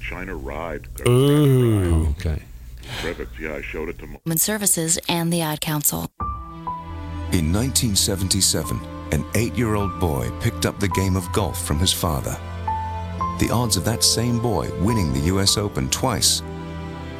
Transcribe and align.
China 0.00 0.34
Ride. 0.36 0.88
Ooh. 1.06 2.08
Okay. 2.18 2.42
Terrific. 3.00 3.28
Yeah, 3.38 3.54
I 3.54 3.62
showed 3.62 3.88
it 3.88 3.98
to. 3.98 4.06
Human 4.06 4.38
Services 4.38 4.98
and 5.08 5.32
the 5.32 5.40
Ad 5.40 5.60
Council. 5.60 6.10
In 7.30 7.52
1977, 7.52 8.80
an 9.12 9.24
eight 9.34 9.54
year 9.54 9.74
old 9.74 10.00
boy 10.00 10.30
picked 10.40 10.64
up 10.66 10.80
the 10.80 10.88
game 10.88 11.16
of 11.16 11.30
golf 11.32 11.66
from 11.66 11.78
his 11.78 11.92
father. 11.92 12.36
The 13.38 13.50
odds 13.52 13.76
of 13.76 13.84
that 13.84 14.02
same 14.02 14.40
boy 14.40 14.70
winning 14.82 15.12
the 15.12 15.20
US 15.32 15.56
Open 15.56 15.88
twice 15.90 16.40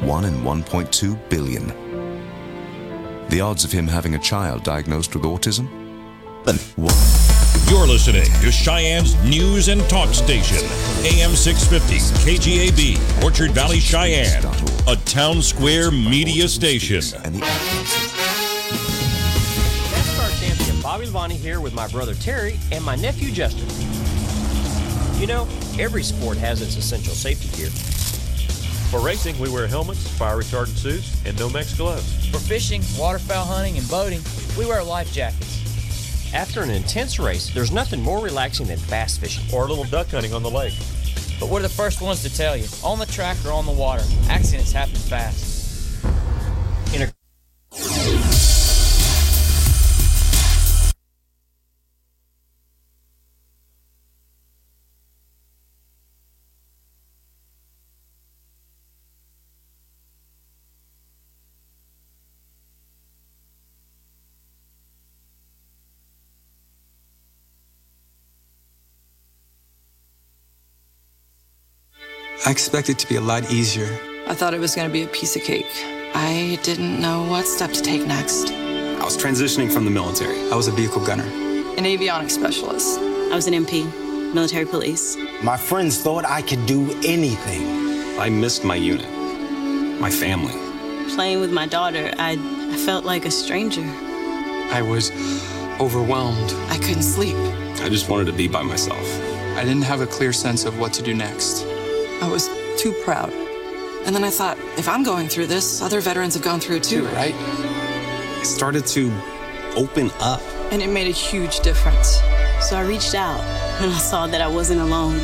1 0.01 0.25
in 0.25 0.33
1.2 0.41 1.29
billion. 1.29 1.67
The 3.29 3.41
odds 3.41 3.63
of 3.63 3.71
him 3.71 3.87
having 3.87 4.15
a 4.15 4.19
child 4.19 4.63
diagnosed 4.63 5.13
with 5.13 5.23
autism? 5.23 5.67
One. 6.77 7.18
You're 7.67 7.87
listening 7.87 8.25
to 8.41 8.51
Cheyenne's 8.51 9.15
News 9.23 9.67
and 9.67 9.81
Talk 9.89 10.13
Station, 10.13 10.57
AM 11.03 11.35
650, 11.35 11.97
KGAB, 12.23 13.23
Orchard 13.23 13.51
Valley, 13.51 13.79
Cheyenne, 13.79 14.43
a 14.87 14.95
town 15.05 15.41
square 15.41 15.91
media 15.91 16.47
station. 16.47 16.97
And 17.23 17.35
the 17.35 17.43
Ad 17.43 17.61
Council. 17.69 18.09
NASCAR 19.89 20.39
champion 20.39 20.81
Bobby 20.81 21.05
Labonte 21.05 21.33
here 21.33 21.59
with 21.59 21.73
my 21.73 21.87
brother 21.87 22.13
Terry 22.15 22.59
and 22.71 22.83
my 22.83 22.95
nephew 22.95 23.31
Justin. 23.31 23.67
You 25.19 25.27
know, 25.27 25.47
every 25.79 26.03
sport 26.03 26.37
has 26.37 26.61
its 26.61 26.77
essential 26.77 27.13
safety 27.13 27.55
gear. 27.57 27.69
For 28.89 28.99
racing, 28.99 29.37
we 29.37 29.49
wear 29.49 29.67
helmets, 29.67 30.07
fire 30.17 30.37
retardant 30.37 30.75
suits, 30.75 31.15
and 31.25 31.37
Nomex 31.37 31.77
gloves. 31.77 32.27
For 32.29 32.39
fishing, 32.39 32.81
waterfowl 32.97 33.45
hunting, 33.45 33.77
and 33.77 33.87
boating, 33.87 34.21
we 34.57 34.65
wear 34.65 34.83
life 34.83 35.13
jackets. 35.13 35.68
After 36.33 36.61
an 36.61 36.69
intense 36.69 37.17
race, 37.17 37.49
there's 37.53 37.71
nothing 37.71 38.01
more 38.01 38.19
relaxing 38.19 38.67
than 38.67 38.79
bass 38.87 39.17
fishing. 39.17 39.43
Or 39.51 39.65
a 39.65 39.67
little 39.67 39.83
duck 39.85 40.07
hunting 40.11 40.33
on 40.33 40.43
the 40.43 40.49
lake. 40.49 40.75
But 41.39 41.49
we're 41.49 41.61
the 41.61 41.69
first 41.69 42.01
ones 42.01 42.21
to 42.21 42.35
tell 42.35 42.55
you 42.55 42.65
on 42.83 42.99
the 42.99 43.07
track 43.07 43.37
or 43.45 43.51
on 43.51 43.65
the 43.65 43.71
water, 43.71 44.03
accidents 44.29 44.71
happen 44.71 44.93
fast. 44.93 45.48
I 72.45 72.51
expected 72.51 72.93
it 72.93 72.99
to 72.99 73.07
be 73.07 73.15
a 73.15 73.21
lot 73.21 73.51
easier. 73.51 73.99
I 74.27 74.33
thought 74.33 74.53
it 74.53 74.61
was 74.61 74.73
going 74.73 74.87
to 74.87 74.93
be 74.93 75.03
a 75.03 75.07
piece 75.07 75.35
of 75.35 75.43
cake. 75.43 75.67
I 76.15 76.57
didn't 76.63 77.01
know 77.01 77.25
what 77.25 77.45
step 77.45 77.71
to 77.73 77.81
take 77.81 78.07
next. 78.07 78.49
I 78.49 79.03
was 79.03 79.17
transitioning 79.17 79.71
from 79.71 79.83
the 79.83 79.91
military. 79.91 80.39
I 80.49 80.55
was 80.55 80.69
a 80.69 80.71
vehicle 80.71 81.05
gunner. 81.05 81.23
An 81.23 81.83
avionics 81.83 82.31
specialist. 82.31 82.97
I 82.97 83.35
was 83.35 83.47
an 83.47 83.53
MP, 83.53 83.83
military 84.33 84.65
police. 84.65 85.17
My 85.43 85.57
friends 85.57 86.01
thought 86.01 86.23
I 86.23 86.41
could 86.41 86.65
do 86.65 86.89
anything. 87.03 88.17
I 88.17 88.29
missed 88.29 88.63
my 88.63 88.75
unit, 88.75 89.09
my 89.99 90.09
family. 90.09 90.53
Playing 91.15 91.41
with 91.41 91.51
my 91.51 91.65
daughter, 91.67 92.13
I, 92.17 92.37
I 92.71 92.77
felt 92.77 93.03
like 93.03 93.25
a 93.25 93.31
stranger. 93.31 93.83
I 94.71 94.81
was 94.81 95.11
overwhelmed. 95.81 96.53
I 96.71 96.77
couldn't 96.77 97.03
sleep. 97.03 97.35
I 97.81 97.89
just 97.89 98.09
wanted 98.09 98.27
to 98.27 98.33
be 98.33 98.47
by 98.47 98.63
myself. 98.63 99.05
I 99.57 99.63
didn't 99.65 99.83
have 99.83 99.99
a 99.99 100.07
clear 100.07 100.31
sense 100.31 100.63
of 100.63 100.79
what 100.79 100.93
to 100.93 101.03
do 101.03 101.13
next. 101.13 101.65
I 102.21 102.27
was 102.27 102.49
too 102.77 102.91
proud. 103.03 103.31
And 104.05 104.15
then 104.15 104.23
I 104.23 104.29
thought, 104.29 104.57
if 104.77 104.87
I'm 104.87 105.03
going 105.03 105.27
through 105.27 105.47
this, 105.47 105.81
other 105.81 106.01
veterans 106.01 106.33
have 106.33 106.43
gone 106.43 106.59
through 106.59 106.77
it 106.77 106.83
too, 106.83 107.05
right? 107.07 107.33
I 107.35 108.43
started 108.43 108.85
to 108.87 109.11
open 109.75 110.11
up. 110.19 110.41
And 110.71 110.81
it 110.81 110.89
made 110.89 111.07
a 111.07 111.11
huge 111.11 111.59
difference. 111.59 112.19
So 112.61 112.77
I 112.77 112.83
reached 112.85 113.15
out 113.15 113.39
and 113.81 113.91
I 113.91 113.97
saw 113.97 114.27
that 114.27 114.41
I 114.41 114.47
wasn't 114.47 114.81
alone. 114.81 115.15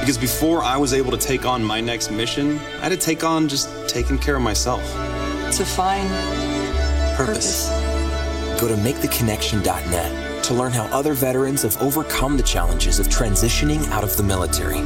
Because 0.00 0.18
before 0.18 0.62
I 0.62 0.76
was 0.76 0.92
able 0.92 1.10
to 1.10 1.18
take 1.18 1.44
on 1.44 1.62
my 1.62 1.80
next 1.80 2.10
mission, 2.10 2.58
I 2.58 2.88
had 2.88 2.90
to 2.90 2.96
take 2.96 3.24
on 3.24 3.48
just 3.48 3.88
taking 3.88 4.18
care 4.18 4.36
of 4.36 4.42
myself. 4.42 4.82
To 5.56 5.64
find 5.64 6.08
purpose. 7.16 7.68
Go 8.60 8.68
to 8.68 8.74
maketheconnection.net 8.74 10.44
to 10.44 10.54
learn 10.54 10.72
how 10.72 10.84
other 10.86 11.14
veterans 11.14 11.62
have 11.62 11.76
overcome 11.82 12.36
the 12.36 12.42
challenges 12.42 12.98
of 12.98 13.08
transitioning 13.08 13.86
out 13.90 14.04
of 14.04 14.16
the 14.16 14.22
military. 14.22 14.80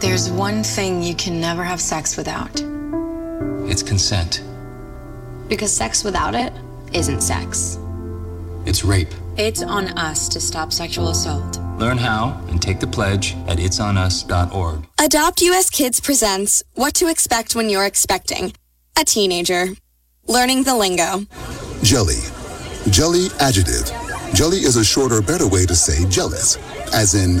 There's 0.00 0.30
one 0.30 0.62
thing 0.62 1.02
you 1.02 1.14
can 1.14 1.40
never 1.40 1.64
have 1.64 1.80
sex 1.80 2.16
without. 2.16 2.50
It's 3.68 3.82
consent. 3.82 4.42
Because 5.48 5.74
sex 5.76 6.04
without 6.04 6.36
it 6.36 6.52
isn't 6.92 7.20
sex. 7.20 7.78
It's 8.64 8.84
rape. 8.84 9.08
It's 9.36 9.60
on 9.60 9.88
us 9.98 10.28
to 10.28 10.40
stop 10.40 10.72
sexual 10.72 11.08
assault. 11.08 11.58
Learn 11.78 11.98
how 11.98 12.40
and 12.48 12.62
take 12.62 12.78
the 12.78 12.86
pledge 12.86 13.34
at 13.48 13.58
itsonus.org. 13.58 14.86
Adopt 15.00 15.42
US 15.42 15.68
Kids 15.68 15.98
presents 15.98 16.62
What 16.74 16.94
to 16.94 17.08
Expect 17.08 17.56
When 17.56 17.68
You're 17.68 17.86
Expecting 17.86 18.52
a 18.96 19.04
Teenager. 19.04 19.70
Learning 20.28 20.62
the 20.62 20.76
lingo. 20.76 21.26
Jelly. 21.82 22.20
Jelly 22.90 23.28
adjective. 23.40 23.90
Jelly 24.32 24.58
is 24.58 24.76
a 24.76 24.84
shorter, 24.84 25.20
better 25.20 25.48
way 25.48 25.66
to 25.66 25.74
say 25.74 26.08
jealous, 26.08 26.56
as 26.92 27.14
in, 27.14 27.40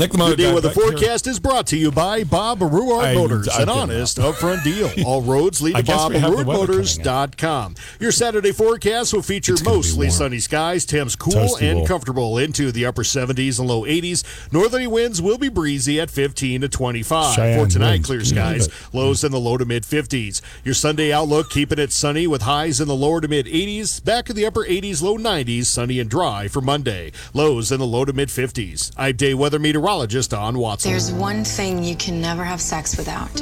Nick 0.00 0.12
the 0.12 0.26
Your 0.28 0.36
deal 0.36 0.54
with 0.54 0.62
the 0.62 0.70
forecast 0.70 1.26
is 1.26 1.38
brought 1.38 1.66
to 1.66 1.76
you 1.76 1.92
by 1.92 2.24
Bob 2.24 2.60
Ruart 2.60 3.04
I- 3.04 3.14
Motors, 3.14 3.46
I 3.50 3.60
an 3.60 3.68
give 3.68 3.76
honest, 3.76 4.16
upfront 4.16 4.64
deal. 4.64 4.90
All 5.06 5.20
roads 5.20 5.60
lead 5.60 5.76
to 5.76 5.82
guess 5.82 6.08
we 6.08 6.16
have 6.18 6.30
the 6.38 6.42
weather 6.42 6.72
BobRuartMotors.com. 6.72 7.74
Your 7.98 8.10
Saturday 8.10 8.52
forecast 8.52 9.12
will 9.12 9.20
feature 9.20 9.56
mostly 9.62 10.08
sunny 10.08 10.38
skies, 10.38 10.86
temps 10.86 11.16
cool 11.16 11.34
Toasty 11.34 11.70
and 11.70 11.86
comfortable 11.86 12.38
into 12.38 12.72
the 12.72 12.86
upper 12.86 13.02
70s 13.02 13.58
and 13.58 13.68
low 13.68 13.82
80s. 13.82 14.50
Northerly 14.50 14.86
winds 14.86 15.20
will 15.20 15.36
be 15.36 15.50
breezy 15.50 16.00
at 16.00 16.08
15 16.08 16.62
to 16.62 16.68
25. 16.70 17.34
Cheyenne 17.34 17.66
For 17.66 17.70
tonight, 17.70 18.02
clear 18.02 18.20
Can 18.20 18.28
you 18.28 18.34
believe 18.42 18.62
skies, 18.62 18.94
lows 18.94 19.22
in 19.22 19.32
the 19.32 19.38
low 19.38 19.58
to 19.58 19.66
mid 19.66 19.82
50s. 19.82 20.40
Your 20.64 20.72
Sunday 20.72 21.12
outlook 21.12 21.50
keeping 21.50 21.78
it 21.78 21.92
sunny 21.92 22.26
with 22.26 22.40
highs 22.40 22.80
in 22.80 22.88
the 22.88 22.96
lower 22.96 23.20
to 23.20 23.28
mid 23.28 23.44
80s. 23.44 24.02
Back 24.02 24.30
in 24.30 24.36
the 24.36 24.46
upper 24.46 24.64
80s, 24.64 25.02
low 25.02 25.18
90s, 25.18 25.66
sunny 25.66 26.00
and 26.00 26.08
dry 26.08 26.48
for 26.48 26.62
Monday. 26.62 27.12
Lows 27.34 27.70
in 27.70 27.80
the 27.80 27.86
low 27.86 28.06
to 28.06 28.14
mid 28.14 28.30
50s. 28.30 28.92
I'm 28.96 29.16
day 29.16 29.34
weather 29.34 29.58
meteorologist 29.58 29.89
Don 29.90 30.56
Watson. 30.56 30.92
There's 30.92 31.10
one 31.10 31.42
thing 31.42 31.82
you 31.82 31.96
can 31.96 32.20
never 32.20 32.44
have 32.44 32.60
sex 32.60 32.96
without. 32.96 33.32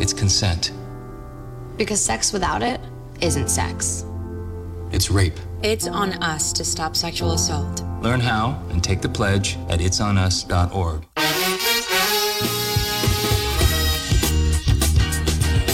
It's 0.00 0.12
consent. 0.12 0.70
Because 1.76 2.00
sex 2.00 2.32
without 2.32 2.62
it 2.62 2.80
isn't 3.20 3.48
sex. 3.48 4.04
It's 4.92 5.10
rape. 5.10 5.34
It's 5.64 5.88
on 5.88 6.12
us 6.22 6.52
to 6.52 6.64
stop 6.64 6.94
sexual 6.94 7.32
assault. 7.32 7.82
Learn 8.02 8.20
how 8.20 8.62
and 8.70 8.84
take 8.84 9.00
the 9.02 9.08
pledge 9.08 9.58
at 9.68 9.80
itsonus.org. 9.80 11.06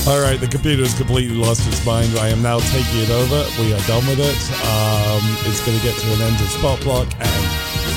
All 0.09 0.23
right, 0.23 0.41
the 0.41 0.49
computer 0.49 0.83
has 0.85 0.95
completely 0.95 1.37
lost 1.37 1.69
its 1.69 1.85
mind. 1.85 2.17
I 2.17 2.29
am 2.29 2.41
now 2.41 2.59
taking 2.73 3.01
it 3.05 3.11
over. 3.11 3.45
We 3.61 3.75
are 3.75 3.85
done 3.85 4.07
with 4.09 4.19
it. 4.19 4.41
Um, 4.65 5.21
it's 5.45 5.61
going 5.67 5.77
to 5.77 5.85
get 5.85 5.95
to 6.01 6.07
an 6.15 6.23
end 6.23 6.41
of 6.41 6.49
spot 6.49 6.81
block, 6.81 7.13
and 7.21 7.38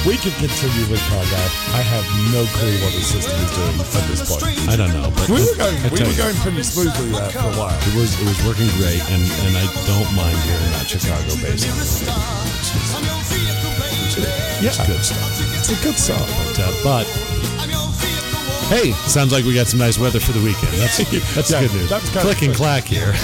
We 0.02 0.18
could 0.18 0.34
continue 0.42 0.90
with 0.90 1.00
Cargab. 1.14 1.52
I 1.78 1.82
have 1.86 2.02
no 2.34 2.42
clue 2.58 2.74
what 2.82 2.90
the 2.98 3.06
system 3.06 3.38
is 3.38 3.52
doing 3.54 3.78
at 3.78 4.06
this 4.10 4.26
point. 4.26 4.42
I 4.66 4.74
don't 4.76 4.90
know, 4.98 5.14
but 5.14 5.30
We 5.30 5.46
were 5.46 5.54
going, 5.54 5.78
I 5.78 5.94
we 5.94 6.02
were 6.02 6.18
going 6.18 6.34
pretty 6.42 6.64
smoothly 6.66 7.14
there 7.14 7.30
for 7.30 7.46
a 7.46 7.54
while. 7.54 7.78
It 7.86 7.94
was 7.94 8.18
it 8.18 8.26
was 8.26 8.42
working 8.42 8.66
great, 8.82 8.98
and 9.14 9.22
and 9.46 9.54
I 9.54 9.66
don't 9.86 10.10
mind 10.18 10.34
hearing 10.42 10.72
that 10.74 10.90
Chicago 10.90 11.30
bass. 11.38 11.62
Yeah, 14.58 14.74
It's 14.74 14.82
good 14.90 15.06
stuff. 15.06 15.22
It's 15.62 15.70
a 15.70 15.78
good 15.86 15.98
song. 15.98 16.26
But, 16.26 16.58
uh, 16.66 16.74
but 16.82 17.06
hey, 18.74 18.94
sounds 19.06 19.32
like 19.32 19.46
we 19.46 19.54
got 19.54 19.68
some 19.68 19.80
nice 19.80 20.00
weather 20.02 20.20
for 20.20 20.34
the 20.34 20.42
weekend. 20.42 20.74
That's 20.82 20.98
that's 21.38 21.52
Yeah, 21.54 21.62
good 21.62 21.74
news. 21.78 21.90
that's 21.94 22.10
kind 22.10 22.26
Click 22.26 22.42
and 22.42 22.56
clack 22.56 22.86
here. 22.90 23.14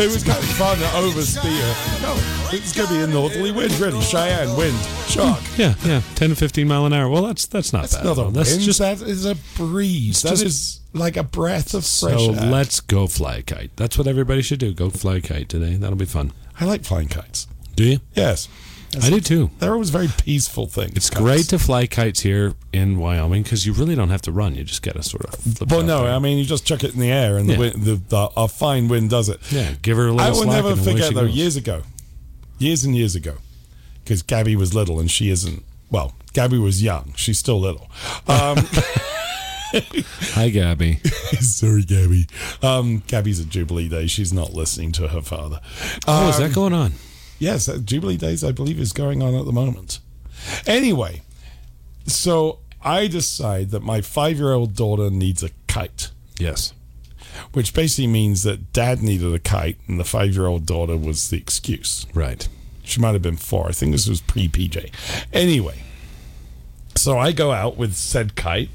It 0.00 0.08
was 0.08 0.24
kind 0.24 0.38
of 0.38 0.48
fun 0.56 0.78
to 0.78 0.86
oversteer. 0.96 1.68
No, 2.02 2.37
it's 2.52 2.74
going 2.76 2.88
to 2.88 2.94
be 2.94 3.00
a 3.00 3.06
northerly 3.06 3.50
wind, 3.50 3.72
really. 3.78 4.00
Cheyenne 4.00 4.56
wind, 4.56 4.76
shark. 5.06 5.38
Mm, 5.40 5.58
yeah, 5.58 5.74
yeah, 5.84 6.02
ten 6.14 6.30
to 6.30 6.36
fifteen 6.36 6.68
mile 6.68 6.86
an 6.86 6.92
hour. 6.92 7.08
Well, 7.08 7.22
that's 7.24 7.46
that's 7.46 7.72
not 7.72 7.82
That's 7.82 7.96
bad. 7.96 8.04
not 8.04 8.12
a 8.12 8.14
though. 8.16 8.30
That's 8.30 8.50
wind. 8.52 8.62
just 8.62 8.78
that 8.80 9.00
is 9.02 9.24
a 9.26 9.34
breeze. 9.56 10.22
That 10.22 10.30
just- 10.30 10.44
is 10.44 10.80
like 10.94 11.16
a 11.16 11.22
breath 11.22 11.74
of 11.74 11.84
fresh 11.84 12.18
so. 12.18 12.32
air. 12.32 12.36
So 12.38 12.46
let's 12.46 12.80
go 12.80 13.06
fly 13.06 13.36
a 13.36 13.42
kite. 13.42 13.70
That's 13.76 13.98
what 13.98 14.06
everybody 14.06 14.42
should 14.42 14.58
do. 14.60 14.72
Go 14.72 14.90
fly 14.90 15.16
a 15.16 15.20
kite 15.20 15.48
today. 15.48 15.74
That'll 15.74 15.96
be 15.96 16.04
fun. 16.06 16.32
I 16.58 16.64
like 16.64 16.84
flying 16.84 17.08
kites. 17.08 17.46
Do 17.76 17.84
you? 17.84 17.98
Yes. 18.14 18.48
I 19.02 19.10
do 19.10 19.20
too. 19.20 19.50
They're 19.58 19.74
always 19.74 19.90
very 19.90 20.08
peaceful 20.08 20.66
things. 20.66 20.92
It's 20.96 21.10
great 21.10 21.44
to 21.50 21.58
fly 21.58 21.86
kites 21.86 22.20
here 22.20 22.54
in 22.72 22.98
Wyoming 22.98 23.42
because 23.42 23.66
you 23.66 23.74
really 23.74 23.94
don't 23.94 24.08
have 24.08 24.22
to 24.22 24.32
run. 24.32 24.54
You 24.54 24.64
just 24.64 24.80
get 24.80 24.94
to 24.94 25.02
sort 25.02 25.26
of 25.26 25.34
flip. 25.38 25.70
Well, 25.70 25.82
no, 25.82 26.04
there. 26.04 26.14
I 26.14 26.18
mean 26.18 26.38
you 26.38 26.44
just 26.46 26.64
chuck 26.64 26.82
it 26.82 26.94
in 26.94 27.00
the 27.00 27.10
air, 27.12 27.36
and 27.36 27.46
Yeah. 27.46 27.54
the, 27.56 27.60
wind, 27.60 27.82
the, 27.84 27.94
the 27.96 28.30
a 28.34 28.48
fine 28.48 28.88
wind 28.88 29.10
does 29.10 29.28
it. 29.28 29.40
Yeah, 29.52 29.74
give 29.82 29.98
her 29.98 30.06
a 30.06 30.12
little 30.12 30.20
I 30.22 30.30
will 30.30 30.46
never 30.46 30.74
forget 30.74 31.12
though. 31.12 31.26
goes. 31.26 31.36
Years 31.36 31.56
ago, 31.56 31.82
years 32.58 32.84
and 32.84 32.96
years 32.96 33.14
ago, 33.14 33.36
because 34.04 34.22
Gabby 34.22 34.56
was 34.56 34.74
little 34.74 34.98
and 35.00 35.10
she 35.10 35.30
isn't. 35.30 35.64
Well, 35.90 36.14
Gabby 36.34 36.58
was 36.58 36.82
young. 36.82 37.12
She's 37.16 37.38
still 37.38 37.58
little. 37.60 37.88
Um, 38.26 38.58
Hi, 39.72 40.48
Gabby. 40.48 40.96
sorry, 41.40 41.82
Gabby. 41.82 42.26
Um, 42.62 43.02
Gabby's 43.06 43.40
at 43.40 43.48
Jubilee 43.48 43.88
Day. 43.88 44.06
She's 44.06 44.32
not 44.32 44.52
listening 44.52 44.92
to 44.92 45.08
her 45.08 45.20
father. 45.22 45.60
Oh, 46.06 46.28
is 46.28 46.36
Um, 46.36 46.42
that 46.42 46.54
going 46.54 46.72
on? 46.72 46.92
Yes, 47.38 47.68
uh, 47.68 47.78
Jubilee 47.78 48.16
Days, 48.16 48.42
I 48.42 48.52
believe, 48.52 48.80
is 48.80 48.92
going 48.92 49.22
on 49.22 49.34
at 49.34 49.44
the 49.44 49.52
moment. 49.52 50.00
Anyway, 50.66 51.22
so 52.06 52.60
I 52.82 53.06
decide 53.08 53.70
that 53.70 53.80
my 53.82 54.00
five 54.00 54.38
year 54.38 54.52
old 54.52 54.74
daughter 54.74 55.10
needs 55.10 55.42
a 55.42 55.50
kite. 55.66 56.10
Yes. 56.38 56.72
Which 57.52 57.74
basically 57.74 58.06
means 58.06 58.42
that 58.42 58.72
dad 58.72 59.02
needed 59.02 59.32
a 59.34 59.38
kite 59.38 59.78
and 59.86 59.98
the 59.98 60.04
five 60.04 60.34
year 60.34 60.46
old 60.46 60.66
daughter 60.66 60.96
was 60.96 61.30
the 61.30 61.36
excuse. 61.38 62.06
Right. 62.14 62.48
She 62.82 63.00
might 63.00 63.12
have 63.12 63.22
been 63.22 63.36
four. 63.36 63.68
I 63.68 63.72
think 63.72 63.92
this 63.92 64.08
was 64.08 64.20
pre 64.20 64.48
PJ. 64.48 64.90
Anyway, 65.32 65.82
so 66.94 67.18
I 67.18 67.32
go 67.32 67.52
out 67.52 67.76
with 67.76 67.94
said 67.94 68.34
kite 68.34 68.70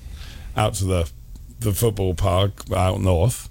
out 0.56 0.76
to 0.76 0.86
the, 0.86 1.12
the 1.60 1.74
football 1.74 2.14
park 2.14 2.72
out 2.72 3.02
north, 3.02 3.50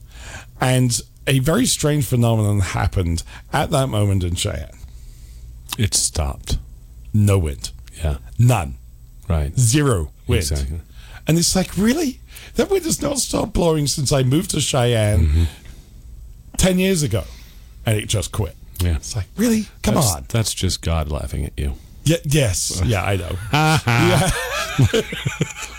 and 0.60 1.00
a 1.26 1.40
very 1.40 1.66
strange 1.66 2.06
phenomenon 2.06 2.60
happened 2.60 3.22
at 3.52 3.70
that 3.70 3.88
moment 3.88 4.22
in 4.24 4.34
Cheyenne. 4.34 4.78
It 5.78 5.94
stopped. 5.94 6.58
No 7.12 7.38
wind. 7.38 7.72
Yeah. 8.02 8.18
None. 8.38 8.76
Right. 9.28 9.58
Zero 9.58 10.12
wind. 10.26 10.42
Exactly. 10.42 10.80
And 11.26 11.38
it's 11.38 11.54
like, 11.56 11.76
really? 11.76 12.20
That 12.56 12.70
wind 12.70 12.84
has 12.84 13.00
not 13.00 13.18
stopped 13.18 13.52
blowing 13.52 13.86
since 13.86 14.12
I 14.12 14.22
moved 14.22 14.50
to 14.50 14.60
Cheyenne 14.60 15.26
Mm-hmm. 15.26 15.44
10 16.58 16.78
years 16.78 17.02
ago. 17.02 17.24
And 17.86 17.96
it 17.98 18.06
just 18.08 18.30
quit. 18.32 18.54
Yeah. 18.80 18.96
It's 18.96 19.16
like, 19.16 19.26
really? 19.36 19.66
Come 19.82 19.94
That's- 19.94 20.14
on. 20.14 20.24
That's 20.28 20.54
just 20.54 20.82
God 20.82 21.10
laughing 21.10 21.44
at 21.44 21.52
you. 21.56 21.74
Yeah, 22.04 22.16
yes. 22.24 22.82
Yeah, 22.84 23.04
I 23.04 23.16
know. 23.16 23.36
yeah. 23.52 24.30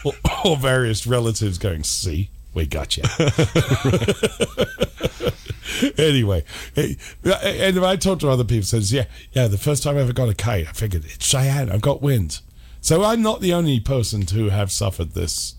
or, 0.06 0.14
or 0.46 0.58
various 0.58 1.06
relatives 1.06 1.58
going, 1.58 1.84
see, 1.84 2.30
we 2.54 2.66
got 2.66 2.96
you. 2.98 3.04
anyway, 5.98 6.44
eh, 6.78 6.94
and 7.26 7.86
I 7.86 7.96
talked 7.98 8.22
to 8.22 8.30
other 8.30 8.44
people, 8.44 8.64
says, 8.64 8.94
yeah, 8.94 9.06
yeah, 9.34 9.48
the 9.48 9.58
first 9.58 9.84
time 9.84 9.98
I 9.98 10.02
ever 10.02 10.14
got 10.14 10.30
a 10.30 10.34
kite, 10.34 10.68
I 10.68 10.72
figured 10.72 11.06
it's 11.06 11.26
Cheyenne, 11.26 11.70
I've 11.72 11.82
got 11.82 12.02
wind. 12.02 12.40
So 12.84 13.04
I'm 13.06 13.22
not 13.22 13.40
the 13.40 13.54
only 13.54 13.80
person 13.80 14.26
to 14.28 14.50
have 14.50 14.70
suffered 14.70 15.14
this. 15.14 15.56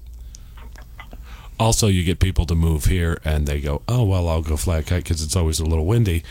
Also, 1.58 1.86
you 1.86 2.04
get 2.04 2.18
people 2.18 2.44
to 2.44 2.54
move 2.54 2.84
here 2.84 3.18
and 3.24 3.46
they 3.46 3.60
go, 3.62 3.80
oh, 3.88 4.04
well, 4.04 4.28
I'll 4.28 4.42
go 4.42 4.58
fly 4.58 4.78
a 4.78 4.82
kite 4.82 5.04
because 5.04 5.22
it's 5.22 5.34
always 5.34 5.58
a 5.58 5.64
little 5.64 5.86
windy. 5.86 6.22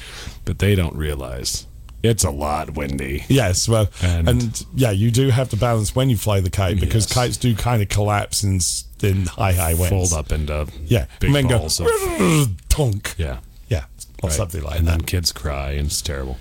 But 0.45 0.59
they 0.59 0.75
don't 0.75 0.95
realize 0.95 1.65
it's 2.03 2.23
a 2.23 2.29
lot 2.29 2.75
windy. 2.75 3.23
Yes, 3.27 3.67
well, 3.67 3.89
And- 4.03 4.29
and, 4.29 4.65
yeah, 4.75 4.91
you 4.91 5.09
do 5.09 5.29
have 5.31 5.49
to 5.49 5.57
balance 5.57 5.95
when 5.95 6.11
you 6.11 6.17
fly 6.17 6.41
the 6.41 6.51
kite 6.51 6.79
because 6.79 7.05
Yes. 7.05 7.13
kites 7.13 7.37
do 7.37 7.55
kind 7.55 7.81
of 7.81 7.89
collapse 7.89 8.43
in, 8.43 8.59
in 9.01 9.25
high, 9.25 9.53
high 9.53 9.73
winds. 9.73 9.89
Fold 9.89 10.13
up 10.13 10.31
into 10.31 10.67
Yeah, 10.85 11.07
big 11.19 11.33
and 11.33 11.35
then 11.35 11.47
go, 11.47 11.65
of. 11.65 12.49
tonk. 12.69 13.15
Yeah. 13.17 13.39
Yeah, 13.67 13.85
or 14.21 14.29
Right. 14.29 14.31
something 14.35 14.61
like 14.61 14.77
and 14.77 14.87
that. 14.87 14.91
And 14.91 15.01
then 15.01 15.05
kids 15.07 15.31
cry 15.31 15.71
and 15.71 15.87
it's 15.87 16.03
terrible. 16.03 16.37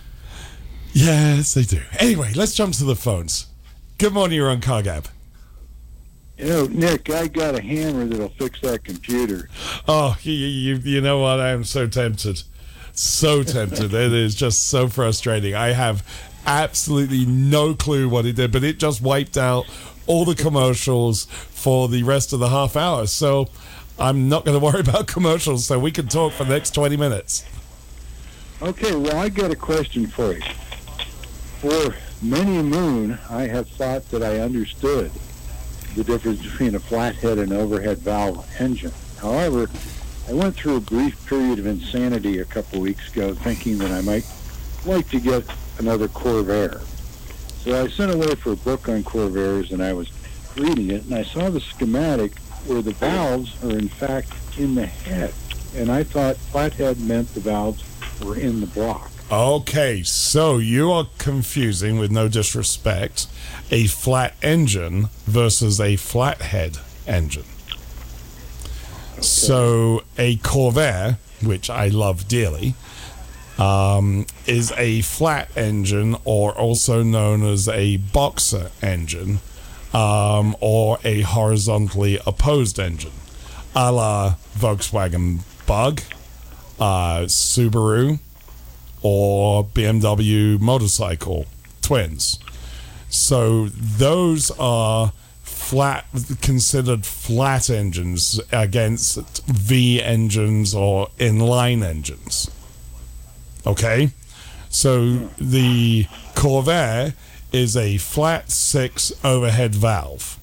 Yes, 0.93 1.55
they 1.55 1.63
do. 1.63 1.81
Anyway, 1.99 2.33
let's 2.35 2.55
jump 2.55 2.75
to 2.75 2.85
the 2.85 2.97
phones. 2.97 3.47
Good 4.03 4.15
morning, 4.15 4.35
you're 4.35 4.51
on 4.51 4.61
CarGab. 4.61 5.07
You 6.37 6.47
know, 6.47 6.67
Nick, 6.67 7.09
I 7.11 7.29
got 7.29 7.55
a 7.55 7.63
hammer 7.63 8.05
that'll 8.05 8.31
fix 8.31 8.61
that 8.63 8.83
computer. 8.83 9.49
Oh, 9.87 10.19
you, 10.23 10.33
you, 10.33 10.75
you 10.79 11.01
know 11.01 11.21
what? 11.21 11.39
I 11.39 11.51
am 11.51 11.63
so 11.63 11.87
tempted. 11.87 12.43
So 12.95 13.43
tempted. 13.45 13.95
it 13.95 14.13
is 14.13 14.35
just 14.35 14.67
so 14.67 14.89
frustrating. 14.89 15.55
I 15.55 15.69
have 15.69 16.05
absolutely 16.47 17.25
no 17.27 17.75
clue 17.75 18.09
what 18.09 18.27
it 18.27 18.35
did, 18.35 18.51
but 18.51 18.65
it 18.65 18.81
just 18.81 19.01
wiped 19.01 19.37
out 19.37 19.67
all 20.09 20.25
the 20.25 20.35
commercials 20.35 21.27
for 21.27 21.87
the 21.87 22.03
rest 22.03 22.33
of 22.33 22.41
the 22.41 22.49
half 22.49 22.75
hour. 22.75 23.07
So 23.07 23.51
I'm 24.01 24.29
not 24.29 24.45
going 24.45 24.59
to 24.59 24.65
worry 24.65 24.81
about 24.81 25.07
commercials, 25.07 25.65
so 25.65 25.79
we 25.79 25.93
can 25.93 26.09
talk 26.09 26.33
for 26.33 26.43
the 26.43 26.51
next 26.51 26.75
20 26.75 26.97
minutes. 26.97 27.45
Okay, 28.63 28.97
well, 28.97 29.17
I 29.19 29.29
got 29.29 29.53
a 29.53 29.57
question 29.57 30.09
for 30.09 30.33
you. 30.33 30.43
For 31.61 31.95
many 32.23 32.57
a 32.57 32.63
moon, 32.63 33.19
I 33.29 33.43
have 33.49 33.69
thought 33.69 34.09
that 34.11 34.23
I 34.23 34.39
understood 34.39 35.11
the 35.95 36.05
difference 36.05 36.43
between 36.43 36.75
a 36.75 36.81
flathead 36.81 37.39
and 37.39 37.53
overhead 37.53 37.99
valve 37.99 38.49
engine. 38.59 38.93
However, 39.21 39.69
I 40.29 40.33
went 40.33 40.55
through 40.55 40.77
a 40.77 40.81
brief 40.81 41.27
period 41.27 41.59
of 41.59 41.67
insanity 41.67 42.39
a 42.39 42.45
couple 42.45 42.81
weeks 42.81 43.13
ago 43.13 43.35
thinking 43.35 43.79
that 43.79 43.91
I 43.91 44.01
might 44.01 44.27
like 44.87 45.09
to 45.11 45.21
get 45.21 45.45
another 45.79 46.09
Corvair. 46.09 46.81
So 47.63 47.85
I 47.85 47.89
sent 47.89 48.13
away 48.13 48.35
for 48.35 48.53
a 48.53 48.57
book 48.57 48.89
on 48.89 49.05
Corvairs 49.05 49.73
and 49.73 49.83
I 49.83 49.93
was 49.93 50.11
reading 50.57 50.91
it 50.91 51.05
and 51.05 51.15
I 51.15 51.23
saw 51.23 51.51
the 51.51 51.61
schematic 51.61 52.39
where 52.67 52.83
the 52.83 52.93
valves 52.93 53.63
are 53.65 53.71
in 53.71 53.89
fact 53.89 54.33
in 54.57 54.75
the 54.75 54.87
head. 54.87 55.35
And 55.77 55.91
I 55.91 56.05
thought 56.05 56.37
flathead 56.37 57.01
meant 57.01 57.35
the 57.35 57.41
valves 57.41 57.85
were 58.25 58.37
in 58.37 58.61
the 58.61 58.67
block. 58.67 59.12
Okay, 59.33 60.03
so 60.03 60.59
you 60.59 60.93
are 60.93 61.07
confusing, 61.17 61.99
with 61.99 62.11
no 62.11 62.29
disrespect, 62.29 63.27
a 63.71 63.87
flat 63.87 64.35
engine 64.43 65.09
versus 65.25 65.81
a 65.81 65.97
flathead 65.97 66.77
engine. 67.07 67.47
So 69.23 70.03
a 70.19 70.37
Corvair, 70.37 71.17
which 71.43 71.71
I 71.71 71.89
love 71.89 72.29
dearly, 72.29 72.75
um, 73.57 74.27
is 74.47 74.71
a 74.77 75.01
flat 75.01 75.49
engine, 75.57 76.15
or 76.27 76.53
also 76.53 77.03
known 77.03 77.43
as 77.43 77.67
a 77.69 77.97
boxer 77.97 78.71
engine, 78.83 79.41
um, 79.95 80.55
or 80.61 80.99
a 81.05 81.23
horizontally 81.23 82.19
opposed 82.27 82.79
engine, 82.79 83.13
a 83.75 83.91
la 83.93 84.35
Volkswagen 84.55 85.41
Bug, 85.65 86.03
uh, 86.79 87.21
Subaru, 87.21 88.19
or 89.03 89.65
BMW 89.65 90.59
motorcycle 90.61 91.47
twins. 91.81 92.39
So 93.09 93.67
those 93.69 94.51
are 94.59 95.13
flat 95.43 96.07
considered 96.41 97.05
flat 97.05 97.69
engines 97.71 98.41
against 98.53 99.45
V 99.47 100.03
engines 100.03 100.75
or 100.75 101.09
inline 101.19 101.85
engines. 101.85 102.51
Okay? 103.67 104.11
So 104.69 105.29
the 105.39 106.05
Corvair 106.35 107.15
is 107.53 107.77
a 107.77 107.99
flat 107.99 108.51
six 108.51 109.13
overhead 109.25 109.75
valve. 109.75 110.39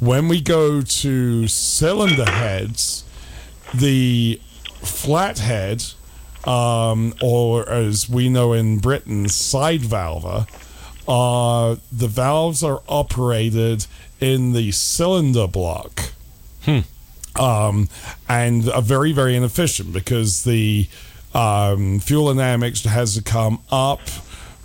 When 0.00 0.28
we 0.28 0.40
go 0.40 0.82
to 0.82 1.48
cylinder 1.48 2.30
heads, 2.30 3.04
the 3.74 4.40
flat 4.80 5.36
flathead, 5.36 5.84
um, 6.46 7.14
or 7.20 7.68
as 7.68 8.08
we 8.08 8.28
know 8.28 8.52
in 8.52 8.78
Britain, 8.78 9.28
side 9.28 9.82
valve, 9.82 10.48
uh, 11.08 11.76
the 11.92 12.08
valves 12.08 12.62
are 12.62 12.82
operated 12.88 13.86
in 14.20 14.52
the 14.52 14.70
cylinder 14.72 15.46
block. 15.46 16.12
Um, 17.38 17.88
and 18.28 18.70
are 18.70 18.80
very, 18.80 19.12
very 19.12 19.36
inefficient 19.36 19.92
because 19.92 20.44
the 20.44 20.88
um, 21.34 22.00
fuel 22.00 22.32
dynamics 22.32 22.84
has 22.84 23.14
to 23.14 23.22
come 23.22 23.60
up 23.70 24.00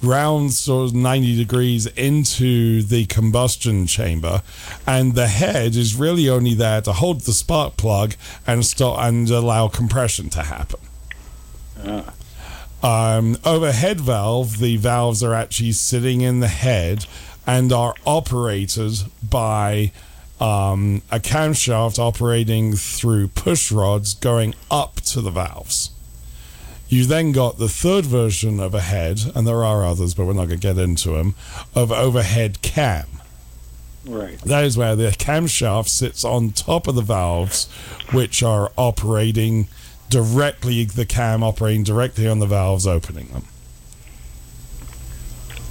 round 0.01 0.53
sort 0.53 0.89
of 0.89 0.95
90 0.95 1.35
degrees 1.35 1.85
into 1.88 2.81
the 2.81 3.05
combustion 3.07 3.88
chamber. 3.88 4.41
And 4.88 5.15
the 5.15 5.27
head 5.27 5.75
is 5.75 5.95
really 5.95 6.29
only 6.29 6.53
there 6.53 6.81
to 6.81 6.93
hold 6.93 7.21
the 7.21 7.33
spark 7.33 7.75
plug 7.75 8.15
and 8.47 8.65
stop 8.65 9.00
and 9.00 9.29
allow 9.29 9.67
compression 9.67 10.29
to 10.29 10.43
happen 10.43 10.79
Um, 12.83 13.38
overhead 13.45 14.01
valve 14.01 14.57
the 14.57 14.77
valves 14.77 15.21
are 15.21 15.35
actually 15.35 15.73
sitting 15.73 16.21
in 16.21 16.39
the 16.39 16.47
head 16.47 17.05
and 17.45 17.71
are 17.71 17.93
operated 18.05 18.93
by 19.27 19.91
um, 20.39 21.03
a 21.11 21.19
camshaft 21.19 22.00
operating 22.00 22.73
through 22.73 23.27
push 23.27 23.71
rods 23.71 24.15
going 24.15 24.55
up 24.71 24.95
to 25.01 25.21
the 25.21 25.29
valves 25.29 25.91
you 26.91 27.05
then 27.05 27.31
got 27.31 27.57
the 27.57 27.69
third 27.69 28.05
version 28.05 28.59
of 28.59 28.73
a 28.73 28.81
head, 28.81 29.21
and 29.33 29.47
there 29.47 29.63
are 29.63 29.85
others, 29.85 30.13
but 30.13 30.25
we're 30.25 30.33
not 30.33 30.50
going 30.50 30.59
to 30.59 30.67
get 30.67 30.77
into 30.77 31.11
them, 31.11 31.35
of 31.73 31.89
overhead 31.89 32.61
cam. 32.61 33.07
Right. 34.05 34.38
That 34.41 34.65
is 34.65 34.77
where 34.77 34.97
the 34.97 35.07
camshaft 35.11 35.88
sits 35.88 36.25
on 36.25 36.51
top 36.51 36.88
of 36.88 36.95
the 36.95 37.01
valves, 37.01 37.71
which 38.11 38.43
are 38.43 38.73
operating 38.77 39.69
directly, 40.12 40.84
the 40.84 41.06
cam 41.06 41.41
operating 41.41 41.84
directly 41.84 42.27
on 42.27 42.38
the 42.39 42.46
valves, 42.46 42.86
opening 42.86 43.27
them. 43.30 43.46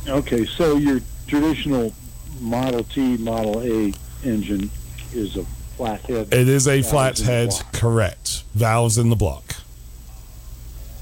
Okay, 0.09 0.45
so 0.47 0.77
your 0.77 1.01
traditional 1.29 1.95
Model 2.41 2.83
T, 2.83 3.17
Model 3.19 3.61
A 3.61 3.93
engine 4.25 4.71
is 5.13 5.37
a 5.37 5.45
flathead. 5.77 6.33
It 6.33 6.49
is 6.49 6.67
a 6.67 6.81
valves 6.81 6.91
flat 6.91 7.21
in 7.21 7.27
the 7.27 7.33
head, 7.33 7.49
block. 7.51 7.73
correct. 7.73 8.45
Valves 8.55 8.99
in 8.99 9.11
the 9.11 9.17
block. 9.17 9.55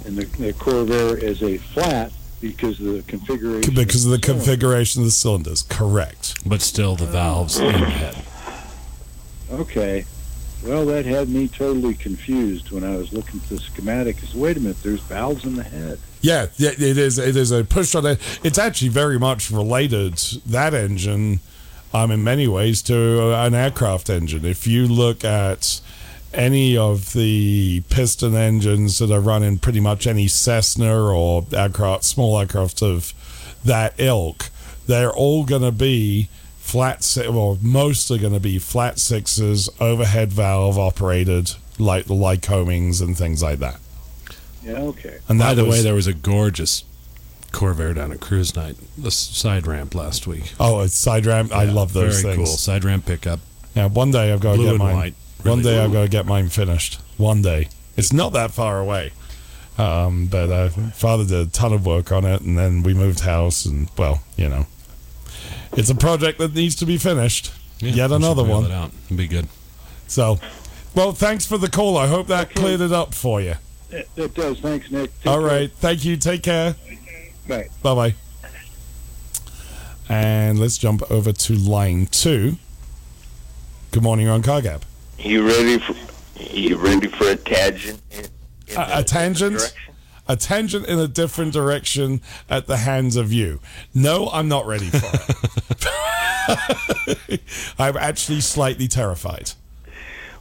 And 0.04 0.16
the, 0.16 0.24
the 0.36 0.52
Corvair 0.52 1.16
is 1.20 1.42
a 1.42 1.58
flat 1.58 2.12
because 2.40 2.80
of 2.80 2.86
the 2.86 3.02
configuration. 3.06 3.74
Because 3.74 4.04
of 4.04 4.10
the 4.10 4.18
cylinder. 4.18 4.44
configuration 4.44 5.02
of 5.02 5.06
the 5.06 5.12
cylinders, 5.12 5.62
correct. 5.62 6.34
But 6.46 6.60
still, 6.60 6.96
the 6.96 7.06
valves 7.06 7.58
in 7.58 7.72
the 7.72 7.86
head. 7.86 8.24
Okay. 9.50 10.04
Well, 10.64 10.86
that 10.86 11.06
had 11.06 11.28
me 11.28 11.48
totally 11.48 11.94
confused 11.94 12.70
when 12.70 12.82
I 12.84 12.96
was 12.96 13.12
looking 13.12 13.40
at 13.40 13.48
the 13.48 13.58
schematic. 13.58 14.22
Is 14.22 14.34
wait 14.34 14.56
a 14.56 14.60
minute, 14.60 14.82
there's 14.82 15.00
valves 15.00 15.44
in 15.44 15.54
the 15.54 15.62
head. 15.62 15.98
Yeah, 16.20 16.46
yeah, 16.56 16.70
it 16.70 16.98
is. 16.98 17.18
It 17.18 17.36
is 17.36 17.52
a 17.52 17.64
push. 17.64 17.94
It's 17.94 18.58
actually 18.58 18.88
very 18.88 19.18
much 19.18 19.50
related 19.50 20.16
that 20.46 20.74
engine, 20.74 21.40
um, 21.94 22.10
in 22.10 22.24
many 22.24 22.48
ways 22.48 22.82
to 22.82 23.32
an 23.34 23.54
aircraft 23.54 24.10
engine. 24.10 24.44
If 24.44 24.66
you 24.66 24.88
look 24.88 25.24
at 25.24 25.80
any 26.34 26.76
of 26.76 27.12
the 27.12 27.82
piston 27.88 28.34
engines 28.34 28.98
that 28.98 29.10
are 29.10 29.20
running 29.20 29.58
pretty 29.58 29.80
much 29.80 30.06
any 30.06 30.28
Cessna 30.28 31.10
or 31.12 31.46
aircraft, 31.52 32.04
small 32.04 32.38
aircraft 32.38 32.82
of 32.82 33.14
that 33.64 33.94
ilk, 33.98 34.50
they're 34.86 35.12
all 35.12 35.44
going 35.44 35.62
to 35.62 35.72
be 35.72 36.28
flat, 36.68 37.02
six, 37.02 37.28
well, 37.28 37.58
most 37.62 38.10
are 38.10 38.18
going 38.18 38.34
to 38.34 38.40
be 38.40 38.58
flat 38.58 38.98
sixes, 38.98 39.70
overhead 39.80 40.30
valve 40.32 40.78
operated, 40.78 41.52
like 41.78 42.04
the 42.04 42.14
Lycomings 42.14 43.00
and 43.00 43.16
things 43.16 43.42
like 43.42 43.58
that. 43.60 43.80
Yeah, 44.62 44.74
okay. 44.74 45.18
And 45.28 45.38
By 45.38 45.54
that 45.54 45.62
the 45.62 45.68
way, 45.68 45.80
there 45.80 45.94
was 45.94 46.06
a 46.06 46.12
gorgeous 46.12 46.84
Corvair 47.52 47.94
down 47.94 48.12
at 48.12 48.20
Cruise 48.20 48.54
Night, 48.54 48.76
the 48.98 49.10
side 49.10 49.66
ramp 49.66 49.94
last 49.94 50.26
week. 50.26 50.52
Oh, 50.60 50.80
a 50.80 50.88
side 50.88 51.24
ramp. 51.24 51.52
I 51.52 51.64
love 51.64 51.94
those 51.94 52.20
very 52.20 52.34
things. 52.34 52.48
cool. 52.50 52.56
Side 52.58 52.84
ramp 52.84 53.06
pickup. 53.06 53.40
Yeah, 53.74 53.86
one 53.86 54.10
day 54.10 54.30
I've 54.32 54.40
got 54.40 54.56
to 54.56 54.62
get 54.62 54.68
and 54.70 54.78
mine. 54.78 54.96
white. 54.96 55.14
one 55.44 55.60
Really 55.60 55.62
day 55.70 55.82
I've 55.82 55.92
got 55.92 56.02
to 56.02 56.08
get 56.08 56.26
mine 56.26 56.50
finished. 56.50 57.00
One 57.16 57.40
day. 57.40 57.68
It's 57.96 58.12
not 58.12 58.34
that 58.34 58.50
far 58.50 58.78
away. 58.78 59.12
Um, 59.78 60.26
but 60.26 60.50
uh, 60.50 60.68
father 60.68 61.24
did 61.24 61.46
a 61.48 61.50
ton 61.50 61.72
of 61.72 61.86
work 61.86 62.12
on 62.12 62.24
it, 62.26 62.42
and 62.42 62.58
then 62.58 62.82
we 62.82 62.92
moved 62.94 63.20
house, 63.20 63.64
and 63.64 63.88
well, 63.96 64.22
you 64.36 64.48
know, 64.48 64.66
it's 65.72 65.90
a 65.90 65.94
project 65.94 66.38
that 66.38 66.54
needs 66.54 66.74
to 66.76 66.86
be 66.86 66.96
finished. 66.98 67.52
Yeah, 67.80 67.92
Yet 67.92 68.12
another 68.12 68.44
one. 68.44 68.64
It 68.64 68.70
out. 68.72 68.90
It'd 69.06 69.16
be 69.16 69.28
good. 69.28 69.46
So, 70.06 70.38
well, 70.94 71.12
thanks 71.12 71.46
for 71.46 71.58
the 71.58 71.68
call. 71.68 71.96
I 71.96 72.06
hope 72.06 72.26
that 72.28 72.54
cleared 72.54 72.80
it 72.80 72.92
up 72.92 73.14
for 73.14 73.40
you. 73.40 73.54
It, 73.90 74.08
it 74.16 74.34
does. 74.34 74.60
Thanks, 74.60 74.90
Nick. 74.90 75.16
Take 75.20 75.26
All 75.26 75.38
care. 75.38 75.46
right, 75.46 75.72
thank 75.72 76.04
you. 76.04 76.16
Take 76.16 76.42
care. 76.42 76.74
Bye. 77.46 77.68
Bye 77.82 77.94
bye. 77.94 78.14
And 80.08 80.58
let's 80.58 80.78
jump 80.78 81.02
over 81.10 81.32
to 81.32 81.54
line 81.54 82.06
two. 82.06 82.56
Good 83.90 84.02
morning, 84.02 84.26
you're 84.26 84.34
on 84.34 84.42
Car 84.42 84.60
Gab. 84.62 84.84
You 85.18 85.46
ready 85.46 85.78
for 85.78 85.94
you 86.40 86.76
ready 86.76 87.08
for 87.08 87.30
a 87.30 87.36
tangent? 87.36 88.00
a, 88.76 88.98
a 89.00 89.04
tangent 89.04 89.74
a 90.28 90.36
tangent 90.36 90.86
in 90.86 90.98
a 90.98 91.08
different 91.08 91.52
direction 91.52 92.20
at 92.48 92.66
the 92.66 92.78
hands 92.78 93.16
of 93.16 93.32
you. 93.32 93.60
No 93.94 94.28
i'm 94.32 94.48
not 94.48 94.66
ready 94.66 94.90
for 94.90 95.10
it. 95.12 95.88
I'm 97.78 97.96
actually 97.96 98.40
slightly 98.40 98.88
terrified. 98.88 99.52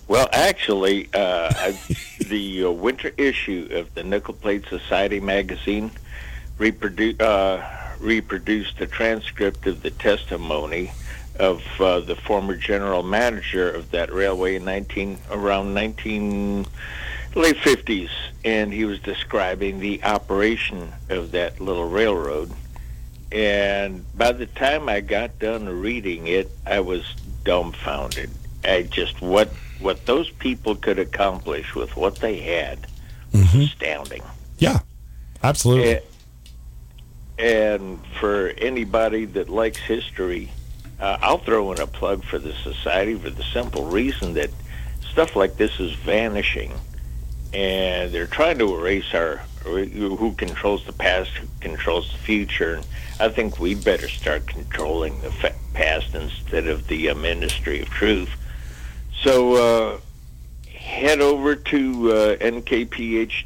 Well, 0.08 0.30
actually, 0.32 1.10
uh, 1.14 1.52
I, 1.54 1.78
the 2.20 2.66
uh, 2.66 2.72
winter 2.72 3.12
issue 3.18 3.68
of 3.72 3.94
the 3.94 4.04
Nickel 4.04 4.36
Plate 4.36 4.64
Society 4.70 5.20
magazine 5.20 5.92
reprodu- 6.58 7.22
uh, 7.22 7.62
reproduced 8.00 8.80
a 8.80 8.88
transcript 8.88 9.68
of 9.68 9.82
the 9.84 9.92
testimony 9.92 10.92
of 11.40 11.62
uh, 11.80 12.00
the 12.00 12.16
former 12.16 12.56
general 12.56 13.04
manager 13.04 13.70
of 13.70 13.92
that 13.92 14.12
railway 14.12 14.56
in 14.56 14.66
19 14.66 15.18
around 15.30 15.74
19 15.74 16.66
late 17.36 17.58
50s, 17.58 18.10
and 18.48 18.72
he 18.72 18.86
was 18.86 18.98
describing 19.00 19.80
the 19.80 20.02
operation 20.06 20.94
of 21.10 21.32
that 21.32 21.60
little 21.60 21.90
railroad. 21.90 22.50
And 23.30 24.06
by 24.18 24.32
the 24.32 24.46
time 24.46 24.88
I 24.88 25.02
got 25.02 25.38
done 25.38 25.68
reading 25.68 26.28
it, 26.28 26.50
I 26.66 26.80
was 26.80 27.04
dumbfounded. 27.44 28.30
I 28.64 28.84
just 28.84 29.22
what 29.22 29.50
what 29.80 30.06
those 30.06 30.30
people 30.30 30.76
could 30.76 30.98
accomplish 30.98 31.76
with 31.76 31.98
what 31.98 32.16
they 32.16 32.38
had 32.38 32.80
was 33.34 33.54
astounding. 33.54 34.24
yeah 34.58 34.80
absolutely 35.44 35.92
And, 35.92 36.02
and 37.38 38.00
for 38.20 38.54
anybody 38.58 39.26
that 39.26 39.50
likes 39.50 39.78
history, 39.78 40.50
uh, 41.00 41.18
I'll 41.22 41.38
throw 41.38 41.72
in 41.74 41.80
a 41.80 41.86
plug 41.86 42.24
for 42.24 42.40
the 42.40 42.54
society 42.54 43.14
for 43.16 43.30
the 43.30 43.44
simple 43.44 43.86
reason 43.86 44.34
that 44.34 44.50
stuff 45.12 45.36
like 45.36 45.58
this 45.58 45.80
is 45.80 45.94
vanishing, 45.94 46.74
and 47.58 48.12
they're 48.12 48.28
trying 48.28 48.60
to 48.60 48.72
erase 48.76 49.12
our 49.16 49.42
who 49.64 50.32
controls 50.34 50.86
the 50.86 50.94
past, 50.94 51.32
who 51.32 51.48
controls 51.60 52.12
the 52.12 52.20
future. 52.20 52.76
And 52.76 52.86
I 53.20 53.30
think 53.30 53.60
we 53.60 53.74
better 53.74 54.08
start 54.08 54.46
controlling 54.48 55.20
the 55.22 55.32
fa- 55.32 55.56
past 55.74 56.14
instead 56.14 56.68
of 56.68 56.88
the 56.88 57.10
uh, 57.10 57.16
Ministry 57.16 57.82
of 57.82 57.90
Truth. 57.90 58.30
So 59.22 59.56
uh, 59.56 60.00
head 60.72 61.20
over 61.20 61.56
to 61.56 62.12
uh, 62.12 62.36
nkphts.org 62.38 63.42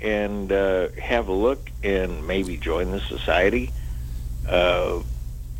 and 0.00 0.50
uh, 0.50 0.88
have 1.00 1.28
a 1.28 1.32
look 1.32 1.70
and 1.84 2.26
maybe 2.26 2.56
join 2.56 2.90
the 2.90 3.00
society 3.00 3.70
uh, 4.48 5.00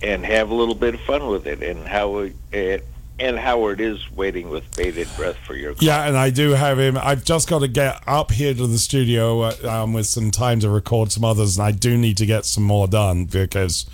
and 0.03 0.25
have 0.25 0.51
a 0.51 0.55
little 0.55 0.75
bit 0.75 0.95
of 0.95 1.01
fun 1.03 1.29
with 1.29 1.47
it 1.47 1.63
and 1.63 1.87
how 1.87 2.17
it, 2.19 2.35
it 2.51 2.87
and 3.21 3.39
Howard 3.39 3.81
is 3.81 4.11
waiting 4.13 4.49
with 4.49 4.65
bated 4.77 5.09
breath 5.17 5.37
for 5.47 5.55
your 5.55 5.75
call. 5.75 5.87
yeah 5.87 6.07
and 6.07 6.17
i 6.17 6.31
do 6.31 6.51
have 6.51 6.79
him 6.79 6.97
i've 6.99 7.25
just 7.25 7.49
got 7.49 7.61
to 7.61 7.69
get 7.69 8.03
up 8.07 8.31
here 8.31 8.55
to 8.55 8.67
the 8.67 8.79
studio 8.79 9.43
uh, 9.43 9.55
um, 9.69 9.93
with 9.93 10.07
some 10.07 10.31
time 10.31 10.61
to 10.61 10.71
record 10.71 11.13
some 11.13 11.25
others 11.25 11.59
and 11.59 11.67
i 11.67 11.71
do 11.71 11.97
need 11.97 12.17
to 12.17 12.27
get 12.27 12.45
some 12.45 12.65
more 12.65 12.89
done 12.89 13.25
because 13.27 13.87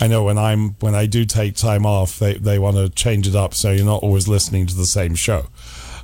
i 0.00 0.06
know 0.06 0.24
when 0.24 0.38
i'm 0.38 0.70
when 0.80 0.94
i 0.94 1.06
do 1.06 1.24
take 1.24 1.54
time 1.54 1.84
off 1.84 2.18
they, 2.18 2.34
they 2.34 2.58
want 2.58 2.76
to 2.76 2.88
change 2.88 3.28
it 3.28 3.36
up 3.36 3.54
so 3.54 3.70
you're 3.70 3.84
not 3.84 4.02
always 4.02 4.26
listening 4.26 4.66
to 4.66 4.74
the 4.74 4.86
same 4.86 5.14
show 5.14 5.46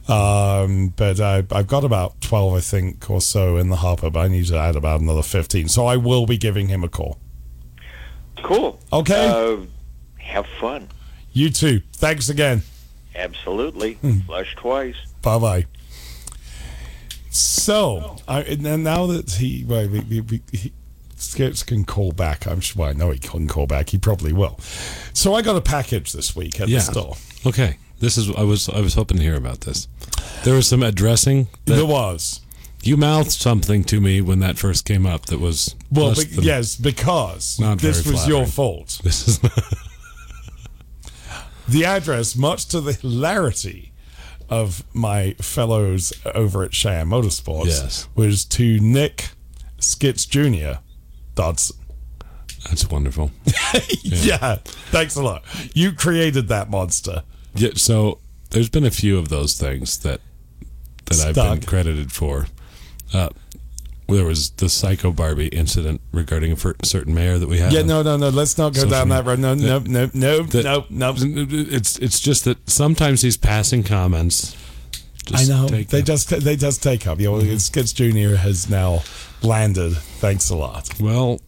um, 0.09 0.95
but 0.97 1.19
I, 1.19 1.39
I've 1.51 1.67
got 1.67 1.83
about 1.83 2.21
12 2.21 2.55
i 2.55 2.61
think 2.61 3.11
or 3.11 3.21
so 3.21 3.57
in 3.57 3.71
the 3.71 3.77
hopper 3.77 4.11
but 4.11 4.21
i 4.21 4.29
need 4.29 4.47
to 4.47 4.57
add 4.57 4.77
about 4.77 5.01
another 5.01 5.23
15 5.23 5.69
so 5.69 5.87
i 5.87 5.97
will 5.97 6.27
be 6.27 6.37
giving 6.37 6.69
him 6.69 6.85
a 6.85 6.89
call 6.89 7.19
cool. 8.43 8.79
Okay. 8.93 9.29
Uh, 9.29 9.67
have 10.19 10.47
fun. 10.61 10.89
You 11.37 11.51
too 11.51 11.81
thanks 11.93 12.29
again 12.29 12.63
Absolutely. 13.15 13.95
Hmm. 13.95 14.19
Flush 14.27 14.55
twice. 14.57 14.95
Bye 15.23 15.39
bye. 15.39 15.67
So, 17.31 18.17
I, 18.29 18.43
and 18.43 18.85
now 18.85 19.07
that 19.07 19.31
he, 19.33 19.65
well, 19.67 19.89
we, 19.89 20.01
we, 20.01 20.21
we, 20.21 20.43
he 20.53 20.73
Skips 21.17 21.63
can 21.63 21.85
call 21.87 22.13
back, 22.13 22.47
I'm 22.47 22.61
sure. 22.61 22.81
Well, 22.83 22.91
I 22.91 22.93
know 22.93 23.11
he 23.11 23.19
can 23.19 23.49
call 23.49 23.67
back. 23.67 23.89
He 23.89 23.97
probably 23.99 24.35
will. 24.35 24.59
So, 25.15 25.33
I 25.35 25.41
got 25.41 25.57
a 25.57 25.63
package 25.63 26.13
this 26.13 26.37
week 26.37 26.61
at 26.61 26.69
Yeah. 26.69 26.81
the 26.81 26.85
store. 26.85 27.17
Okay. 27.47 27.79
This 28.01 28.19
is 28.19 28.31
I 28.37 28.43
was 28.43 28.69
I 28.69 28.81
was 28.81 28.93
hoping 28.93 29.17
to 29.17 29.23
hear 29.23 29.37
about 29.37 29.63
this. 29.63 29.89
There 30.45 30.55
was 30.55 30.69
some 30.69 30.83
addressing. 30.83 31.49
that- 31.65 31.77
There 31.77 31.87
was. 31.87 32.43
You 32.83 32.99
mouthed 32.99 33.31
something 33.33 33.83
to 33.85 34.01
me 34.01 34.21
when 34.21 34.41
that 34.41 34.59
first 34.59 34.85
came 34.85 35.07
up. 35.07 35.25
That 35.27 35.41
was 35.41 35.75
Well, 35.91 36.09
less 36.09 36.25
be- 36.25 36.35
than- 36.37 36.45
yes, 36.45 36.77
because 36.77 37.59
Not 37.59 37.79
this 37.79 38.01
very 38.03 38.15
was 38.15 38.29
your 38.29 38.45
fault. 38.45 39.01
This 39.03 39.27
is 39.27 39.41
The 41.69 41.85
address, 41.85 42.37
much 42.37 42.67
to 42.69 42.81
the 42.81 42.93
hilarity 42.93 43.93
of 44.49 44.85
my 44.95 45.33
fellows 45.41 46.13
over 46.35 46.63
at 46.63 46.73
Cheyenne 46.75 47.09
Motorsports, 47.09 47.67
Yes. 47.67 48.09
was 48.15 48.45
to 48.47 48.79
Nick 48.81 49.31
Skits 49.79 50.25
Jr. 50.27 50.79
Dodson. 51.35 51.77
That's 52.69 52.89
wonderful. 52.91 53.31
yeah. 54.03 54.57
Thanks 54.91 55.17
a 55.17 55.23
lot. 55.23 55.45
You 55.75 55.93
created 55.93 56.49
that 56.49 56.71
monster. 56.71 57.23
Yeah, 57.55 57.71
so 57.75 58.19
there's 58.51 58.69
been 58.69 58.85
a 58.85 58.91
few 58.91 59.19
of 59.19 59.29
those 59.29 59.57
things 59.59 59.99
that 59.99 60.21
that 61.07 61.21
I've 61.21 61.35
been 61.35 61.61
credited 61.63 62.11
for. 62.13 62.47
Uh, 63.13 63.29
there 64.09 64.25
was 64.25 64.51
the 64.51 64.69
Psycho 64.69 65.11
Barbie 65.13 65.49
incident 65.49 66.01
regarding 66.13 66.53
a 66.53 66.57
certain 66.85 67.13
mayor 67.15 67.39
that 67.39 67.49
we 67.49 67.59
had. 67.59 67.73
Yeah, 67.73 67.83
no, 67.83 68.03
no, 68.03 68.17
no. 68.17 68.29
Let's 68.29 68.57
not 68.57 68.73
go 68.75 68.81
Social 68.81 68.91
down 68.91 69.09
that 69.09 69.25
road. 69.25 69.39
No, 69.41 69.55
no, 69.55 69.81
no, 69.81 70.11
no, 70.15 70.43
That- 70.45 70.65
no, 70.65 70.87
no. 70.91 71.15
It's 71.19 71.99
it's 71.99 72.21
just 72.21 72.45
that 72.45 72.69
sometimes 72.71 73.23
these 73.23 73.37
passing 73.37 73.83
comments. 73.83 74.57
I 75.35 75.45
know 75.45 75.67
take 75.67 75.89
they 75.89 76.01
up. 76.01 76.05
just 76.05 76.29
they 76.31 76.55
just 76.55 76.83
take 76.85 77.07
up. 77.07 77.19
You 77.19 77.33
know, 77.33 77.57
Skits 77.59 77.93
Junior 77.93 78.37
has 78.37 78.71
now 78.71 79.03
landed. 79.43 79.97
Thanks 79.97 80.51
a 80.51 80.57
lot. 80.57 80.89
Well, 81.01 81.41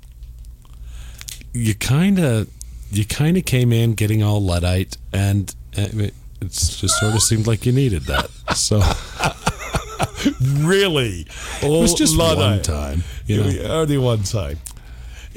you 1.52 1.74
kind 1.76 2.18
of 2.18 2.48
you 2.90 3.04
kind 3.04 3.36
of 3.36 3.44
came 3.44 3.72
in 3.72 3.94
getting 3.94 4.20
all 4.22 4.42
luddite, 4.42 4.96
and 5.12 5.54
uh, 5.76 5.86
it 5.94 6.14
just 6.42 6.98
sort 6.98 7.14
of 7.14 7.22
seemed 7.22 7.46
like 7.46 7.66
you 7.66 7.72
needed 7.72 8.02
that. 8.06 8.30
So 8.56 8.80
really, 10.58 11.26
it 11.62 11.68
was 11.68 11.94
just 11.94 12.16
one 12.18 12.62
time. 12.62 13.02
You 13.26 13.42
know? 13.42 13.62
Only 13.64 13.98
one 13.98 14.22
time. 14.22 14.58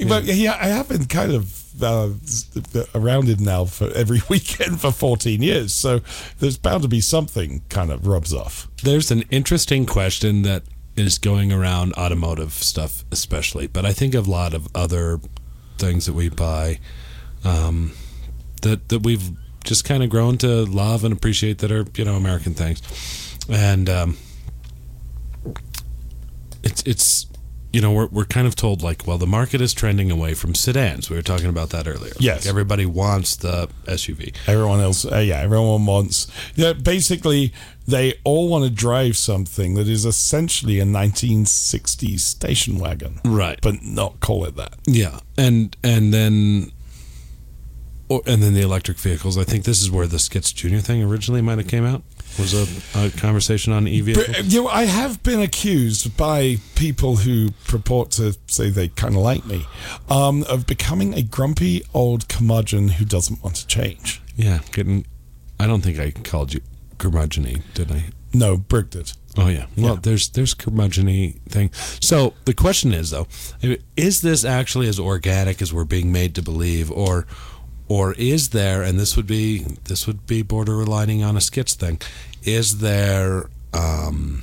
But 0.08 0.24
yeah, 0.24 0.56
I 0.60 0.66
have 0.66 0.88
been 0.88 1.06
kind 1.06 1.32
of 1.32 1.62
uh, 1.82 2.10
around 2.94 3.28
it 3.28 3.40
now 3.40 3.64
for 3.64 3.90
every 3.92 4.20
weekend 4.28 4.80
for 4.80 4.92
14 4.92 5.42
years. 5.42 5.72
So 5.72 6.00
there's 6.38 6.58
bound 6.58 6.82
to 6.82 6.88
be 6.88 7.00
something 7.00 7.62
kind 7.68 7.90
of 7.90 8.06
rubs 8.06 8.34
off. 8.34 8.68
There's 8.82 9.10
an 9.10 9.22
interesting 9.30 9.86
question 9.86 10.42
that 10.42 10.64
is 10.96 11.18
going 11.18 11.52
around 11.52 11.94
automotive 11.94 12.52
stuff, 12.52 13.04
especially, 13.10 13.66
but 13.66 13.86
I 13.86 13.92
think 13.92 14.14
of 14.14 14.26
a 14.26 14.30
lot 14.30 14.54
of 14.54 14.68
other 14.74 15.20
things 15.78 16.06
that 16.06 16.12
we 16.12 16.28
buy 16.28 16.78
um, 17.44 17.92
that 18.60 18.88
that 18.90 19.02
we've 19.02 19.30
just 19.64 19.84
kind 19.84 20.02
of 20.02 20.10
grown 20.10 20.38
to 20.38 20.64
love 20.64 21.04
and 21.04 21.12
appreciate 21.12 21.58
that 21.58 21.72
are 21.72 21.86
you 21.96 22.04
know 22.04 22.16
American 22.16 22.52
things, 22.52 22.82
and 23.48 23.88
um, 23.88 24.18
it's 26.62 26.82
it's 26.82 27.26
you 27.72 27.80
know 27.80 27.90
we're 27.92 28.06
we're 28.08 28.24
kind 28.26 28.46
of 28.46 28.54
told 28.54 28.82
like 28.82 29.06
well 29.06 29.16
the 29.18 29.26
market 29.26 29.60
is 29.60 29.72
trending 29.72 30.10
away 30.10 30.34
from 30.34 30.54
sedans. 30.54 31.08
We 31.08 31.16
were 31.16 31.22
talking 31.22 31.46
about 31.48 31.70
that 31.70 31.86
earlier. 31.86 32.12
Yes. 32.18 32.44
Like, 32.44 32.50
everybody 32.50 32.86
wants 32.86 33.36
the 33.36 33.68
SUV. 33.86 34.34
Everyone 34.46 34.80
else, 34.80 35.04
uh, 35.04 35.18
yeah, 35.18 35.40
everyone 35.40 35.86
wants. 35.86 36.26
Yeah, 36.54 36.74
basically, 36.74 37.52
they 37.86 38.14
all 38.24 38.48
want 38.48 38.64
to 38.64 38.70
drive 38.70 39.16
something 39.16 39.74
that 39.74 39.88
is 39.88 40.04
essentially 40.04 40.80
a 40.80 40.84
1960s 40.84 42.20
station 42.20 42.78
wagon, 42.78 43.20
Right. 43.24 43.58
But 43.62 43.82
not 43.82 44.20
call 44.20 44.44
it 44.44 44.56
that. 44.56 44.74
Yeah, 44.86 45.20
and 45.38 45.74
and 45.82 46.12
then, 46.12 46.72
or, 48.08 48.20
and 48.26 48.42
then 48.42 48.52
the 48.54 48.60
electric 48.62 48.98
vehicles. 48.98 49.38
I 49.38 49.44
think 49.44 49.64
this 49.64 49.80
is 49.80 49.90
where 49.90 50.06
the 50.06 50.18
Skits 50.18 50.52
Junior 50.52 50.80
thing 50.80 51.02
originally 51.02 51.40
might 51.40 51.58
have 51.58 51.68
came 51.68 51.84
out. 51.86 52.02
Was 52.38 52.54
a, 52.54 53.06
a 53.06 53.10
conversation 53.10 53.72
on 53.72 53.86
e. 53.86 54.00
But, 54.00 54.28
uh, 54.28 54.42
you 54.44 54.62
know, 54.62 54.68
I 54.68 54.84
have 54.84 55.22
been 55.22 55.40
accused 55.40 56.16
by 56.16 56.56
people 56.74 57.16
who 57.16 57.50
purport 57.66 58.10
to 58.12 58.36
say 58.46 58.70
they 58.70 58.88
kind 58.88 59.14
of 59.14 59.20
like 59.20 59.44
me 59.44 59.66
um, 60.08 60.42
of 60.44 60.66
becoming 60.66 61.14
a 61.14 61.22
grumpy 61.22 61.82
old 61.92 62.28
curmudgeon 62.28 62.88
who 62.88 63.04
doesn't 63.04 63.42
want 63.42 63.56
to 63.56 63.66
change. 63.66 64.22
Yeah, 64.34 64.60
getting. 64.72 65.06
I 65.60 65.66
don't 65.66 65.82
think 65.82 65.98
I 65.98 66.10
called 66.10 66.54
you 66.54 66.60
curmudgeon 66.98 67.62
did 67.74 67.90
I? 67.92 68.04
No, 68.32 68.56
Brick 68.56 68.90
did. 68.90 69.12
Oh 69.36 69.48
yeah. 69.48 69.66
Well, 69.76 69.96
there's 69.96 70.30
there's 70.30 70.54
curmudgeon 70.54 71.32
thing. 71.48 71.70
So 72.00 72.34
the 72.44 72.54
question 72.54 72.92
is 72.92 73.10
though, 73.10 73.26
is 73.96 74.22
this 74.22 74.44
actually 74.44 74.88
as 74.88 74.98
organic 74.98 75.60
as 75.60 75.72
we're 75.72 75.84
being 75.84 76.12
made 76.12 76.34
to 76.36 76.42
believe, 76.42 76.90
or 76.90 77.26
or 77.92 78.14
is 78.14 78.48
there? 78.50 78.82
And 78.82 78.98
this 78.98 79.16
would 79.16 79.26
be 79.26 79.58
this 79.84 80.06
would 80.06 80.26
be 80.26 80.42
borderlining 80.42 81.22
on 81.22 81.36
a 81.36 81.42
skits 81.42 81.74
thing. 81.74 82.00
Is 82.42 82.78
there 82.78 83.50
um, 83.74 84.42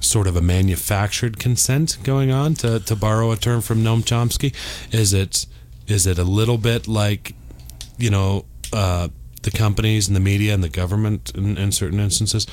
sort 0.00 0.26
of 0.26 0.36
a 0.36 0.42
manufactured 0.42 1.38
consent 1.38 1.96
going 2.02 2.30
on 2.30 2.56
to 2.56 2.80
to 2.80 2.94
borrow 2.94 3.32
a 3.32 3.36
term 3.36 3.62
from 3.62 3.78
Noam 3.82 4.02
Chomsky? 4.02 4.54
Is 4.92 5.14
it 5.14 5.46
is 5.86 6.06
it 6.06 6.18
a 6.18 6.24
little 6.24 6.58
bit 6.58 6.86
like 6.86 7.34
you 7.96 8.10
know 8.10 8.44
uh, 8.74 9.08
the 9.42 9.50
companies 9.50 10.06
and 10.06 10.14
the 10.14 10.20
media 10.20 10.52
and 10.52 10.62
the 10.62 10.68
government 10.68 11.32
in, 11.34 11.56
in 11.56 11.72
certain 11.72 12.00
instances 12.00 12.46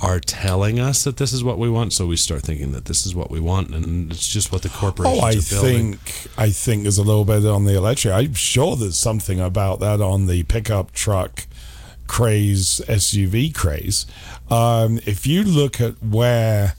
are 0.00 0.20
telling 0.20 0.78
us 0.78 1.04
that 1.04 1.16
this 1.16 1.32
is 1.32 1.42
what 1.42 1.58
we 1.58 1.68
want, 1.68 1.92
so 1.92 2.06
we 2.06 2.16
start 2.16 2.42
thinking 2.42 2.72
that 2.72 2.84
this 2.84 3.04
is 3.04 3.14
what 3.14 3.30
we 3.30 3.40
want, 3.40 3.70
and 3.70 4.12
it's 4.12 4.28
just 4.28 4.52
what 4.52 4.62
the 4.62 4.68
corporations 4.68 5.22
Oh, 5.22 5.26
I 5.26 5.34
think 5.34 5.98
I 6.36 6.50
think 6.50 6.82
there's 6.82 6.98
a 6.98 7.02
little 7.02 7.24
bit 7.24 7.44
on 7.44 7.64
the 7.64 7.76
electric. 7.76 8.14
I'm 8.14 8.34
sure 8.34 8.76
there's 8.76 8.96
something 8.98 9.40
about 9.40 9.80
that 9.80 10.00
on 10.00 10.26
the 10.26 10.44
pickup 10.44 10.92
truck 10.92 11.46
craze, 12.06 12.80
SUV 12.88 13.54
craze. 13.54 14.06
Um, 14.50 14.98
if 15.04 15.26
you 15.26 15.42
look 15.42 15.80
at 15.80 16.02
where 16.02 16.74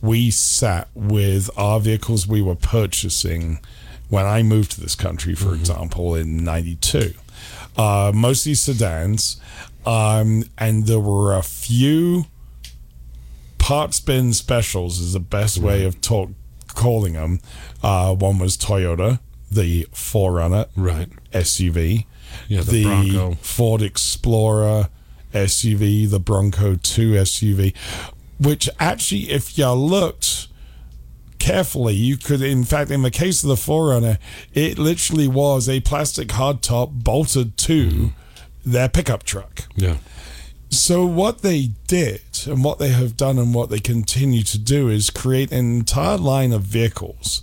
we 0.00 0.30
sat 0.30 0.88
with 0.94 1.48
our 1.56 1.80
vehicles 1.80 2.26
we 2.26 2.42
were 2.42 2.54
purchasing 2.54 3.58
when 4.10 4.26
I 4.26 4.42
moved 4.42 4.72
to 4.72 4.80
this 4.80 4.94
country, 4.94 5.34
for 5.34 5.54
example, 5.54 6.14
in 6.14 6.44
'92, 6.44 7.14
uh, 7.76 8.12
mostly 8.14 8.54
sedans, 8.54 9.40
um, 9.84 10.44
and 10.56 10.86
there 10.86 11.00
were 11.00 11.36
a 11.36 11.42
few 11.42 12.26
parts 13.64 13.98
bin 13.98 14.30
specials 14.34 15.00
is 15.00 15.14
the 15.14 15.20
best 15.20 15.56
way 15.56 15.86
of 15.86 15.98
talk, 16.02 16.28
calling 16.74 17.14
them. 17.14 17.40
Uh, 17.82 18.14
one 18.14 18.38
was 18.38 18.58
Toyota, 18.58 19.20
the 19.50 19.84
4Runner 19.84 20.68
right 20.76 21.08
SUV. 21.32 22.04
Yeah, 22.46 22.60
the 22.60 22.84
Bronco. 22.84 23.34
Ford 23.36 23.80
Explorer 23.80 24.90
SUV, 25.32 26.10
the 26.10 26.20
Bronco 26.20 26.74
2 26.74 27.12
SUV, 27.12 27.74
which 28.38 28.68
actually, 28.78 29.30
if 29.30 29.56
you 29.56 29.70
looked 29.70 30.48
carefully, 31.38 31.94
you 31.94 32.18
could, 32.18 32.42
in 32.42 32.64
fact, 32.64 32.90
in 32.90 33.00
the 33.00 33.10
case 33.10 33.42
of 33.42 33.48
the 33.48 33.54
4Runner, 33.54 34.18
it 34.52 34.78
literally 34.78 35.26
was 35.26 35.70
a 35.70 35.80
plastic 35.80 36.28
hardtop 36.28 37.02
bolted 37.02 37.56
to 37.56 38.10
their 38.62 38.90
pickup 38.90 39.22
truck. 39.22 39.62
Yeah. 39.74 39.96
So 40.74 41.06
what 41.06 41.42
they 41.42 41.70
did 41.86 42.22
and 42.46 42.64
what 42.64 42.78
they 42.78 42.88
have 42.88 43.16
done 43.16 43.38
and 43.38 43.54
what 43.54 43.70
they 43.70 43.78
continue 43.78 44.42
to 44.42 44.58
do 44.58 44.88
is 44.88 45.08
create 45.08 45.52
an 45.52 45.76
entire 45.76 46.16
line 46.18 46.52
of 46.52 46.62
vehicles 46.62 47.42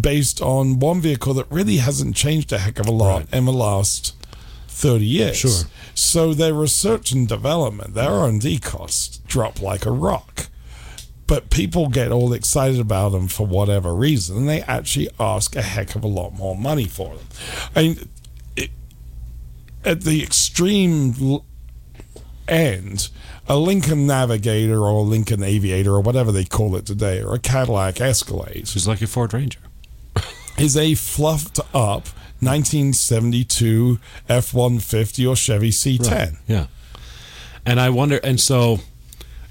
based 0.00 0.42
on 0.42 0.80
one 0.80 1.00
vehicle 1.00 1.34
that 1.34 1.46
really 1.50 1.76
hasn't 1.76 2.16
changed 2.16 2.52
a 2.52 2.58
heck 2.58 2.78
of 2.80 2.86
a 2.86 2.90
lot 2.90 3.32
in 3.32 3.44
the 3.44 3.52
last 3.52 4.16
30 4.68 5.04
years. 5.04 5.36
Sure. 5.36 5.70
So 5.94 6.34
their 6.34 6.52
research 6.52 7.12
and 7.12 7.28
development, 7.28 7.94
their 7.94 8.10
R&D 8.10 8.58
costs 8.58 9.18
drop 9.18 9.62
like 9.62 9.86
a 9.86 9.92
rock. 9.92 10.48
But 11.26 11.48
people 11.48 11.88
get 11.88 12.12
all 12.12 12.32
excited 12.32 12.80
about 12.80 13.10
them 13.10 13.28
for 13.28 13.46
whatever 13.46 13.94
reason, 13.94 14.36
and 14.36 14.48
they 14.48 14.60
actually 14.62 15.08
ask 15.18 15.56
a 15.56 15.62
heck 15.62 15.94
of 15.94 16.04
a 16.04 16.08
lot 16.08 16.34
more 16.34 16.56
money 16.56 16.86
for 16.86 17.14
them. 17.14 17.26
I 17.74 17.82
mean, 17.82 18.08
it, 18.56 18.70
at 19.84 20.02
the 20.02 20.22
extreme 20.22 21.14
end, 22.48 23.08
a 23.48 23.56
Lincoln 23.56 24.06
Navigator 24.06 24.80
or 24.80 24.90
a 24.90 25.02
Lincoln 25.02 25.42
Aviator 25.42 25.92
or 25.92 26.00
whatever 26.00 26.32
they 26.32 26.44
call 26.44 26.76
it 26.76 26.86
today, 26.86 27.22
or 27.22 27.34
a 27.34 27.38
Cadillac 27.38 28.00
Escalade, 28.00 28.62
It's 28.62 28.86
like 28.86 29.02
a 29.02 29.06
Ford 29.06 29.32
Ranger. 29.34 29.60
is 30.58 30.76
a 30.76 30.94
fluffed 30.94 31.58
up 31.74 32.08
1972 32.40 33.98
F 34.28 34.54
150 34.54 35.26
or 35.26 35.36
Chevy 35.36 35.70
C10. 35.70 36.10
Right. 36.10 36.28
Yeah. 36.46 36.66
And 37.66 37.80
I 37.80 37.90
wonder, 37.90 38.18
and 38.18 38.40
so 38.40 38.80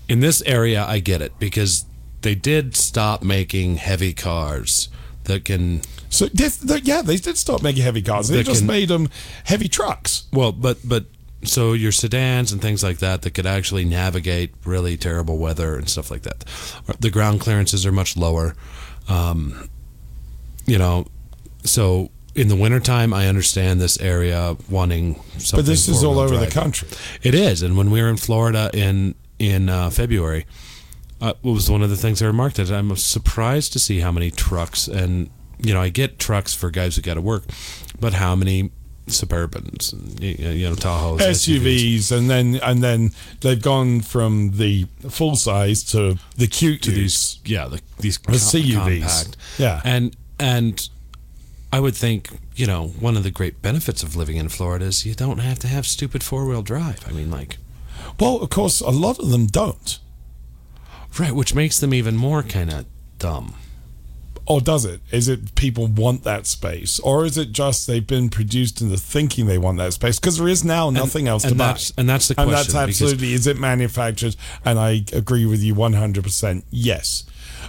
in 0.07 0.19
this 0.19 0.41
area, 0.43 0.85
I 0.85 0.99
get 0.99 1.21
it 1.21 1.37
because 1.39 1.85
they 2.21 2.35
did 2.35 2.75
stop 2.75 3.23
making 3.23 3.77
heavy 3.77 4.13
cars 4.13 4.89
that 5.25 5.45
can. 5.45 5.81
So, 6.09 6.27
yeah, 6.33 7.01
they 7.01 7.17
did 7.17 7.37
stop 7.37 7.63
making 7.63 7.83
heavy 7.83 8.01
cars. 8.01 8.27
They 8.27 8.43
just 8.43 8.59
can- 8.59 8.67
made 8.67 8.89
them 8.89 9.09
heavy 9.45 9.67
trucks. 9.67 10.25
Well, 10.31 10.51
but 10.51 10.77
but 10.83 11.05
so 11.45 11.73
your 11.73 11.91
sedans 11.91 12.51
and 12.51 12.61
things 12.61 12.83
like 12.83 12.99
that 12.99 13.21
that 13.23 13.31
could 13.31 13.45
actually 13.45 13.85
navigate 13.85 14.53
really 14.65 14.97
terrible 14.97 15.37
weather 15.37 15.75
and 15.75 15.89
stuff 15.89 16.09
like 16.11 16.21
that. 16.23 16.45
The 16.99 17.09
ground 17.09 17.41
clearances 17.41 17.85
are 17.85 17.91
much 17.91 18.15
lower. 18.17 18.55
Um, 19.09 19.69
you 20.65 20.77
know, 20.77 21.07
so 21.63 22.09
in 22.35 22.47
the 22.47 22.55
wintertime, 22.55 23.13
I 23.13 23.27
understand 23.27 23.79
this 23.79 23.99
area 23.99 24.57
wanting 24.69 25.15
something. 25.37 25.59
But 25.59 25.65
this 25.65 25.87
is 25.87 26.03
all 26.03 26.19
over 26.19 26.37
the 26.37 26.49
country. 26.49 26.87
It 27.21 27.35
is, 27.35 27.61
and 27.61 27.77
when 27.77 27.91
we 27.91 28.01
were 28.01 28.09
in 28.09 28.17
Florida 28.17 28.69
in 28.73 29.15
in 29.39 29.69
uh, 29.69 29.89
February, 29.89 30.45
uh, 31.21 31.33
it 31.43 31.47
was 31.47 31.69
one 31.69 31.81
of 31.81 31.89
the 31.89 31.97
things 31.97 32.21
I 32.21 32.27
remarked 32.27 32.59
at. 32.59 32.71
I'm 32.71 32.95
surprised 32.95 33.73
to 33.73 33.79
see 33.79 33.99
how 33.99 34.11
many 34.11 34.31
trucks, 34.31 34.87
and 34.87 35.29
you 35.59 35.73
know, 35.73 35.81
I 35.81 35.89
get 35.89 36.19
trucks 36.19 36.53
for 36.53 36.69
guys 36.71 36.95
who 36.95 37.01
got 37.01 37.15
to 37.15 37.21
work, 37.21 37.43
but 37.99 38.13
how 38.13 38.35
many 38.35 38.71
Suburbans, 39.07 39.91
and, 39.93 40.19
you 40.21 40.69
know, 40.69 40.75
Tahoes, 40.75 41.19
SUVs, 41.19 42.11
and 42.11 42.29
then 42.29 42.55
and 42.63 42.81
then 42.83 43.11
they've 43.41 43.61
gone 43.61 44.01
from 44.01 44.51
the 44.57 44.85
full 45.09 45.35
size 45.35 45.83
to 45.91 46.17
the 46.37 46.47
cute 46.47 46.81
to 46.83 46.91
these, 46.91 47.39
yeah, 47.45 47.67
the, 47.67 47.81
these 47.99 48.17
the 48.17 48.27
com- 48.27 48.35
CUVs. 48.35 48.73
compact, 49.01 49.37
Yeah, 49.57 49.81
and 49.83 50.15
and 50.39 50.89
I 51.71 51.79
would 51.79 51.95
think, 51.95 52.29
you 52.55 52.65
know, 52.67 52.87
one 52.99 53.17
of 53.17 53.23
the 53.23 53.31
great 53.31 53.61
benefits 53.61 54.03
of 54.03 54.15
living 54.15 54.37
in 54.37 54.47
Florida 54.49 54.85
is 54.85 55.05
you 55.05 55.15
don't 55.15 55.39
have 55.39 55.59
to 55.59 55.67
have 55.67 55.85
stupid 55.87 56.23
four 56.23 56.45
wheel 56.45 56.61
drive. 56.61 56.99
I 57.07 57.11
mean, 57.11 57.29
like, 57.31 57.57
Well, 58.19 58.37
of 58.41 58.49
course, 58.51 58.79
a 58.79 58.89
lot 58.91 59.19
of 59.19 59.29
them 59.31 59.47
don't. 59.47 59.99
right, 61.19 61.33
which 61.33 61.53
makes 61.55 61.79
them 61.79 61.93
even 61.93 62.15
more 62.15 62.41
kind 62.43 62.71
of 62.71 62.85
dumb. 63.19 63.55
Or 64.45 64.59
does 64.59 64.83
it? 64.85 64.99
Is 65.11 65.27
it 65.27 65.55
people 65.55 65.87
want 65.87 66.23
that 66.23 66.45
space? 66.45 66.99
Or 66.99 67.25
is 67.25 67.37
it 67.37 67.51
just 67.53 67.87
they've 67.87 68.05
been 68.05 68.29
produced 68.29 68.81
into 68.81 68.97
thinking 68.97 69.45
they 69.45 69.57
want 69.57 69.77
that 69.77 69.93
space? 69.93 70.19
Because 70.19 70.37
there 70.37 70.49
is 70.49 70.63
now 70.65 70.89
nothing 70.89 71.27
else 71.27 71.43
and 71.43 71.53
to 71.53 71.57
buy. 71.57 71.77
and 71.97 72.09
that's 72.09 72.27
the 72.27 72.35
And 72.37 72.49
question, 72.49 72.49
And 72.49 72.51
that's 72.51 72.75
absolutely, 72.75 73.33
is 73.33 73.47
it 73.47 73.57
manufactured? 73.57 74.35
And 74.65 74.77
I 74.79 75.05
agree 75.13 75.45
with 75.45 75.61
you 75.61 75.73
100%. 75.75 76.63
Yes. 76.71 77.23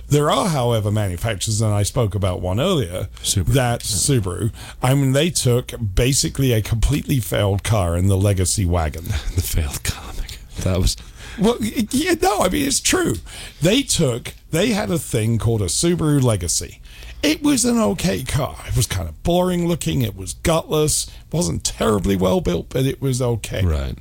There 0.09 0.31
are, 0.31 0.49
however, 0.49 0.91
manufacturers, 0.91 1.61
and 1.61 1.73
I 1.73 1.83
spoke 1.83 2.15
about 2.15 2.41
one 2.41 2.61
earlier, 2.61 3.09
that 3.35 3.81
Subaru, 3.81 4.53
I 4.83 4.95
mean, 4.95 5.13
they 5.13 5.31
took 5.31 5.73
basically 5.95 6.53
a 6.53 6.61
completely 6.61 7.21
failed 7.21 7.63
car 7.65 7.97
in 7.97 8.09
the 8.09 8.17
legacy 8.17 8.67
wagon. 8.67 9.05
the 9.35 9.41
failed 9.43 9.83
comic. 9.85 10.39
That 10.61 10.79
was. 10.79 10.97
Well, 11.39 11.57
yeah, 11.61 12.15
no, 12.21 12.41
I 12.41 12.49
mean, 12.49 12.67
it's 12.67 12.81
true. 12.81 13.17
They 13.61 13.83
took, 13.83 14.35
they 14.51 14.71
had 14.71 14.91
a 14.91 14.99
thing 14.99 15.39
called 15.39 15.63
a 15.63 15.67
Subaru 15.67 16.23
Legacy. 16.23 16.81
It 17.23 17.43
was 17.43 17.65
an 17.65 17.79
okay 17.79 18.23
car. 18.23 18.57
It 18.69 18.77
was 18.77 18.87
kind 18.87 19.09
of 19.09 19.23
boring 19.23 19.67
looking. 19.67 20.03
It 20.03 20.15
was 20.15 20.35
gutless. 20.35 21.09
It 21.09 21.33
wasn't 21.33 21.65
terribly 21.65 22.17
well 22.17 22.41
built, 22.41 22.69
but 22.69 22.85
it 22.85 23.01
was 23.01 23.23
okay. 23.23 23.65
Right. 23.65 23.97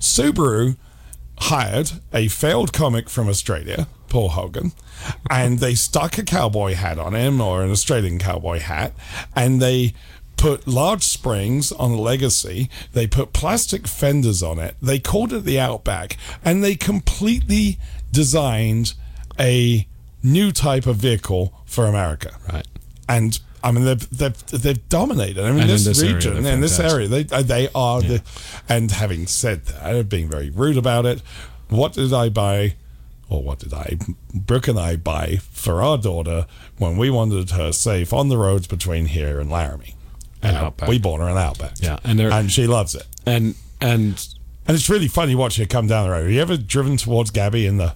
Subaru 0.00 0.76
hired 1.38 1.92
a 2.12 2.28
failed 2.28 2.72
comic 2.72 3.08
from 3.08 3.28
Australia, 3.28 3.86
Paul 4.08 4.30
Hogan, 4.30 4.72
and 5.30 5.60
they 5.60 5.74
stuck 5.74 6.18
a 6.18 6.24
cowboy 6.24 6.74
hat 6.74 6.98
on 6.98 7.14
him 7.14 7.40
or 7.40 7.62
an 7.62 7.70
Australian 7.70 8.18
cowboy 8.18 8.58
hat, 8.58 8.94
and 9.34 9.62
they 9.62 9.94
put 10.42 10.66
large 10.66 11.04
springs 11.04 11.70
on 11.70 11.96
Legacy. 11.96 12.68
They 12.92 13.06
put 13.06 13.32
plastic 13.32 13.86
fenders 13.86 14.42
on 14.42 14.58
it. 14.58 14.74
They 14.82 14.98
called 14.98 15.32
it 15.32 15.44
the 15.44 15.60
Outback, 15.60 16.18
and 16.44 16.64
they 16.64 16.74
completely 16.74 17.78
designed 18.10 18.94
a 19.38 19.86
new 20.20 20.50
type 20.50 20.86
of 20.86 20.96
vehicle 20.96 21.54
for 21.64 21.86
America. 21.86 22.36
Right. 22.52 22.66
And 23.08 23.38
I 23.62 23.70
mean, 23.70 23.84
they've, 23.84 24.10
they've, 24.10 24.46
they've 24.46 24.88
dominated. 24.88 25.44
I 25.44 25.52
mean, 25.52 25.60
And 25.60 25.70
this, 25.70 25.84
this 25.84 26.02
area, 26.02 26.14
region, 26.16 26.42
they're 26.42 26.54
in 26.54 26.60
this 26.60 26.80
area, 26.80 27.06
they 27.06 27.24
uh, 27.30 27.42
they 27.42 27.68
are 27.72 28.02
the. 28.02 28.20
And 28.68 28.90
having 28.90 29.28
said 29.28 29.66
that, 29.66 30.08
being 30.08 30.28
very 30.28 30.50
rude 30.50 30.76
about 30.76 31.06
it, 31.06 31.22
what 31.68 31.92
did 31.92 32.12
I 32.12 32.30
buy? 32.30 32.74
Or 33.28 33.44
what 33.44 33.60
did 33.60 33.72
I, 33.72 33.96
Brooke 34.34 34.66
and 34.66 34.78
I 34.78 34.96
buy 34.96 35.36
for 35.36 35.80
our 35.80 35.96
daughter 35.96 36.46
when 36.78 36.96
we 36.98 37.10
wanted 37.10 37.50
her 37.50 37.70
safe 37.70 38.12
on 38.12 38.28
the 38.28 38.36
roads 38.36 38.66
between 38.66 39.06
here 39.06 39.40
and 39.40 39.48
Laramie? 39.48 39.94
An 40.42 40.54
Outback. 40.56 40.88
We 40.88 40.98
bought 40.98 41.20
her 41.20 41.28
an 41.28 41.36
Outback. 41.38 41.74
Yeah, 41.80 41.98
and 42.04 42.20
and 42.20 42.50
she 42.50 42.66
loves 42.66 42.94
it. 42.94 43.06
And 43.26 43.54
and 43.80 44.14
And 44.66 44.76
it's 44.76 44.88
really 44.88 45.08
funny 45.08 45.34
watching 45.34 45.64
her 45.64 45.68
come 45.68 45.86
down 45.86 46.04
the 46.06 46.10
road. 46.10 46.22
Have 46.24 46.30
you 46.32 46.40
ever 46.40 46.56
driven 46.56 46.96
towards 46.96 47.30
Gabby 47.30 47.66
in 47.66 47.76
the 47.78 47.94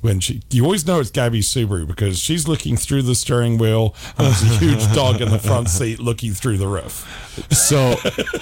when 0.00 0.20
she 0.20 0.42
you 0.50 0.64
always 0.64 0.86
know 0.86 1.00
it's 1.00 1.10
Gabby's 1.10 1.48
Subaru 1.48 1.86
because 1.86 2.18
she's 2.18 2.46
looking 2.46 2.76
through 2.76 3.02
the 3.02 3.14
steering 3.14 3.56
wheel 3.56 3.94
and 4.18 4.26
there's 4.26 4.42
a 4.42 4.58
huge 4.58 4.92
dog 4.94 5.22
in 5.22 5.30
the 5.30 5.38
front 5.38 5.70
seat 5.70 5.98
looking 5.98 6.34
through 6.34 6.58
the 6.58 6.68
roof. 6.68 7.06
so 7.50 7.94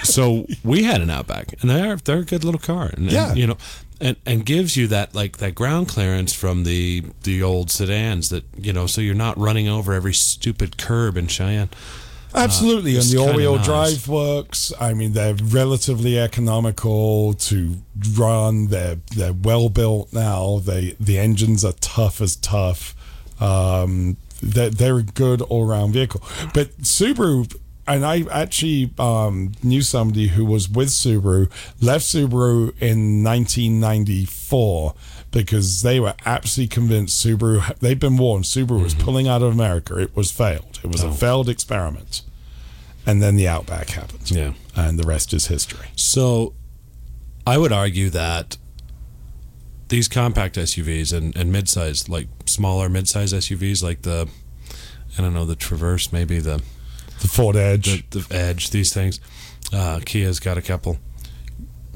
so 0.03 0.45
we 0.65 0.83
had 0.83 1.01
an 1.01 1.09
Outback, 1.11 1.55
and 1.61 1.71
they're 1.71 1.97
they're 1.97 2.19
a 2.19 2.25
good 2.25 2.43
little 2.45 2.61
car, 2.61 2.87
and, 2.87 2.99
and, 3.05 3.13
Yeah. 3.13 3.35
you 3.35 3.47
know, 3.47 3.57
and 4.01 4.17
and 4.27 4.45
gives 4.45 4.77
you 4.77 4.89
that 4.89 5.15
like 5.15 5.37
that 5.39 5.55
ground 5.55 5.89
clearance 5.89 6.33
from 6.35 6.65
the 6.65 7.05
the 7.23 7.43
old 7.45 7.71
sedans 7.71 8.29
that 8.31 8.45
you 8.61 8.73
know, 8.73 8.87
so 8.89 9.01
you're 9.01 9.15
not 9.15 9.39
running 9.39 9.69
over 9.69 9.93
every 9.93 10.15
stupid 10.15 10.77
curb 10.79 11.17
in 11.17 11.29
Cheyenne. 11.29 11.69
Absolutely, 12.35 12.97
Uh, 12.97 13.01
and 13.01 13.09
the 13.11 13.19
all-wheel 13.19 13.57
nice. 13.57 13.65
drive 13.67 14.09
works. 14.09 14.73
I 14.81 14.95
mean, 14.95 15.13
they're 15.13 15.35
relatively 15.35 16.19
economical 16.19 17.35
to 17.35 17.77
run. 18.17 18.69
They're 18.69 18.99
they're 19.15 19.33
well 19.35 19.69
built 19.69 20.13
now. 20.13 20.59
They 20.65 20.97
the 20.99 21.19
engines 21.19 21.65
are 21.65 21.75
tough 21.81 22.21
as 22.21 22.37
tough. 22.37 22.95
Um, 23.41 24.17
they're, 24.43 24.71
they're 24.71 24.99
a 24.99 25.03
good 25.03 25.43
all-round 25.43 25.93
vehicle. 25.93 26.23
But 26.55 26.77
Subaru, 26.83 27.55
and 27.87 28.05
I 28.05 28.25
actually 28.31 28.91
um, 28.99 29.53
knew 29.63 29.83
somebody 29.83 30.29
who 30.29 30.45
was 30.45 30.69
with 30.69 30.89
Subaru, 30.89 31.51
left 31.81 32.05
Subaru 32.05 32.73
in 32.81 33.23
1994 33.23 34.95
because 35.33 35.83
they 35.83 35.99
were 35.99 36.15
absolutely 36.25 36.69
convinced 36.69 37.25
Subaru. 37.25 37.77
They've 37.81 37.99
been 37.99 38.17
warned. 38.17 38.45
Subaru 38.45 38.83
was 38.83 38.95
pulling 38.95 39.27
out 39.27 39.43
of 39.43 39.53
America. 39.53 39.99
It 39.99 40.15
was 40.15 40.31
failed. 40.31 40.79
It 40.85 40.91
was 40.91 41.03
a 41.03 41.11
failed 41.11 41.49
experiment. 41.49 42.23
And 43.05 43.21
then 43.21 43.35
the 43.35 43.49
Outback 43.49 43.91
happened. 43.91 44.31
Yeah. 44.31 44.53
And 44.77 44.99
the 44.99 45.07
rest 45.07 45.35
is 45.35 45.47
history. 45.47 45.89
So, 45.97 46.55
I 47.45 47.59
would 47.59 47.73
argue 47.73 48.11
that 48.11 48.57
these 49.89 50.07
compact 50.07 50.55
SUVs 50.55 51.13
and, 51.13 51.37
and 51.37 51.51
mid-size, 51.51 52.09
like 52.09 52.29
smaller 52.47 52.89
mid-size 52.89 53.33
SUVs, 53.33 53.83
like 53.83 54.03
the, 54.03 54.29
I 55.19 55.23
don't 55.23 55.35
know, 55.35 55.45
the 55.45 55.57
Traverse, 55.57 56.13
maybe 56.13 56.39
the 56.39 56.63
the 57.21 57.29
Ford 57.29 57.57
Edge, 57.57 58.09
the, 58.11 58.19
the 58.19 58.35
Edge, 58.35 58.71
these 58.71 58.93
things. 58.93 59.21
Uh, 59.73 60.01
Kia's 60.05 60.41
got 60.41 60.59
a 60.59 60.63
couple. 60.63 60.99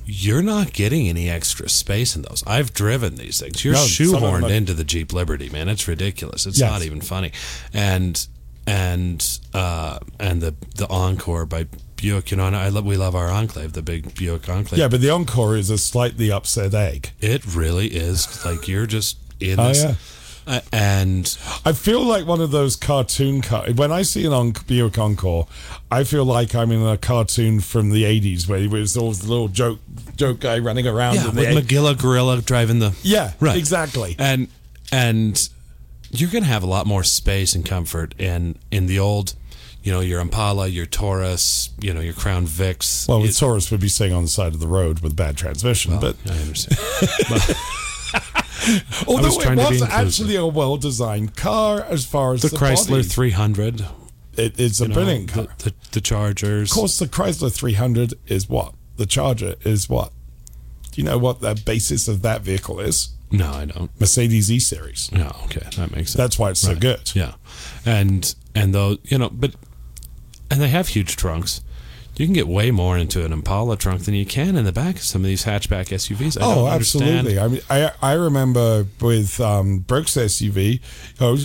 You're 0.09 0.43
not 0.43 0.73
getting 0.73 1.09
any 1.09 1.29
extra 1.29 1.69
space 1.69 2.15
in 2.15 2.23
those. 2.23 2.45
I've 2.47 2.73
driven 2.73 3.17
these 3.17 3.41
things. 3.41 3.65
You're 3.65 3.75
No, 3.75 3.81
some 3.85 4.15
of 4.15 4.21
them 4.21 4.31
shoehorned 4.31 4.45
are- 4.45 4.53
into 4.53 4.73
the 4.73 4.85
Jeep 4.85 5.13
Liberty, 5.13 5.49
man. 5.51 5.69
It's 5.69 5.89
ridiculous. 5.89 6.47
It's 6.47 6.59
Yes. 6.61 6.71
not 6.71 6.83
even 6.83 7.01
funny. 7.01 7.33
And 7.75 8.27
and 8.69 9.39
uh, 9.55 9.99
and 10.19 10.41
the 10.43 10.55
the 10.75 10.89
Encore 10.89 11.47
by 11.47 11.67
Buick. 11.97 12.31
You 12.31 12.37
know, 12.37 12.47
and 12.47 12.57
I 12.57 12.69
love 12.69 12.85
we 12.85 12.97
love 12.97 13.15
our 13.15 13.31
Enclave, 13.31 13.73
the 13.75 13.83
big 13.83 14.15
Buick 14.15 14.49
Enclave. 14.49 14.79
Yeah, 14.79 14.89
but 14.89 15.01
the 15.01 15.11
Encore 15.11 15.57
is 15.57 15.71
a 15.71 15.79
slightly 15.79 16.31
upset 16.33 16.75
egg. 16.75 17.11
It 17.21 17.45
really 17.55 17.89
is. 17.89 18.45
Like 18.45 18.67
you're 18.69 18.87
just 18.87 19.19
in 19.41 19.61
Oh, 19.61 19.69
this. 19.69 19.83
yeah. 19.83 19.95
Uh, 20.47 20.61
and 20.73 21.37
I 21.65 21.73
feel 21.73 22.03
like 22.05 22.25
one 22.27 22.41
of 22.41 22.51
those 22.53 22.77
cartoon 22.77 23.43
car. 23.43 23.67
When 23.73 23.91
I 23.91 24.03
see 24.03 24.25
an 24.27 24.33
on- 24.33 24.55
Buick 24.67 24.97
Encore, 24.97 25.49
I 25.91 26.05
feel 26.05 26.25
like 26.25 26.55
I'm 26.55 26.71
in 26.71 26.83
a 26.87 26.97
cartoon 26.97 27.59
from 27.61 27.91
the 27.91 28.05
'80s 28.05 28.49
where 28.49 28.61
it 28.61 28.71
was 28.71 28.97
always 28.97 29.19
the 29.21 29.29
little 29.29 29.49
joke 29.49 29.81
joke 30.17 30.39
guy 30.41 30.59
running 30.59 30.87
around. 30.87 31.17
yeah, 31.17 31.27
with 31.27 31.35
the 31.35 31.45
Magilla 31.61 31.99
Gorilla 32.01 32.41
driving 32.43 32.79
the 32.79 32.95
Yeah, 33.03 33.33
right 33.41 33.57
exactly. 33.57 34.15
and 34.19 34.47
and 34.93 35.49
you're 36.13 36.31
gonna 36.31 36.45
have 36.47 36.63
a 36.63 36.67
lot 36.67 36.87
more 36.87 37.03
space 37.03 37.55
and 37.57 37.67
comfort 37.67 38.15
in 38.19 38.57
in 38.71 38.87
the 38.87 38.99
old 39.01 39.35
you 39.83 39.91
know 39.93 39.99
your 40.01 40.21
impala 40.21 40.69
your 40.69 40.87
taurus 40.87 41.71
you 41.81 41.93
know 41.93 42.01
your 42.01 42.15
crown 42.15 42.47
vics 42.47 43.09
Well, 43.09 43.21
with 43.21 43.31
It- 43.31 43.37
Taurus 43.37 43.71
would 43.73 43.81
be 43.81 43.89
sitting 43.89 44.15
on 44.15 44.23
the 44.23 44.29
side 44.29 44.55
of 44.55 44.61
the 44.61 44.69
road 44.69 45.01
with 45.01 45.17
bad 45.17 45.37
transmission, 45.37 45.99
but 45.99 46.15
i 46.31 46.33
understand 46.39 46.79
although 49.07 49.23
was 49.25 49.37
it 49.37 49.43
trying 49.43 49.59
to 49.59 49.65
be 49.69 49.81
was 49.81 49.83
actually 49.83 50.37
a 50.37 50.47
well-designed 50.47 51.37
car 51.37 51.83
as 51.83 52.05
far 52.07 52.35
as 52.35 52.43
the, 52.43 52.49
the, 52.49 52.57
chrysler 52.57 52.89
body. 52.91 53.03
300 53.03 53.81
It, 54.37 54.59
it's 54.59 54.81
a 54.81 54.85
you 54.85 54.89
know, 54.89 54.95
brilliant 54.95 55.29
car. 55.33 55.47
the, 55.59 55.65
the, 55.71 55.75
the 55.93 56.01
chargers 56.01 56.71
Of 56.71 56.75
course, 56.77 56.99
the 56.99 57.07
Chrysler 57.07 57.53
300 57.55 58.15
is 58.27 58.49
what? 58.49 58.75
The 58.97 59.07
Charger 59.07 59.55
is 59.65 59.89
what? 59.89 60.13
Do 60.93 61.01
you 61.01 61.05
know 61.05 61.19
what 61.19 61.41
the 61.41 61.55
basis 61.67 62.09
of 62.09 62.23
that 62.23 62.43
vehicle 62.43 62.81
is? 62.81 63.11
no 63.31 63.51
i 63.51 63.65
don't 63.65 63.91
Mercedes 64.01 64.51
E 64.53 64.59
Series. 64.61 65.11
no 65.13 65.35
okay 65.45 65.67
that 65.77 65.91
makes 65.95 66.13
sense 66.13 66.15
That's 66.15 66.39
why 66.39 66.51
it's 66.51 66.61
so 66.61 66.77
good. 66.77 67.13
yeah 67.15 67.35
and 67.85 68.33
and 68.55 68.73
though 68.75 68.99
you 69.05 69.19
know 69.19 69.29
but 69.31 69.55
and 70.51 70.61
they 70.61 70.69
have 70.69 70.89
huge 70.89 71.17
trunks 71.17 71.61
you 72.17 72.27
can 72.27 72.33
get 72.35 72.49
way 72.49 72.71
more 72.71 72.97
into 72.99 73.25
an 73.25 73.33
Impala 73.33 73.77
trunk 73.77 74.05
than 74.05 74.15
you 74.15 74.27
can 74.27 74.57
in 74.57 74.65
the 74.65 74.73
back 74.73 74.97
of 74.97 75.03
some 75.03 75.23
of 75.23 75.27
these 75.27 75.45
hatchback 75.45 75.87
SUVs. 75.89 76.41
I 76.41 76.45
oh, 76.45 76.67
absolutely. 76.67 77.39
I 77.39 77.49
mean, 77.49 77.61
I 77.71 77.93
I 78.03 78.13
remember 78.13 78.87
with 79.01 79.41
um, 79.41 79.81
Brooks 79.81 80.13
SUV, 80.17 80.81
know, 81.21 81.37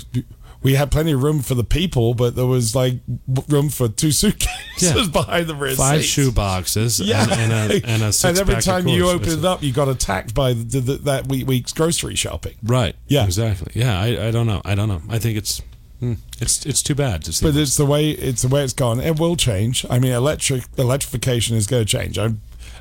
we 0.64 0.76
had 0.76 0.92
plenty 0.92 1.12
of 1.14 1.24
room 1.24 1.42
for 1.42 1.56
the 1.56 1.64
people, 1.64 2.14
but 2.14 2.36
there 2.36 2.46
was 2.46 2.76
like 2.76 3.00
room 3.48 3.70
for 3.70 3.88
two 3.90 4.12
suitcases 4.12 4.96
Yeah. 4.96 5.08
behind 5.12 5.48
the 5.48 5.56
rear 5.56 5.76
Five 5.76 6.02
seats. 6.02 6.12
shoe 6.14 6.32
boxes 6.32 7.00
Yeah, 7.00 7.24
and, 7.24 7.32
and 7.52 7.72
a 7.72 7.86
and 7.88 8.04
a 8.04 8.14
six 8.14 8.24
and 8.40 8.50
every 8.50 8.62
time 8.62 8.88
you 8.88 9.04
Coors. 9.06 9.14
open 9.16 9.30
it 9.40 9.46
up, 9.46 9.64
you 9.64 9.74
got 9.74 9.88
attacked 9.90 10.36
by 10.36 10.54
the, 10.54 10.80
the, 10.80 10.94
that 10.98 11.28
week, 11.28 11.48
week's 11.48 11.74
grocery 11.74 12.16
shopping. 12.16 12.56
Right. 12.64 12.96
Yeah. 13.08 13.26
Exactly. 13.26 13.72
Yeah. 13.76 14.00
I, 14.00 14.28
I 14.28 14.32
don't 14.32 14.46
know. 14.46 14.62
I 14.64 14.76
don't 14.76 14.88
know. 14.88 15.02
I 15.10 15.18
think 15.18 15.38
it's 15.38 15.64
hmm, 16.02 16.14
it's 16.42 16.66
it's 16.66 16.84
too 16.84 16.96
bad 16.96 17.24
to 17.24 17.32
see. 17.32 17.46
But 17.46 17.56
it's 17.56 17.78
the 17.78 17.86
way 17.86 18.10
it's 18.10 18.42
the 18.42 18.50
way 18.50 18.64
it's 18.64 18.74
gone. 18.74 19.00
It 19.00 19.18
will 19.20 19.38
change. 19.38 19.86
I 19.90 20.00
mean, 20.00 20.12
electric 20.12 20.64
electrification 20.78 21.56
is 21.56 21.68
going 21.68 21.86
to 21.86 21.90
change. 21.90 22.18
I, 22.18 22.34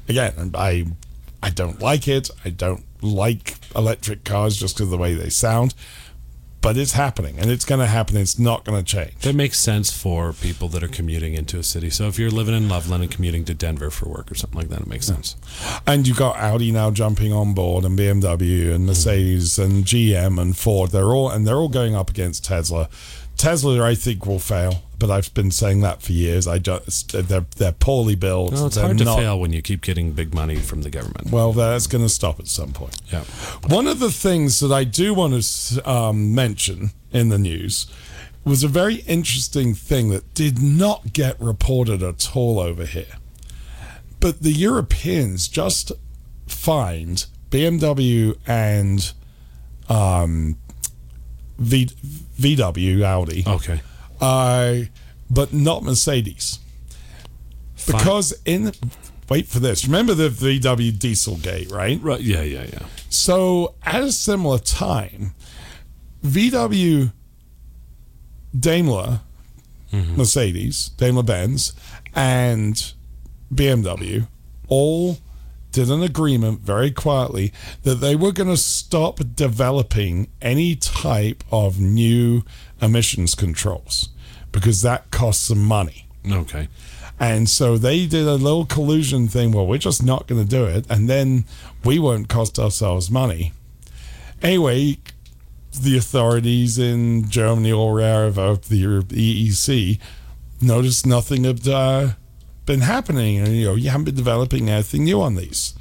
again, 0.08 0.50
I 0.54 0.86
I 1.42 1.50
don't 1.50 1.80
like 1.80 2.08
it. 2.08 2.30
I 2.44 2.50
don't 2.50 2.84
like 3.02 3.54
electric 3.76 4.24
cars 4.24 4.56
just 4.56 4.74
because 4.74 4.86
of 4.86 4.90
the 4.90 4.98
way 4.98 5.14
they 5.14 5.30
sound. 5.30 5.74
But 6.62 6.76
it's 6.76 6.92
happening, 6.92 7.38
and 7.38 7.50
it's 7.50 7.64
going 7.64 7.80
to 7.80 7.86
happen. 7.86 8.16
It's 8.16 8.38
not 8.38 8.64
going 8.64 8.82
to 8.82 8.84
change. 8.84 9.14
that 9.20 9.34
makes 9.34 9.58
sense 9.58 9.90
for 9.90 10.32
people 10.34 10.68
that 10.68 10.82
are 10.82 10.88
commuting 10.88 11.34
into 11.34 11.58
a 11.58 11.62
city. 11.62 11.88
So 11.88 12.06
if 12.06 12.18
you're 12.18 12.30
living 12.30 12.54
in 12.54 12.68
Loveland 12.68 13.02
and 13.02 13.10
commuting 13.10 13.44
to 13.46 13.54
Denver 13.54 13.90
for 13.90 14.08
work 14.08 14.30
or 14.30 14.34
something 14.34 14.58
like 14.58 14.68
that, 14.68 14.82
it 14.82 14.86
makes 14.86 15.06
sense. 15.06 15.36
And 15.86 16.06
you've 16.06 16.18
got 16.18 16.36
Audi 16.36 16.70
now 16.70 16.90
jumping 16.90 17.32
on 17.32 17.54
board, 17.54 17.84
and 17.84 17.98
BMW, 17.98 18.74
and 18.74 18.84
mm. 18.84 18.88
Mercedes, 18.88 19.58
and 19.58 19.84
GM, 19.84 20.40
and 20.40 20.56
Ford. 20.56 20.90
They're 20.90 21.12
all 21.12 21.30
and 21.30 21.46
they're 21.46 21.56
all 21.56 21.68
going 21.68 21.94
up 21.94 22.10
against 22.10 22.44
Tesla 22.44 22.88
Tesla, 23.40 23.82
I 23.82 23.94
think, 23.94 24.26
will 24.26 24.38
fail. 24.38 24.82
But 24.98 25.10
I've 25.10 25.32
been 25.32 25.50
saying 25.50 25.80
that 25.80 26.02
for 26.02 26.12
years. 26.12 26.46
I 26.46 26.58
just 26.58 27.12
they're 27.12 27.46
they're 27.56 27.72
poorly 27.72 28.14
built. 28.14 28.52
No, 28.52 28.66
it's 28.66 28.74
They're 28.76 28.84
hard 28.84 28.98
to 28.98 29.04
not- 29.04 29.18
fail 29.18 29.40
when 29.40 29.50
you 29.50 29.62
keep 29.62 29.80
getting 29.80 30.12
big 30.12 30.34
money 30.34 30.56
from 30.56 30.82
the 30.82 30.90
government. 30.90 31.30
Well, 31.30 31.54
that's 31.54 31.86
going 31.86 32.04
to 32.04 32.10
stop 32.10 32.38
at 32.38 32.48
some 32.48 32.72
point. 32.72 33.00
Yeah. 33.10 33.24
One 33.66 33.86
of 33.86 33.98
the 33.98 34.10
things 34.10 34.60
that 34.60 34.70
I 34.70 34.84
do 34.84 35.14
want 35.14 35.42
to 35.42 35.90
um, 35.90 36.34
mention 36.34 36.90
in 37.12 37.30
the 37.30 37.38
news 37.38 37.86
was 38.44 38.62
a 38.62 38.68
very 38.68 38.96
interesting 39.06 39.72
thing 39.72 40.10
that 40.10 40.34
did 40.34 40.60
not 40.62 41.14
get 41.14 41.40
reported 41.40 42.02
at 42.02 42.36
all 42.36 42.58
over 42.60 42.84
here. 42.84 43.16
But 44.20 44.42
the 44.42 44.52
Europeans 44.52 45.48
just 45.48 45.92
fined 46.46 47.24
BMW 47.50 48.36
and 48.46 49.12
um, 49.88 50.56
v, 51.58 51.88
VW 52.40 53.02
Audi. 53.02 53.44
Okay. 53.46 53.80
Uh, 54.20 54.80
but 55.30 55.52
not 55.52 55.82
Mercedes. 55.82 56.58
Because 57.86 58.34
in 58.44 58.72
wait 59.28 59.46
for 59.46 59.60
this. 59.60 59.84
Remember 59.86 60.14
the 60.14 60.28
VW 60.28 60.92
Dieselgate, 60.92 61.72
right? 61.72 62.00
Right. 62.02 62.20
Yeah. 62.20 62.42
Yeah. 62.42 62.66
Yeah. 62.72 62.86
So 63.08 63.74
at 63.82 64.02
a 64.02 64.12
similar 64.12 64.58
time, 64.58 65.34
VW, 66.24 67.12
Daimler, 68.58 69.20
Mercedes, 69.92 70.90
Daimler 70.96 71.22
Benz, 71.22 71.72
and 72.14 72.92
BMW 73.52 74.28
all 74.68 75.18
did 75.72 75.90
an 75.90 76.02
agreement 76.02 76.60
very 76.60 76.90
quietly 76.90 77.52
that 77.82 77.96
they 77.96 78.16
were 78.16 78.32
going 78.32 78.48
to 78.48 78.56
stop 78.56 79.20
developing 79.34 80.28
any 80.42 80.76
type 80.76 81.44
of 81.50 81.80
new 81.80 82.44
emissions 82.80 83.34
controls 83.34 84.08
because 84.52 84.82
that 84.82 85.10
costs 85.10 85.44
some 85.48 85.62
money. 85.62 86.06
Okay. 86.30 86.68
And 87.18 87.48
so 87.48 87.76
they 87.76 88.06
did 88.06 88.26
a 88.26 88.34
little 88.34 88.64
collusion 88.64 89.28
thing. 89.28 89.52
Well, 89.52 89.66
we're 89.66 89.78
just 89.78 90.02
not 90.02 90.26
going 90.26 90.42
to 90.42 90.48
do 90.48 90.64
it, 90.64 90.86
and 90.88 91.08
then 91.08 91.44
we 91.84 91.98
won't 91.98 92.28
cost 92.28 92.58
ourselves 92.58 93.10
money. 93.10 93.52
Anyway, 94.42 94.98
the 95.78 95.98
authorities 95.98 96.78
in 96.78 97.28
Germany 97.28 97.72
or 97.72 97.92
wherever, 97.92 98.56
the 98.56 99.02
EEC, 99.02 99.98
noticed 100.62 101.06
nothing 101.06 101.44
had 101.44 101.68
uh, 101.68 102.08
been 102.70 102.80
happening, 102.82 103.38
and 103.38 103.48
you 103.48 103.64
know 103.66 103.74
you 103.74 103.90
haven't 103.90 104.04
been 104.04 104.14
developing 104.14 104.68
anything 104.70 105.04
new 105.04 105.20
on 105.20 105.34
these. 105.34 105.74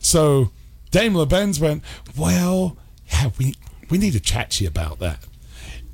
So 0.00 0.50
Daimler 0.90 1.26
Benz 1.26 1.58
went, 1.58 1.82
well, 2.16 2.76
yeah, 3.12 3.30
we 3.38 3.54
we 3.90 3.96
need 3.98 4.12
to 4.12 4.20
chat 4.20 4.50
to 4.52 4.64
you 4.64 4.68
about 4.68 4.98
that. 4.98 5.18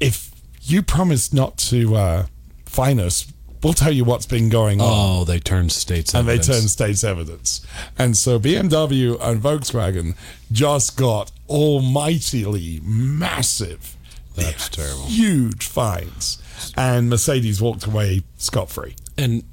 If 0.01 0.31
you 0.63 0.83
promise 0.83 1.33
not 1.33 1.57
to 1.71 1.95
uh, 1.95 2.27
fine 2.67 2.99
us, 2.99 3.33
we'll 3.63 3.73
tell 3.73 3.93
you 3.93 4.05
what's 4.05 4.27
been 4.27 4.49
going 4.49 4.81
on 4.81 4.89
Oh, 4.91 5.25
they 5.25 5.39
turned 5.39 5.71
states 5.73 6.13
and 6.15 6.29
evidence. 6.29 6.47
they 6.49 6.53
turned 6.55 6.71
states 6.71 7.05
evidence. 7.05 7.67
And 7.99 8.17
so 8.17 8.39
BMW 8.41 9.17
and 9.21 9.41
Volkswagen 9.41 10.17
just 10.51 10.97
got 10.97 11.31
almightily 11.49 12.81
massive, 12.83 13.97
That's 14.35 14.69
terrible. 14.69 15.05
huge 15.05 15.67
fines. 15.67 16.39
And 16.77 17.09
Mercedes 17.11 17.61
walked 17.61 17.87
away 17.87 18.23
scot 18.39 18.71
free. 18.71 18.95
And 19.19 19.45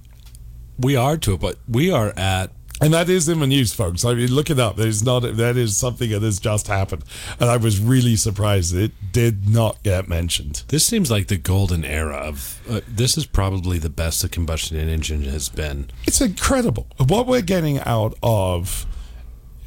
we 0.79 0.95
are 0.95 1.17
to 1.17 1.33
it, 1.33 1.39
but 1.39 1.57
we 1.67 1.91
are 1.91 2.13
at 2.17 2.51
And 2.81 2.93
that 2.93 3.09
is 3.09 3.27
in 3.27 3.41
the 3.41 3.47
news, 3.47 3.73
folks. 3.73 4.05
I 4.05 4.13
mean, 4.13 4.31
look 4.31 4.49
it 4.49 4.59
up. 4.59 4.77
There's 4.77 5.03
not 5.03 5.19
that 5.19 5.57
is 5.57 5.75
something 5.75 6.09
that 6.11 6.21
has 6.21 6.39
just 6.39 6.67
happened, 6.67 7.03
and 7.39 7.49
I 7.49 7.57
was 7.57 7.79
really 7.79 8.15
surprised 8.15 8.73
it 8.73 8.93
did 9.11 9.49
not 9.49 9.83
get 9.83 10.07
mentioned. 10.07 10.63
This 10.69 10.87
seems 10.87 11.11
like 11.11 11.27
the 11.27 11.37
golden 11.37 11.83
era 11.83 12.15
of. 12.15 12.61
Uh, 12.69 12.79
this 12.87 13.17
is 13.17 13.25
probably 13.25 13.79
the 13.79 13.89
best 13.89 14.21
the 14.21 14.29
combustion 14.29 14.77
engine 14.77 15.23
has 15.23 15.49
been. 15.49 15.89
It's 16.07 16.21
incredible 16.21 16.87
what 16.97 17.27
we're 17.27 17.41
getting 17.41 17.79
out 17.79 18.17
of 18.23 18.85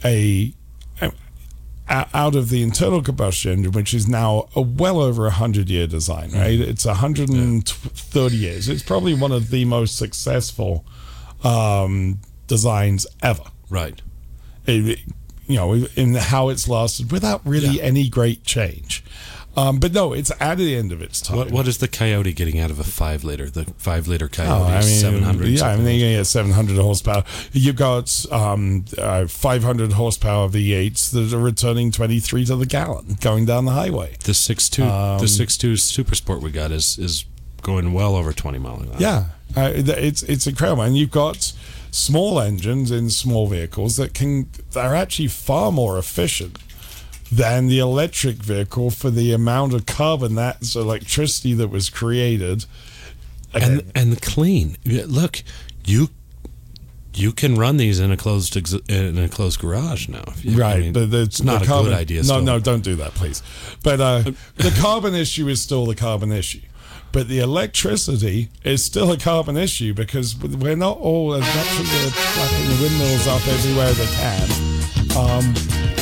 a 0.05 0.55
out 1.89 2.35
of 2.35 2.49
the 2.49 2.63
internal 2.63 3.03
combustion 3.03 3.53
engine, 3.53 3.73
which 3.73 3.93
is 3.93 4.09
now 4.09 4.49
a 4.55 4.63
well 4.63 5.01
over 5.01 5.27
a 5.27 5.31
hundred 5.31 5.69
year 5.69 5.87
design. 5.87 6.31
Right, 6.33 6.59
it's 6.59 6.87
a 6.87 6.95
hundred 6.95 7.29
and 7.29 7.69
thirty 7.69 8.37
years. 8.37 8.69
It's 8.69 8.83
probably 8.83 9.15
one 9.15 9.33
of 9.33 9.51
the 9.51 9.65
most 9.65 9.97
successful 9.97 10.87
um, 11.45 12.21
designs 12.47 13.07
ever. 13.23 13.45
Right. 13.71 14.01
It- 14.67 15.01
you 15.49 15.57
know, 15.57 15.75
in 15.97 16.15
how 16.15 16.49
it's 16.49 16.69
lasted 16.69 17.11
without 17.13 17.43
really 17.45 17.83
any 17.83 18.09
great 18.09 18.45
change. 18.45 19.05
Um, 19.55 19.81
but 19.81 19.93
no, 19.93 20.15
it's 20.15 20.31
at 20.41 20.57
the 20.57 20.75
end 20.77 20.93
of 20.93 21.03
its 21.03 21.21
time. 21.21 21.37
What 21.37 21.51
what 21.51 21.69
is 21.69 21.77
the 21.77 21.89
Coyote 21.89 22.33
getting 22.33 22.59
out 22.59 22.71
of 22.71 22.79
a 22.79 22.85
five 22.85 23.23
liter? 23.23 23.51
The 23.51 23.65
five 23.77 24.09
liter 24.09 24.29
Coyote, 24.29 24.51
Oh, 24.51 24.65
I 24.65 24.81
mean, 24.81 24.83
seven 24.99 25.23
hundred. 25.23 25.49
Yeah, 25.49 25.67
I 25.67 25.77
mean, 25.77 25.99
you 26.01 26.17
get 26.17 26.25
700 26.25 26.77
horsepower. 26.79 27.25
You've 27.53 27.77
got 27.77 28.25
um, 28.33 28.87
uh, 28.97 29.27
500 29.27 29.93
horsepower 29.93 30.49
V8s 30.49 31.11
that 31.11 31.37
are 31.37 31.41
returning 31.41 31.91
23 31.91 32.47
to 32.47 32.57
the 32.57 32.65
gallon 32.65 33.19
going 33.21 33.45
down 33.45 33.67
the 33.67 33.73
highway. 33.73 34.17
The 34.25 34.33
six 34.33 34.71
two, 34.71 34.85
Um, 34.85 35.19
the 35.21 35.29
six 35.29 35.59
two 35.59 35.77
Super 35.77 36.15
Sport 36.15 36.41
we 36.41 36.51
got 36.51 36.71
is 36.71 36.99
is 36.99 37.27
going 37.63 37.93
well 37.93 38.15
over 38.17 38.33
twenty 38.33 38.59
mile 38.59 38.81
an 38.81 38.89
hour. 38.91 38.97
Yeah, 38.99 39.25
uh, 39.57 39.71
it's 39.75 40.23
it's 40.25 40.47
incredible, 40.47 40.83
and 40.83 40.97
you've 40.97 41.11
got 41.11 41.53
small 41.91 42.41
engines 42.41 42.91
in 42.91 43.11
small 43.11 43.47
vehicles 43.47 43.97
that 43.97 44.15
can 44.15 44.49
they're 44.73 44.95
actually 44.95 45.29
far 45.29 45.71
more 45.73 45.99
efficient 45.99 46.59
than 47.31 47.67
the 47.69 47.79
electric 47.79 48.37
vehicle 48.37 48.91
for 48.91 49.11
the 49.11 49.33
amount 49.33 49.73
of 49.75 49.87
carbon 49.87 50.35
that's 50.35 50.75
electricity 50.77 51.55
that 51.55 51.69
was 51.69 51.89
created. 51.89 52.67
and 53.55 53.83
and 53.95 54.21
clean. 54.23 54.77
Look, 54.85 55.43
you 55.85 56.09
you 57.15 57.31
can 57.33 57.57
run 57.57 57.77
these 57.77 58.01
in 58.01 58.11
a 58.11 58.17
closed 58.17 58.57
ex- 58.57 58.73
in 58.89 59.19
a 59.19 59.29
closed 59.29 59.61
garage 59.61 60.09
now. 60.09 60.25
If 60.29 60.45
you- 60.47 60.53
I 60.55 60.57
Right, 60.57 60.81
mean, 60.81 60.93
but 60.95 61.11
the, 61.11 61.21
it's 61.23 61.43
not 61.43 61.59
the 61.61 61.65
a 61.65 61.69
carbon, 61.69 61.91
good 61.93 61.99
idea. 61.99 62.19
No, 62.21 62.25
still. 62.25 62.41
no, 62.43 62.59
don't 62.59 62.83
do 62.83 62.97
that, 62.97 63.13
please. 63.15 63.43
But 63.83 64.01
uh, 64.01 64.23
the 64.57 64.71
carbon 64.81 65.15
issue 65.15 65.47
is 65.49 65.61
still 65.61 65.85
the 65.85 65.95
carbon 65.95 66.33
issue. 66.33 66.61
But 67.13 67.29
the 67.29 67.41
electricity 67.41 68.49
is 68.65 68.83
still 68.83 69.13
a 69.13 69.19
carbon 69.19 69.59
issue 69.59 69.93
because 69.93 70.35
we're 70.37 70.77
not 70.77 70.97
all 70.99 71.35
as 71.35 71.43
much 71.43 71.71
as 71.73 71.79
we're 71.79 72.11
flapping 72.11 72.69
the 72.69 72.83
windmills 72.83 73.27
up 73.27 73.47
everywhere 73.47 73.93
they 73.93 74.07
can. 74.07 74.73
Um, 75.15 75.53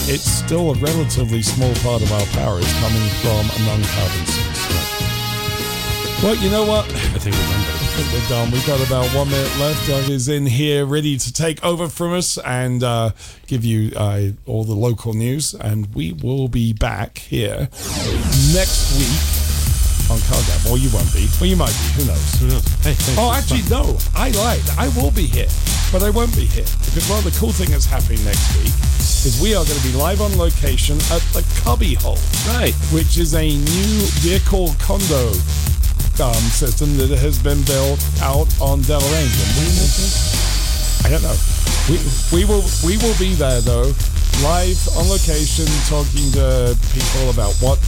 it's 0.07 0.31
still 0.31 0.71
a 0.71 0.75
relatively 0.75 1.43
small 1.43 1.75
part 1.77 2.01
of 2.03 2.13
our 2.13 2.27
power 2.27 2.61
is 2.61 2.73
coming 2.79 3.09
from 3.23 3.43
a 3.43 3.59
non-carbon 3.67 4.27
source. 4.27 4.61
Well, 6.23 6.37
you 6.37 6.51
know 6.51 6.65
what? 6.65 6.85
I 6.85 7.19
think 7.19 7.35
we're 7.35 7.43
done. 7.43 7.65
I 7.65 8.03
think 8.03 8.13
we're 8.13 8.29
done. 8.29 8.51
We've 8.53 8.67
got 8.67 8.87
about 8.87 9.07
one 9.15 9.31
minute 9.31 9.59
left. 9.59 9.89
Doug 9.89 10.09
is 10.11 10.29
in 10.29 10.47
here 10.47 10.87
ready 10.87 11.17
to 11.17 11.33
take 11.33 11.65
over 11.65 11.89
from 11.89 12.13
us 12.13 12.39
and 12.39 12.85
uh, 12.85 13.11
give 13.49 13.65
you 13.65 13.93
uh, 13.97 14.29
all 14.47 14.65
the 14.65 14.75
local 14.75 15.15
news. 15.15 15.55
And 15.55 15.93
we 15.95 16.13
will 16.13 16.47
be 16.49 16.73
back 16.73 17.19
here 17.19 17.69
next 18.53 18.99
week 18.99 19.40
on 20.11 20.19
CarGab. 20.27 20.71
Or 20.71 20.77
you 20.77 20.91
won't 20.91 21.09
be. 21.15 21.31
Or 21.41 21.47
you 21.47 21.57
might 21.57 21.73
be. 21.73 22.03
Who 22.03 22.05
knows? 22.11 22.35
Who 22.43 22.47
knows? 22.51 22.67
Hey. 22.83 22.99
Oh, 23.17 23.33
actually, 23.33 23.63
fun. 23.71 23.87
no. 23.87 23.99
I 24.15 24.31
lied. 24.35 24.67
I 24.77 24.91
will 24.99 25.15
be 25.15 25.25
here, 25.25 25.49
but 25.95 26.03
I 26.03 26.11
won't 26.11 26.35
be 26.35 26.45
here 26.45 26.67
because 26.85 27.07
one 27.09 27.23
of 27.23 27.27
the 27.31 27.35
cool 27.39 27.55
things 27.55 27.71
that's 27.71 27.87
happening 27.87 28.23
next 28.27 28.51
week 28.59 28.75
is 29.23 29.39
we 29.41 29.55
are 29.55 29.65
going 29.65 29.79
to 29.79 29.87
be 29.87 29.95
live 29.95 30.21
on 30.21 30.37
location 30.37 30.99
at 31.15 31.23
the 31.31 31.47
Cubby 31.63 31.95
Hole, 31.95 32.19
right? 32.59 32.75
Which 32.91 33.17
is 33.17 33.35
a 33.35 33.47
new 33.47 33.95
vehicle 34.21 34.75
condo 34.83 35.31
um, 36.19 36.45
system 36.51 36.97
that 36.99 37.15
has 37.17 37.39
been 37.39 37.63
built 37.65 38.03
out 38.21 38.51
on 38.61 38.83
Dell 38.83 39.01
Range. 39.01 39.33
When 39.33 39.51
we 39.57 39.73
make 39.79 39.95
this? 39.95 41.05
I 41.07 41.09
don't 41.09 41.23
know. 41.23 41.39
We 41.89 41.97
we 42.35 42.45
will 42.45 42.67
we 42.85 42.99
will 42.99 43.17
be 43.17 43.33
there 43.39 43.63
though, 43.63 43.89
live 44.43 44.81
on 44.99 45.09
location, 45.09 45.65
talking 45.89 46.29
to 46.37 46.77
people 46.93 47.31
about 47.31 47.55
what 47.63 47.79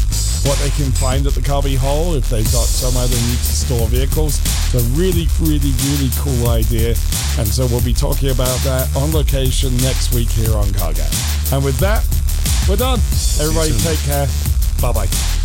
what 0.45 0.59
they 0.59 0.71
can 0.71 0.91
find 0.93 1.27
at 1.27 1.35
the 1.35 1.43
Cubby 1.43 1.75
Hole 1.75 2.15
if 2.15 2.29
they've 2.29 2.51
got 2.53 2.67
somewhere 2.67 3.07
they 3.07 3.21
need 3.31 3.39
to 3.39 3.55
store 3.55 3.87
vehicles. 3.89 4.41
It's 4.41 4.75
a 4.75 4.85
really 4.99 5.27
really 5.41 5.73
really 5.91 6.11
cool 6.19 6.49
idea, 6.51 6.95
and 7.39 7.47
so 7.47 7.67
we'll 7.67 7.85
be 7.85 7.95
talking 7.95 8.31
about 8.31 8.59
that 8.65 8.89
on 8.97 9.13
location 9.13 9.77
next 9.79 10.15
week 10.15 10.31
here 10.31 10.55
on 10.57 10.67
CarGab. 10.75 11.53
And 11.53 11.65
with 11.65 11.79
that, 11.79 12.05
we're 12.69 12.77
done. 12.77 12.99
Everybody, 13.41 13.73
take 13.79 13.99
care. 14.01 14.27
Bye 14.81 14.93
bye. 14.93 15.42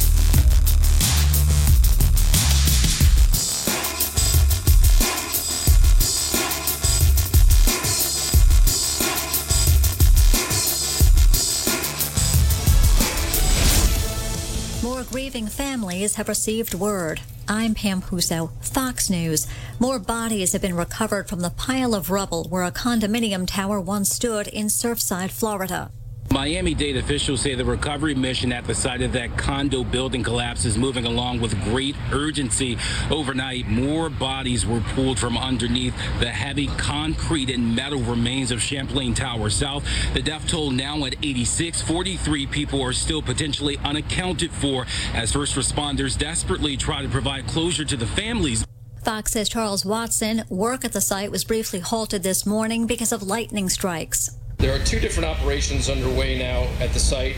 Grieving 15.28 15.48
families 15.48 16.16
have 16.16 16.30
received 16.30 16.74
word. 16.74 17.20
I'm 17.50 17.76
Pam 17.76 18.02
Huso, 18.02 18.50
Fox 18.64 19.10
News. 19.10 19.46
More 19.78 20.00
bodies 20.00 20.54
have 20.54 20.62
been 20.62 20.74
recovered 20.74 21.28
from 21.28 21.42
the 21.42 21.50
pile 21.50 21.94
of 21.94 22.10
rubble 22.10 22.46
where 22.46 22.64
a 22.64 22.72
condominium 22.72 23.46
tower 23.46 23.78
once 23.82 24.10
stood 24.10 24.48
in 24.48 24.68
Surfside, 24.68 25.32
Florida. 25.32 25.92
Miami 26.32 26.74
Dade 26.74 26.98
officials 26.98 27.42
say 27.42 27.56
the 27.56 27.64
recovery 27.64 28.14
mission 28.14 28.52
at 28.52 28.66
the 28.66 28.76
site 28.76 29.02
of 29.02 29.14
that 29.14 29.38
condo 29.38 29.84
building 29.84 30.24
collapse 30.24 30.66
is 30.66 30.78
moving 30.78 31.06
along 31.06 31.40
with 31.40 31.60
great 31.64 31.96
urgency. 32.12 32.78
Overnight, 33.10 33.68
more 33.68 34.10
bodies 34.10 34.66
were 34.66 34.82
pulled 34.94 35.18
from 35.18 35.38
underneath 35.38 35.96
the 36.20 36.30
heavy 36.30 36.68
concrete 36.78 37.50
and 37.50 37.76
metal 37.76 38.02
remains 38.02 38.52
of 38.52 38.62
Champlain 38.62 39.14
Tower 39.14 39.50
South. 39.50 39.86
The 40.14 40.22
death 40.22 40.48
toll 40.48 40.70
now 40.70 41.06
at 41.06 41.16
86. 41.24 41.82
43 41.82 42.46
people 42.48 42.82
are 42.82 42.94
still 42.94 43.22
potentially 43.22 43.78
unaccounted 43.86 44.52
for 44.52 44.86
as 45.14 45.32
first 45.32 45.56
responders 45.56 46.18
desperately 46.18 46.76
try 46.76 47.02
to 47.02 47.10
provide 47.10 47.48
closure 47.48 47.86
to 47.86 47.96
the 47.96 48.08
families. 48.08 48.66
Fox 49.02 49.32
says 49.32 49.48
Charles 49.48 49.86
Watson, 49.86 50.44
work 50.50 50.84
at 50.84 50.92
the 50.92 51.00
site 51.00 51.32
was 51.32 51.46
briefly 51.46 51.80
halted 51.80 52.24
this 52.24 52.46
morning 52.46 52.86
because 52.86 53.14
of 53.14 53.24
lightning 53.24 53.70
strikes. 53.70 54.32
There 54.58 54.74
are 54.74 54.84
two 54.84 55.00
different 55.00 55.30
operations 55.30 55.88
underway 55.88 56.38
now 56.38 56.64
at 56.80 56.92
the 56.92 57.00
site. 57.00 57.36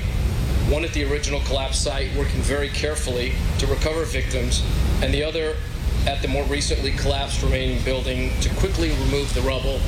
One 0.69 0.85
at 0.85 0.93
the 0.93 1.03
original 1.11 1.41
collapse 1.41 1.77
site, 1.77 2.15
working 2.15 2.39
very 2.41 2.69
carefully 2.69 3.33
to 3.57 3.67
recover 3.67 4.05
victims, 4.05 4.63
and 5.01 5.13
the 5.13 5.23
other 5.23 5.57
at 6.07 6.21
the 6.21 6.29
more 6.29 6.45
recently 6.45 6.91
collapsed 6.91 7.43
remaining 7.43 7.83
building 7.83 8.31
to 8.39 8.49
quickly 8.55 8.91
remove 8.91 9.33
the 9.33 9.41
rubble. 9.41 9.81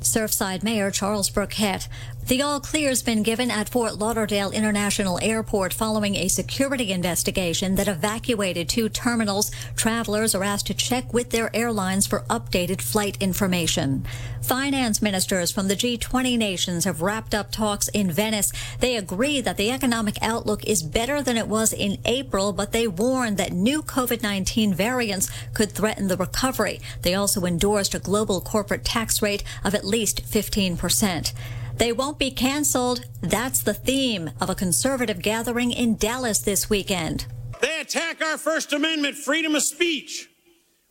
Surfside 0.00 0.62
Mayor 0.62 0.92
Charles 0.92 1.28
Burkett. 1.28 1.88
The 2.26 2.42
all 2.42 2.58
clear's 2.58 3.04
been 3.04 3.22
given 3.22 3.52
at 3.52 3.68
Fort 3.68 4.00
Lauderdale 4.00 4.50
International 4.50 5.20
Airport 5.22 5.72
following 5.72 6.16
a 6.16 6.26
security 6.26 6.90
investigation 6.90 7.76
that 7.76 7.86
evacuated 7.86 8.68
two 8.68 8.88
terminals. 8.88 9.52
Travelers 9.76 10.34
are 10.34 10.42
asked 10.42 10.66
to 10.66 10.74
check 10.74 11.14
with 11.14 11.30
their 11.30 11.54
airlines 11.54 12.04
for 12.04 12.24
updated 12.28 12.80
flight 12.80 13.16
information. 13.20 14.04
Finance 14.42 15.00
ministers 15.00 15.52
from 15.52 15.68
the 15.68 15.76
G20 15.76 16.36
nations 16.36 16.84
have 16.84 17.00
wrapped 17.00 17.32
up 17.32 17.52
talks 17.52 17.86
in 17.90 18.10
Venice. 18.10 18.52
They 18.80 18.96
agree 18.96 19.40
that 19.40 19.56
the 19.56 19.70
economic 19.70 20.20
outlook 20.20 20.64
is 20.64 20.82
better 20.82 21.22
than 21.22 21.36
it 21.36 21.46
was 21.46 21.72
in 21.72 21.98
April, 22.04 22.52
but 22.52 22.72
they 22.72 22.88
warn 22.88 23.36
that 23.36 23.52
new 23.52 23.84
COVID-19 23.84 24.74
variants 24.74 25.30
could 25.54 25.70
threaten 25.70 26.08
the 26.08 26.16
recovery. 26.16 26.80
They 27.02 27.14
also 27.14 27.44
endorsed 27.44 27.94
a 27.94 28.00
global 28.00 28.40
corporate 28.40 28.84
tax 28.84 29.22
rate 29.22 29.44
of 29.62 29.76
at 29.76 29.84
least 29.84 30.22
15 30.26 30.76
percent. 30.76 31.32
They 31.76 31.92
won't 31.92 32.18
be 32.18 32.30
canceled. 32.30 33.04
That's 33.20 33.60
the 33.60 33.74
theme 33.74 34.30
of 34.40 34.48
a 34.48 34.54
conservative 34.54 35.20
gathering 35.20 35.72
in 35.72 35.96
Dallas 35.96 36.38
this 36.38 36.70
weekend. 36.70 37.26
They 37.60 37.80
attack 37.80 38.22
our 38.22 38.38
First 38.38 38.72
Amendment 38.72 39.16
freedom 39.16 39.54
of 39.54 39.62
speech 39.62 40.28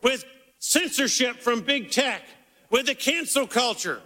with 0.03 0.25
censorship 0.59 1.37
from 1.37 1.61
big 1.61 1.91
tech, 1.91 2.21
with 2.69 2.85
the 2.85 2.95
cancel 2.95 3.47
culture, 3.47 4.01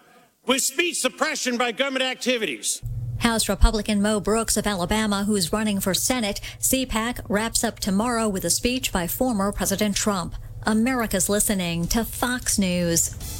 with 0.45 0.61
speech 0.61 0.99
suppression 0.99 1.57
by 1.57 1.71
government 1.71 2.05
activities. 2.05 2.81
House 3.19 3.49
Republican 3.49 4.01
Mo 4.01 4.21
Brooks 4.21 4.55
of 4.55 4.65
Alabama, 4.65 5.25
who's 5.25 5.51
running 5.51 5.81
for 5.81 5.93
Senate, 5.93 6.39
CPAC 6.59 7.19
wraps 7.27 7.65
up 7.65 7.79
tomorrow 7.79 8.29
with 8.29 8.45
a 8.45 8.49
speech 8.49 8.93
by 8.93 9.07
former 9.07 9.51
President 9.51 9.97
Trump. 9.97 10.35
America's 10.63 11.27
listening 11.27 11.87
to 11.87 12.05
Fox 12.05 12.57
News. 12.57 13.38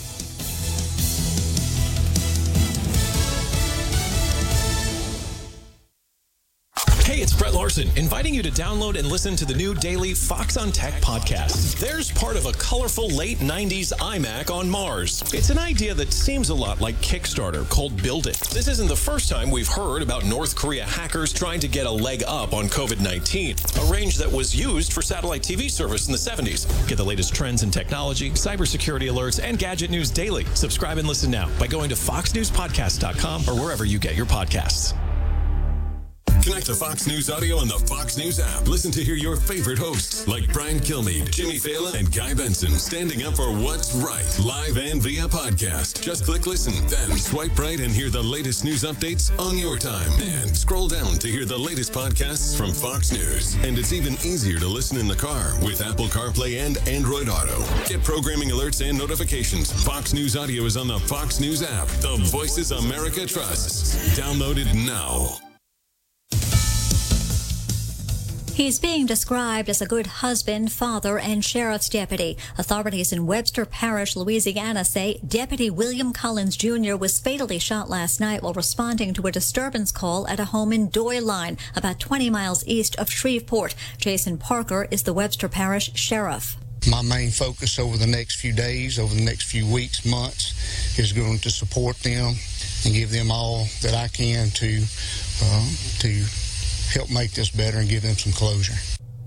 Hey, 7.09 7.21
it's 7.21 7.33
Brett 7.33 7.55
Larson, 7.55 7.89
inviting 7.95 8.35
you 8.35 8.43
to 8.43 8.51
download 8.51 8.95
and 8.95 9.07
listen 9.07 9.35
to 9.37 9.43
the 9.43 9.55
new 9.55 9.73
daily 9.73 10.13
Fox 10.13 10.57
on 10.57 10.71
Tech 10.71 10.93
podcast. 11.01 11.79
There's 11.79 12.11
part 12.11 12.35
of 12.35 12.45
a 12.45 12.51
colorful 12.51 13.09
late 13.09 13.39
90s 13.39 13.91
iMac 13.93 14.53
on 14.53 14.69
Mars. 14.69 15.23
It's 15.33 15.49
an 15.49 15.57
idea 15.57 15.95
that 15.95 16.13
seems 16.13 16.49
a 16.49 16.53
lot 16.53 16.81
like 16.81 16.93
Kickstarter 16.97 17.67
called 17.67 17.99
Build 18.03 18.27
It. 18.27 18.37
This 18.51 18.67
isn't 18.67 18.87
the 18.87 18.95
first 18.95 19.27
time 19.27 19.49
we've 19.49 19.67
heard 19.67 20.03
about 20.03 20.23
North 20.23 20.55
Korea 20.55 20.85
hackers 20.85 21.33
trying 21.33 21.59
to 21.61 21.67
get 21.67 21.87
a 21.87 21.91
leg 21.91 22.23
up 22.27 22.53
on 22.53 22.65
COVID 22.65 23.01
19, 23.01 23.55
a 23.81 23.91
range 23.91 24.17
that 24.17 24.31
was 24.31 24.55
used 24.55 24.93
for 24.93 25.01
satellite 25.01 25.41
TV 25.41 25.71
service 25.71 26.05
in 26.05 26.11
the 26.11 26.17
70s. 26.19 26.67
Get 26.87 26.97
the 26.97 27.03
latest 27.03 27.33
trends 27.33 27.63
in 27.63 27.71
technology, 27.71 28.29
cybersecurity 28.31 29.09
alerts, 29.09 29.43
and 29.43 29.57
gadget 29.57 29.89
news 29.89 30.11
daily. 30.11 30.45
Subscribe 30.53 30.99
and 30.99 31.07
listen 31.07 31.31
now 31.31 31.49
by 31.57 31.65
going 31.65 31.89
to 31.89 31.95
foxnewspodcast.com 31.95 33.49
or 33.49 33.59
wherever 33.59 33.83
you 33.83 33.97
get 33.97 34.15
your 34.15 34.27
podcasts. 34.27 34.93
Connect 36.43 36.67
to 36.67 36.73
Fox 36.73 37.05
News 37.05 37.29
Audio 37.29 37.57
on 37.57 37.67
the 37.67 37.77
Fox 37.79 38.17
News 38.17 38.39
app. 38.39 38.65
Listen 38.65 38.91
to 38.91 39.03
hear 39.03 39.15
your 39.15 39.35
favorite 39.35 39.77
hosts 39.77 40.25
like 40.27 40.51
Brian 40.53 40.79
Kilmeade, 40.79 41.29
Jimmy 41.31 41.57
Failla, 41.57 41.93
and 41.95 42.13
Guy 42.15 42.33
Benson 42.33 42.71
standing 42.71 43.23
up 43.23 43.35
for 43.35 43.51
what's 43.51 43.93
right, 43.93 44.39
live 44.39 44.77
and 44.77 45.01
via 45.01 45.27
podcast. 45.27 46.01
Just 46.01 46.23
click 46.23 46.47
listen, 46.47 46.73
then 46.87 47.17
swipe 47.17 47.57
right 47.59 47.79
and 47.81 47.91
hear 47.91 48.09
the 48.09 48.23
latest 48.23 48.63
news 48.63 48.83
updates 48.83 49.37
on 49.37 49.57
your 49.57 49.77
time. 49.77 50.09
And 50.21 50.55
scroll 50.55 50.87
down 50.87 51.19
to 51.19 51.27
hear 51.27 51.43
the 51.43 51.57
latest 51.57 51.91
podcasts 51.91 52.57
from 52.57 52.71
Fox 52.71 53.11
News. 53.11 53.55
And 53.65 53.77
it's 53.77 53.91
even 53.91 54.13
easier 54.25 54.59
to 54.59 54.67
listen 54.67 54.97
in 54.97 55.07
the 55.07 55.15
car 55.15 55.53
with 55.61 55.81
Apple 55.81 56.07
CarPlay 56.07 56.65
and 56.65 56.77
Android 56.87 57.27
Auto. 57.27 57.59
Get 57.85 58.03
programming 58.03 58.49
alerts 58.49 58.87
and 58.87 58.97
notifications. 58.97 59.71
Fox 59.83 60.13
News 60.13 60.37
Audio 60.37 60.63
is 60.63 60.77
on 60.77 60.87
the 60.87 60.99
Fox 60.99 61.41
News 61.41 61.63
app. 61.63 61.87
The 61.99 62.17
voices 62.31 62.71
America 62.71 63.25
trusts. 63.25 64.17
Download 64.17 64.55
it 64.57 64.73
now. 64.73 65.48
He's 68.59 68.77
being 68.77 69.05
described 69.05 69.69
as 69.69 69.81
a 69.81 69.85
good 69.85 70.05
husband, 70.19 70.73
father, 70.73 71.17
and 71.17 71.45
sheriff's 71.45 71.87
deputy. 71.87 72.37
Authorities 72.57 73.13
in 73.13 73.25
Webster 73.25 73.63
Parish, 73.63 74.17
Louisiana 74.17 74.83
say 74.83 75.17
Deputy 75.25 75.69
William 75.69 76.11
Collins 76.11 76.57
Jr. 76.57 76.97
was 76.97 77.21
fatally 77.21 77.57
shot 77.57 77.89
last 77.89 78.19
night 78.19 78.43
while 78.43 78.51
responding 78.51 79.13
to 79.13 79.27
a 79.27 79.31
disturbance 79.31 79.93
call 79.93 80.27
at 80.27 80.41
a 80.41 80.51
home 80.51 80.73
in 80.73 80.89
Doyline, 80.89 81.57
about 81.73 82.01
20 82.01 82.29
miles 82.29 82.67
east 82.67 82.97
of 82.97 83.09
Shreveport. 83.09 83.75
Jason 83.97 84.37
Parker 84.37 84.89
is 84.91 85.03
the 85.03 85.13
Webster 85.13 85.47
Parish 85.47 85.95
sheriff. 85.95 86.57
My 86.85 87.01
main 87.01 87.29
focus 87.29 87.79
over 87.79 87.95
the 87.95 88.07
next 88.07 88.41
few 88.41 88.51
days, 88.51 88.99
over 88.99 89.15
the 89.15 89.23
next 89.23 89.43
few 89.43 89.71
weeks, 89.71 90.05
months, 90.05 90.99
is 90.99 91.13
going 91.13 91.39
to 91.39 91.49
support 91.49 91.97
them 91.99 92.35
and 92.83 92.93
give 92.93 93.09
them 93.09 93.31
all 93.31 93.67
that 93.83 93.93
I 93.93 94.09
can 94.09 94.49
to 94.49 94.83
uh, 95.45 95.69
to 95.99 96.25
help 96.89 97.09
make 97.11 97.31
this 97.31 97.49
better 97.49 97.79
and 97.79 97.89
give 97.89 98.03
them 98.03 98.15
some 98.15 98.33
closure. 98.33 98.73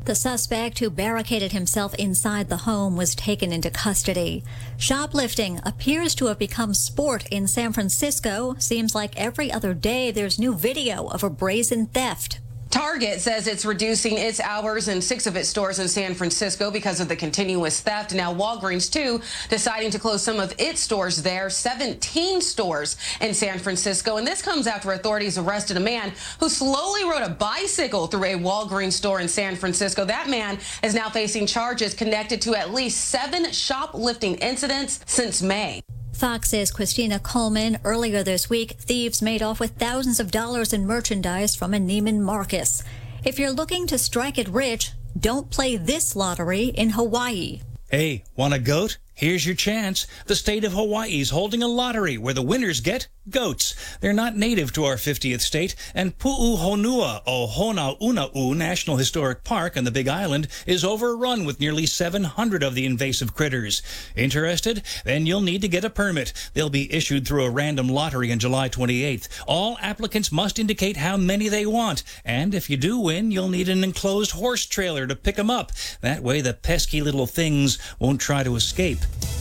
The 0.04 0.14
suspect 0.16 0.80
who 0.80 0.90
barricaded 0.90 1.52
himself 1.52 1.94
inside 1.94 2.48
the 2.48 2.56
home 2.56 2.96
was 2.96 3.14
taken 3.14 3.52
into 3.52 3.70
custody. 3.70 4.42
Shoplifting 4.76 5.60
appears 5.64 6.16
to 6.16 6.26
have 6.26 6.40
become 6.40 6.74
sport 6.74 7.24
in 7.30 7.46
San 7.46 7.72
Francisco. 7.72 8.56
Seems 8.58 8.96
like 8.96 9.16
every 9.16 9.52
other 9.52 9.74
day 9.74 10.10
there's 10.10 10.40
new 10.40 10.54
video 10.54 11.06
of 11.06 11.22
a 11.22 11.30
brazen 11.30 11.86
theft. 11.86 12.40
Target 12.72 13.20
says 13.20 13.46
it's 13.48 13.66
reducing 13.66 14.16
its 14.16 14.40
hours 14.40 14.88
in 14.88 15.02
six 15.02 15.26
of 15.26 15.36
its 15.36 15.46
stores 15.46 15.78
in 15.78 15.88
San 15.88 16.14
Francisco 16.14 16.70
because 16.70 17.00
of 17.00 17.08
the 17.08 17.14
continuous 17.14 17.82
theft. 17.82 18.14
Now, 18.14 18.34
Walgreens, 18.34 18.90
too, 18.90 19.20
deciding 19.50 19.90
to 19.90 19.98
close 19.98 20.22
some 20.22 20.40
of 20.40 20.54
its 20.58 20.80
stores 20.80 21.22
there, 21.22 21.50
17 21.50 22.40
stores 22.40 22.96
in 23.20 23.34
San 23.34 23.58
Francisco. 23.58 24.16
And 24.16 24.26
this 24.26 24.40
comes 24.40 24.66
after 24.66 24.92
authorities 24.92 25.36
arrested 25.36 25.76
a 25.76 25.80
man 25.80 26.14
who 26.40 26.48
slowly 26.48 27.04
rode 27.04 27.20
a 27.20 27.28
bicycle 27.28 28.06
through 28.06 28.24
a 28.24 28.38
Walgreens 28.38 28.94
store 28.94 29.20
in 29.20 29.28
San 29.28 29.54
Francisco. 29.54 30.06
That 30.06 30.30
man 30.30 30.58
is 30.82 30.94
now 30.94 31.10
facing 31.10 31.46
charges 31.46 31.92
connected 31.92 32.40
to 32.40 32.54
at 32.54 32.72
least 32.72 33.10
seven 33.10 33.52
shoplifting 33.52 34.36
incidents 34.36 35.00
since 35.04 35.42
May. 35.42 35.82
Fox's 36.22 36.70
Christina 36.70 37.18
Coleman. 37.18 37.78
Earlier 37.82 38.22
this 38.22 38.48
week, 38.48 38.76
thieves 38.78 39.20
made 39.20 39.42
off 39.42 39.58
with 39.58 39.72
thousands 39.72 40.20
of 40.20 40.30
dollars 40.30 40.72
in 40.72 40.86
merchandise 40.86 41.56
from 41.56 41.74
a 41.74 41.78
Neiman 41.78 42.20
Marcus. 42.20 42.84
If 43.24 43.40
you're 43.40 43.50
looking 43.50 43.88
to 43.88 43.98
strike 43.98 44.38
it 44.38 44.48
rich, 44.48 44.92
don't 45.18 45.50
play 45.50 45.76
this 45.76 46.14
lottery 46.14 46.66
in 46.66 46.90
Hawaii. 46.90 47.62
Hey, 47.90 48.22
want 48.36 48.54
a 48.54 48.60
goat? 48.60 48.98
Here's 49.22 49.46
your 49.46 49.54
chance. 49.54 50.08
The 50.26 50.34
state 50.34 50.64
of 50.64 50.72
Hawaii 50.72 51.20
is 51.20 51.30
holding 51.30 51.62
a 51.62 51.68
lottery 51.68 52.18
where 52.18 52.34
the 52.34 52.42
winners 52.42 52.80
get 52.80 53.06
goats. 53.30 53.76
They're 54.00 54.12
not 54.12 54.36
native 54.36 54.72
to 54.72 54.84
our 54.84 54.96
50th 54.96 55.42
state, 55.42 55.76
and 55.94 56.18
Pu'uhonua 56.18 57.22
o 57.24 57.46
Honaunau 57.46 58.56
National 58.56 58.96
Historic 58.96 59.44
Park 59.44 59.76
on 59.76 59.84
the 59.84 59.92
Big 59.92 60.08
Island 60.08 60.48
is 60.66 60.84
overrun 60.84 61.44
with 61.44 61.60
nearly 61.60 61.86
700 61.86 62.64
of 62.64 62.74
the 62.74 62.84
invasive 62.84 63.32
critters. 63.32 63.80
Interested? 64.16 64.82
Then 65.04 65.24
you'll 65.24 65.40
need 65.40 65.60
to 65.60 65.68
get 65.68 65.84
a 65.84 65.90
permit. 65.90 66.32
They'll 66.54 66.68
be 66.68 66.92
issued 66.92 67.24
through 67.24 67.44
a 67.44 67.50
random 67.50 67.88
lottery 67.88 68.32
on 68.32 68.40
July 68.40 68.68
28th. 68.70 69.28
All 69.46 69.78
applicants 69.80 70.32
must 70.32 70.58
indicate 70.58 70.96
how 70.96 71.16
many 71.16 71.48
they 71.48 71.64
want, 71.64 72.02
and 72.24 72.56
if 72.56 72.68
you 72.68 72.76
do 72.76 72.98
win, 72.98 73.30
you'll 73.30 73.48
need 73.48 73.68
an 73.68 73.84
enclosed 73.84 74.32
horse 74.32 74.66
trailer 74.66 75.06
to 75.06 75.14
pick 75.14 75.36
them 75.36 75.48
up. 75.48 75.70
That 76.00 76.24
way 76.24 76.40
the 76.40 76.54
pesky 76.54 77.00
little 77.00 77.28
things 77.28 77.78
won't 78.00 78.20
try 78.20 78.42
to 78.42 78.56
escape. 78.56 78.98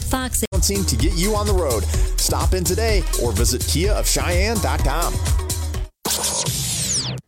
Fox 0.08 0.42
team 0.62 0.84
to 0.84 0.96
get 0.96 1.12
you 1.14 1.34
on 1.34 1.46
the 1.46 1.52
road. 1.52 1.84
Stop 2.18 2.54
in 2.54 2.64
today 2.64 3.02
or 3.22 3.32
visit 3.32 3.60
KiaofCheyenne.com. 3.62 6.61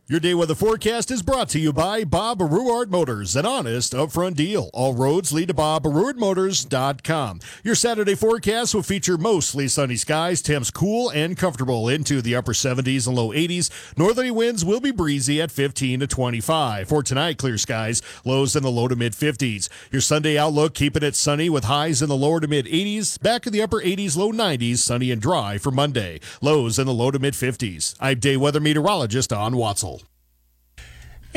Your 0.07 0.19
day 0.19 0.35
weather 0.35 0.53
forecast 0.53 1.09
is 1.09 1.23
brought 1.23 1.49
to 1.49 1.57
you 1.57 1.73
by 1.73 2.03
Bob 2.03 2.37
Ruwart 2.37 2.89
Motors, 2.89 3.35
an 3.35 3.47
honest, 3.47 3.93
upfront 3.93 4.35
deal. 4.35 4.69
All 4.71 4.93
roads 4.93 5.33
lead 5.33 5.47
to 5.47 5.55
BobRuwartMotors.com. 5.55 7.39
Your 7.63 7.73
Saturday 7.73 8.13
forecast 8.13 8.75
will 8.75 8.83
feature 8.83 9.17
mostly 9.17 9.67
sunny 9.67 9.95
skies, 9.95 10.43
temps 10.43 10.69
cool 10.69 11.09
and 11.09 11.35
comfortable 11.35 11.89
into 11.89 12.21
the 12.21 12.35
upper 12.35 12.53
70s 12.53 13.07
and 13.07 13.15
low 13.15 13.29
80s. 13.29 13.71
Northerly 13.97 14.29
winds 14.29 14.63
will 14.63 14.79
be 14.79 14.91
breezy 14.91 15.41
at 15.41 15.49
15 15.49 16.01
to 16.01 16.05
25. 16.05 16.87
For 16.87 17.01
tonight, 17.01 17.39
clear 17.39 17.57
skies, 17.57 18.03
lows 18.23 18.55
in 18.55 18.61
the 18.61 18.69
low 18.69 18.87
to 18.87 18.95
mid 18.95 19.13
50s. 19.13 19.69
Your 19.91 20.01
Sunday 20.01 20.37
outlook, 20.37 20.75
keeping 20.75 21.01
it 21.01 21.15
sunny 21.15 21.49
with 21.49 21.63
highs 21.63 22.03
in 22.03 22.09
the 22.09 22.15
lower 22.15 22.39
to 22.39 22.47
mid 22.47 22.67
80s, 22.67 23.19
back 23.23 23.47
in 23.47 23.53
the 23.53 23.63
upper 23.63 23.81
80s, 23.81 24.15
low 24.15 24.31
90s, 24.31 24.77
sunny 24.77 25.09
and 25.09 25.19
dry 25.19 25.57
for 25.57 25.71
Monday. 25.71 26.19
Lows 26.41 26.77
in 26.77 26.85
the 26.85 26.93
low 26.93 27.09
to 27.09 27.17
mid 27.17 27.33
50s. 27.33 27.95
I'm 27.99 28.19
day 28.19 28.37
weather 28.37 28.59
meteorologist 28.59 29.31
Don 29.31 29.55
Watzel. 29.55 29.94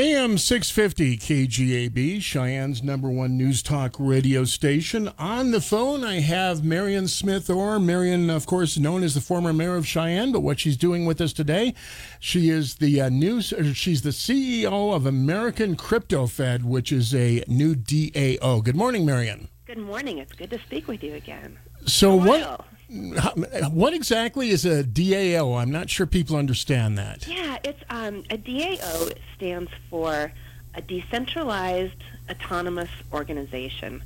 AM 0.01 0.39
650 0.39 1.19
KGAB, 1.19 2.23
Cheyenne's 2.23 2.85
number 2.85 3.11
one 3.11 3.37
news 3.37 3.65
talk 3.65 3.97
radio 3.99 4.45
station. 4.45 5.11
On 5.19 5.51
the 5.51 5.61
phone, 5.61 6.05
I 6.05 6.21
have 6.21 6.63
Marian 6.63 7.09
Smith 7.09 7.51
Orr. 7.51 7.81
Marian, 7.81 8.31
of 8.31 8.47
course, 8.47 8.79
known 8.79 9.03
as 9.03 9.15
the 9.15 9.21
former 9.21 9.53
mayor 9.53 9.75
of 9.75 9.89
Cheyenne, 9.89 10.31
but 10.31 10.39
what 10.39 10.61
she's 10.61 10.77
doing 10.77 11.05
with 11.05 11.21
us 11.21 11.33
today, 11.33 11.75
she 12.21 12.49
is 12.49 12.77
the 12.77 13.01
uh, 13.01 13.09
news, 13.09 13.53
she's 13.75 14.03
the 14.03 14.11
CEO 14.11 14.95
of 14.95 15.05
American 15.05 15.75
Crypto 15.75 16.29
Fed, 16.29 16.65
which 16.65 16.93
is 16.93 17.13
a 17.13 17.43
new 17.49 17.75
DAO. 17.75 18.63
Good 18.63 18.77
morning, 18.77 19.05
Marian. 19.05 19.49
Good 19.67 19.79
morning. 19.79 20.19
It's 20.19 20.33
good 20.33 20.51
to 20.51 20.61
speak 20.61 20.87
with 20.87 21.03
you 21.03 21.15
again. 21.15 21.59
So, 21.87 22.15
what? 22.15 22.65
What 22.91 23.93
exactly 23.93 24.49
is 24.49 24.65
a 24.65 24.83
DAO? 24.83 25.61
I'm 25.61 25.71
not 25.71 25.91
sure 25.91 26.07
people 26.07 26.37
understand 26.37 26.97
that. 26.97 27.27
Yeah, 27.29 27.59
it's 27.63 27.83
um, 27.91 28.25
a 28.31 28.39
DAO 28.39 29.13
stands 29.37 29.71
for 29.91 30.33
a 30.75 30.81
decentralized 30.81 32.03
autonomous 32.31 32.89
organization, 33.13 34.03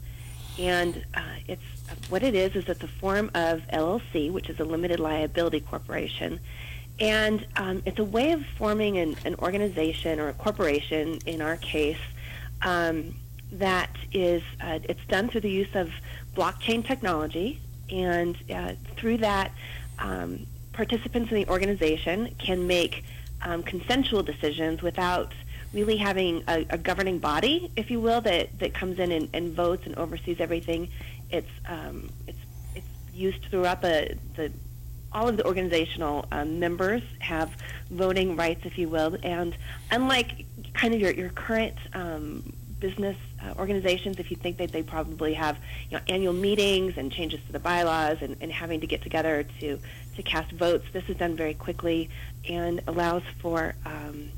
and 0.59 1.05
uh, 1.15 1.21
it's 1.47 1.63
what 2.09 2.25
it 2.25 2.35
is 2.35 2.57
is 2.57 2.69
it's 2.69 2.83
a 2.83 2.89
form 2.89 3.31
of 3.35 3.63
LLC, 3.73 4.33
which 4.33 4.51
is 4.51 4.59
a 4.59 4.65
limited 4.65 4.99
liability 4.99 5.61
corporation, 5.61 6.41
and 6.99 7.47
um, 7.57 7.83
it's 7.87 8.01
a 8.01 8.05
way 8.05 8.33
of 8.33 8.45
forming 8.59 8.99
an, 8.99 9.17
an 9.25 9.37
organization 9.37 10.19
or 10.19 10.29
a 10.29 10.33
corporation, 10.33 11.21
in 11.25 11.41
our 11.41 11.57
case, 11.57 11.99
um, 12.63 13.15
that 13.53 13.91
is 14.13 14.43
uh, 14.61 14.81
it's 14.83 15.05
done 15.07 15.29
through 15.29 15.43
the 15.43 15.51
use 15.51 15.75
of 15.75 15.93
blockchain 16.35 16.85
technology 16.85 17.61
and 17.93 18.37
uh, 18.51 18.73
through 18.97 19.19
that, 19.19 19.53
um, 19.99 20.47
participants 20.73 21.31
in 21.31 21.37
the 21.37 21.49
organization 21.49 22.35
can 22.39 22.67
make 22.67 23.05
um, 23.43 23.63
consensual 23.63 24.23
decisions 24.23 24.83
without 24.83 25.33
really 25.73 25.97
having 25.97 26.43
a, 26.49 26.67
a, 26.71 26.79
governing 26.79 27.19
body, 27.19 27.71
if 27.77 27.91
you 27.91 28.01
will, 28.01 28.21
that, 28.21 28.59
that 28.59 28.75
comes 28.75 28.99
in 28.99 29.11
and, 29.11 29.29
and 29.33 29.53
votes 29.53 29.87
and 29.87 29.97
oversees 29.97 30.41
everything. 30.41 30.89
It's 31.31 31.51
um, 31.67 32.11
it's 32.27 32.39
it's 32.75 32.87
used 33.15 33.45
throughout 33.47 33.81
the 33.81 34.17
the 34.37 34.53
all 35.13 35.29
of 35.29 35.37
the 35.37 35.47
organizational 35.47 36.27
um, 36.31 36.59
members 36.59 37.03
have 37.21 37.55
voting 37.91 38.37
rights, 38.37 38.63
if 38.65 38.79
you 38.79 38.89
will, 38.89 39.17
and 39.23 39.57
unlike 39.91 40.45
kind 40.75 40.95
of 40.95 41.01
your 41.01 41.13
your 41.13 41.31
current 41.31 41.77
um, 41.95 42.53
business 42.81 43.17
uh, 43.43 43.55
organizations, 43.59 44.19
if 44.19 44.31
you 44.31 44.37
think 44.37 44.57
that 44.59 44.73
they 44.73 44.83
probably 44.83 45.35
have 45.35 45.57
you 45.91 45.97
know, 45.97 46.03
annual 46.09 46.33
meetings 46.33 46.97
and 46.97 47.11
changes 47.13 47.41
to 47.47 47.53
the 47.53 47.59
bylaws 47.59 48.19
and, 48.21 48.37
and 48.41 48.53
having 48.53 48.81
to 48.81 48.87
get 48.87 49.03
together 49.03 49.45
to, 49.61 49.79
to 50.17 50.23
cast 50.23 50.53
votes, 50.53 50.87
this 50.93 51.09
is 51.09 51.17
done 51.17 51.37
very 51.37 51.55
quickly 51.55 52.09
and 52.49 52.81
allows 52.87 53.23
for, 53.41 53.75
um, 53.87 54.31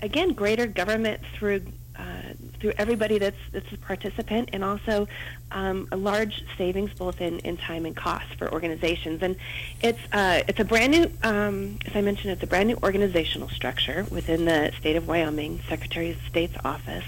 again, 0.00 0.32
greater 0.32 0.66
government 0.66 1.20
through 1.34 1.62
uh, 1.98 2.32
through 2.60 2.72
everybody 2.78 3.18
that's 3.18 3.36
that's 3.52 3.70
a 3.72 3.76
participant, 3.76 4.50
and 4.52 4.64
also 4.64 5.06
um, 5.50 5.86
a 5.92 5.96
large 5.96 6.44
savings 6.56 6.92
both 6.94 7.20
in, 7.20 7.38
in 7.40 7.56
time 7.58 7.84
and 7.84 7.94
cost 7.94 8.34
for 8.38 8.50
organizations. 8.50 9.22
And 9.22 9.36
it's 9.82 10.00
uh, 10.12 10.42
it's 10.48 10.60
a 10.60 10.64
brand 10.64 10.92
new, 10.92 11.10
um, 11.22 11.78
as 11.84 11.94
I 11.94 12.00
mentioned, 12.00 12.32
it's 12.32 12.42
a 12.42 12.46
brand 12.46 12.68
new 12.68 12.78
organizational 12.82 13.48
structure 13.50 14.06
within 14.10 14.46
the 14.46 14.72
state 14.78 14.96
of 14.96 15.06
Wyoming 15.08 15.60
Secretary 15.68 16.10
of 16.12 16.18
State's 16.28 16.56
office 16.64 17.04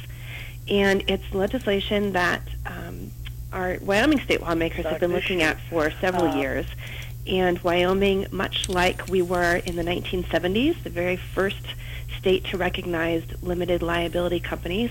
and 0.68 1.02
it's 1.08 1.24
legislation 1.34 2.12
that 2.12 2.42
um, 2.66 3.10
our 3.52 3.78
Wyoming 3.82 4.20
state 4.20 4.40
lawmakers 4.40 4.86
have 4.86 5.00
been 5.00 5.12
looking 5.12 5.42
at 5.42 5.58
for 5.68 5.90
several 6.00 6.28
Uh, 6.28 6.36
years. 6.40 6.66
And 7.26 7.58
Wyoming, 7.60 8.26
much 8.32 8.68
like 8.68 9.06
we 9.08 9.22
were 9.22 9.56
in 9.56 9.76
the 9.76 9.82
1970s, 9.84 10.82
the 10.82 10.90
very 10.90 11.16
first 11.16 11.64
state 12.18 12.44
to 12.46 12.56
recognize 12.56 13.22
limited 13.42 13.82
liability 13.82 14.40
companies, 14.40 14.90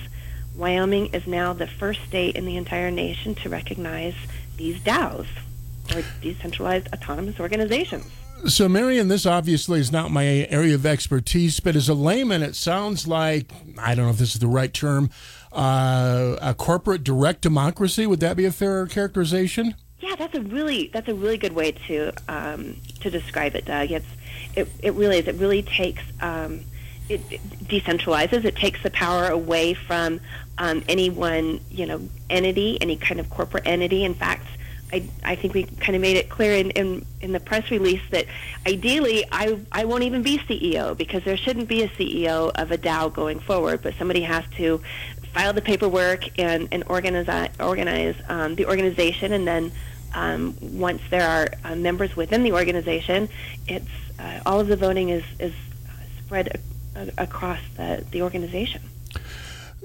Wyoming 0.55 1.07
is 1.07 1.25
now 1.27 1.53
the 1.53 1.67
first 1.67 2.01
state 2.07 2.35
in 2.35 2.45
the 2.45 2.57
entire 2.57 2.91
nation 2.91 3.35
to 3.35 3.49
recognize 3.49 4.13
these 4.57 4.79
DAOs, 4.81 5.27
or 5.95 6.03
decentralized 6.21 6.87
autonomous 6.93 7.39
organizations. 7.39 8.05
So, 8.47 8.67
Marian, 8.67 9.07
this 9.07 9.25
obviously 9.25 9.79
is 9.79 9.91
not 9.91 10.09
my 10.09 10.25
area 10.49 10.73
of 10.75 10.85
expertise, 10.85 11.59
but 11.59 11.75
as 11.75 11.89
a 11.89 11.93
layman, 11.93 12.41
it 12.41 12.55
sounds 12.55 13.07
like 13.07 13.51
I 13.77 13.93
don't 13.93 14.05
know 14.05 14.11
if 14.11 14.17
this 14.17 14.33
is 14.33 14.39
the 14.39 14.47
right 14.47 14.73
term 14.73 15.09
uh, 15.51 16.37
a 16.41 16.53
corporate 16.53 17.03
direct 17.03 17.41
democracy. 17.41 18.07
Would 18.07 18.19
that 18.21 18.37
be 18.37 18.45
a 18.45 18.51
fair 18.51 18.85
characterization? 18.87 19.75
Yeah, 19.99 20.15
that's 20.15 20.35
a 20.35 20.41
really 20.41 20.89
that's 20.93 21.07
a 21.07 21.13
really 21.13 21.37
good 21.37 21.53
way 21.53 21.73
to 21.87 22.11
um, 22.27 22.77
to 23.01 23.11
describe 23.11 23.55
it, 23.55 23.65
Doug. 23.65 23.91
It's 23.91 24.05
it, 24.55 24.67
it 24.81 24.93
really 24.93 25.19
is. 25.19 25.27
It 25.27 25.35
really 25.35 25.61
takes 25.61 26.03
um, 26.21 26.61
it, 27.07 27.21
it 27.29 27.41
decentralizes. 27.67 28.45
It 28.45 28.55
takes 28.55 28.81
the 28.81 28.89
power 28.89 29.27
away 29.27 29.73
from 29.73 30.19
um, 30.57 30.83
any 30.87 31.09
one 31.09 31.59
you 31.69 31.85
know 31.85 32.01
entity, 32.29 32.81
any 32.81 32.97
kind 32.97 33.19
of 33.19 33.29
corporate 33.29 33.67
entity. 33.67 34.03
In 34.03 34.15
fact, 34.15 34.47
I, 34.93 35.03
I 35.23 35.35
think 35.35 35.53
we 35.53 35.63
kind 35.63 35.95
of 35.95 36.01
made 36.01 36.17
it 36.17 36.29
clear 36.29 36.53
in, 36.55 36.71
in, 36.71 37.05
in 37.21 37.31
the 37.31 37.39
press 37.39 37.69
release 37.71 38.01
that 38.11 38.25
ideally 38.67 39.25
I, 39.31 39.59
I 39.71 39.85
won't 39.85 40.03
even 40.03 40.21
be 40.21 40.37
CEO 40.39 40.97
because 40.97 41.23
there 41.23 41.37
shouldn't 41.37 41.69
be 41.69 41.83
a 41.83 41.89
CEO 41.89 42.51
of 42.55 42.71
a 42.71 42.77
DAO 42.77 43.13
going 43.13 43.39
forward, 43.39 43.81
but 43.81 43.93
somebody 43.97 44.21
has 44.21 44.43
to 44.57 44.81
file 45.33 45.53
the 45.53 45.61
paperwork 45.61 46.39
and, 46.39 46.67
and 46.71 46.83
organize, 46.87 47.49
organize 47.59 48.15
um, 48.29 48.55
the 48.55 48.65
organization 48.65 49.33
and 49.33 49.47
then 49.47 49.71
um, 50.13 50.55
once 50.61 51.01
there 51.09 51.27
are 51.27 51.47
uh, 51.63 51.75
members 51.75 52.15
within 52.15 52.43
the 52.43 52.51
organization, 52.53 53.29
it's 53.67 53.87
uh, 54.19 54.41
all 54.45 54.59
of 54.59 54.67
the 54.67 54.75
voting 54.75 55.09
is, 55.09 55.23
is 55.39 55.53
spread 56.25 56.59
a, 56.95 57.09
across 57.17 57.59
the, 57.77 58.05
the 58.11 58.21
organization. 58.21 58.81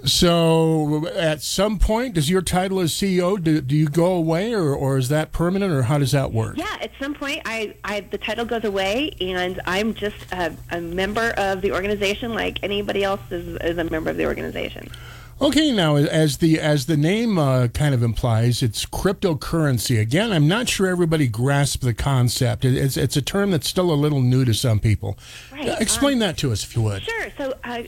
So, 0.05 1.07
at 1.09 1.41
some 1.41 1.79
point, 1.79 2.15
does 2.15 2.29
your 2.29 2.43
title 2.43 2.81
as 2.81 2.93
CEO 2.93 3.43
do, 3.43 3.61
do 3.63 3.75
you 3.75 3.89
go 3.89 4.13
away, 4.13 4.53
or, 4.53 4.75
or 4.75 4.99
is 4.99 5.09
that 5.09 5.33
permanent, 5.33 5.73
or 5.73 5.83
how 5.83 5.99
does 5.99 6.13
that 6.13 6.33
work? 6.33 6.59
Yeah, 6.59 6.77
at 6.81 6.93
some 7.01 7.15
point, 7.15 7.41
I, 7.47 7.75
I 7.83 8.01
the 8.01 8.19
title 8.19 8.45
goes 8.45 8.65
away, 8.65 9.17
and 9.21 9.59
I'm 9.65 9.95
just 9.95 10.31
a, 10.33 10.55
a 10.71 10.81
member 10.81 11.33
of 11.39 11.63
the 11.63 11.73
organization, 11.73 12.35
like 12.35 12.63
anybody 12.63 13.05
else 13.05 13.23
is, 13.31 13.57
is 13.63 13.79
a 13.79 13.85
member 13.85 14.11
of 14.11 14.19
the 14.19 14.27
organization. 14.27 14.91
Okay, 15.39 15.71
now 15.71 15.97
as 15.97 16.39
the 16.39 16.59
as 16.59 16.87
the 16.87 16.97
name 16.97 17.39
uh, 17.39 17.69
kind 17.69 17.95
of 17.95 18.03
implies, 18.03 18.63
it's 18.63 18.87
cryptocurrency. 18.87 20.01
Again, 20.01 20.33
I'm 20.33 20.49
not 20.49 20.67
sure 20.67 20.87
everybody 20.87 21.29
grasps 21.29 21.83
the 21.83 21.93
concept. 21.93 22.65
It's 22.65 22.97
it's 22.97 23.19
a 23.19 23.23
term 23.23 23.51
that's 23.51 23.69
still 23.69 23.93
a 23.93 23.95
little 23.95 24.23
new 24.23 24.47
to 24.47 24.55
some 24.55 24.81
people. 24.81 25.19
Right, 25.53 25.69
Uh, 25.69 25.77
Explain 25.79 26.21
that 26.21 26.39
to 26.39 26.53
us, 26.53 26.65
if 26.65 26.75
you 26.75 26.81
would. 26.83 27.03
Sure. 27.03 27.27
So, 27.37 27.53
uh, 27.65 27.83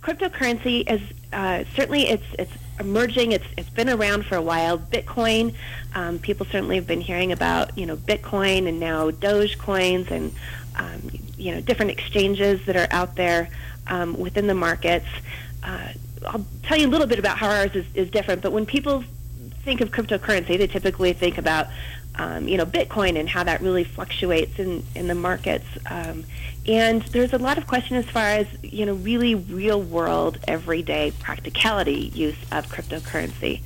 cryptocurrency 0.00 0.88
is 0.88 1.00
uh, 1.32 1.64
certainly 1.74 2.08
it's 2.08 2.22
it's 2.38 2.52
emerging. 2.78 3.32
It's 3.32 3.46
it's 3.58 3.70
been 3.70 3.88
around 3.88 4.24
for 4.24 4.36
a 4.36 4.42
while. 4.42 4.78
Bitcoin, 4.78 5.56
um, 5.96 6.20
people 6.20 6.46
certainly 6.46 6.76
have 6.76 6.86
been 6.86 7.00
hearing 7.00 7.32
about 7.32 7.76
you 7.76 7.84
know 7.84 7.96
Bitcoin 7.96 8.68
and 8.68 8.78
now 8.78 9.10
Doge 9.10 9.58
coins 9.58 10.06
and 10.12 10.32
um, 10.76 11.10
you 11.36 11.52
know 11.52 11.60
different 11.60 11.90
exchanges 11.90 12.64
that 12.66 12.76
are 12.76 12.86
out 12.92 13.16
there 13.16 13.48
um, 13.88 14.16
within 14.16 14.46
the 14.46 14.54
markets. 14.54 15.08
I'll 16.26 16.46
tell 16.62 16.78
you 16.78 16.86
a 16.86 16.90
little 16.90 17.06
bit 17.06 17.18
about 17.18 17.38
how 17.38 17.48
ours 17.48 17.74
is, 17.74 17.86
is 17.94 18.10
different. 18.10 18.42
But 18.42 18.52
when 18.52 18.66
people 18.66 19.04
think 19.64 19.80
of 19.80 19.90
cryptocurrency, 19.90 20.58
they 20.58 20.66
typically 20.66 21.12
think 21.12 21.38
about 21.38 21.68
um, 22.16 22.46
you 22.46 22.58
know 22.58 22.66
Bitcoin 22.66 23.18
and 23.18 23.28
how 23.28 23.44
that 23.44 23.60
really 23.60 23.84
fluctuates 23.84 24.58
in 24.58 24.82
in 24.94 25.08
the 25.08 25.14
markets. 25.14 25.66
Um, 25.90 26.24
and 26.66 27.02
there's 27.02 27.32
a 27.32 27.38
lot 27.38 27.58
of 27.58 27.66
question 27.66 27.96
as 27.96 28.04
far 28.04 28.26
as 28.26 28.46
you 28.62 28.86
know 28.86 28.94
really 28.94 29.34
real 29.34 29.80
world, 29.80 30.38
everyday 30.46 31.12
practicality 31.12 32.10
use 32.14 32.36
of 32.52 32.66
cryptocurrency. 32.68 33.62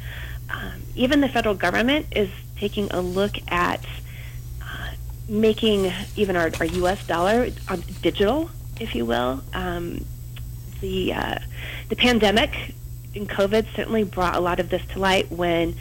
Um, 0.50 0.82
even 0.94 1.20
the 1.20 1.28
federal 1.28 1.54
government 1.54 2.07
is 2.14 2.30
taking 2.57 2.90
a 2.92 3.00
look 3.00 3.36
at 3.48 3.84
uh, 4.62 4.90
making 5.28 5.92
even 6.14 6.36
our, 6.36 6.50
our 6.61 6.66
U.S. 6.66 7.04
dollar 7.07 7.48
um, 7.68 7.82
digital, 8.00 8.50
if 8.80 8.94
you 8.94 9.04
will. 9.04 9.42
Um, 9.52 10.04
the 10.81 11.12
uh, 11.14 11.39
the 11.89 11.97
pandemic 11.97 12.74
and 13.14 13.29
COVID 13.29 13.66
certainly 13.74 14.05
brought 14.05 14.37
a 14.37 14.41
lot 14.41 14.61
of 14.61 14.68
this 14.68 14.85
to 14.93 14.99
light 14.99 15.31
when 15.31 15.74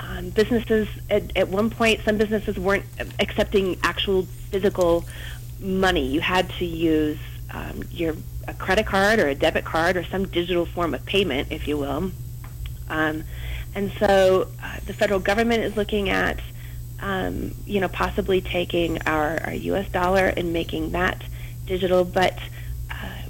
um, 0.00 0.30
businesses 0.30 0.88
at, 1.10 1.36
at 1.36 1.48
one 1.48 1.70
point 1.70 2.00
some 2.04 2.18
businesses 2.18 2.58
weren't 2.58 2.84
accepting 3.18 3.78
actual 3.82 4.22
physical 4.50 5.04
money. 5.60 6.06
You 6.06 6.20
had 6.20 6.50
to 6.58 6.64
use 6.64 7.18
um, 7.50 7.82
your 7.90 8.14
a 8.48 8.54
credit 8.54 8.86
card 8.86 9.20
or 9.20 9.28
a 9.28 9.34
debit 9.34 9.64
card 9.64 9.96
or 9.96 10.04
some 10.04 10.26
digital 10.26 10.66
form 10.66 10.94
of 10.94 11.04
payment, 11.06 11.48
if 11.50 11.68
you 11.68 11.78
will. 11.78 12.10
Um, 12.88 13.24
and 13.74 13.92
so 13.98 14.48
uh, 14.62 14.76
the 14.86 14.92
federal 14.92 15.20
government 15.20 15.62
is 15.62 15.76
looking 15.76 16.10
at, 16.10 16.40
um, 17.00 17.54
you 17.64 17.80
know, 17.80 17.88
possibly 17.88 18.40
taking 18.40 19.00
our, 19.02 19.40
our 19.44 19.54
U.S. 19.54 19.88
dollar 19.90 20.26
and 20.26 20.52
making 20.52 20.92
that 20.92 21.22
digital. 21.66 22.04
But 22.04 22.38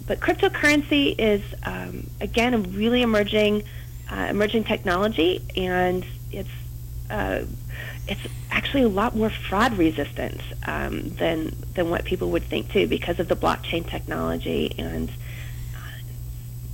but 0.07 0.21
cryptocurrency 0.21 1.15
is 1.19 1.43
um, 1.65 2.09
again 2.21 2.55
a 2.55 2.59
really 2.59 3.03
emerging 3.03 3.63
uh, 4.11 4.27
emerging 4.29 4.65
technology, 4.65 5.41
and 5.57 6.05
it's 6.31 6.51
uh, 7.11 7.45
it's 8.09 8.21
actually 8.51 8.83
a 8.83 8.89
lot 8.89 9.17
more 9.17 9.31
fraud 9.31 9.77
resistant 9.79 10.41
um, 10.67 11.09
than 11.17 11.55
than 11.75 11.89
what 11.89 12.05
people 12.05 12.31
would 12.31 12.43
think 12.45 12.71
too, 12.71 12.87
because 12.87 13.19
of 13.21 13.29
the 13.29 13.37
blockchain 13.37 13.89
technology 13.89 14.75
and 14.79 15.11
uh, 15.75 15.81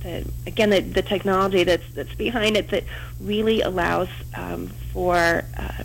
the 0.01 0.31
again 0.47 0.69
the, 0.69 0.81
the 0.81 1.01
technology 1.01 1.63
that's 1.63 1.87
that's 1.93 2.13
behind 2.15 2.57
it 2.57 2.69
that 2.69 2.83
really 3.21 3.61
allows 3.61 4.09
um, 4.35 4.67
for 4.91 5.45
uh, 5.57 5.83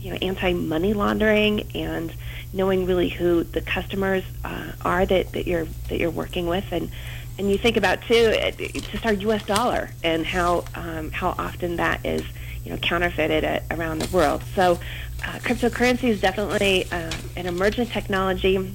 you 0.00 0.10
know 0.10 0.18
anti 0.22 0.52
money 0.52 0.94
laundering 0.94 1.70
and 1.74 2.12
knowing 2.52 2.86
really 2.86 3.08
who 3.08 3.44
the 3.44 3.60
customers 3.60 4.24
uh, 4.44 4.72
are 4.84 5.06
that, 5.06 5.32
that 5.32 5.46
you're 5.46 5.66
that 5.88 5.98
you're 5.98 6.10
working 6.10 6.46
with 6.46 6.64
and 6.72 6.90
and 7.38 7.50
you 7.50 7.56
think 7.56 7.76
about 7.76 8.02
too 8.02 8.14
it, 8.14 8.56
it's 8.58 8.86
just 8.88 9.06
our 9.06 9.12
U.S. 9.14 9.44
dollar 9.44 9.90
and 10.04 10.26
how 10.26 10.64
um, 10.74 11.10
how 11.10 11.30
often 11.38 11.76
that 11.76 12.04
is 12.04 12.22
you 12.64 12.70
know 12.70 12.76
counterfeited 12.76 13.44
at, 13.44 13.64
around 13.70 14.00
the 14.00 14.16
world. 14.16 14.42
So 14.54 14.78
uh, 15.24 15.38
cryptocurrency 15.38 16.04
is 16.04 16.20
definitely 16.20 16.84
uh, 16.90 17.12
an 17.36 17.46
emergent 17.46 17.90
technology, 17.90 18.74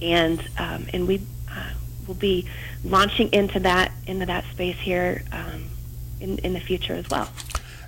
and 0.00 0.40
um, 0.58 0.86
and 0.92 1.08
we 1.08 1.22
uh, 1.50 1.70
will 2.06 2.14
be 2.14 2.48
launching 2.84 3.32
into 3.32 3.60
that 3.60 3.92
into 4.06 4.26
that 4.26 4.44
space 4.52 4.78
here 4.78 5.22
um, 5.32 5.64
in 6.20 6.38
in 6.38 6.52
the 6.52 6.60
future 6.60 6.94
as 6.94 7.08
well. 7.10 7.28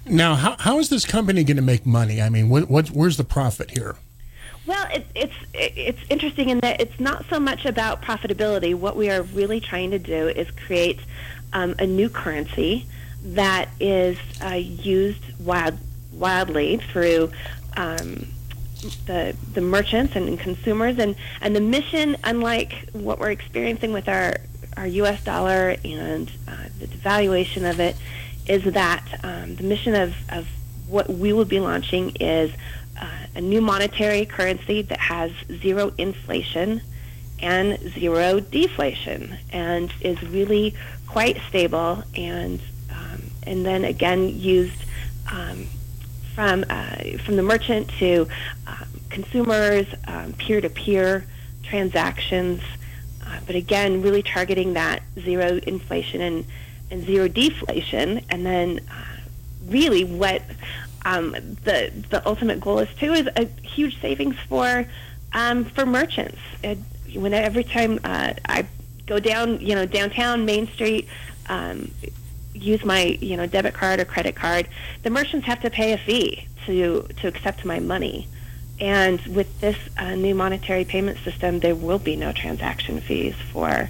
Now, 0.07 0.35
how, 0.35 0.57
how 0.59 0.79
is 0.81 0.91
this 0.91 1.07
company 1.07 1.45
going 1.45 1.57
to 1.57 1.63
make 1.63 1.87
money? 1.87 2.21
I 2.21 2.29
mean, 2.29 2.51
what, 2.51 2.69
what 2.69 2.89
where's 2.89 3.17
the 3.17 3.25
profit 3.25 3.71
here? 3.71 3.97
Well, 4.67 4.87
it, 4.93 5.07
it's 5.15 5.35
it's 5.53 6.01
interesting 6.09 6.49
in 6.49 6.61
that 6.61 6.81
it's 6.81 6.99
not 6.99 7.27
so 7.29 7.39
much 7.39 7.67
about 7.67 8.03
profitability. 8.03 8.75
What 8.75 8.97
we 8.97 9.11
are 9.11 9.23
really 9.23 9.61
trying 9.61 9.91
to 9.91 9.99
do 9.99 10.29
is 10.29 10.51
create 10.53 11.01
um, 11.53 11.75
a 11.79 11.87
new 11.87 12.09
currency 12.09 12.87
that 13.25 13.69
is 13.79 14.17
uh, 14.43 14.55
used 14.55 15.23
wild, 15.39 15.79
wildly 16.13 16.79
through 16.79 17.31
um, 17.77 18.27
the 19.07 19.37
the 19.53 19.61
merchants 19.61 20.17
and 20.17 20.39
consumers, 20.41 20.99
and 20.99 21.15
and 21.43 21.55
the 21.55 21.61
mission, 21.61 22.17
unlike 22.25 22.89
what 22.93 23.19
we're 23.19 23.33
experiencing 23.33 23.93
with 23.93 24.09
our 24.09 24.37
our 24.79 24.87
U.S. 24.87 25.23
dollar 25.25 25.77
and 25.85 26.31
uh, 26.49 26.57
the 26.79 26.87
devaluation 26.87 27.69
of 27.69 27.81
it, 27.81 27.97
is 28.47 28.65
that 28.73 29.21
um, 29.23 29.57
the 29.57 29.63
mission 29.63 29.95
of, 29.95 30.15
of 30.31 30.49
what 30.89 31.11
we 31.11 31.33
will 31.35 31.45
be 31.45 31.61
launching 31.61 32.11
is 32.17 32.51
uh, 33.01 33.27
a 33.35 33.41
new 33.41 33.61
monetary 33.61 34.27
currency 34.27 34.83
that 34.83 34.99
has 34.99 35.33
zero 35.61 35.93
inflation 35.99 36.81
and 37.41 37.79
zero 37.93 38.41
deflation 38.41 39.37
and 39.53 39.93
is 40.01 40.21
really 40.23 40.75
quite 41.07 41.39
stable 41.49 42.03
and 42.17 42.61
um, 42.91 43.23
and 43.45 43.67
then 43.67 43.85
again 43.85 44.29
used 44.29 44.85
um, 45.31 45.67
from 46.35 46.65
uh, 46.69 46.97
from 47.25 47.37
the 47.37 47.43
merchant 47.43 47.89
to 47.99 48.27
uh, 48.67 48.85
consumers 49.11 49.87
peer 50.39 50.61
to 50.61 50.71
peer 50.71 51.25
transactions 51.63 52.61
uh, 53.27 53.41
but 53.47 53.57
again 53.57 54.03
really 54.03 54.23
targeting 54.23 54.75
that 54.75 55.03
zero 55.21 55.59
inflation 55.67 56.21
and 56.21 56.45
and 56.91 57.05
zero 57.05 57.29
deflation 57.29 58.21
and 58.31 58.45
then 58.47 58.81
uh, 58.91 59.05
really 59.67 60.05
what 60.05 60.43
um, 61.05 61.33
the 61.65 61.93
the 62.11 62.27
ultimate 62.27 62.61
goal 62.61 62.79
is 62.79 62.89
too 62.97 63.13
is 63.13 63.29
a 63.37 63.47
huge 63.63 64.01
savings 64.01 64.37
for 64.49 64.87
um, 65.33 65.65
for 65.65 65.85
merchants. 65.85 66.39
It, 66.63 66.79
when 67.15 67.35
every 67.35 67.65
time 67.65 68.01
uh, 68.05 68.35
I 68.47 68.67
go 69.07 69.19
down, 69.19 69.61
you 69.61 69.75
know, 69.75 69.87
downtown 69.87 70.45
Main 70.45 70.67
Street, 70.69 71.07
um, 71.49 71.91
use 72.55 72.85
my 72.85 73.03
you 73.21 73.37
know 73.37 73.47
debit 73.47 73.75
card 73.75 74.01
or 74.01 74.05
credit 74.05 74.35
card, 74.35 74.69
the 75.03 75.11
merchants 75.11 75.47
have 75.47 75.61
to 75.61 75.71
pay 75.71 75.93
a 75.93 75.99
fee 75.99 76.47
to 76.67 77.07
to 77.21 77.29
accept 77.29 77.65
my 77.65 77.81
money. 77.81 78.29
And 78.81 79.21
with 79.27 79.61
this 79.61 79.77
uh, 79.99 80.17
new 80.17 80.35
monetary 80.35 80.85
payment 80.85 81.19
system, 81.19 81.61
there 81.61 81.77
will 81.77 82.01
be 82.01 82.17
no 82.17 82.33
transaction 82.33 83.01
fees 83.01 83.35
for 83.53 83.89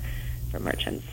for 0.50 0.60
merchants. 0.60 1.06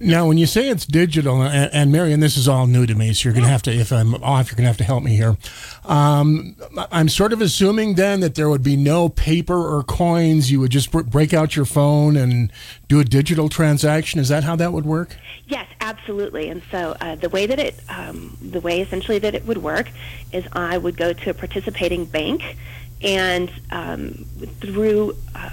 Now, 0.00 0.26
when 0.26 0.38
you 0.38 0.46
say 0.46 0.68
it's 0.68 0.86
digital, 0.86 1.42
and, 1.42 1.72
and 1.72 1.92
Marian, 1.92 2.20
this 2.20 2.36
is 2.36 2.48
all 2.48 2.66
new 2.66 2.86
to 2.86 2.94
me, 2.94 3.12
so 3.12 3.28
you're 3.28 3.34
going 3.34 3.44
to 3.44 3.50
have 3.50 3.62
to, 3.62 3.72
if 3.72 3.92
I'm 3.92 4.14
off, 4.16 4.48
you're 4.48 4.56
going 4.56 4.64
to 4.64 4.68
have 4.68 4.76
to 4.78 4.84
help 4.84 5.02
me 5.02 5.14
here. 5.14 5.36
Um, 5.84 6.56
I'm 6.90 7.08
sort 7.08 7.32
of 7.32 7.40
assuming 7.40 7.94
then 7.94 8.20
that 8.20 8.34
there 8.34 8.48
would 8.48 8.62
be 8.62 8.76
no 8.76 9.08
paper 9.08 9.56
or 9.56 9.82
coins. 9.82 10.50
You 10.50 10.60
would 10.60 10.70
just 10.70 10.90
break 10.90 11.32
out 11.32 11.56
your 11.56 11.64
phone 11.64 12.16
and 12.16 12.52
do 12.88 13.00
a 13.00 13.04
digital 13.04 13.48
transaction. 13.48 14.20
Is 14.20 14.28
that 14.28 14.44
how 14.44 14.56
that 14.56 14.72
would 14.72 14.84
work? 14.84 15.16
Yes, 15.46 15.68
absolutely. 15.80 16.48
And 16.48 16.62
so 16.70 16.96
uh, 17.00 17.14
the 17.16 17.28
way 17.28 17.46
that 17.46 17.58
it, 17.58 17.78
um, 17.88 18.36
the 18.40 18.60
way 18.60 18.80
essentially 18.80 19.18
that 19.20 19.34
it 19.34 19.46
would 19.46 19.58
work, 19.58 19.90
is 20.32 20.44
I 20.52 20.78
would 20.78 20.96
go 20.96 21.12
to 21.12 21.30
a 21.30 21.34
participating 21.34 22.04
bank, 22.04 22.56
and 23.02 23.52
um, 23.70 24.24
through 24.60 25.16
uh, 25.34 25.50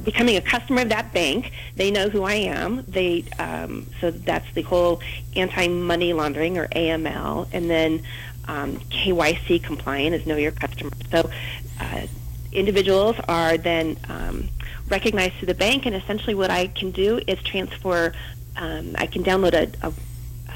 becoming 0.00 0.36
a 0.36 0.40
customer 0.40 0.82
of 0.82 0.88
that 0.88 1.12
bank. 1.12 1.52
They 1.76 1.90
know 1.90 2.08
who 2.08 2.22
I 2.22 2.34
am. 2.34 2.84
They 2.88 3.24
um, 3.38 3.86
so 4.00 4.10
that's 4.10 4.50
the 4.54 4.62
whole 4.62 5.00
anti-money 5.36 6.12
laundering 6.12 6.58
or 6.58 6.68
AML, 6.68 7.48
and 7.52 7.68
then 7.68 8.02
um, 8.48 8.76
KYC 8.90 9.62
compliant 9.62 10.14
is 10.14 10.26
know 10.26 10.36
your 10.36 10.52
customer. 10.52 10.90
So 11.10 11.30
uh, 11.80 12.06
individuals 12.52 13.16
are 13.28 13.56
then 13.56 13.98
um, 14.08 14.48
recognized 14.88 15.38
to 15.40 15.46
the 15.46 15.54
bank, 15.54 15.86
and 15.86 15.94
essentially 15.94 16.34
what 16.34 16.50
I 16.50 16.68
can 16.68 16.90
do 16.90 17.20
is 17.26 17.42
transfer. 17.42 18.12
Um, 18.56 18.94
I 18.98 19.06
can 19.06 19.24
download 19.24 19.54
a, 19.54 19.86
a, 19.86 19.92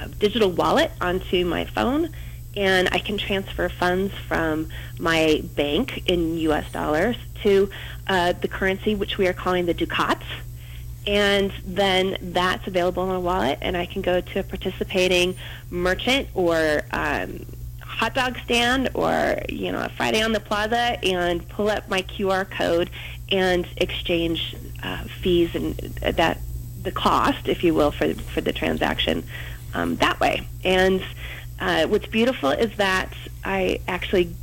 a 0.02 0.08
digital 0.08 0.50
wallet 0.50 0.90
onto 1.00 1.46
my 1.46 1.64
phone 1.64 2.10
and 2.56 2.88
I 2.90 2.98
can 2.98 3.18
transfer 3.18 3.68
funds 3.68 4.14
from 4.14 4.68
my 4.98 5.42
bank 5.54 6.08
in 6.08 6.38
U.S. 6.38 6.70
dollars 6.72 7.16
to 7.42 7.70
uh, 8.06 8.32
the 8.32 8.48
currency 8.48 8.94
which 8.94 9.18
we 9.18 9.26
are 9.28 9.34
calling 9.34 9.66
the 9.66 9.74
ducats. 9.74 10.24
And 11.06 11.52
then 11.64 12.16
that's 12.20 12.66
available 12.66 13.08
in 13.08 13.14
a 13.14 13.20
wallet, 13.20 13.58
and 13.62 13.76
I 13.76 13.86
can 13.86 14.02
go 14.02 14.20
to 14.20 14.40
a 14.40 14.42
participating 14.42 15.36
merchant 15.70 16.28
or 16.34 16.82
um, 16.90 17.46
hot 17.80 18.12
dog 18.14 18.36
stand 18.44 18.90
or 18.94 19.38
you 19.48 19.70
know 19.70 19.84
a 19.84 19.88
Friday 19.88 20.20
on 20.20 20.32
the 20.32 20.40
Plaza 20.40 20.98
and 21.04 21.48
pull 21.48 21.70
up 21.70 21.88
my 21.88 22.02
QR 22.02 22.50
code 22.50 22.90
and 23.30 23.66
exchange 23.76 24.56
uh, 24.82 25.04
fees 25.04 25.54
and 25.54 25.76
that 25.76 26.38
the 26.82 26.90
cost, 26.90 27.48
if 27.48 27.62
you 27.62 27.72
will, 27.72 27.92
for 27.92 28.12
for 28.14 28.40
the 28.40 28.52
transaction 28.52 29.22
um, 29.74 29.96
that 29.96 30.18
way. 30.18 30.46
And 30.64 31.02
uh, 31.60 31.86
what's 31.86 32.06
beautiful 32.06 32.50
is 32.50 32.76
that 32.76 33.12
I 33.44 33.80
actually 33.88 34.34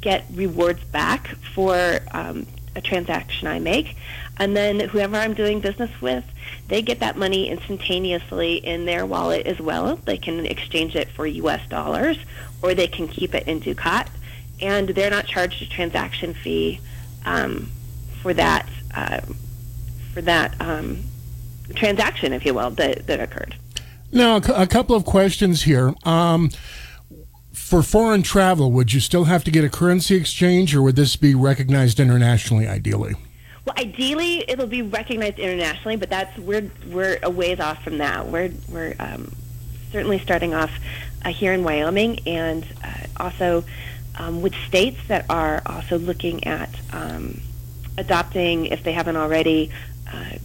get 0.00 0.24
rewards 0.32 0.82
back 0.84 1.28
for 1.54 2.00
um, 2.10 2.46
a 2.74 2.80
transaction 2.80 3.48
I 3.48 3.58
make. 3.58 3.96
And 4.38 4.56
then 4.56 4.80
whoever 4.80 5.16
I'm 5.16 5.34
doing 5.34 5.60
business 5.60 5.90
with, 6.00 6.24
they 6.68 6.82
get 6.82 7.00
that 7.00 7.16
money 7.16 7.48
instantaneously 7.48 8.56
in 8.56 8.84
their 8.84 9.06
wallet 9.06 9.46
as 9.46 9.60
well. 9.60 9.96
They 9.96 10.16
can 10.16 10.46
exchange 10.46 10.96
it 10.96 11.08
for 11.08 11.26
U.S. 11.26 11.66
dollars 11.68 12.18
or 12.62 12.74
they 12.74 12.88
can 12.88 13.08
keep 13.08 13.34
it 13.34 13.46
in 13.46 13.60
Ducat. 13.60 14.10
And 14.60 14.90
they're 14.90 15.10
not 15.10 15.26
charged 15.26 15.62
a 15.62 15.66
transaction 15.66 16.34
fee 16.34 16.80
um, 17.24 17.70
for 18.22 18.32
that 18.34 18.68
uh, 18.94 19.20
for 20.12 20.20
that 20.22 20.60
um, 20.60 21.02
transaction, 21.74 22.32
if 22.32 22.44
you 22.44 22.54
will, 22.54 22.70
that, 22.72 23.06
that 23.06 23.20
occurred. 23.20 23.56
Now, 24.12 24.36
a 24.36 24.66
couple 24.66 24.94
of 24.94 25.04
questions 25.04 25.62
here. 25.62 25.94
Um, 26.04 26.50
for 27.52 27.82
foreign 27.82 28.22
travel, 28.22 28.70
would 28.70 28.92
you 28.92 29.00
still 29.00 29.24
have 29.24 29.44
to 29.44 29.50
get 29.50 29.64
a 29.64 29.70
currency 29.70 30.14
exchange, 30.14 30.74
or 30.74 30.82
would 30.82 30.96
this 30.96 31.16
be 31.16 31.34
recognized 31.34 31.98
internationally? 31.98 32.68
Ideally. 32.68 33.14
Well, 33.64 33.74
ideally, 33.78 34.44
it'll 34.48 34.66
be 34.66 34.82
recognized 34.82 35.38
internationally, 35.38 35.96
but 35.96 36.10
that's 36.10 36.36
we're 36.38 36.70
we're 36.88 37.18
a 37.22 37.30
ways 37.30 37.60
off 37.60 37.82
from 37.82 37.98
that. 37.98 38.26
We're 38.26 38.52
we're 38.68 38.94
um, 38.98 39.32
certainly 39.92 40.18
starting 40.18 40.52
off 40.52 40.70
uh, 41.24 41.30
here 41.30 41.52
in 41.52 41.64
Wyoming, 41.64 42.20
and 42.26 42.66
uh, 42.84 43.06
also 43.18 43.64
um, 44.18 44.42
with 44.42 44.54
states 44.66 44.98
that 45.08 45.24
are 45.30 45.62
also 45.64 45.98
looking 45.98 46.44
at 46.44 46.68
um, 46.92 47.40
adopting, 47.96 48.66
if 48.66 48.82
they 48.82 48.92
haven't 48.92 49.16
already, 49.16 49.70
uh, 50.12 50.36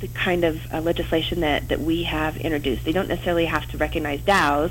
the 0.00 0.08
kind 0.08 0.44
of 0.44 0.72
uh, 0.72 0.80
legislation 0.80 1.40
that, 1.40 1.68
that 1.68 1.80
we 1.80 2.02
have 2.04 2.36
introduced. 2.36 2.84
They 2.84 2.92
don't 2.92 3.08
necessarily 3.08 3.46
have 3.46 3.68
to 3.70 3.78
recognize 3.78 4.20
DAOs, 4.20 4.70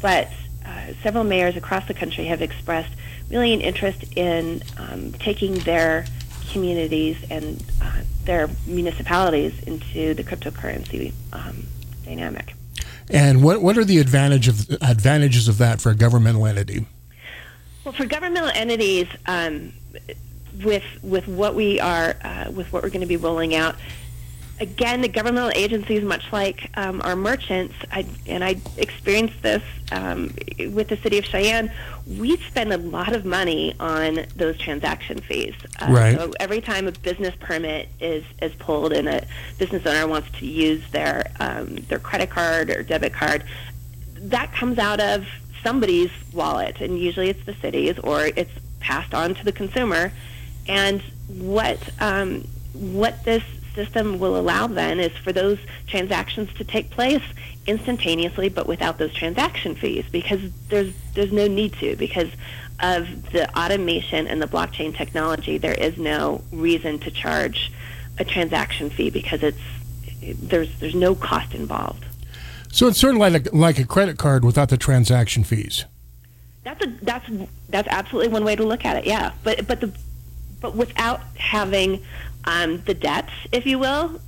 but 0.00 0.28
uh, 0.64 0.92
several 1.02 1.24
mayors 1.24 1.56
across 1.56 1.86
the 1.86 1.94
country 1.94 2.26
have 2.26 2.42
expressed 2.42 2.92
really 3.30 3.52
an 3.52 3.60
interest 3.60 4.04
in 4.16 4.62
um, 4.76 5.12
taking 5.12 5.54
their 5.60 6.04
communities 6.50 7.16
and 7.30 7.62
uh, 7.82 8.00
their 8.24 8.48
municipalities 8.66 9.62
into 9.64 10.14
the 10.14 10.24
cryptocurrency 10.24 11.12
um, 11.32 11.64
dynamic. 12.04 12.54
And 13.10 13.42
what 13.42 13.60
what 13.60 13.76
are 13.76 13.84
the 13.84 13.98
advantage 13.98 14.48
of 14.48 14.70
advantages 14.80 15.46
of 15.46 15.58
that 15.58 15.80
for 15.80 15.90
a 15.90 15.94
governmental 15.94 16.46
entity? 16.46 16.86
Well, 17.84 17.92
for 17.92 18.06
governmental 18.06 18.50
entities, 18.54 19.08
um, 19.26 19.74
with 20.62 20.84
with 21.02 21.28
what 21.28 21.54
we 21.54 21.80
are 21.80 22.16
uh, 22.22 22.50
with 22.50 22.72
what 22.72 22.82
we're 22.82 22.88
going 22.88 23.02
to 23.02 23.06
be 23.06 23.18
rolling 23.18 23.54
out, 23.54 23.76
again, 24.60 25.00
the 25.00 25.08
governmental 25.08 25.50
agencies, 25.54 26.02
much 26.02 26.32
like 26.32 26.70
um, 26.74 27.00
our 27.02 27.16
merchants, 27.16 27.74
I, 27.90 28.06
and 28.26 28.44
I 28.44 28.56
experienced 28.76 29.42
this 29.42 29.62
um, 29.92 30.34
with 30.58 30.88
the 30.88 30.96
city 30.96 31.18
of 31.18 31.24
Cheyenne. 31.24 31.72
We 32.06 32.36
spend 32.36 32.72
a 32.72 32.78
lot 32.78 33.14
of 33.14 33.24
money 33.24 33.74
on 33.80 34.26
those 34.36 34.56
transaction 34.58 35.20
fees. 35.20 35.54
Uh, 35.80 35.88
Right. 35.90 36.16
So 36.16 36.32
every 36.40 36.60
time 36.60 36.86
a 36.86 36.92
business 36.92 37.34
permit 37.40 37.88
is 38.00 38.24
is 38.42 38.52
pulled 38.54 38.92
and 38.92 39.08
a 39.08 39.26
business 39.58 39.86
owner 39.86 40.06
wants 40.06 40.30
to 40.38 40.46
use 40.46 40.82
their 40.90 41.30
um, 41.40 41.76
their 41.88 41.98
credit 41.98 42.30
card 42.30 42.70
or 42.70 42.82
debit 42.82 43.12
card, 43.12 43.44
that 44.16 44.52
comes 44.52 44.78
out 44.78 45.00
of 45.00 45.26
somebody's 45.62 46.10
wallet, 46.32 46.80
and 46.80 46.98
usually 46.98 47.28
it's 47.28 47.44
the 47.44 47.54
city's 47.54 47.98
or 47.98 48.26
it's 48.26 48.52
passed 48.80 49.14
on 49.14 49.34
to 49.34 49.44
the 49.44 49.52
consumer. 49.52 50.12
And 50.66 51.02
what 51.28 51.78
um, 52.00 52.46
what 52.72 53.24
this 53.24 53.42
system 53.74 54.18
will 54.18 54.36
allow 54.36 54.66
then 54.66 55.00
is 55.00 55.12
for 55.18 55.32
those 55.32 55.58
transactions 55.86 56.52
to 56.54 56.64
take 56.64 56.90
place 56.90 57.22
instantaneously, 57.66 58.48
but 58.48 58.66
without 58.66 58.98
those 58.98 59.12
transaction 59.14 59.74
fees, 59.74 60.04
because 60.10 60.40
there's 60.68 60.92
there's 61.14 61.32
no 61.32 61.46
need 61.46 61.72
to 61.74 61.96
because 61.96 62.30
of 62.80 63.32
the 63.32 63.48
automation 63.58 64.26
and 64.26 64.42
the 64.42 64.46
blockchain 64.46 64.94
technology. 64.94 65.58
There 65.58 65.74
is 65.74 65.96
no 65.96 66.42
reason 66.52 66.98
to 67.00 67.10
charge 67.10 67.72
a 68.18 68.24
transaction 68.24 68.90
fee 68.90 69.10
because 69.10 69.42
it's 69.42 69.58
there's 70.22 70.78
there's 70.80 70.94
no 70.94 71.14
cost 71.14 71.54
involved. 71.54 72.04
So 72.72 72.88
it's 72.88 72.98
sort 72.98 73.14
of 73.14 73.20
like 73.20 73.46
a, 73.46 73.56
like 73.56 73.78
a 73.78 73.84
credit 73.84 74.18
card 74.18 74.44
without 74.44 74.68
the 74.68 74.76
transaction 74.76 75.44
fees. 75.44 75.84
That's 76.64 76.84
a 76.84 76.88
that's 77.02 77.30
that's 77.68 77.88
absolutely 77.88 78.28
one 78.32 78.44
way 78.44 78.56
to 78.56 78.64
look 78.64 78.84
at 78.84 78.96
it. 78.96 79.06
Yeah, 79.06 79.32
but 79.44 79.66
but 79.66 79.80
the 79.80 79.92
but 80.60 80.74
without 80.74 81.20
having 81.36 82.02
um, 82.46 82.82
the 82.84 82.94
debts, 82.94 83.32
if 83.52 83.66
you 83.66 83.78
will, 83.78 84.20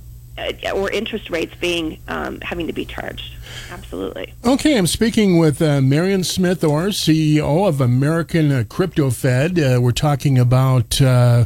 or 0.73 0.91
interest 0.91 1.29
rates 1.29 1.55
being 1.59 1.99
um, 2.07 2.39
having 2.41 2.67
to 2.67 2.73
be 2.73 2.85
charged. 2.85 3.33
Absolutely. 3.71 4.33
Okay, 4.45 4.77
I'm 4.77 4.87
speaking 4.87 5.37
with 5.37 5.61
uh, 5.61 5.81
Marian 5.81 6.23
Smith 6.23 6.63
Orr, 6.63 6.87
CEO 6.87 7.67
of 7.67 7.81
American 7.81 8.51
uh, 8.51 8.63
Crypto 8.67 9.09
Fed. 9.09 9.59
Uh, 9.59 9.79
we're 9.81 9.91
talking 9.91 10.37
about, 10.37 11.01
uh, 11.01 11.45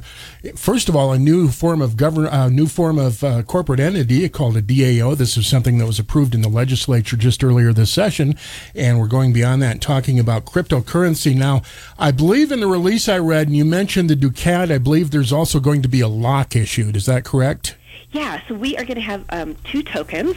first 0.55 0.89
of 0.89 0.95
all, 0.95 1.11
a 1.13 1.19
new 1.19 1.49
form 1.49 1.81
of 1.81 1.97
govern, 1.97 2.25
a 2.27 2.49
new 2.49 2.67
form 2.67 2.97
of 2.97 3.23
uh, 3.23 3.43
corporate 3.43 3.79
entity 3.79 4.27
called 4.29 4.57
a 4.57 4.61
DAO. 4.61 5.15
This 5.15 5.37
is 5.37 5.47
something 5.47 5.77
that 5.77 5.85
was 5.85 5.99
approved 5.99 6.35
in 6.35 6.41
the 6.41 6.49
legislature 6.49 7.17
just 7.17 7.43
earlier 7.43 7.73
this 7.73 7.91
session, 7.91 8.35
and 8.75 8.99
we're 8.99 9.07
going 9.07 9.33
beyond 9.33 9.61
that, 9.61 9.81
talking 9.81 10.19
about 10.19 10.45
cryptocurrency. 10.45 11.35
Now, 11.35 11.61
I 11.97 12.11
believe 12.11 12.51
in 12.51 12.59
the 12.59 12.67
release 12.67 13.07
I 13.07 13.17
read, 13.17 13.47
and 13.47 13.55
you 13.55 13.65
mentioned 13.65 14.09
the 14.09 14.15
Ducat. 14.15 14.71
I 14.71 14.77
believe 14.77 15.11
there's 15.11 15.33
also 15.33 15.59
going 15.59 15.81
to 15.81 15.87
be 15.87 16.01
a 16.01 16.07
Locke 16.07 16.55
issued. 16.55 16.95
Is 16.95 17.05
that 17.05 17.23
correct? 17.23 17.75
Yeah, 18.11 18.41
so 18.47 18.55
we 18.55 18.75
are 18.77 18.83
going 18.83 18.95
to 18.95 19.01
have 19.01 19.25
um, 19.29 19.55
two 19.63 19.83
tokens. 19.83 20.35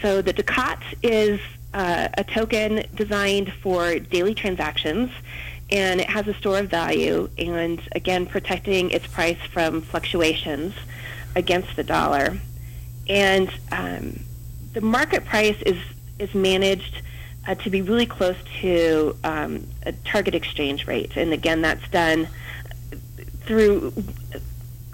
So 0.00 0.22
the 0.22 0.32
Ducat 0.32 0.82
is 1.02 1.40
uh, 1.74 2.08
a 2.14 2.24
token 2.24 2.84
designed 2.94 3.52
for 3.52 3.98
daily 3.98 4.34
transactions, 4.34 5.10
and 5.70 6.00
it 6.00 6.08
has 6.08 6.26
a 6.26 6.34
store 6.34 6.58
of 6.58 6.68
value, 6.68 7.28
and 7.36 7.80
again, 7.92 8.24
protecting 8.24 8.90
its 8.90 9.06
price 9.06 9.40
from 9.52 9.82
fluctuations 9.82 10.74
against 11.34 11.76
the 11.76 11.84
dollar. 11.84 12.38
And 13.08 13.50
um, 13.72 14.20
the 14.72 14.80
market 14.80 15.24
price 15.24 15.60
is 15.62 15.78
is 16.18 16.34
managed 16.34 17.02
uh, 17.46 17.54
to 17.56 17.68
be 17.68 17.82
really 17.82 18.06
close 18.06 18.36
to 18.62 19.14
um, 19.22 19.66
a 19.84 19.92
target 19.92 20.34
exchange 20.34 20.86
rate, 20.86 21.16
and 21.16 21.32
again, 21.34 21.60
that's 21.60 21.86
done 21.90 22.28
through 23.44 23.92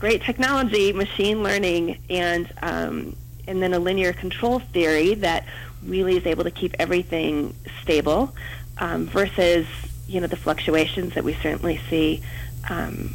great 0.02 0.20
technology, 0.22 0.92
machine 0.92 1.44
learning, 1.44 1.96
and 2.10 2.52
um, 2.60 3.14
and 3.46 3.62
then 3.62 3.72
a 3.72 3.78
linear 3.78 4.12
control 4.12 4.58
theory 4.58 5.14
that 5.14 5.46
really 5.84 6.16
is 6.16 6.26
able 6.26 6.42
to 6.42 6.50
keep 6.50 6.74
everything 6.80 7.54
stable 7.82 8.34
um, 8.78 9.06
versus 9.06 9.64
you 10.08 10.20
know 10.20 10.26
the 10.26 10.36
fluctuations 10.36 11.14
that 11.14 11.22
we 11.22 11.34
certainly 11.34 11.78
see 11.88 12.20
um, 12.68 13.14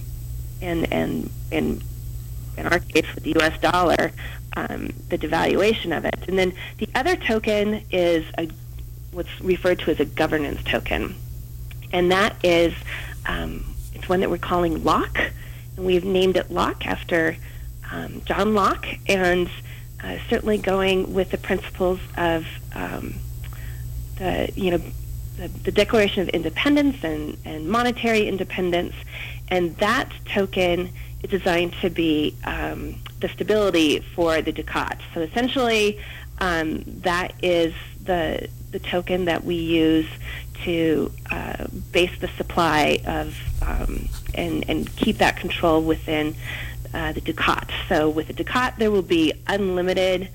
and 0.62 0.90
and 0.94 1.30
in 1.52 1.82
in 2.56 2.66
our 2.68 2.80
case 2.80 3.14
with 3.14 3.26
the 3.26 3.32
U.S. 3.32 3.60
dollar, 3.60 4.14
um, 4.56 4.88
the 5.10 5.18
devaluation 5.18 5.96
of 5.96 6.06
it, 6.06 6.18
and 6.30 6.40
then 6.40 6.54
the 6.78 6.88
other 6.96 7.18
token 7.18 7.84
is 7.92 8.24
a, 8.38 8.48
what's 9.12 9.42
referred 9.42 9.80
to 9.80 9.92
as 9.92 10.00
a 10.00 10.06
governance 10.06 10.64
token, 10.64 11.16
and 11.92 12.14
that 12.14 12.38
is 12.46 12.74
um, 13.26 13.66
it's 13.94 14.08
one 14.08 14.22
that 14.22 14.30
we're 14.30 14.38
calling 14.38 14.86
Locke, 14.86 15.34
we've 15.78 16.06
named 16.06 16.38
it 16.38 16.52
Locke 16.52 16.86
after 16.86 17.38
um, 17.92 18.22
John 18.26 18.54
Locke, 18.54 18.88
and 19.08 19.50
uh, 20.04 20.18
certainly 20.30 20.58
going 20.58 21.14
with 21.14 21.32
the 21.32 21.38
principles 21.38 22.00
of 22.18 22.46
um, 22.76 23.16
the 24.18 24.52
you 24.56 24.72
know 24.72 24.82
the, 25.38 25.48
the 25.48 25.72
Declaration 25.72 26.24
of 26.24 26.30
Independence 26.30 27.04
and, 27.04 27.38
and 27.46 27.70
monetary 27.70 28.28
independence, 28.28 28.96
and 29.50 29.76
that 29.78 30.12
token 30.26 30.92
is 31.24 31.30
designed 31.30 31.74
to 31.82 31.90
be 31.90 32.36
um, 32.44 32.96
the 33.20 33.30
stability 33.30 34.00
for 34.00 34.42
the 34.42 34.52
Ducat. 34.52 35.00
So 35.14 35.22
essentially, 35.22 36.00
um, 36.40 36.84
that 37.02 37.34
is 37.42 37.74
the 38.04 38.50
the 38.72 38.80
token 38.80 39.26
that 39.26 39.44
we 39.44 39.56
use 39.56 40.08
to 40.64 41.12
uh, 41.32 41.68
base 41.92 42.18
the 42.20 42.28
supply 42.30 43.00
of 43.06 43.38
um, 43.62 44.10
and 44.38 44.68
and 44.70 44.96
keep 44.96 45.18
that 45.18 45.38
control 45.38 45.82
within 45.82 46.36
uh, 46.94 47.12
the 47.12 47.22
Ducat. 47.22 47.70
So 47.90 48.10
with 48.10 48.28
the 48.28 48.34
Ducat, 48.34 48.76
there 48.78 48.92
will 48.92 49.02
be 49.02 49.34
unlimited 49.48 50.30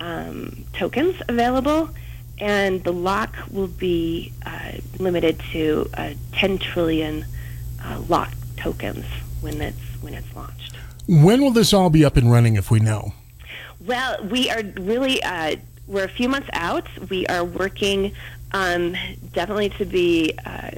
um, 0.00 0.64
tokens 0.72 1.16
available, 1.28 1.90
and 2.38 2.84
the 2.84 2.92
Locke 2.92 3.36
will 3.50 3.68
be 3.68 4.32
uh, 4.44 4.72
limited 4.98 5.40
to 5.52 5.88
uh, 5.94 6.10
10 6.32 6.58
trillion 6.58 7.24
uh, 7.82 8.02
Locke 8.08 8.32
tokens 8.56 9.04
when 9.40 9.60
it's 9.60 9.78
when 10.00 10.14
it's 10.14 10.34
launched. 10.34 10.76
When 11.08 11.40
will 11.40 11.52
this 11.52 11.72
all 11.72 11.90
be 11.90 12.04
up 12.04 12.16
and 12.16 12.30
running, 12.30 12.56
if 12.56 12.70
we 12.70 12.80
know? 12.80 13.12
Well, 13.80 14.24
we 14.24 14.50
are 14.50 14.62
really 14.62 15.22
uh, 15.22 15.56
we're 15.86 16.04
a 16.04 16.08
few 16.08 16.28
months 16.28 16.48
out. 16.52 16.86
We 17.10 17.26
are 17.26 17.44
working 17.44 18.12
um, 18.52 18.96
definitely 19.32 19.70
to 19.70 19.84
be 19.84 20.36
uh, 20.44 20.70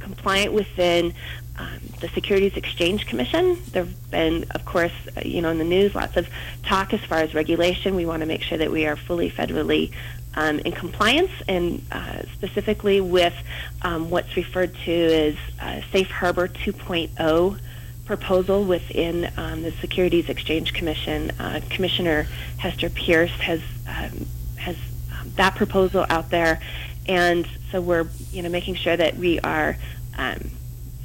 compliant 0.00 0.52
within 0.52 1.14
um, 1.56 1.78
the 2.00 2.08
Securities 2.08 2.56
Exchange 2.56 3.06
Commission. 3.06 3.58
There 3.70 3.84
have 3.84 4.10
been, 4.10 4.44
of 4.50 4.64
course, 4.64 4.92
uh, 5.16 5.20
you 5.24 5.40
know, 5.40 5.50
in 5.50 5.58
the 5.58 5.64
news, 5.64 5.94
lots 5.94 6.16
of 6.16 6.28
talk 6.64 6.92
as 6.92 7.00
far 7.00 7.18
as 7.18 7.34
regulation. 7.34 7.94
We 7.94 8.06
want 8.06 8.20
to 8.20 8.26
make 8.26 8.42
sure 8.42 8.58
that 8.58 8.70
we 8.70 8.86
are 8.86 8.96
fully 8.96 9.30
federally 9.30 9.92
um, 10.34 10.58
in 10.60 10.72
compliance, 10.72 11.30
and 11.46 11.84
uh, 11.92 12.22
specifically 12.32 13.00
with 13.00 13.34
um, 13.82 14.10
what's 14.10 14.36
referred 14.36 14.74
to 14.84 14.92
as 14.92 15.36
uh, 15.60 15.80
Safe 15.92 16.10
Harbor 16.10 16.48
2.0 16.48 17.60
proposal 18.04 18.64
within 18.64 19.30
um, 19.36 19.62
the 19.62 19.72
Securities 19.72 20.28
Exchange 20.28 20.74
Commission. 20.74 21.30
Uh, 21.38 21.60
Commissioner 21.70 22.26
Hester 22.58 22.90
Peirce 22.90 23.30
has 23.30 23.60
um, 23.86 24.26
has 24.56 24.76
um, 25.18 25.30
that 25.36 25.54
proposal 25.54 26.04
out 26.08 26.30
there, 26.30 26.60
and 27.06 27.46
so 27.70 27.80
we're 27.80 28.08
you 28.32 28.42
know 28.42 28.48
making 28.48 28.74
sure 28.74 28.96
that 28.96 29.16
we 29.16 29.38
are 29.40 29.76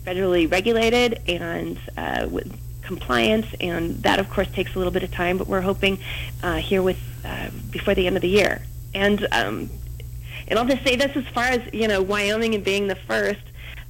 federally 0.05 0.49
regulated 0.51 1.21
and 1.27 1.79
uh, 1.97 2.27
with 2.29 2.51
compliance, 2.81 3.45
and 3.61 4.01
that 4.03 4.19
of 4.19 4.29
course 4.29 4.47
takes 4.51 4.75
a 4.75 4.77
little 4.77 4.91
bit 4.91 5.03
of 5.03 5.11
time, 5.11 5.37
but 5.37 5.47
we're 5.47 5.61
hoping 5.61 5.99
uh, 6.41 6.57
here 6.57 6.81
with 6.81 6.99
uh, 7.23 7.49
before 7.69 7.93
the 7.93 8.07
end 8.07 8.15
of 8.15 8.21
the 8.21 8.29
year. 8.29 8.61
And 8.93 9.27
um, 9.31 9.69
and 10.47 10.57
I'll 10.57 10.65
just 10.65 10.83
say 10.83 10.95
this 10.95 11.15
as 11.15 11.27
far 11.27 11.45
as 11.45 11.61
you 11.73 11.87
know, 11.87 12.01
Wyoming 12.01 12.55
and 12.55 12.63
being 12.63 12.87
the 12.87 12.95
first, 12.95 13.41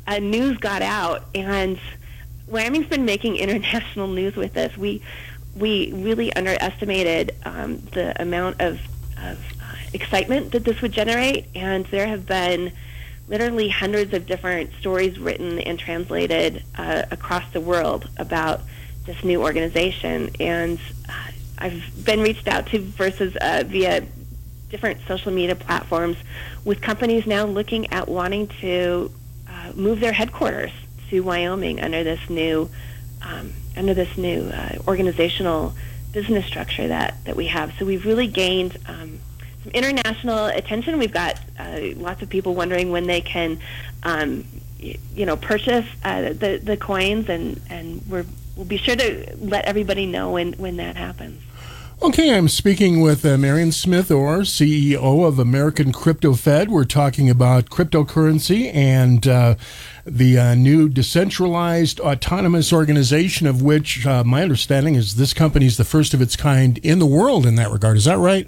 uh, 0.07 0.20
news 0.20 0.57
got 0.57 0.82
out, 0.82 1.24
and 1.34 1.80
Wyoming's 2.47 2.88
been 2.88 3.05
making 3.05 3.38
international 3.45 4.07
news 4.07 4.36
with 4.36 4.53
this. 4.53 4.76
We 4.78 5.01
we 5.55 5.91
really 5.93 6.34
underestimated 6.34 7.36
um, 7.43 7.78
the 7.93 8.20
amount 8.22 8.62
of, 8.62 8.80
of 9.18 9.38
uh, 9.62 9.76
excitement 9.93 10.51
that 10.51 10.64
this 10.64 10.82
would 10.82 10.91
generate, 10.91 11.45
and 11.55 11.86
there 11.88 12.07
have 12.07 12.26
been 12.26 12.72
literally 13.30 13.70
hundreds 13.70 14.14
of 14.14 14.26
different 14.26 14.72
stories 14.80 15.20
written 15.20 15.60
and 15.60 15.78
translated 15.78 16.64
uh, 16.76 17.04
across 17.12 17.50
the 17.54 17.62
world 17.62 18.10
about 18.18 18.62
this 19.06 19.24
new 19.24 19.42
organization. 19.42 20.32
And 20.40 20.80
uh, 21.08 21.32
I've 21.60 21.84
been 22.04 22.22
reached 22.22 22.48
out 22.48 22.66
to 22.68 22.80
versus 22.80 23.36
uh, 23.36 23.64
via 23.66 24.04
different 24.70 25.00
social 25.08 25.32
media 25.32 25.56
platforms 25.56 26.18
with 26.66 26.82
companies 26.82 27.26
now 27.26 27.46
looking 27.46 27.92
at 27.94 28.08
wanting 28.08 28.48
to 28.62 29.12
uh, 29.48 29.72
move 29.76 30.00
their 30.00 30.14
headquarters 30.14 30.72
to 31.10 31.22
Wyoming 31.22 31.80
under 31.80 32.04
this 32.04 32.30
new 32.30 32.70
um, 33.22 33.54
under 33.76 33.94
this 33.94 34.18
new 34.18 34.44
uh, 34.44 34.76
organizational 34.88 35.74
business 36.14 36.46
structure 36.46 36.88
that 36.88 37.24
that 37.26 37.36
we 37.36 37.48
have. 37.48 37.74
So 37.78 37.86
we've 37.86 38.06
really 38.06 38.28
gained. 38.28 38.78
Um, 38.88 39.20
some 39.64 39.72
international 39.74 40.45
attention. 40.47 40.97
We've 40.97 41.14
got 41.14 41.39
uh, 41.57 41.80
lots 41.95 42.22
of 42.22 42.30
people 42.30 42.55
wondering 42.55 42.91
when 42.91 43.07
they 43.07 43.22
can, 43.22 43.60
um, 44.03 44.45
y- 44.82 44.97
you 45.16 45.26
know, 45.26 45.36
purchase 45.36 45.86
uh, 46.03 46.34
the 46.34 46.60
the 46.64 46.78
coins, 46.78 47.30
and 47.30 47.60
and 47.70 48.01
we're 48.07 48.26
we'll 48.55 48.66
be 48.66 48.78
sure 48.78 48.95
to 48.95 49.36
let 49.39 49.66
everybody 49.66 50.05
know 50.05 50.32
when 50.32 50.53
when 50.53 50.78
that 50.78 50.95
happens. 50.95 51.41
Okay, 52.01 52.34
I'm 52.34 52.47
speaking 52.47 53.01
with 53.01 53.26
uh, 53.26 53.38
Marian 53.38 53.74
Smith 53.74 54.10
Orr, 54.10 54.39
CEO 54.43 55.28
of 55.28 55.38
American 55.38 55.91
Crypto 55.91 56.34
Fed. 56.34 56.72
We're 56.72 56.86
talking 56.86 57.30
about 57.30 57.66
cryptocurrency 57.66 58.74
and 58.74 59.28
uh, 59.28 59.55
the 60.05 60.39
uh, 60.39 60.55
new 60.55 60.88
decentralized 60.88 61.99
autonomous 61.99 62.72
organization, 62.72 63.47
of 63.47 63.62
which 63.62 64.05
uh, 64.05 64.24
my 64.24 64.41
understanding 64.43 64.95
is 64.95 65.16
this 65.16 65.34
company 65.34 65.66
is 65.66 65.76
the 65.76 65.84
first 65.84 66.14
of 66.14 66.22
its 66.22 66.38
kind 66.38 66.78
in 66.78 66.99
the 66.99 67.05
world 67.05 67.45
in 67.45 67.55
that 67.55 67.70
regard. 67.70 67.97
Is 67.97 68.05
that 68.05 68.18
right? 68.18 68.47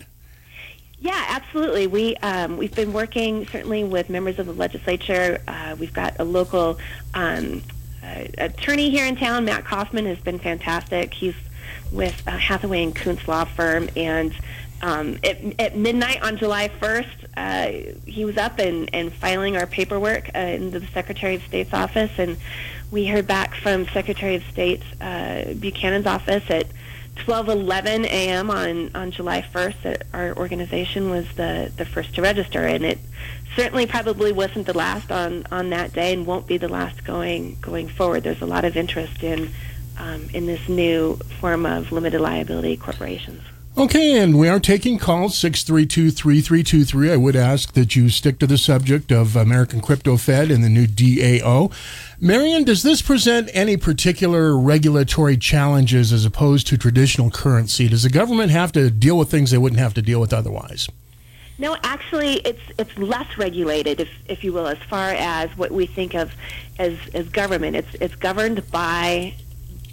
Yeah, 1.02 1.26
absolutely. 1.30 1.88
We 1.88 2.16
um, 2.18 2.58
we've 2.58 2.76
been 2.76 2.93
working 2.93 3.47
certainly 3.47 3.84
with 3.84 4.10
members 4.10 4.38
of 4.38 4.45
the 4.45 4.54
legislature. 4.54 5.41
Uh, 5.47 5.76
we've 5.80 5.93
got 5.93 6.20
a 6.20 6.24
local 6.24 6.78
um, 7.16 7.64
uh, 8.04 8.26
attorney 8.38 8.91
here 8.91 9.08
in 9.08 9.16
town. 9.16 9.45
Matt 9.45 9.66
Kaufman 9.66 10.06
has 10.06 10.20
been 10.20 10.38
fantastic. 10.38 11.12
He's 11.16 11.36
with 11.91 12.22
uh, 12.28 12.38
Hathaway 12.38 12.84
and 12.84 12.95
Kunz 12.95 13.28
law 13.28 13.45
firm, 13.45 13.89
and 13.95 14.32
um, 14.84 15.18
at, 15.24 15.38
at 15.60 15.76
midnight 15.76 16.22
on 16.24 16.38
July 16.38 16.70
1st, 16.70 17.08
uh, 17.38 17.93
he 18.06 18.26
was 18.26 18.38
up 18.38 18.60
and, 18.60 18.89
and 18.93 19.14
filing 19.14 19.56
our 19.56 19.68
paperwork 19.68 20.30
uh, 20.34 20.39
in 20.39 20.72
the 20.72 20.82
Secretary 20.88 21.36
of 21.36 21.43
State's 21.43 21.74
office, 21.74 22.12
and 22.18 22.38
we 22.91 23.06
heard 23.08 23.28
back 23.28 23.56
from 23.56 23.88
Secretary 23.89 24.36
of 24.36 24.43
State 24.45 24.82
uh, 24.99 25.54
Buchanan's 25.54 26.08
office 26.08 26.43
at 26.49 26.68
12:11 27.18 28.05
a.m. 28.05 28.49
on 28.49 28.91
on 28.95 29.12
July 29.12 29.41
1st 29.41 30.03
our 30.14 30.36
organization 30.38 31.09
was 31.09 31.28
the 31.36 31.72
the 31.76 31.86
first 31.86 32.16
to 32.16 32.22
register, 32.22 32.66
and 32.66 32.84
it 32.86 32.99
certainly 33.55 33.86
probably 33.86 34.32
wasn't 34.32 34.66
the 34.66 34.78
last 34.78 35.12
on 35.12 35.45
on 35.51 35.70
that 35.70 35.93
day, 35.93 36.14
and 36.14 36.26
won't 36.26 36.47
be 36.47 36.57
the 36.57 36.70
last 36.70 37.03
going 37.03 37.57
going 37.62 37.88
forward. 37.89 38.24
There's 38.24 38.41
a 38.41 38.45
lot 38.45 38.66
of 38.66 38.76
interest 38.78 39.24
in 39.24 39.51
um, 39.99 40.30
in 40.34 40.47
this 40.47 40.68
new 40.68 41.18
form 41.39 41.66
of 41.66 41.91
limited 41.91 42.22
liability 42.22 42.78
corporations. 42.78 43.43
Okay, 43.78 44.20
and 44.20 44.38
we 44.38 44.50
are 44.50 44.60
taking 44.60 44.98
calls 44.98 45.38
632 45.38 46.12
3323. 46.12 47.12
I 47.12 47.16
would 47.16 47.38
ask 47.38 47.72
that 47.74 47.96
you 47.96 48.10
stick 48.10 48.38
to 48.40 48.48
the 48.48 48.58
subject 48.58 49.14
of 49.14 49.38
American 49.38 49.80
Crypto 49.80 50.18
Fed 50.18 50.52
and 50.52 50.62
the 50.62 50.70
new 50.70 50.86
DAO. 50.86 51.72
Marian, 52.20 52.66
does 52.66 52.84
this 52.84 53.02
present 53.02 53.50
any 53.54 53.78
particular 53.78 54.58
regulatory 54.58 55.38
challenges 55.38 56.12
as 56.12 56.26
opposed 56.26 56.68
to 56.68 56.78
traditional 56.78 57.32
currency? 57.32 57.88
Does 57.88 58.04
the 58.04 58.10
government 58.10 58.52
have 58.52 58.74
to 58.74 58.92
deal 58.92 59.18
with 59.18 59.32
things 59.32 59.52
they 59.52 59.58
wouldn't 59.58 59.80
have 59.80 59.94
to 59.94 60.02
deal 60.02 60.20
with 60.20 60.34
otherwise? 60.34 60.90
No, 61.58 61.78
actually, 61.82 62.38
it's 62.40 62.62
it's 62.78 62.98
less 62.98 63.38
regulated, 63.38 64.02
if 64.02 64.10
if 64.28 64.44
you 64.44 64.52
will, 64.52 64.68
as 64.68 64.80
far 64.80 65.12
as 65.12 65.50
what 65.58 65.72
we 65.72 65.86
think 65.86 66.14
of 66.14 66.34
as 66.78 66.98
as 67.14 67.30
government. 67.30 67.78
It's 67.78 67.94
it's 68.02 68.16
governed 68.16 68.70
by 68.70 69.34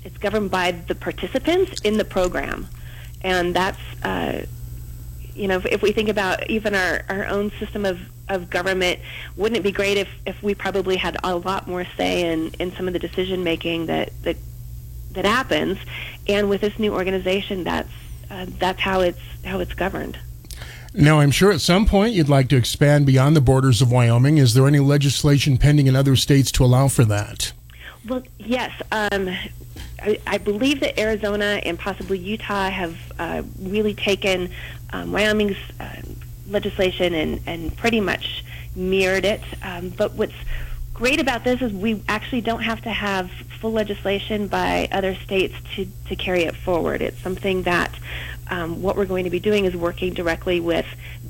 it's 0.02 0.18
governed 0.18 0.50
by 0.50 0.72
the 0.72 0.94
participants 0.94 1.80
in 1.82 1.98
the 1.98 2.04
program, 2.04 2.68
and 3.22 3.54
that's 3.54 3.78
uh, 4.02 4.44
you 5.34 5.48
know 5.48 5.56
if, 5.56 5.66
if 5.66 5.82
we 5.82 5.92
think 5.92 6.08
about 6.08 6.48
even 6.50 6.74
our 6.74 7.04
our 7.08 7.26
own 7.26 7.50
system 7.58 7.84
of 7.84 7.98
of 8.28 8.50
government, 8.50 9.00
wouldn't 9.36 9.58
it 9.58 9.62
be 9.62 9.72
great 9.72 9.96
if 9.96 10.08
if 10.26 10.42
we 10.42 10.54
probably 10.54 10.96
had 10.96 11.16
a 11.24 11.36
lot 11.36 11.66
more 11.66 11.86
say 11.96 12.30
in 12.30 12.48
in 12.58 12.72
some 12.72 12.86
of 12.86 12.92
the 12.92 12.98
decision 12.98 13.44
making 13.44 13.86
that 13.86 14.12
that 14.22 14.36
that 15.12 15.24
happens, 15.24 15.78
and 16.26 16.48
with 16.48 16.60
this 16.60 16.78
new 16.78 16.94
organization, 16.94 17.64
that's 17.64 17.92
uh, 18.30 18.46
that's 18.58 18.80
how 18.80 19.00
it's 19.00 19.20
how 19.44 19.60
it's 19.60 19.74
governed. 19.74 20.18
Now, 20.94 21.20
I'm 21.20 21.30
sure 21.30 21.52
at 21.52 21.60
some 21.60 21.86
point 21.86 22.14
you'd 22.14 22.28
like 22.28 22.48
to 22.48 22.56
expand 22.56 23.06
beyond 23.06 23.36
the 23.36 23.42
borders 23.42 23.82
of 23.82 23.92
Wyoming. 23.92 24.38
Is 24.38 24.54
there 24.54 24.66
any 24.66 24.78
legislation 24.78 25.58
pending 25.58 25.86
in 25.86 25.94
other 25.94 26.16
states 26.16 26.50
to 26.52 26.64
allow 26.64 26.88
for 26.88 27.04
that? 27.04 27.52
Well, 28.08 28.22
yes. 28.38 28.72
Um, 28.90 29.28
I, 30.00 30.18
I 30.26 30.38
believe 30.38 30.80
that 30.80 30.98
Arizona 30.98 31.60
and 31.64 31.78
possibly 31.78 32.18
Utah 32.18 32.70
have 32.70 32.96
uh, 33.18 33.42
really 33.60 33.94
taken 33.94 34.50
um, 34.92 35.12
Wyoming's 35.12 35.58
uh, 35.78 36.00
legislation 36.48 37.14
and, 37.14 37.40
and 37.46 37.76
pretty 37.76 38.00
much 38.00 38.44
mirrored 38.74 39.24
it. 39.24 39.42
Um, 39.62 39.90
but 39.90 40.14
what's 40.14 40.32
great 40.94 41.20
about 41.20 41.44
this 41.44 41.60
is 41.60 41.72
we 41.72 42.02
actually 42.08 42.40
don't 42.40 42.62
have 42.62 42.80
to 42.82 42.90
have 42.90 43.30
full 43.60 43.72
legislation 43.72 44.46
by 44.46 44.88
other 44.90 45.14
states 45.16 45.54
to, 45.74 45.86
to 46.06 46.16
carry 46.16 46.44
it 46.44 46.56
forward. 46.56 47.02
It's 47.02 47.18
something 47.20 47.62
that 47.64 47.92
um, 48.48 48.80
what 48.80 48.96
we're 48.96 49.04
going 49.06 49.24
to 49.24 49.30
be 49.30 49.40
doing 49.40 49.64
is 49.64 49.76
working 49.76 50.14
directly 50.14 50.60
with 50.60 50.86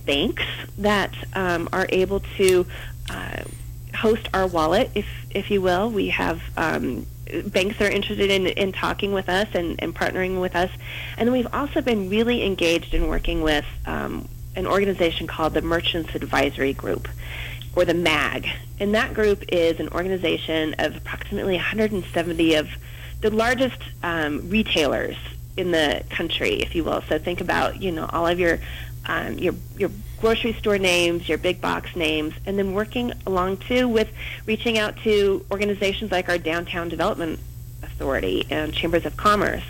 banks 0.06 0.44
that 0.78 1.14
um, 1.34 1.68
are 1.72 1.86
able 1.88 2.20
to 2.36 2.66
uh, 3.10 3.42
host 3.98 4.28
our 4.32 4.46
wallet, 4.46 4.90
if 4.94 5.06
if 5.30 5.50
you 5.50 5.60
will. 5.60 5.90
We 5.90 6.08
have 6.08 6.40
um, 6.56 7.06
banks 7.46 7.80
are 7.80 7.90
interested 7.90 8.30
in, 8.30 8.46
in 8.46 8.72
talking 8.72 9.12
with 9.12 9.28
us 9.28 9.48
and, 9.52 9.82
and 9.82 9.94
partnering 9.94 10.40
with 10.40 10.56
us, 10.56 10.70
and 11.16 11.32
we've 11.32 11.52
also 11.52 11.80
been 11.80 12.08
really 12.08 12.44
engaged 12.44 12.94
in 12.94 13.08
working 13.08 13.42
with 13.42 13.66
um, 13.86 14.28
an 14.56 14.66
organization 14.66 15.26
called 15.26 15.54
the 15.54 15.62
Merchants 15.62 16.14
Advisory 16.14 16.72
Group, 16.72 17.08
or 17.76 17.84
the 17.84 17.94
MAG, 17.94 18.48
and 18.80 18.94
that 18.94 19.14
group 19.14 19.44
is 19.48 19.78
an 19.80 19.88
organization 19.90 20.74
of 20.78 20.96
approximately 20.96 21.54
170 21.54 22.54
of 22.54 22.68
the 23.20 23.30
largest 23.30 23.80
um, 24.02 24.48
retailers 24.48 25.16
in 25.56 25.72
the 25.72 26.04
country, 26.08 26.54
if 26.54 26.74
you 26.74 26.84
will. 26.84 27.02
So 27.08 27.18
think 27.18 27.40
about 27.40 27.82
you 27.82 27.92
know 27.92 28.06
all 28.12 28.26
of 28.26 28.38
your 28.38 28.58
um, 29.06 29.38
your 29.38 29.54
your 29.76 29.90
grocery 30.20 30.52
store 30.54 30.78
names, 30.78 31.28
your 31.28 31.38
big 31.38 31.60
box 31.60 31.94
names, 31.94 32.34
and 32.46 32.58
then 32.58 32.72
working 32.72 33.12
along 33.26 33.58
too 33.58 33.88
with 33.88 34.10
reaching 34.46 34.78
out 34.78 34.96
to 34.98 35.44
organizations 35.50 36.10
like 36.10 36.28
our 36.28 36.38
Downtown 36.38 36.88
Development 36.88 37.38
Authority 37.82 38.46
and 38.50 38.72
Chambers 38.72 39.06
of 39.06 39.16
Commerce, 39.16 39.64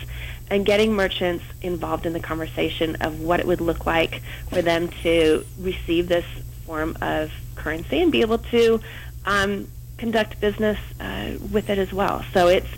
and 0.49 0.65
getting 0.65 0.93
merchants 0.93 1.43
involved 1.61 2.05
in 2.05 2.13
the 2.13 2.19
conversation 2.19 2.95
of 2.97 3.21
what 3.21 3.39
it 3.39 3.45
would 3.45 3.61
look 3.61 3.85
like 3.85 4.21
for 4.49 4.61
them 4.61 4.87
to 5.03 5.45
receive 5.59 6.07
this 6.07 6.25
form 6.65 6.97
of 7.01 7.31
currency 7.55 8.01
and 8.01 8.11
be 8.11 8.21
able 8.21 8.37
to 8.37 8.81
um, 9.25 9.67
conduct 9.97 10.39
business 10.39 10.79
uh, 10.99 11.33
with 11.51 11.69
it 11.69 11.77
as 11.77 11.93
well. 11.93 12.23
So 12.33 12.47
it's 12.47 12.69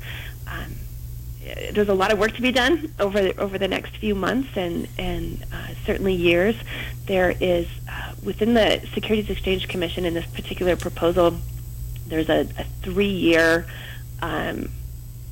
um, 0.47 0.75
there's 1.71 1.89
a 1.89 1.93
lot 1.93 2.11
of 2.11 2.19
work 2.19 2.33
to 2.35 2.41
be 2.41 2.51
done 2.51 2.93
over 2.99 3.19
the, 3.19 3.39
over 3.39 3.57
the 3.57 3.67
next 3.67 3.97
few 3.97 4.13
months 4.13 4.49
and 4.55 4.87
and 4.97 5.43
uh, 5.51 5.69
certainly 5.85 6.13
years. 6.13 6.55
There 7.05 7.31
is 7.39 7.67
uh, 7.89 8.13
within 8.23 8.53
the 8.53 8.81
Securities 8.93 9.29
Exchange 9.29 9.67
Commission 9.67 10.05
in 10.05 10.13
this 10.13 10.25
particular 10.27 10.75
proposal, 10.75 11.37
there's 12.07 12.29
a, 12.29 12.41
a 12.57 12.63
three 12.83 13.07
year 13.07 13.65
um, 14.21 14.69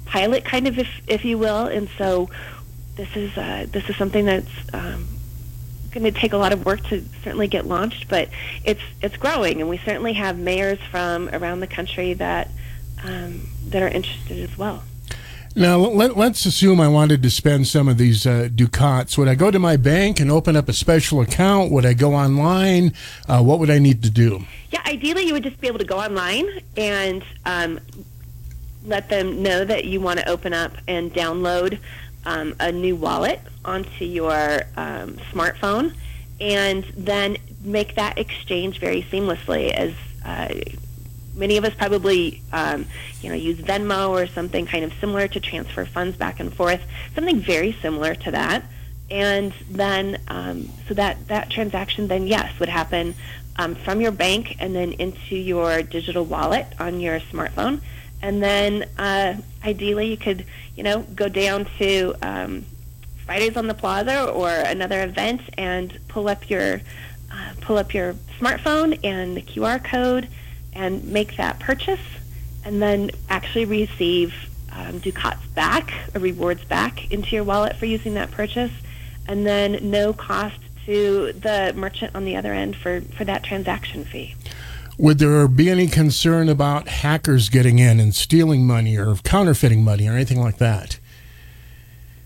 pilot 0.06 0.44
kind 0.46 0.68
of, 0.68 0.80
if 0.80 0.90
if 1.08 1.24
you 1.24 1.38
will, 1.38 1.68
and 1.68 1.90
so 1.98 2.30
this 2.96 3.16
is 3.16 3.38
uh, 3.38 3.68
this 3.72 3.88
is 3.90 3.96
something 3.96 4.26
that's 4.26 4.74
um, 4.74 5.08
going 5.92 6.04
to 6.04 6.12
take 6.12 6.34
a 6.34 6.38
lot 6.38 6.54
of 6.54 6.66
work 6.66 6.84
to 6.86 7.04
certainly 7.24 7.48
get 7.48 7.68
launched, 7.68 8.08
but 8.10 8.30
it's 8.66 8.82
it's 9.02 9.18
growing, 9.18 9.62
and 9.62 9.70
we 9.70 9.78
certainly 9.78 10.14
have 10.14 10.38
mayors 10.38 10.80
from 10.90 11.30
around 11.30 11.60
the 11.60 11.68
country 11.68 12.14
that 12.16 12.50
um, 13.04 13.48
that 13.68 13.84
are 13.84 13.88
interested 13.88 14.40
as 14.40 14.58
well. 14.58 14.84
Now, 15.60 15.78
let, 15.78 16.16
us 16.16 16.46
assume 16.46 16.80
I 16.80 16.88
wanted 16.88 17.22
to 17.22 17.30
spend 17.30 17.68
some 17.68 17.90
of 17.90 17.98
these 17.98 18.26
uh, 18.26 18.48
ducats. 18.56 19.18
Would 19.18 19.28
I 19.28 19.36
go 19.36 19.52
to 19.52 19.60
my 19.60 19.76
bank 19.76 20.22
and 20.22 20.32
open 20.32 20.56
up 20.56 20.70
a 20.70 20.74
special 20.74 21.20
account? 21.20 21.70
Would 21.70 21.86
I 21.86 21.92
go 21.92 22.16
online? 22.16 22.94
Uh, 23.28 23.44
what 23.44 23.60
would 23.60 23.70
I 23.70 23.78
need 23.78 24.02
to 24.04 24.10
do? 24.10 24.46
Yeah, 24.72 24.82
ideally, 24.86 25.24
you 25.24 25.34
would 25.34 25.44
just 25.44 25.60
be 25.60 25.68
able 25.68 25.80
to 25.80 25.86
go 25.86 26.00
online 26.00 26.48
and 26.78 27.26
um, 27.46 27.78
let 28.86 29.10
them 29.10 29.44
know 29.44 29.66
that 29.66 29.84
you 29.84 30.00
want 30.00 30.22
to 30.22 30.30
open 30.30 30.54
up 30.54 30.78
and 30.88 31.14
download 31.14 31.78
um, 32.26 32.56
a 32.62 32.72
new 32.72 32.96
wallet 32.96 33.42
onto 33.66 34.06
your 34.06 34.62
um, 34.78 35.18
smartphone, 35.34 35.94
and 36.40 36.86
then 36.96 37.36
make 37.66 37.96
that 37.96 38.18
exchange 38.18 38.80
very 38.80 39.02
seamlessly. 39.12 39.74
As 39.74 39.94
uh, 40.24 40.54
many 41.40 41.58
of 41.58 41.66
us 41.66 41.74
probably, 41.74 42.42
um, 42.52 42.86
you 43.22 43.30
know, 43.30 43.36
use 43.36 43.58
Venmo 43.60 44.10
or 44.10 44.28
something 44.28 44.66
kind 44.66 44.84
of 44.84 44.94
similar 45.00 45.28
to 45.28 45.40
transfer 45.40 45.86
funds 45.86 46.18
back 46.18 46.40
and 46.40 46.54
forth. 46.54 46.82
Something 47.16 47.40
very 47.40 47.72
similar 47.82 48.14
to 48.16 48.32
that, 48.32 48.64
and 49.10 49.54
then 49.70 50.20
um, 50.28 50.70
so 50.88 50.94
that 50.94 51.28
that 51.28 51.50
transaction 51.50 52.08
then 52.08 52.28
yes 52.28 52.60
would 52.60 52.70
happen 52.70 53.16
um, 53.58 53.76
from 53.76 54.02
your 54.02 54.12
bank 54.12 54.56
and 54.60 54.76
then 54.76 54.94
into 54.94 55.36
your 55.36 55.82
digital 55.82 56.26
wallet 56.26 56.68
on 56.80 57.00
your 57.00 57.20
smartphone 57.20 57.82
and 58.22 58.44
then 58.44 58.88
uh, 58.98 59.36
ideally 59.66 60.08
you 60.08 60.18
could 60.18 60.46
you 60.76 60.84
know 60.84 61.02
go 61.16 61.28
down 61.28 61.66
to 61.78 62.14
um, 62.22 62.66
Fridays 63.26 63.58
on 63.58 63.68
the 63.68 63.74
Plaza 63.74 64.30
or 64.30 64.50
another 64.50 65.04
event 65.04 65.42
and 65.58 65.98
pull 66.08 66.28
up 66.28 66.50
your 66.50 66.82
uh, 67.32 67.54
pull 67.62 67.78
up 67.78 67.94
your 67.94 68.14
smartphone 68.40 69.00
and 69.04 69.36
the 69.36 69.42
QR 69.42 69.84
code 69.84 70.28
and 70.80 71.04
make 71.04 71.36
that 71.36 71.60
purchase, 71.60 72.00
and 72.64 72.82
then 72.82 73.12
actually 73.30 73.66
receive 73.66 74.34
um, 74.72 75.00
ducats 75.00 75.46
back, 75.48 75.92
or 76.16 76.22
rewards 76.22 76.64
back 76.64 77.12
into 77.12 77.36
your 77.36 77.44
wallet 77.44 77.76
for 77.76 77.86
using 77.86 78.14
that 78.14 78.32
purchase, 78.32 78.72
and 79.28 79.46
then 79.46 79.78
no 79.92 80.14
cost 80.14 80.58
to 80.86 81.34
the 81.34 81.74
merchant 81.76 82.16
on 82.16 82.24
the 82.24 82.38
other 82.38 82.54
end 82.54 82.78
for, 82.78 83.02
for 83.02 83.26
that 83.26 83.44
transaction 83.44 84.06
fee. 84.06 84.36
Would 84.98 85.20
there 85.20 85.48
be 85.50 85.70
any 85.70 85.88
concern 85.88 86.48
about 86.48 86.88
hackers 86.88 87.50
getting 87.50 87.78
in 87.78 88.00
and 88.00 88.16
stealing 88.16 88.66
money 88.66 88.98
or 88.98 89.16
counterfeiting 89.16 89.84
money 89.84 90.08
or 90.08 90.14
anything 90.14 90.40
like 90.40 90.58
that? 90.60 91.00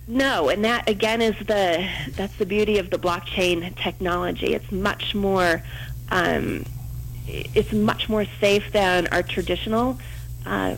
No, 0.07 0.49
and 0.49 0.63
that 0.65 0.87
again 0.89 1.21
is 1.21 1.35
the 1.39 1.87
that's 2.15 2.35
the 2.37 2.45
beauty 2.45 2.77
of 2.77 2.89
the 2.89 2.97
blockchain 2.97 3.75
technology. 3.77 4.53
It's 4.53 4.71
much 4.71 5.15
more 5.15 5.63
um, 6.11 6.65
it's 7.33 7.73
much 7.73 8.09
more 8.09 8.25
safe 8.39 8.71
than 8.71 9.07
our 9.07 9.23
traditional 9.23 9.97
uh, 10.45 10.75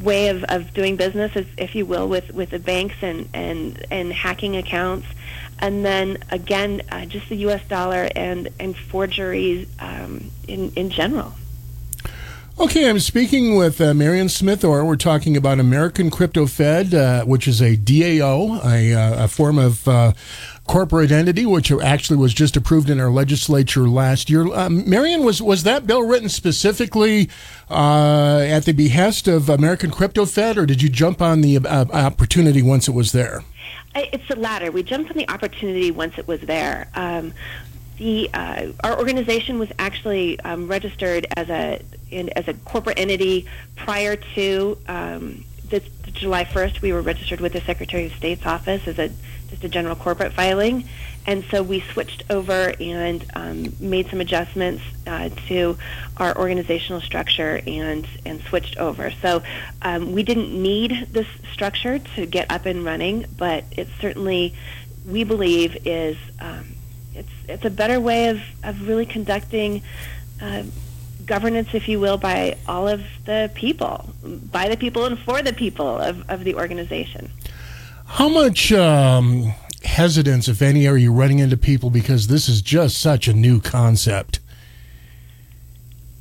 way 0.00 0.28
of, 0.28 0.44
of 0.44 0.74
doing 0.74 0.96
business, 0.96 1.32
if, 1.36 1.46
if 1.56 1.74
you 1.74 1.86
will, 1.86 2.08
with, 2.08 2.32
with 2.32 2.50
the 2.50 2.58
banks 2.58 2.96
and, 3.02 3.28
and, 3.32 3.84
and 3.90 4.12
hacking 4.12 4.56
accounts. 4.56 5.06
And 5.58 5.84
then 5.84 6.18
again, 6.30 6.82
uh, 6.90 7.04
just 7.06 7.28
the 7.28 7.36
U.S. 7.36 7.62
dollar 7.68 8.08
and, 8.16 8.48
and 8.58 8.76
forgeries 8.76 9.68
um, 9.78 10.30
in, 10.48 10.72
in 10.74 10.90
general. 10.90 11.34
Okay, 12.58 12.88
I'm 12.88 13.00
speaking 13.00 13.56
with 13.56 13.80
uh, 13.80 13.94
Marian 13.94 14.28
Smith 14.28 14.62
or 14.62 14.84
We're 14.84 14.96
talking 14.96 15.38
about 15.38 15.58
American 15.58 16.10
Crypto 16.10 16.46
Fed, 16.46 16.92
uh, 16.92 17.24
which 17.24 17.48
is 17.48 17.62
a 17.62 17.78
DAO, 17.78 18.62
a, 18.62 18.94
uh, 18.94 19.24
a 19.24 19.28
form 19.28 19.58
of 19.58 19.88
uh, 19.88 20.12
corporate 20.66 21.10
entity, 21.10 21.44
which 21.44 21.70
actually 21.72 22.16
was 22.16 22.32
just 22.32 22.56
approved 22.56 22.88
in 22.88 23.00
our 23.00 23.10
legislature 23.10 23.88
last 23.88 24.30
year. 24.30 24.46
Um, 24.54 24.88
Marian, 24.88 25.24
was 25.24 25.42
was 25.42 25.64
that 25.64 25.86
bill 25.86 26.02
written 26.02 26.28
specifically 26.28 27.28
uh, 27.70 28.38
at 28.38 28.64
the 28.64 28.72
behest 28.72 29.28
of 29.28 29.48
American 29.48 29.90
Crypto 29.90 30.24
Fed, 30.24 30.58
or 30.58 30.66
did 30.66 30.82
you 30.82 30.88
jump 30.88 31.20
on 31.20 31.40
the 31.40 31.58
uh, 31.58 31.86
opportunity 31.92 32.62
once 32.62 32.88
it 32.88 32.92
was 32.92 33.12
there? 33.12 33.44
It's 33.94 34.26
the 34.28 34.36
latter. 34.36 34.70
We 34.70 34.82
jumped 34.82 35.10
on 35.10 35.16
the 35.16 35.28
opportunity 35.28 35.90
once 35.90 36.16
it 36.16 36.26
was 36.26 36.40
there. 36.40 36.88
Um, 36.94 37.34
the 37.98 38.30
uh, 38.32 38.68
our 38.82 38.98
organization 38.98 39.58
was 39.58 39.70
actually 39.78 40.40
um, 40.40 40.68
registered 40.68 41.26
as 41.36 41.50
a 41.50 41.82
in, 42.10 42.30
as 42.30 42.48
a 42.48 42.54
corporate 42.54 42.98
entity 42.98 43.46
prior 43.76 44.16
to 44.16 44.78
um, 44.88 45.44
this, 45.68 45.82
July 46.12 46.44
1st. 46.44 46.80
We 46.80 46.92
were 46.92 47.02
registered 47.02 47.40
with 47.40 47.52
the 47.52 47.60
Secretary 47.60 48.06
of 48.06 48.12
State's 48.12 48.46
office 48.46 48.86
as 48.86 48.98
a 48.98 49.10
just 49.52 49.64
a 49.64 49.68
general 49.68 49.94
corporate 49.94 50.32
filing, 50.32 50.88
and 51.26 51.44
so 51.50 51.62
we 51.62 51.80
switched 51.92 52.24
over 52.30 52.74
and 52.80 53.24
um, 53.34 53.72
made 53.78 54.08
some 54.08 54.20
adjustments 54.20 54.82
uh, 55.06 55.28
to 55.46 55.76
our 56.16 56.36
organizational 56.36 57.00
structure 57.00 57.60
and 57.66 58.08
and 58.24 58.42
switched 58.42 58.78
over. 58.78 59.10
So 59.22 59.42
um, 59.82 60.12
we 60.12 60.22
didn't 60.22 60.50
need 60.50 61.08
this 61.10 61.28
structure 61.52 61.98
to 61.98 62.26
get 62.26 62.50
up 62.50 62.66
and 62.66 62.84
running, 62.84 63.26
but 63.36 63.64
it 63.72 63.88
certainly 64.00 64.54
we 65.06 65.22
believe 65.22 65.86
is 65.86 66.16
um, 66.40 66.74
it's 67.14 67.32
it's 67.46 67.64
a 67.64 67.70
better 67.70 68.00
way 68.00 68.28
of, 68.28 68.40
of 68.64 68.88
really 68.88 69.06
conducting 69.06 69.82
uh, 70.40 70.62
governance, 71.26 71.68
if 71.74 71.88
you 71.88 72.00
will, 72.00 72.16
by 72.16 72.56
all 72.66 72.88
of 72.88 73.02
the 73.26 73.50
people, 73.54 74.12
by 74.50 74.68
the 74.68 74.76
people 74.76 75.04
and 75.04 75.18
for 75.18 75.42
the 75.42 75.52
people 75.52 75.98
of, 75.98 76.28
of 76.30 76.42
the 76.42 76.54
organization. 76.54 77.30
How 78.12 78.28
much 78.28 78.70
um, 78.72 79.54
hesitance, 79.84 80.46
if 80.46 80.60
any, 80.60 80.86
are 80.86 80.98
you 80.98 81.10
running 81.10 81.38
into 81.38 81.56
people 81.56 81.88
because 81.88 82.26
this 82.26 82.46
is 82.46 82.60
just 82.60 82.98
such 82.98 83.26
a 83.26 83.32
new 83.32 83.58
concept? 83.58 84.38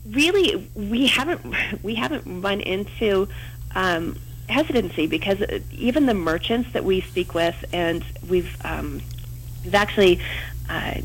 Really, 0.09 0.69
we 0.73 1.07
haven't 1.07 1.53
we 1.83 1.95
haven't 1.95 2.41
run 2.41 2.61
into 2.61 3.27
um, 3.75 4.17
hesitancy 4.47 5.05
because 5.05 5.41
even 5.73 6.05
the 6.05 6.13
merchants 6.13 6.71
that 6.71 6.85
we 6.85 7.01
speak 7.01 7.33
with, 7.33 7.65
and 7.73 8.05
we've 8.29 8.55
um, 8.63 9.01
we've 9.65 9.75
actually 9.75 10.21
uh, 10.69 11.01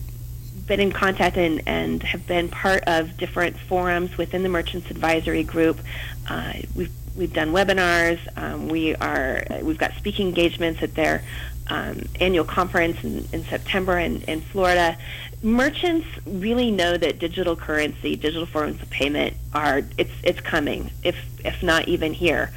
been 0.68 0.78
in 0.78 0.92
contact 0.92 1.36
and, 1.36 1.62
and 1.66 2.04
have 2.04 2.28
been 2.28 2.48
part 2.48 2.84
of 2.86 3.16
different 3.16 3.58
forums 3.58 4.16
within 4.16 4.44
the 4.44 4.48
Merchants 4.48 4.88
Advisory 4.88 5.42
Group. 5.42 5.80
Uh, 6.28 6.52
we've 6.76 6.92
we've 7.16 7.32
done 7.32 7.52
webinars. 7.52 8.18
Um, 8.36 8.68
we 8.68 8.94
are 8.96 9.44
we've 9.62 9.78
got 9.78 9.92
speaking 9.94 10.28
engagements 10.28 10.82
at 10.82 10.94
their 10.94 11.22
um, 11.68 12.02
annual 12.20 12.44
conference 12.44 13.02
in, 13.02 13.26
in 13.32 13.44
September 13.44 13.98
in, 13.98 14.22
in 14.22 14.40
Florida. 14.40 14.96
Merchants 15.42 16.06
really 16.26 16.70
know 16.70 16.96
that 16.96 17.18
digital 17.18 17.56
currency, 17.56 18.16
digital 18.16 18.46
forms 18.46 18.80
of 18.80 18.90
payment, 18.90 19.36
are 19.52 19.82
it's 19.98 20.14
it's 20.22 20.40
coming. 20.40 20.90
If 21.02 21.16
if 21.44 21.62
not 21.62 21.88
even 21.88 22.12
here. 22.12 22.50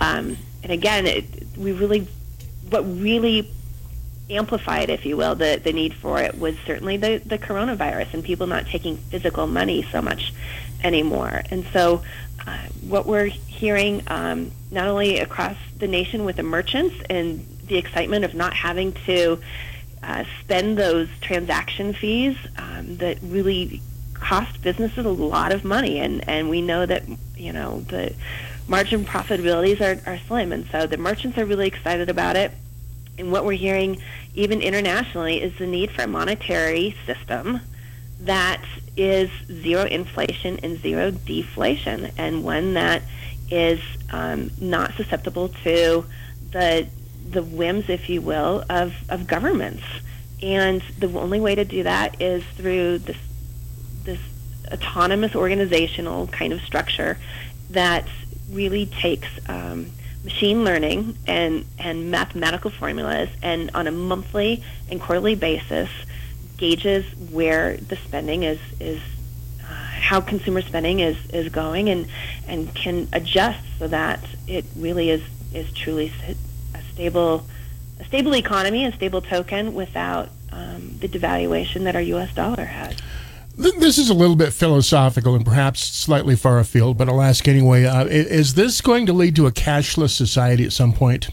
Um, 0.00 0.36
and 0.62 0.72
again, 0.72 1.06
it, 1.06 1.24
we 1.56 1.72
really 1.72 2.06
what 2.70 2.82
really 2.82 3.50
amplified, 4.30 4.88
if 4.88 5.04
you 5.04 5.16
will, 5.16 5.34
the, 5.34 5.60
the 5.62 5.72
need 5.72 5.92
for 5.94 6.20
it 6.20 6.38
was 6.38 6.56
certainly 6.66 6.96
the, 6.96 7.20
the 7.26 7.38
coronavirus 7.38 8.14
and 8.14 8.24
people 8.24 8.46
not 8.46 8.66
taking 8.66 8.96
physical 8.96 9.46
money 9.46 9.82
so 9.90 10.00
much 10.00 10.32
anymore. 10.82 11.42
And 11.50 11.66
so, 11.72 12.02
uh, 12.46 12.58
what 12.88 13.06
we're 13.06 13.30
hearing 13.62 14.02
um, 14.08 14.50
not 14.72 14.88
only 14.88 15.20
across 15.20 15.56
the 15.78 15.86
nation 15.86 16.24
with 16.24 16.34
the 16.34 16.42
merchants 16.42 16.96
and 17.08 17.46
the 17.68 17.76
excitement 17.76 18.24
of 18.24 18.34
not 18.34 18.52
having 18.52 18.92
to 18.92 19.38
uh, 20.02 20.24
spend 20.40 20.76
those 20.76 21.08
transaction 21.20 21.92
fees 21.92 22.36
um, 22.58 22.96
that 22.96 23.18
really 23.22 23.80
cost 24.14 24.60
businesses 24.62 25.06
a 25.06 25.08
lot 25.08 25.52
of 25.52 25.64
money, 25.64 26.00
and, 26.00 26.28
and 26.28 26.50
we 26.50 26.60
know 26.60 26.84
that 26.84 27.04
you 27.36 27.52
know 27.52 27.80
the 27.82 28.12
margin 28.66 29.04
profitabilities 29.04 29.80
are, 29.80 30.10
are 30.10 30.18
slim, 30.26 30.50
and 30.50 30.66
so 30.72 30.88
the 30.88 30.96
merchants 30.96 31.38
are 31.38 31.44
really 31.44 31.68
excited 31.68 32.10
about 32.10 32.34
it. 32.34 32.50
And 33.16 33.30
what 33.30 33.44
we're 33.44 33.52
hearing, 33.52 34.02
even 34.34 34.60
internationally, 34.60 35.40
is 35.40 35.56
the 35.56 35.68
need 35.68 35.92
for 35.92 36.02
a 36.02 36.08
monetary 36.08 36.96
system 37.06 37.60
that 38.22 38.64
is 38.96 39.30
zero 39.46 39.84
inflation 39.84 40.58
and 40.64 40.80
zero 40.80 41.12
deflation, 41.12 42.10
and 42.18 42.42
one 42.42 42.74
that 42.74 43.02
is 43.52 43.80
um, 44.10 44.50
not 44.58 44.94
susceptible 44.94 45.50
to 45.62 46.06
the 46.52 46.88
the 47.30 47.42
whims, 47.42 47.88
if 47.88 48.10
you 48.10 48.20
will, 48.20 48.64
of, 48.68 48.94
of 49.08 49.26
governments. 49.26 49.82
And 50.42 50.82
the 50.98 51.06
only 51.18 51.38
way 51.38 51.54
to 51.54 51.64
do 51.64 51.84
that 51.84 52.20
is 52.20 52.42
through 52.56 52.98
this 52.98 53.18
this 54.04 54.18
autonomous 54.72 55.36
organizational 55.36 56.26
kind 56.28 56.52
of 56.52 56.60
structure 56.62 57.18
that 57.70 58.08
really 58.50 58.86
takes 58.86 59.28
um, 59.48 59.90
machine 60.24 60.64
learning 60.64 61.16
and, 61.26 61.64
and 61.78 62.10
mathematical 62.10 62.70
formulas 62.70 63.28
and 63.42 63.70
on 63.74 63.86
a 63.86 63.92
monthly 63.92 64.62
and 64.90 65.00
quarterly 65.00 65.34
basis 65.34 65.90
gauges 66.56 67.04
where 67.30 67.76
the 67.76 67.96
spending 67.96 68.44
is, 68.44 68.58
is 68.80 69.00
how 70.02 70.20
consumer 70.20 70.60
spending 70.60 71.00
is, 71.00 71.16
is 71.30 71.48
going 71.48 71.88
and, 71.88 72.06
and 72.46 72.74
can 72.74 73.08
adjust 73.12 73.60
so 73.78 73.88
that 73.88 74.20
it 74.46 74.64
really 74.76 75.10
is, 75.10 75.22
is 75.54 75.72
truly 75.72 76.12
a 76.74 76.82
stable 76.92 77.46
a 78.02 78.04
stable 78.04 78.34
economy, 78.34 78.84
a 78.84 78.92
stable 78.92 79.20
token 79.20 79.74
without 79.74 80.28
um, 80.50 80.96
the 80.98 81.08
devaluation 81.08 81.84
that 81.84 81.94
our 81.94 82.02
U.S. 82.02 82.34
dollar 82.34 82.64
has. 82.64 82.96
This 83.56 83.98
is 83.98 84.10
a 84.10 84.14
little 84.14 84.34
bit 84.34 84.52
philosophical 84.52 85.34
and 85.34 85.44
perhaps 85.44 85.84
slightly 85.84 86.34
far 86.36 86.58
afield, 86.58 86.98
but 86.98 87.08
I'll 87.08 87.22
ask 87.22 87.46
anyway. 87.46 87.84
Uh, 87.84 88.06
is 88.06 88.54
this 88.54 88.80
going 88.80 89.06
to 89.06 89.12
lead 89.12 89.36
to 89.36 89.46
a 89.46 89.52
cashless 89.52 90.10
society 90.10 90.64
at 90.64 90.72
some 90.72 90.92
point? 90.92 91.28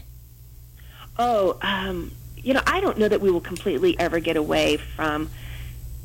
Oh, 1.18 1.58
um, 1.62 2.12
you 2.36 2.54
know, 2.54 2.62
I 2.66 2.80
don't 2.80 2.98
know 2.98 3.08
that 3.08 3.20
we 3.20 3.30
will 3.30 3.40
completely 3.40 3.98
ever 3.98 4.20
get 4.20 4.36
away 4.36 4.76
from 4.76 5.30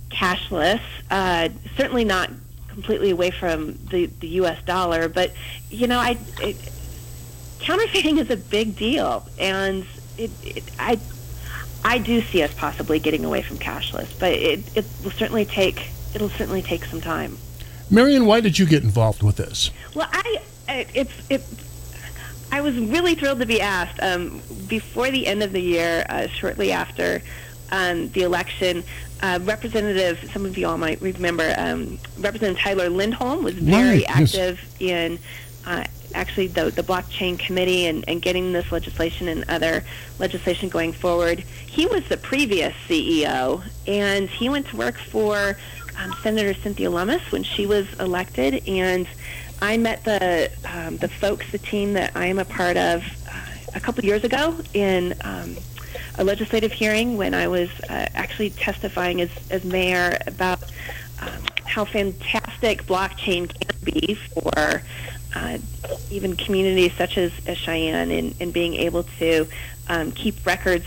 cashless. 0.09 0.81
Uh, 1.11 1.49
certainly 1.77 2.05
not 2.05 2.31
completely 2.75 3.09
away 3.09 3.31
from 3.31 3.73
the, 3.89 4.07
the 4.07 4.27
U.S. 4.39 4.61
dollar, 4.65 5.07
but 5.07 5.31
you 5.71 5.87
know, 5.87 5.97
I 5.97 6.17
it, 6.41 6.57
counterfeiting 7.59 8.19
is 8.19 8.29
a 8.29 8.37
big 8.37 8.75
deal, 8.75 9.25
and 9.39 9.87
it, 10.17 10.29
it, 10.43 10.63
I 10.77 10.99
I 11.83 11.97
do 11.99 12.21
see 12.21 12.43
us 12.43 12.53
possibly 12.53 12.99
getting 12.99 13.23
away 13.23 13.41
from 13.41 13.57
cashless, 13.57 14.19
but 14.19 14.33
it, 14.33 14.77
it 14.77 14.85
will 15.03 15.11
certainly 15.11 15.45
take 15.45 15.87
it'll 16.13 16.29
certainly 16.29 16.61
take 16.61 16.83
some 16.85 16.99
time. 16.99 17.37
Marian, 17.89 18.25
why 18.25 18.41
did 18.41 18.59
you 18.59 18.65
get 18.65 18.83
involved 18.83 19.23
with 19.23 19.37
this? 19.37 19.71
Well, 19.95 20.09
I 20.11 20.41
it's 20.67 21.13
it. 21.29 21.43
I 22.51 22.59
was 22.61 22.77
really 22.77 23.15
thrilled 23.15 23.39
to 23.39 23.45
be 23.45 23.61
asked 23.61 23.99
um, 24.01 24.41
before 24.67 25.11
the 25.11 25.27
end 25.27 25.43
of 25.43 25.53
the 25.53 25.61
year, 25.61 26.05
uh, 26.09 26.27
shortly 26.27 26.71
after 26.71 27.21
um, 27.71 28.09
the 28.09 28.23
election. 28.23 28.83
Uh, 29.21 29.39
Representative, 29.41 30.29
some 30.33 30.45
of 30.45 30.57
you 30.57 30.67
all 30.67 30.77
might 30.77 31.01
remember, 31.01 31.53
um, 31.57 31.97
Representative 32.19 32.61
Tyler 32.61 32.89
Lindholm 32.89 33.43
was 33.43 33.55
very 33.55 33.99
Right, 33.99 34.01
yes. 34.01 34.35
active 34.35 34.75
in 34.79 35.17
uh, 35.65 35.85
actually 36.13 36.47
the, 36.47 36.69
the 36.69 36.83
blockchain 36.83 37.39
committee 37.39 37.87
and, 37.87 38.03
and 38.07 38.21
getting 38.21 38.53
this 38.53 38.71
legislation 38.71 39.27
and 39.27 39.43
other 39.49 39.83
legislation 40.19 40.69
going 40.69 40.93
forward. 40.93 41.39
He 41.39 41.85
was 41.85 42.07
the 42.07 42.17
previous 42.17 42.73
CEO, 42.87 43.63
and 43.87 44.29
he 44.29 44.49
went 44.49 44.67
to 44.67 44.77
work 44.77 44.97
for 44.97 45.57
um, 45.97 46.13
Senator 46.21 46.53
Cynthia 46.53 46.89
Lummis 46.89 47.31
when 47.31 47.43
she 47.43 47.65
was 47.65 47.91
elected, 47.99 48.67
and 48.67 49.07
I 49.61 49.77
met 49.77 50.03
the 50.03 50.51
um, 50.73 50.97
the 50.97 51.07
folks, 51.07 51.51
the 51.51 51.57
team 51.57 51.93
that 51.93 52.11
I 52.15 52.25
am 52.27 52.39
a 52.39 52.45
part 52.45 52.77
of, 52.77 53.03
uh, 53.27 53.45
a 53.73 53.79
couple 53.79 54.03
years 54.03 54.23
ago 54.23 54.57
in 54.73 55.13
um, 55.21 55.55
a 56.17 56.23
legislative 56.23 56.71
hearing 56.71 57.17
when 57.17 57.33
I 57.33 57.47
was 57.47 57.69
uh, 57.89 58.07
actually 58.13 58.51
testifying 58.51 59.21
as, 59.21 59.29
as 59.49 59.63
mayor 59.63 60.17
about 60.27 60.63
um, 61.21 61.41
how 61.65 61.85
fantastic 61.85 62.83
blockchain 62.83 63.49
can 63.49 63.77
be 63.83 64.15
for 64.15 64.81
uh, 65.35 65.57
even 66.09 66.35
communities 66.35 66.93
such 66.93 67.17
as, 67.17 67.31
as 67.47 67.57
Cheyenne 67.57 68.11
in, 68.11 68.33
in 68.39 68.51
being 68.51 68.75
able 68.75 69.03
to 69.19 69.47
um, 69.89 70.11
keep 70.11 70.45
records 70.45 70.85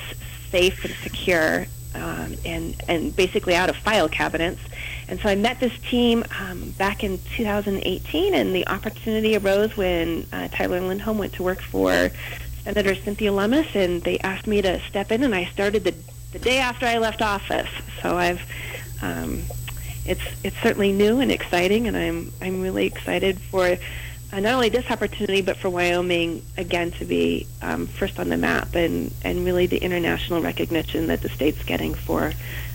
safe 0.50 0.84
and 0.84 0.94
secure 0.94 1.66
um, 1.94 2.34
and, 2.44 2.74
and 2.88 3.14
basically 3.14 3.54
out 3.54 3.68
of 3.68 3.76
file 3.76 4.08
cabinets. 4.08 4.60
And 5.08 5.18
so 5.20 5.28
I 5.28 5.34
met 5.34 5.58
this 5.58 5.76
team 5.90 6.24
um, 6.38 6.70
back 6.72 7.02
in 7.02 7.18
2018, 7.36 8.34
and 8.34 8.54
the 8.54 8.66
opportunity 8.68 9.36
arose 9.36 9.76
when 9.76 10.26
uh, 10.32 10.48
Tyler 10.48 10.80
Lindholm 10.80 11.18
went 11.18 11.32
to 11.34 11.42
work 11.42 11.60
for 11.60 12.10
Senator 12.68 12.94
Cynthia 12.94 13.32
Lummis, 13.32 13.74
and 13.74 14.02
they 14.02 14.18
asked 14.18 14.46
me 14.46 14.60
to 14.60 14.78
step 14.80 15.10
in, 15.10 15.22
and 15.22 15.34
I 15.34 15.46
started 15.46 15.84
the, 15.84 15.94
the 16.32 16.38
day 16.38 16.58
after 16.58 16.84
I 16.84 16.98
left 16.98 17.22
office. 17.22 17.70
So 18.02 18.18
I've 18.18 18.42
um, 19.00 19.42
it's 20.04 20.20
it's 20.44 20.56
certainly 20.58 20.92
new 20.92 21.20
and 21.20 21.32
exciting, 21.32 21.86
and 21.86 21.96
I'm 21.96 22.30
I'm 22.42 22.60
really 22.60 22.84
excited 22.84 23.40
for 23.40 23.64
uh, 23.64 24.40
not 24.40 24.52
only 24.52 24.68
this 24.68 24.90
opportunity, 24.90 25.40
but 25.40 25.56
for 25.56 25.70
Wyoming 25.70 26.44
again 26.58 26.90
to 26.92 27.06
be 27.06 27.46
um, 27.62 27.86
first 27.86 28.20
on 28.20 28.28
the 28.28 28.36
map, 28.36 28.74
and 28.74 29.14
and 29.24 29.46
really 29.46 29.64
the 29.64 29.78
international 29.78 30.42
recognition 30.42 31.06
that 31.06 31.22
the 31.22 31.30
state's 31.30 31.64
getting 31.64 31.94
for 31.94 32.32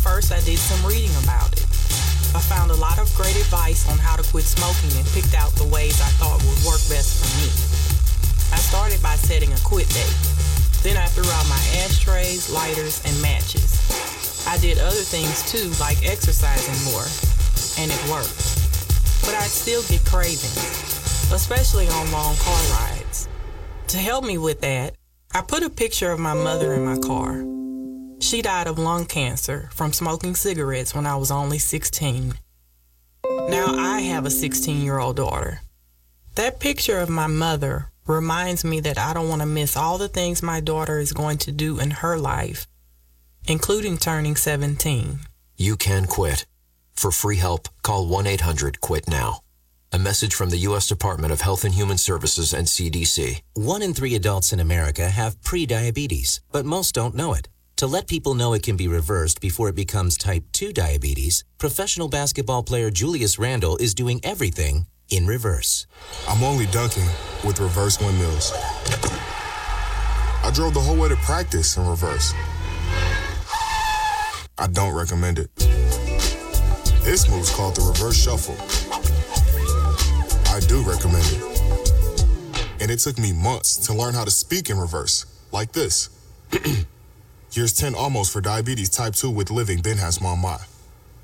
First, 0.01 0.31
I 0.33 0.41
did 0.41 0.57
some 0.57 0.81
reading 0.85 1.13
about 1.23 1.53
it. 1.53 1.63
I 2.33 2.41
found 2.41 2.71
a 2.71 2.75
lot 2.75 2.97
of 2.97 3.13
great 3.13 3.35
advice 3.37 3.85
on 3.87 3.97
how 3.97 4.15
to 4.15 4.23
quit 4.31 4.45
smoking 4.45 4.97
and 4.97 5.05
picked 5.13 5.35
out 5.35 5.53
the 5.53 5.69
ways 5.69 6.01
I 6.01 6.09
thought 6.17 6.41
would 6.41 6.61
work 6.65 6.81
best 6.89 7.21
for 7.21 7.29
me. 7.37 7.47
I 8.49 8.57
started 8.57 9.01
by 9.03 9.13
setting 9.13 9.53
a 9.53 9.59
quit 9.61 9.87
date. 9.89 10.17
Then 10.81 10.97
I 10.97 11.05
threw 11.05 11.29
out 11.29 11.45
my 11.45 11.61
ashtrays, 11.85 12.49
lighters, 12.49 13.05
and 13.05 13.13
matches. 13.21 13.77
I 14.47 14.57
did 14.57 14.79
other 14.79 15.05
things 15.05 15.45
too, 15.45 15.69
like 15.79 16.01
exercising 16.01 16.81
more, 16.89 17.05
and 17.77 17.93
it 17.93 18.01
worked. 18.09 18.33
But 19.21 19.37
I'd 19.37 19.53
still 19.53 19.83
get 19.85 20.03
cravings, 20.03 21.29
especially 21.31 21.87
on 21.87 22.11
long 22.11 22.35
car 22.41 22.61
rides. 22.73 23.29
To 23.89 23.97
help 23.97 24.25
me 24.25 24.39
with 24.39 24.61
that, 24.61 24.95
I 25.31 25.41
put 25.41 25.61
a 25.61 25.69
picture 25.69 26.11
of 26.11 26.19
my 26.19 26.33
mother 26.33 26.73
in 26.73 26.85
my 26.85 26.97
car. 26.97 27.60
She 28.21 28.43
died 28.43 28.67
of 28.67 28.77
lung 28.77 29.05
cancer 29.05 29.69
from 29.73 29.93
smoking 29.93 30.35
cigarettes 30.35 30.93
when 30.93 31.07
I 31.07 31.15
was 31.15 31.31
only 31.31 31.57
16. 31.57 32.35
Now 33.25 33.75
I 33.75 34.01
have 34.01 34.27
a 34.27 34.29
16 34.29 34.83
year 34.83 34.99
old 34.99 35.15
daughter. 35.15 35.61
That 36.35 36.59
picture 36.59 36.99
of 36.99 37.09
my 37.09 37.25
mother 37.25 37.89
reminds 38.05 38.63
me 38.63 38.79
that 38.81 38.99
I 38.99 39.13
don't 39.13 39.27
want 39.27 39.41
to 39.41 39.47
miss 39.47 39.75
all 39.75 39.97
the 39.97 40.07
things 40.07 40.43
my 40.43 40.59
daughter 40.59 40.99
is 40.99 41.13
going 41.13 41.39
to 41.39 41.51
do 41.51 41.79
in 41.79 41.89
her 41.91 42.15
life, 42.17 42.67
including 43.47 43.97
turning 43.97 44.35
17. 44.35 45.19
You 45.57 45.75
can 45.75 46.05
quit. 46.05 46.45
For 46.93 47.11
free 47.11 47.37
help, 47.37 47.69
call 47.81 48.05
1 48.05 48.27
800 48.27 48.81
QUIT 48.81 49.09
NOW. 49.09 49.39
A 49.91 49.99
message 49.99 50.35
from 50.35 50.51
the 50.51 50.63
U.S. 50.69 50.87
Department 50.87 51.33
of 51.33 51.41
Health 51.41 51.65
and 51.65 51.73
Human 51.73 51.97
Services 51.97 52.53
and 52.53 52.67
CDC. 52.67 53.41
One 53.55 53.81
in 53.81 53.93
three 53.95 54.13
adults 54.15 54.53
in 54.53 54.59
America 54.59 55.09
have 55.09 55.41
prediabetes, 55.41 56.39
but 56.51 56.65
most 56.65 56.93
don't 56.93 57.15
know 57.15 57.33
it. 57.33 57.49
To 57.81 57.87
let 57.87 58.05
people 58.05 58.35
know 58.35 58.53
it 58.53 58.61
can 58.61 58.77
be 58.77 58.87
reversed 58.87 59.41
before 59.41 59.67
it 59.67 59.75
becomes 59.75 60.15
type 60.15 60.43
2 60.51 60.71
diabetes, 60.71 61.43
professional 61.57 62.07
basketball 62.07 62.61
player 62.61 62.91
Julius 62.91 63.39
Randle 63.39 63.75
is 63.77 63.95
doing 63.95 64.19
everything 64.23 64.85
in 65.09 65.25
reverse. 65.25 65.87
I'm 66.29 66.43
only 66.43 66.67
dunking 66.67 67.09
with 67.43 67.59
reverse 67.59 67.99
windmills. 67.99 68.51
I 68.53 70.51
drove 70.53 70.75
the 70.75 70.79
whole 70.79 70.95
way 70.95 71.09
to 71.09 71.15
practice 71.25 71.75
in 71.75 71.87
reverse. 71.87 72.35
I 74.59 74.67
don't 74.71 74.93
recommend 74.93 75.39
it. 75.39 75.49
This 77.03 77.27
move's 77.27 77.49
called 77.49 77.77
the 77.77 77.81
reverse 77.81 78.15
shuffle. 78.15 78.57
I 80.53 80.59
do 80.67 80.83
recommend 80.83 81.25
it. 81.31 82.61
And 82.79 82.91
it 82.91 82.99
took 82.99 83.17
me 83.17 83.33
months 83.33 83.77
to 83.87 83.93
learn 83.95 84.13
how 84.13 84.23
to 84.23 84.29
speak 84.29 84.69
in 84.69 84.77
reverse, 84.77 85.25
like 85.51 85.71
this. 85.71 86.11
Years 87.53 87.73
10 87.73 87.95
almost 87.95 88.31
for 88.31 88.39
diabetes 88.39 88.87
type 88.87 89.13
2 89.13 89.29
with 89.29 89.51
living 89.51 89.81
Ben 89.81 89.97
has 89.97 90.21
mom 90.21 90.39
my. 90.39 90.57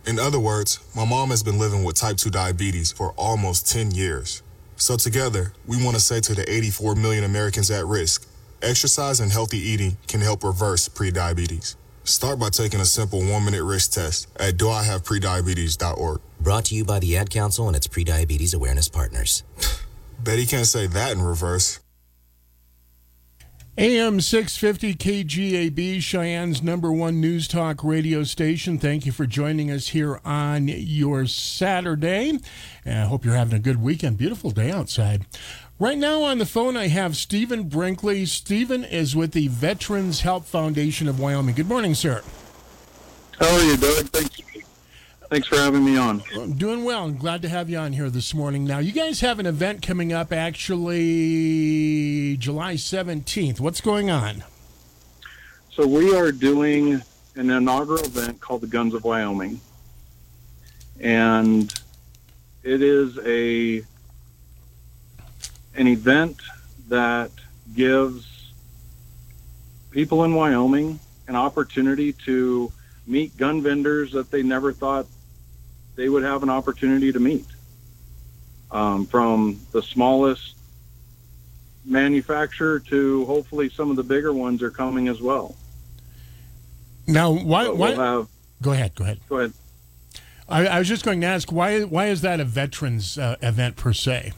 In 0.05 0.19
other 0.19 0.39
words, 0.39 0.79
my 0.93 1.05
mom 1.05 1.29
has 1.29 1.41
been 1.41 1.57
living 1.57 1.85
with 1.85 1.95
type 1.95 2.17
2 2.17 2.29
diabetes 2.29 2.91
for 2.91 3.13
almost 3.15 3.71
10 3.71 3.91
years. 3.91 4.43
So 4.75 4.97
together, 4.97 5.53
we 5.65 5.81
want 5.81 5.95
to 5.95 6.01
say 6.01 6.19
to 6.19 6.35
the 6.35 6.43
84 6.51 6.95
million 6.95 7.23
Americans 7.23 7.71
at 7.71 7.85
risk, 7.85 8.27
exercise 8.61 9.21
and 9.21 9.31
healthy 9.31 9.57
eating 9.57 9.95
can 10.09 10.19
help 10.19 10.43
reverse 10.43 10.89
prediabetes. 10.89 11.75
Start 12.03 12.39
by 12.39 12.49
taking 12.49 12.81
a 12.81 12.85
simple 12.85 13.19
one-minute 13.19 13.63
risk 13.63 13.93
test 13.93 14.27
at 14.37 14.57
doihaveprediabetes.org. 14.57 16.19
Brought 16.41 16.65
to 16.65 16.75
you 16.75 16.83
by 16.83 16.99
the 16.99 17.15
Ad 17.15 17.29
Council 17.29 17.67
and 17.67 17.75
its 17.75 17.87
prediabetes 17.87 18.53
awareness 18.53 18.89
partners. 18.89 19.43
Bet 20.19 20.39
he 20.39 20.45
can't 20.45 20.67
say 20.67 20.87
that 20.87 21.13
in 21.13 21.21
reverse. 21.21 21.79
AM 23.79 24.19
650 24.19 24.95
KGAB, 24.95 26.01
Cheyenne's 26.01 26.63
number 26.63 26.91
one 26.91 27.21
news 27.21 27.47
talk 27.47 27.83
radio 27.83 28.23
station. 28.23 28.79
Thank 28.79 29.05
you 29.05 29.11
for 29.11 29.27
joining 29.27 29.69
us 29.69 29.89
here 29.89 30.19
on 30.25 30.67
your 30.67 31.27
Saturday. 31.27 32.39
I 32.87 33.01
hope 33.01 33.23
you're 33.23 33.35
having 33.35 33.53
a 33.53 33.59
good 33.59 33.79
weekend. 33.79 34.17
Beautiful 34.17 34.49
day 34.49 34.71
outside. 34.71 35.27
Right 35.77 35.99
now 35.99 36.23
on 36.23 36.39
the 36.39 36.47
phone, 36.47 36.75
I 36.75 36.87
have 36.87 37.15
Stephen 37.15 37.69
Brinkley. 37.69 38.25
Stephen 38.25 38.83
is 38.83 39.15
with 39.15 39.33
the 39.33 39.47
Veterans 39.49 40.21
Help 40.21 40.45
Foundation 40.45 41.07
of 41.07 41.19
Wyoming. 41.19 41.53
Good 41.53 41.69
morning, 41.69 41.93
sir. 41.93 42.23
How 43.39 43.45
are 43.45 43.63
you, 43.63 43.77
Doug? 43.77 44.07
Thanks, 44.07 44.41
thanks 45.29 45.47
for 45.47 45.57
having 45.57 45.83
me 45.83 45.97
on. 45.97 46.23
I'm 46.35 46.53
doing 46.53 46.83
well. 46.83 47.05
I'm 47.05 47.17
glad 47.17 47.41
to 47.43 47.49
have 47.49 47.69
you 47.69 47.77
on 47.77 47.93
here 47.93 48.09
this 48.09 48.33
morning. 48.33 48.65
Now, 48.65 48.79
you 48.79 48.91
guys 48.91 49.21
have 49.21 49.39
an 49.39 49.45
event 49.45 49.81
coming 49.81 50.13
up 50.13 50.31
actually 50.31 52.37
July 52.37 52.75
17th. 52.75 53.59
What's 53.59 53.81
going 53.81 54.09
on? 54.09 54.43
So 55.71 55.85
we 55.85 56.15
are 56.15 56.31
doing 56.31 57.01
an 57.35 57.49
inaugural 57.49 58.03
event 58.03 58.39
called 58.39 58.61
the 58.61 58.67
Guns 58.67 58.93
of 58.93 59.03
Wyoming, 59.03 59.59
and 60.99 61.71
it 62.63 62.81
is 62.81 63.19
a 63.19 63.83
an 65.75 65.87
event 65.87 66.37
that 66.87 67.29
gives 67.75 68.51
people 69.91 70.23
in 70.23 70.33
Wyoming 70.33 70.99
an 71.27 71.35
opportunity 71.35 72.13
to 72.13 72.71
meet 73.05 73.37
gun 73.37 73.61
vendors 73.61 74.11
that 74.13 74.31
they 74.31 74.41
never 74.41 74.73
thought 74.73 75.05
they 75.97 76.07
would 76.07 76.23
have 76.23 76.43
an 76.43 76.49
opportunity 76.49 77.11
to 77.11 77.19
meet. 77.19 77.45
Um, 78.69 79.05
from 79.05 79.59
the 79.71 79.81
smallest 79.81 80.55
manufacturer 81.85 82.79
to 82.81 83.25
hopefully 83.25 83.69
some 83.69 83.89
of 83.89 83.95
the 83.95 84.03
bigger 84.03 84.33
ones 84.33 84.61
are 84.61 84.69
coming 84.69 85.07
as 85.07 85.21
well. 85.21 85.55
Now, 87.07 87.31
why? 87.31 87.69
Why? 87.69 87.89
we'll 87.91 87.99
have- 87.99 88.27
go 88.61 88.71
ahead. 88.71 88.95
Go 88.95 89.03
ahead. 89.05 89.19
Go 89.29 89.37
ahead. 89.39 89.53
I, 90.49 90.67
I 90.67 90.79
was 90.79 90.87
just 90.87 91.03
going 91.03 91.21
to 91.21 91.27
ask 91.27 91.51
why. 91.51 91.81
Why 91.83 92.07
is 92.07 92.21
that 92.21 92.39
a 92.39 92.45
veterans 92.45 93.17
uh, 93.17 93.35
event 93.41 93.75
per 93.75 93.93
se? 93.93 94.33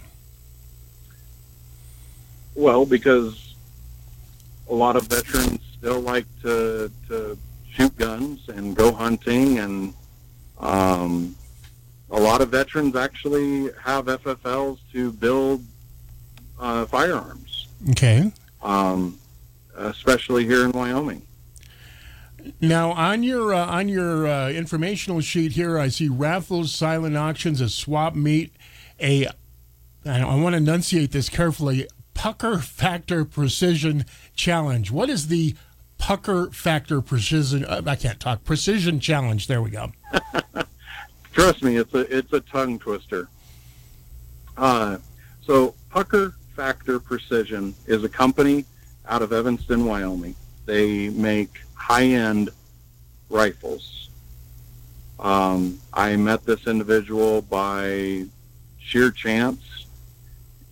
Well, 2.55 2.85
because 2.85 3.55
a 4.69 4.73
lot 4.73 4.95
of 4.95 5.07
veterans 5.07 5.61
still 5.77 6.01
like 6.01 6.25
to 6.43 6.91
to 7.07 7.37
shoot 7.71 7.95
guns 7.97 8.47
and 8.49 8.75
go 8.75 8.91
hunting, 8.91 9.57
and 9.59 9.93
um, 10.59 11.35
a 12.11 12.19
lot 12.19 12.41
of 12.41 12.49
veterans 12.49 12.95
actually 12.95 13.69
have 13.83 14.05
FFLs 14.05 14.79
to 14.93 15.11
build 15.13 15.63
uh, 16.59 16.85
firearms, 16.85 17.67
Okay. 17.91 18.31
um, 18.61 19.17
especially 19.75 20.45
here 20.45 20.65
in 20.65 20.71
Wyoming. 20.71 21.21
Now 22.61 22.91
on 22.93 23.21
your 23.23 23.53
uh, 23.53 23.65
on 23.65 23.89
your 23.89 24.25
uh, 24.27 24.49
informational 24.49 25.19
sheet 25.21 25.51
here, 25.53 25.77
I 25.77 25.89
see 25.89 26.07
raffles, 26.07 26.73
silent 26.73 27.15
auctions, 27.17 27.59
a 27.61 27.69
swap 27.69 28.15
meet, 28.15 28.53
a. 28.99 29.27
I, 30.05 30.21
I 30.21 30.35
want 30.35 30.53
to 30.53 30.57
enunciate 30.57 31.11
this 31.11 31.27
carefully. 31.29 31.87
Pucker 32.13 32.59
Factor 32.59 33.23
Precision 33.25 34.05
Challenge. 34.35 34.89
What 34.91 35.09
is 35.09 35.27
the 35.27 35.55
Pucker 35.97 36.49
Factor 36.51 37.01
Precision? 37.01 37.65
Uh, 37.65 37.81
I 37.85 37.95
can't 37.97 38.19
talk. 38.19 38.43
Precision 38.45 38.99
Challenge. 39.01 39.45
There 39.47 39.61
we 39.61 39.69
go. 39.69 39.91
Trust 41.39 41.63
me, 41.63 41.77
it's 41.77 41.93
a 41.93 41.99
it's 42.17 42.33
a 42.33 42.41
tongue 42.41 42.79
twister. 42.79 43.29
Uh, 44.57 44.97
so 45.41 45.73
Pucker 45.89 46.35
Factor 46.53 46.99
Precision 46.99 47.73
is 47.87 48.03
a 48.03 48.09
company 48.09 48.65
out 49.07 49.21
of 49.21 49.31
Evanston, 49.31 49.85
Wyoming. 49.85 50.35
They 50.65 51.07
make 51.07 51.61
high-end 51.75 52.49
rifles. 53.29 54.09
Um, 55.17 55.79
I 55.93 56.17
met 56.17 56.45
this 56.45 56.67
individual 56.67 57.41
by 57.43 58.25
sheer 58.77 59.09
chance, 59.09 59.85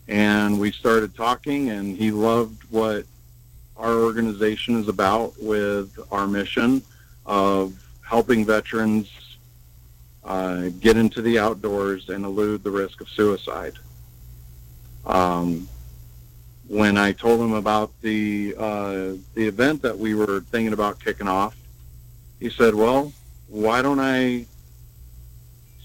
and 0.09 0.59
we 0.59 0.73
started 0.73 1.15
talking, 1.15 1.69
and 1.69 1.95
he 1.95 2.11
loved 2.11 2.61
what 2.69 3.05
our 3.77 3.93
organization 3.93 4.81
is 4.81 4.89
about 4.89 5.31
with 5.41 5.97
our 6.11 6.27
mission 6.27 6.81
of 7.25 7.73
helping 8.01 8.43
veterans 8.45 9.09
uh, 10.27 10.69
get 10.81 10.97
into 10.97 11.21
the 11.21 11.39
outdoors 11.39 12.09
and 12.09 12.25
elude 12.25 12.63
the 12.63 12.69
risk 12.69 12.99
of 12.99 13.09
suicide. 13.09 13.73
Um, 15.05 15.69
when 16.67 16.97
I 16.97 17.13
told 17.13 17.39
him 17.39 17.53
about 17.53 17.91
the 18.01 18.53
uh, 18.57 19.13
the 19.35 19.47
event 19.47 19.81
that 19.83 19.97
we 19.97 20.13
were 20.15 20.41
thinking 20.41 20.73
about 20.73 20.99
kicking 20.99 21.29
off, 21.29 21.55
he 22.41 22.49
said, 22.49 22.75
"Well, 22.75 23.13
why 23.47 23.81
don't 23.81 24.01
I 24.01 24.45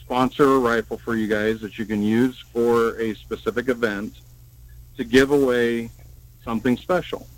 sponsor 0.01 0.57
a 0.57 0.59
rifle 0.59 0.99
for 0.99 1.14
you 1.14 1.28
guys 1.28 1.61
that 1.61 1.78
you 1.78 1.84
can 1.84 2.03
use 2.03 2.36
for 2.53 2.99
a 3.01 3.14
specific 3.14 3.68
event 3.68 4.14
to 4.97 5.05
give 5.05 5.30
away 5.30 5.90
something 6.45 6.76
special?" 6.76 7.28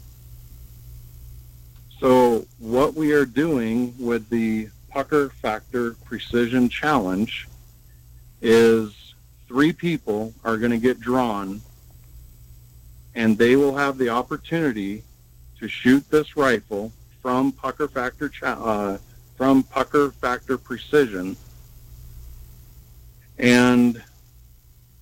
So 2.00 2.46
what 2.58 2.94
we 2.94 3.12
are 3.12 3.26
doing 3.26 3.94
with 3.98 4.30
the 4.30 4.68
Pucker 4.94 5.30
Factor 5.30 5.94
Precision 6.04 6.68
Challenge 6.68 7.48
is 8.40 9.14
three 9.48 9.72
people 9.72 10.32
are 10.44 10.56
going 10.56 10.70
to 10.70 10.78
get 10.78 11.00
drawn 11.00 11.60
and 13.16 13.36
they 13.36 13.56
will 13.56 13.74
have 13.74 13.98
the 13.98 14.08
opportunity 14.08 15.02
to 15.58 15.66
shoot 15.66 16.08
this 16.12 16.36
rifle 16.36 16.92
from 17.20 17.50
Pucker 17.50 17.88
Factor 17.88 18.30
uh, 18.44 18.98
from 19.36 19.64
Pucker 19.64 20.12
Factor 20.12 20.56
Precision. 20.56 21.36
And 23.36 24.00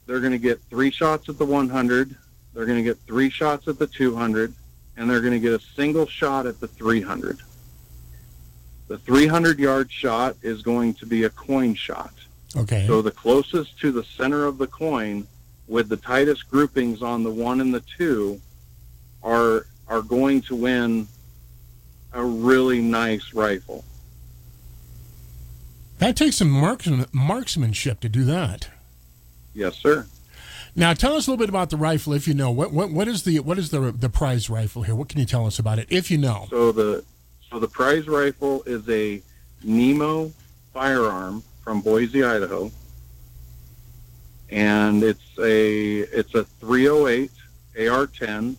they're 0.07 0.21
going 0.21 0.33
to 0.33 0.39
get 0.39 0.63
three 0.71 0.91
shots 0.91 1.29
at 1.29 1.37
the 1.37 1.45
100 1.45 2.17
they're 2.55 2.67
going 2.67 2.79
to 2.79 2.83
get 2.83 2.99
three 3.07 3.29
shots 3.29 3.69
at 3.69 3.79
the 3.79 3.87
200 3.87 4.55
and 4.97 5.11
they're 5.11 5.21
going 5.21 5.35
to 5.35 5.39
get 5.39 5.53
a 5.53 5.65
single 5.75 6.07
shot 6.07 6.47
at 6.47 6.61
the 6.61 6.69
300 6.69 7.39
the 8.93 8.99
300 8.99 9.59
yard 9.59 9.91
shot 9.91 10.37
is 10.43 10.61
going 10.61 10.93
to 10.93 11.07
be 11.07 11.25
a 11.25 11.31
coin 11.31 11.75
shot. 11.75 12.13
Okay. 12.55 12.87
So 12.87 13.01
the 13.01 13.11
closest 13.11 13.79
to 13.79 13.91
the 13.91 14.05
center 14.05 14.45
of 14.45 14.59
the 14.59 14.67
coin 14.67 15.27
with 15.67 15.89
the 15.89 15.97
tightest 15.97 16.51
groupings 16.51 17.01
on 17.01 17.23
the 17.23 17.31
one 17.31 17.63
and 17.63 17.73
the 17.73 17.83
two 17.97 18.39
are 19.23 19.65
are 19.89 20.03
going 20.03 20.43
to 20.43 20.55
win 20.55 21.09
a 22.13 22.23
really 22.23 22.83
nice 22.83 23.33
rifle. 23.33 23.83
That 25.99 26.15
takes 26.15 26.37
some 26.37 26.51
marksmanship 26.51 28.01
to 28.01 28.11
do 28.11 28.25
that. 28.25 28.69
Yes, 29.55 29.77
sir. 29.77 30.07
Now, 30.77 30.93
tell 30.93 31.15
us 31.15 31.27
a 31.27 31.31
little 31.31 31.43
bit 31.43 31.49
about 31.49 31.71
the 31.71 31.79
rifle, 31.79 32.13
if 32.13 32.29
you 32.29 32.35
know. 32.35 32.51
What 32.51 32.75
what, 32.75 32.91
what 32.91 33.09
is 33.09 33.23
the 33.23 33.41
what 33.41 33.59
is 33.59 33.71
the 33.71 33.91
the 33.91 34.11
prize 34.11 34.51
rifle 34.51 34.83
here? 34.83 34.95
What 34.95 35.09
can 35.09 35.19
you 35.19 35.27
tell 35.27 35.47
us 35.47 35.59
about 35.59 35.79
it, 35.79 35.87
if 35.89 36.11
you 36.11 36.19
know? 36.19 36.47
So 36.51 36.73
the 36.73 37.05
so 37.53 37.59
the 37.59 37.69
prize 37.69 38.09
rifle 38.09 38.63
is 38.65 38.89
a 38.89 39.23
Nemo 39.63 40.33
firearm 40.73 41.43
from 41.63 41.83
Boise, 41.83 42.25
Idaho, 42.25 42.73
and 44.51 45.03
it's 45.03 45.39
a 45.39 45.99
it's 45.99 46.35
a 46.35 46.45
308 46.45 47.31
AR-10. 47.79 48.57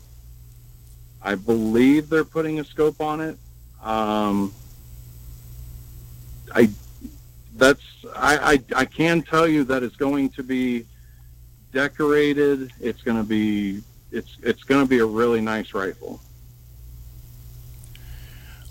I 1.24 1.36
believe 1.36 2.08
they're 2.08 2.24
putting 2.24 2.60
a 2.60 2.64
scope 2.64 3.02
on 3.02 3.20
it. 3.20 3.38
Um, 3.82 4.54
I 6.54 6.70
that's 7.56 8.06
I, 8.16 8.54
I 8.54 8.82
I 8.82 8.86
can 8.86 9.24
tell 9.24 9.48
you 9.48 9.64
that 9.66 9.82
it's 9.82 9.96
going 9.96 10.30
to 10.32 10.44
be 10.44 10.86
decorated. 11.72 12.72
It's 12.80 13.02
going 13.02 13.18
to 13.18 13.24
be 13.24 13.82
it's 14.12 14.38
it's 14.44 14.64
going 14.64 14.86
to 14.86 14.88
be 14.88 15.00
a 15.00 15.06
really 15.06 15.41
nice 15.41 15.74
rifle. 15.74 16.22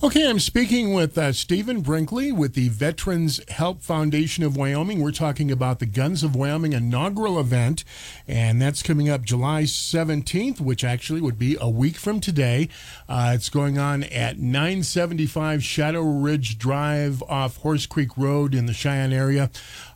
Okay, 0.05 0.29
I'm 0.29 0.41
speaking 0.41 0.95
with 0.95 1.17
uh, 1.17 1.33
Stephen 1.33 1.81
Brinkley 1.81 2.33
with 2.33 2.55
the 2.55 2.71
Veterans 2.71 3.41
Help 3.49 3.83
Foundation 3.85 4.43
of 4.43 4.57
Wyoming. 4.57 5.01
We're 5.01 5.13
talking 5.13 5.53
about 5.53 5.79
the 5.79 5.87
Guns 5.87 6.25
of 6.25 6.35
Wyoming 6.35 6.73
inaugural 6.73 7.39
event, 7.39 7.85
and 8.27 8.61
that's 8.61 8.83
coming 8.83 9.09
up 9.09 9.23
July 9.23 9.63
17th, 9.63 10.61
which 10.61 10.83
actually 10.83 11.21
would 11.21 11.39
be 11.39 11.57
a 11.61 11.69
week 11.71 11.95
from 11.99 12.19
today. 12.19 12.69
Uh, 13.09 13.31
it's 13.37 13.49
going 13.49 13.79
on 13.79 14.03
at 14.03 14.41
975 14.41 15.63
Shadow 15.63 16.03
Ridge 16.03 16.59
Drive 16.59 17.23
off 17.29 17.59
Horse 17.59 17.87
Creek 17.87 18.19
Road 18.19 18.57
in 18.57 18.67
the 18.67 18.75
Cheyenne 18.75 19.13
area. 19.13 19.51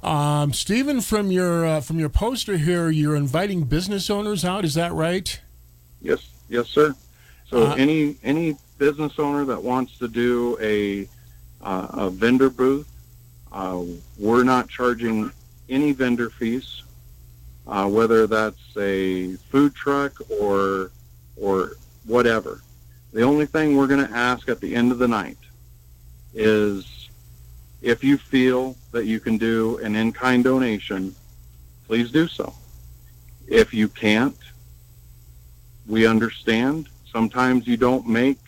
Um, 0.05 0.53
Stephen, 0.53 1.01
from 1.01 1.33
your 1.33 1.67
uh, 1.67 1.81
from 1.81 1.99
your 1.99 2.11
poster 2.11 2.59
here, 2.59 2.91
you're 2.91 3.17
inviting 3.17 3.65
business 3.65 4.09
owners 4.09 4.45
out. 4.45 4.65
Is 4.65 4.75
that 4.75 4.93
right? 4.93 5.41
Yes, 6.01 6.29
yes, 6.49 6.69
sir. 6.69 6.95
So 7.51 7.65
Uh, 7.65 7.75
any 7.75 8.17
any 8.23 8.57
business 8.79 9.19
owner 9.19 9.45
that 9.45 9.63
wants 9.63 9.99
to 9.99 10.09
do 10.09 10.57
a 10.61 11.09
uh, 11.63 11.89
a 11.95 12.11
vendor 12.11 12.51
booth, 12.51 12.89
uh, 13.53 13.83
we're 14.19 14.45
not 14.45 14.69
charging 14.69 15.31
any 15.69 15.93
vendor 15.93 16.31
fees, 16.31 16.83
uh, 17.67 17.89
whether 17.89 18.27
that's 18.27 18.77
a 18.77 19.35
food 19.51 19.75
truck 19.75 20.13
or 20.41 20.91
or 21.37 21.73
whatever. 22.05 22.61
The 23.13 23.23
only 23.23 23.47
thing 23.47 23.77
we're 23.77 23.87
going 23.87 24.07
to 24.07 24.13
ask 24.15 24.49
at 24.49 24.61
the 24.61 24.75
end 24.75 24.93
of 24.93 24.99
the 24.99 25.09
night 25.09 25.39
is 26.35 27.09
if 27.83 28.05
you 28.05 28.19
feel 28.19 28.77
that 28.93 29.07
you 29.07 29.21
can 29.21 29.39
do 29.39 29.79
an 29.79 29.97
in-kind 29.97 30.45
donation, 30.45 31.15
please 31.87 32.11
do 32.11 32.27
so. 32.29 32.55
If 33.47 33.73
you 33.73 33.89
can't, 33.89 34.37
we 35.87 36.07
understand. 36.07 36.89
Sometimes 37.11 37.67
you 37.67 37.77
don't 37.77 38.07
make 38.07 38.39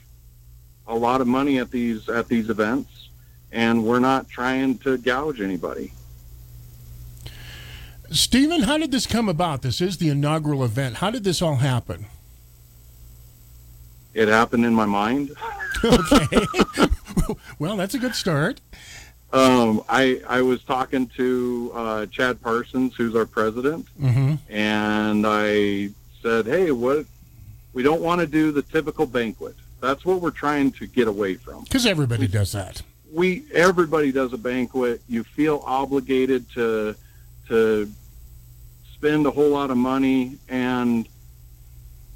a 0.88 0.94
lot 0.94 1.20
of 1.20 1.26
money 1.26 1.58
at 1.58 1.70
these 1.70 2.08
at 2.08 2.28
these 2.28 2.48
events, 2.50 3.08
and 3.52 3.84
we're 3.84 4.00
not 4.00 4.28
trying 4.28 4.78
to 4.78 4.98
gouge 4.98 5.40
anybody. 5.40 5.92
Stephen, 8.10 8.62
how 8.62 8.78
did 8.78 8.90
this 8.90 9.06
come 9.06 9.28
about? 9.28 9.62
This 9.62 9.80
is 9.80 9.98
the 9.98 10.08
inaugural 10.08 10.64
event. 10.64 10.96
How 10.96 11.10
did 11.10 11.24
this 11.24 11.42
all 11.42 11.56
happen? 11.56 12.06
It 14.14 14.28
happened 14.28 14.64
in 14.64 14.74
my 14.74 14.86
mind. 14.86 15.30
okay. 15.84 16.46
well, 17.58 17.76
that's 17.76 17.94
a 17.94 17.98
good 17.98 18.14
start. 18.14 18.60
Um, 19.32 19.82
I 19.90 20.22
I 20.26 20.40
was 20.40 20.64
talking 20.64 21.06
to 21.16 21.70
uh, 21.74 22.06
Chad 22.06 22.40
Parsons, 22.40 22.94
who's 22.96 23.14
our 23.14 23.26
president, 23.26 23.86
Mm-hmm. 24.00 24.34
and 24.50 25.24
I 25.26 25.90
said, 26.22 26.46
"Hey, 26.46 26.70
what? 26.72 27.04
We 27.74 27.82
don't 27.82 28.00
want 28.00 28.22
to 28.22 28.26
do 28.26 28.50
the 28.50 28.62
typical 28.62 29.04
banquet. 29.06 29.54
That's 29.80 30.04
what 30.04 30.20
we're 30.20 30.30
trying 30.30 30.72
to 30.72 30.86
get 30.86 31.08
away 31.08 31.34
from. 31.34 31.64
Because 31.64 31.86
everybody 31.86 32.26
does 32.26 32.52
that. 32.52 32.82
we 33.12 33.44
everybody 33.52 34.12
does 34.12 34.32
a 34.32 34.38
banquet. 34.38 35.00
You 35.08 35.24
feel 35.24 35.62
obligated 35.66 36.50
to 36.52 36.94
to 37.48 37.90
spend 38.92 39.26
a 39.26 39.30
whole 39.30 39.50
lot 39.50 39.70
of 39.70 39.76
money, 39.76 40.38
and 40.48 41.08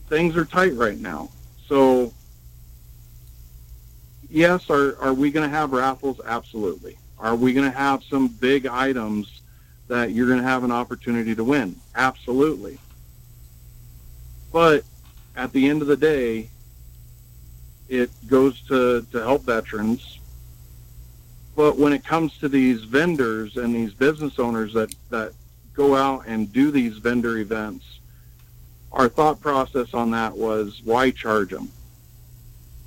things 0.08 0.36
are 0.36 0.44
tight 0.44 0.74
right 0.74 0.98
now. 0.98 1.30
So 1.68 2.12
yes, 4.28 4.68
are 4.68 4.96
are 5.00 5.14
we 5.14 5.30
going 5.30 5.48
to 5.48 5.56
have 5.56 5.72
raffles? 5.72 6.20
Absolutely. 6.24 6.96
Are 7.18 7.36
we 7.36 7.52
going 7.52 7.70
to 7.70 7.76
have 7.76 8.02
some 8.02 8.26
big 8.26 8.66
items 8.66 9.40
that 9.86 10.10
you're 10.10 10.26
going 10.26 10.40
to 10.40 10.44
have 10.44 10.64
an 10.64 10.72
opportunity 10.72 11.34
to 11.36 11.44
win? 11.44 11.76
Absolutely. 11.94 12.78
But 14.52 14.84
at 15.36 15.52
the 15.52 15.68
end 15.68 15.82
of 15.82 15.88
the 15.88 15.96
day, 15.96 16.48
it 17.92 18.10
goes 18.26 18.58
to, 18.62 19.06
to 19.12 19.18
help 19.18 19.42
veterans. 19.42 20.18
But 21.54 21.76
when 21.76 21.92
it 21.92 22.02
comes 22.02 22.38
to 22.38 22.48
these 22.48 22.84
vendors 22.84 23.58
and 23.58 23.74
these 23.74 23.92
business 23.92 24.38
owners 24.38 24.72
that, 24.72 24.94
that 25.10 25.34
go 25.74 25.94
out 25.94 26.24
and 26.26 26.50
do 26.50 26.70
these 26.70 26.96
vendor 26.96 27.36
events, 27.36 28.00
our 28.92 29.10
thought 29.10 29.42
process 29.42 29.92
on 29.92 30.10
that 30.12 30.34
was 30.34 30.80
why 30.82 31.10
charge 31.10 31.50
them? 31.50 31.70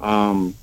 Um, 0.02 0.56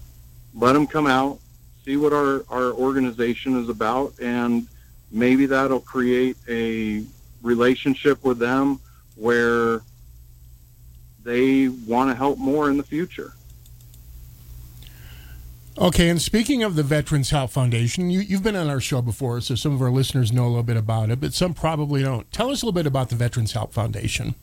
let 0.55 0.73
them 0.73 0.89
come 0.89 1.07
out, 1.07 1.39
see 1.85 1.97
what 1.97 2.13
our, 2.13 2.45
our 2.51 2.73
organization 2.73 3.63
is 3.63 3.69
about, 3.69 4.13
and 4.21 4.67
maybe 5.13 5.47
that'll 5.47 5.81
create 5.81 6.37
a 6.49 7.05
relationship 7.43 8.25
with 8.25 8.41
them 8.41 8.81
where 9.15 9.83
they 11.23 11.69
want 11.69 12.11
to 12.11 12.17
help 12.17 12.39
more 12.39 12.71
in 12.71 12.77
the 12.77 12.83
future. 12.83 13.35
Okay, 15.79 16.11
and 16.11 16.21
speaking 16.21 16.63
of 16.63 16.77
the 16.77 16.83
Veterans 16.83 17.31
Health 17.31 17.53
Foundation, 17.53 18.11
you, 18.11 18.21
you've 18.21 18.43
been 18.43 18.57
on 18.57 18.69
our 18.69 18.81
show 18.81 19.01
before, 19.01 19.41
so 19.41 19.55
some 19.55 19.73
of 19.73 19.81
our 19.81 19.91
listeners 19.91 20.31
know 20.31 20.45
a 20.45 20.49
little 20.49 20.63
bit 20.63 20.77
about 20.77 21.09
it, 21.09 21.19
but 21.19 21.33
some 21.33 21.55
probably 21.55 22.03
don't. 22.03 22.31
Tell 22.31 22.51
us 22.51 22.61
a 22.61 22.67
little 22.67 22.75
bit 22.75 22.87
about 22.87 23.09
the 23.09 23.17
Veterans 23.17 23.53
Health 23.53 23.73
Foundation. 23.73 24.35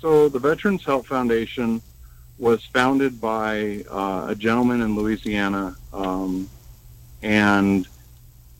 So, 0.00 0.28
the 0.28 0.38
Veterans 0.38 0.84
Health 0.84 1.06
Foundation 1.06 1.80
was 2.38 2.62
founded 2.66 3.20
by 3.22 3.84
uh, 3.90 4.26
a 4.28 4.34
gentleman 4.34 4.82
in 4.82 4.94
Louisiana, 4.94 5.74
um, 5.94 6.48
and 7.22 7.88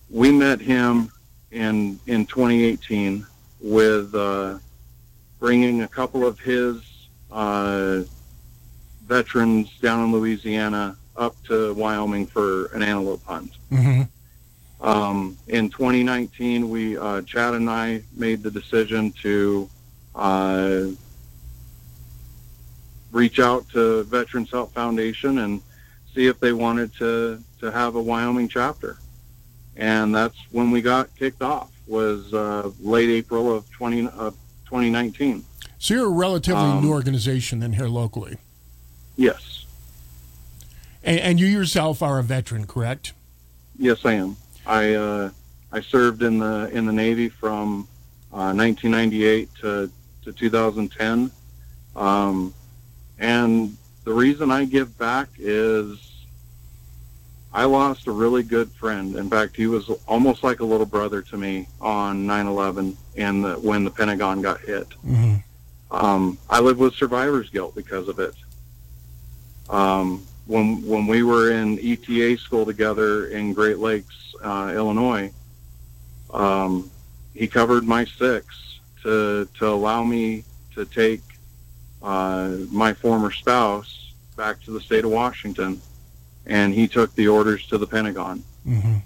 we 0.09 0.32
met 0.32 0.61
him 0.61 1.12
in 1.51 2.01
in 2.07 2.24
2018 2.24 3.27
with 3.61 4.15
uh, 4.15 4.59
bringing 5.39 5.82
a 5.82 5.89
couple 5.89 6.27
of 6.27 6.40
his 6.40 6.82
uh, 7.31 8.01
veterans 9.07 9.70
down 9.81 10.07
in 10.07 10.12
Louisiana 10.12 10.97
up 11.19 11.35
to 11.45 11.74
Wyoming 11.74 12.27
for 12.27 12.66
an 12.66 12.82
antelope 12.82 13.24
hunt. 13.24 13.53
Mm-hmm. 13.70 14.03
Um, 14.86 15.36
in 15.49 15.69
2019, 15.70 16.70
we 16.70 16.97
uh, 16.97 17.23
Chad 17.23 17.55
and 17.55 17.69
I 17.69 18.03
made 18.16 18.43
the 18.43 18.51
decision 18.51 19.12
to 19.23 19.69
uh, 20.15 20.85
reach 23.11 23.40
out 23.40 23.69
to 23.70 24.05
Veterans 24.05 24.51
Health 24.51 24.73
Foundation 24.73 25.39
and 25.39 25.61
see 26.15 26.27
if 26.27 26.39
they 26.40 26.53
wanted 26.53 26.95
to 26.95 27.43
to 27.61 27.73
have 27.73 27.97
a 27.97 28.01
Wyoming 28.03 28.47
chapter, 28.49 28.99
and 29.77 30.15
that's 30.15 30.36
when 30.53 30.70
we 30.70 30.81
got 30.81 31.15
kicked 31.16 31.43
off. 31.43 31.70
Was 31.89 32.32
uh, 32.35 32.70
late 32.81 33.09
April 33.09 33.53
of 33.53 33.69
20 33.70 34.09
of 34.09 34.35
2019. 34.66 35.43
So 35.78 35.95
you're 35.95 36.07
a 36.07 36.09
relatively 36.11 36.61
Um, 36.61 36.82
new 36.85 36.90
organization 36.90 37.62
in 37.62 37.73
here 37.73 37.89
locally, 37.89 38.36
Yes, 39.16 39.47
and, 41.02 41.20
and 41.20 41.40
you 41.40 41.46
yourself 41.46 42.02
are 42.02 42.18
a 42.18 42.22
veteran, 42.22 42.66
correct? 42.66 43.12
yes, 43.78 44.04
I 44.04 44.14
am. 44.14 44.36
I 44.66 44.94
uh, 44.94 45.30
I 45.72 45.80
served 45.80 46.22
in 46.22 46.38
the 46.38 46.68
in 46.72 46.84
the 46.84 46.92
Navy 46.92 47.28
from 47.28 47.88
uh, 48.32 48.52
1998 48.52 49.48
to 49.62 49.90
to 50.24 50.32
2010, 50.32 51.30
um, 51.96 52.52
and 53.18 53.76
the 54.04 54.12
reason 54.12 54.50
I 54.50 54.64
give 54.64 54.98
back 54.98 55.28
is 55.38 56.26
I 57.52 57.64
lost 57.64 58.06
a 58.06 58.12
really 58.12 58.42
good 58.42 58.70
friend. 58.72 59.16
In 59.16 59.30
fact, 59.30 59.56
he 59.56 59.66
was 59.66 59.88
almost 60.06 60.42
like 60.42 60.60
a 60.60 60.64
little 60.64 60.86
brother 60.86 61.22
to 61.22 61.36
me 61.38 61.68
on 61.80 62.26
9/11 62.26 62.96
and 63.16 63.44
the, 63.44 63.54
when 63.54 63.84
the 63.84 63.90
Pentagon 63.90 64.42
got 64.42 64.60
hit. 64.60 64.88
Mm-hmm. 65.06 65.36
Um, 65.90 66.36
I 66.50 66.60
live 66.60 66.78
with 66.78 66.94
survivor's 66.94 67.48
guilt 67.48 67.74
because 67.74 68.08
of 68.08 68.18
it. 68.18 68.34
Um, 69.70 70.26
when 70.48 70.84
when 70.84 71.06
we 71.06 71.22
were 71.22 71.52
in 71.52 71.78
ETA 71.78 72.38
school 72.38 72.66
together 72.66 73.26
in 73.28 73.52
Great 73.52 73.78
Lakes, 73.78 74.34
uh, 74.42 74.72
Illinois, 74.74 75.30
um, 76.32 76.90
he 77.34 77.46
covered 77.46 77.84
my 77.84 78.04
six 78.04 78.80
to 79.04 79.46
to 79.58 79.66
allow 79.68 80.02
me 80.02 80.42
to 80.74 80.84
take 80.84 81.22
uh, 82.02 82.56
my 82.70 82.92
former 82.92 83.30
spouse 83.30 84.12
back 84.36 84.60
to 84.64 84.72
the 84.72 84.80
state 84.80 85.04
of 85.04 85.10
Washington, 85.12 85.80
and 86.46 86.74
he 86.74 86.88
took 86.88 87.14
the 87.14 87.28
orders 87.28 87.66
to 87.68 87.78
the 87.78 87.86
Pentagon 87.86 88.42
Mm-hmm. 88.68 88.96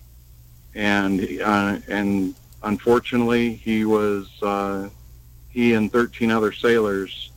and 0.75 1.41
uh, 1.41 1.79
and 1.87 2.35
unfortunately 2.65 3.55
he 3.55 3.85
was 3.85 4.29
uh, 4.43 4.89
he 5.51 5.75
and 5.75 5.93
13 5.93 6.33
other 6.33 6.51
sailors 6.51 7.31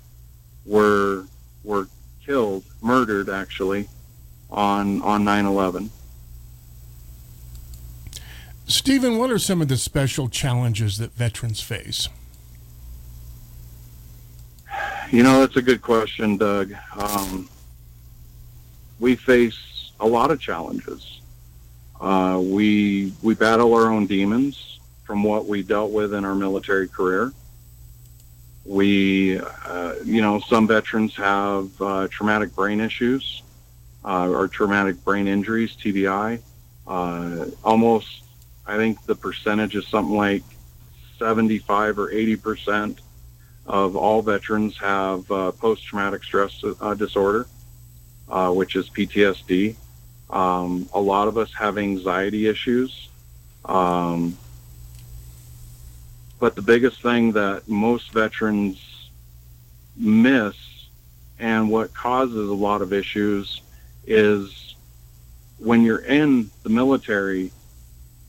were 0.65 1.25
were 1.63 1.87
killed 2.25 2.63
murdered 2.81 3.29
actually 3.29 3.87
on 4.55 5.01
on 5.03 5.23
9/11 5.23 5.89
Stephen, 8.67 9.19
what 9.19 9.29
are 9.29 9.37
some 9.37 9.61
of 9.61 9.67
the 9.67 9.77
special 9.77 10.27
challenges 10.27 10.97
that 10.97 11.13
veterans 11.13 11.61
face? 11.61 12.09
you 15.11 15.23
know 15.23 15.39
that's 15.39 15.55
a 15.55 15.61
good 15.61 15.81
question 15.81 16.37
Doug. 16.37 16.73
Um, 16.97 17.47
we 18.99 19.15
face 19.15 19.91
a 19.99 20.07
lot 20.07 20.31
of 20.31 20.39
challenges. 20.39 21.21
Uh, 21.99 22.41
we 22.43 23.13
we 23.21 23.35
battle 23.35 23.73
our 23.73 23.91
own 23.91 24.07
demons 24.07 24.79
from 25.03 25.23
what 25.23 25.45
we 25.45 25.63
dealt 25.63 25.91
with 25.91 26.13
in 26.13 26.25
our 26.25 26.35
military 26.35 26.87
career. 26.87 27.31
We 28.65 29.39
uh, 29.39 29.95
you 30.03 30.21
know 30.21 30.39
some 30.39 30.67
veterans 30.67 31.15
have 31.15 31.69
uh, 31.81 32.07
traumatic 32.09 32.55
brain 32.55 32.79
issues 32.79 33.43
uh, 34.05 34.29
or 34.29 34.47
traumatic 34.47 35.03
brain 35.03 35.27
injuries 35.27 35.75
tbi 35.75 36.39
uh, 36.87 37.45
almost 37.63 38.23
i 38.65 38.77
think 38.77 39.03
the 39.05 39.15
percentage 39.15 39.75
is 39.75 39.85
something 39.87 40.15
like 40.15 40.43
75 41.17 41.99
or 41.99 42.11
80 42.11 42.35
percent 42.37 43.01
of 43.65 43.95
all 43.95 44.21
veterans 44.21 44.77
have 44.77 45.29
uh, 45.31 45.51
post-traumatic 45.51 46.23
stress 46.23 46.63
uh, 46.79 46.93
disorder 46.93 47.47
uh, 48.29 48.51
which 48.51 48.75
is 48.75 48.89
ptsd 48.89 49.75
um, 50.29 50.89
a 50.93 50.99
lot 50.99 51.27
of 51.27 51.37
us 51.37 51.53
have 51.53 51.77
anxiety 51.77 52.47
issues. 52.47 53.09
Um, 53.63 54.37
but 56.39 56.55
the 56.55 56.61
biggest 56.61 57.01
thing 57.01 57.31
that 57.33 57.67
most 57.67 58.11
veterans 58.11 59.09
miss 59.95 60.55
and 61.39 61.69
what 61.69 61.93
causes 61.93 62.49
a 62.49 62.53
lot 62.53 62.81
of 62.81 62.93
issues 62.93 63.61
is 64.07 64.75
when 65.57 65.83
you're 65.83 66.05
in 66.05 66.49
the 66.63 66.69
military 66.69 67.51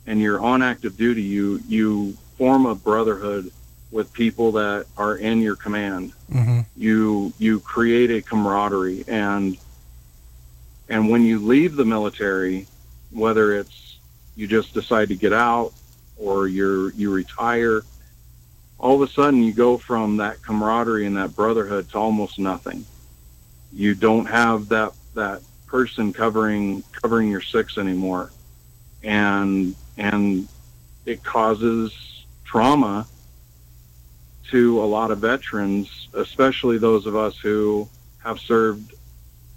and 0.06 0.20
you're 0.20 0.40
on 0.40 0.62
active 0.62 0.96
duty, 0.96 1.22
you 1.22 1.60
you 1.68 2.16
form 2.38 2.66
a 2.66 2.74
brotherhood 2.74 3.50
with 3.90 4.12
people 4.12 4.52
that 4.52 4.86
are 4.96 5.16
in 5.16 5.40
your 5.40 5.56
command. 5.56 6.12
Mm-hmm. 6.30 6.60
You 6.76 7.32
you 7.38 7.60
create 7.60 8.10
a 8.10 8.22
camaraderie 8.22 9.04
and 9.08 9.56
and 10.88 11.08
when 11.10 11.24
you 11.24 11.40
leave 11.40 11.76
the 11.76 11.84
military, 11.84 12.66
whether 13.10 13.54
it's 13.54 13.98
you 14.36 14.46
just 14.46 14.74
decide 14.74 15.08
to 15.08 15.16
get 15.16 15.32
out 15.32 15.72
or 16.16 16.46
you're 16.46 16.90
you 16.92 17.12
retire, 17.12 17.82
all 18.78 19.02
of 19.02 19.08
a 19.08 19.12
sudden 19.12 19.42
you 19.42 19.52
go 19.52 19.78
from 19.78 20.18
that 20.18 20.42
camaraderie 20.42 21.06
and 21.06 21.16
that 21.16 21.34
brotherhood 21.34 21.90
to 21.90 21.98
almost 21.98 22.38
nothing. 22.38 22.84
You 23.72 23.94
don't 23.94 24.26
have 24.26 24.68
that 24.68 24.92
that 25.14 25.42
person 25.76 26.10
covering 26.10 26.82
covering 26.90 27.30
your 27.30 27.42
six 27.42 27.76
anymore, 27.76 28.30
and 29.02 29.76
and 29.98 30.48
it 31.04 31.22
causes 31.22 32.24
trauma 32.44 33.06
to 34.50 34.82
a 34.82 34.86
lot 34.86 35.10
of 35.10 35.18
veterans, 35.18 36.08
especially 36.14 36.78
those 36.78 37.04
of 37.04 37.14
us 37.14 37.36
who 37.36 37.86
have 38.24 38.40
served 38.40 38.94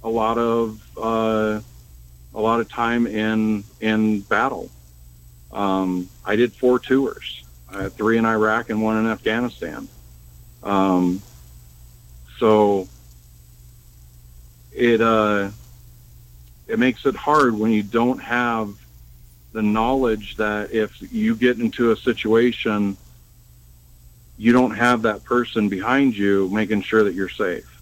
a 0.04 0.10
lot 0.10 0.38
of 0.38 0.82
uh, 0.98 1.62
a 2.34 2.42
lot 2.42 2.60
of 2.60 2.68
time 2.68 3.08
in 3.08 3.64
in 3.80 4.20
battle. 4.20 4.70
Um, 5.54 6.10
I 6.26 6.36
did 6.36 6.52
four 6.52 6.80
tours, 6.80 7.46
uh, 7.72 7.88
three 7.88 8.18
in 8.18 8.26
Iraq 8.26 8.70
and 8.70 8.84
one 8.84 8.98
in 8.98 9.10
Afghanistan. 9.10 9.88
Um, 10.64 11.22
so 12.40 12.90
it 14.74 15.00
uh, 15.00 15.52
it 16.70 16.78
makes 16.78 17.06
it 17.06 17.16
hard 17.16 17.58
when 17.58 17.72
you 17.72 17.82
don't 17.82 18.20
have 18.20 18.76
the 19.54 19.62
knowledge 19.62 20.38
that 20.38 20.72
if 20.72 20.96
you 21.12 21.36
get 21.36 21.60
into 21.60 21.92
a 21.92 21.98
situation, 21.98 22.96
you 24.38 24.54
don't 24.54 24.76
have 24.76 25.02
that 25.02 25.24
person 25.24 25.68
behind 25.68 26.16
you 26.16 26.48
making 26.50 26.84
sure 26.84 27.04
that 27.04 27.16
you're 27.16 27.28
safe. 27.28 27.82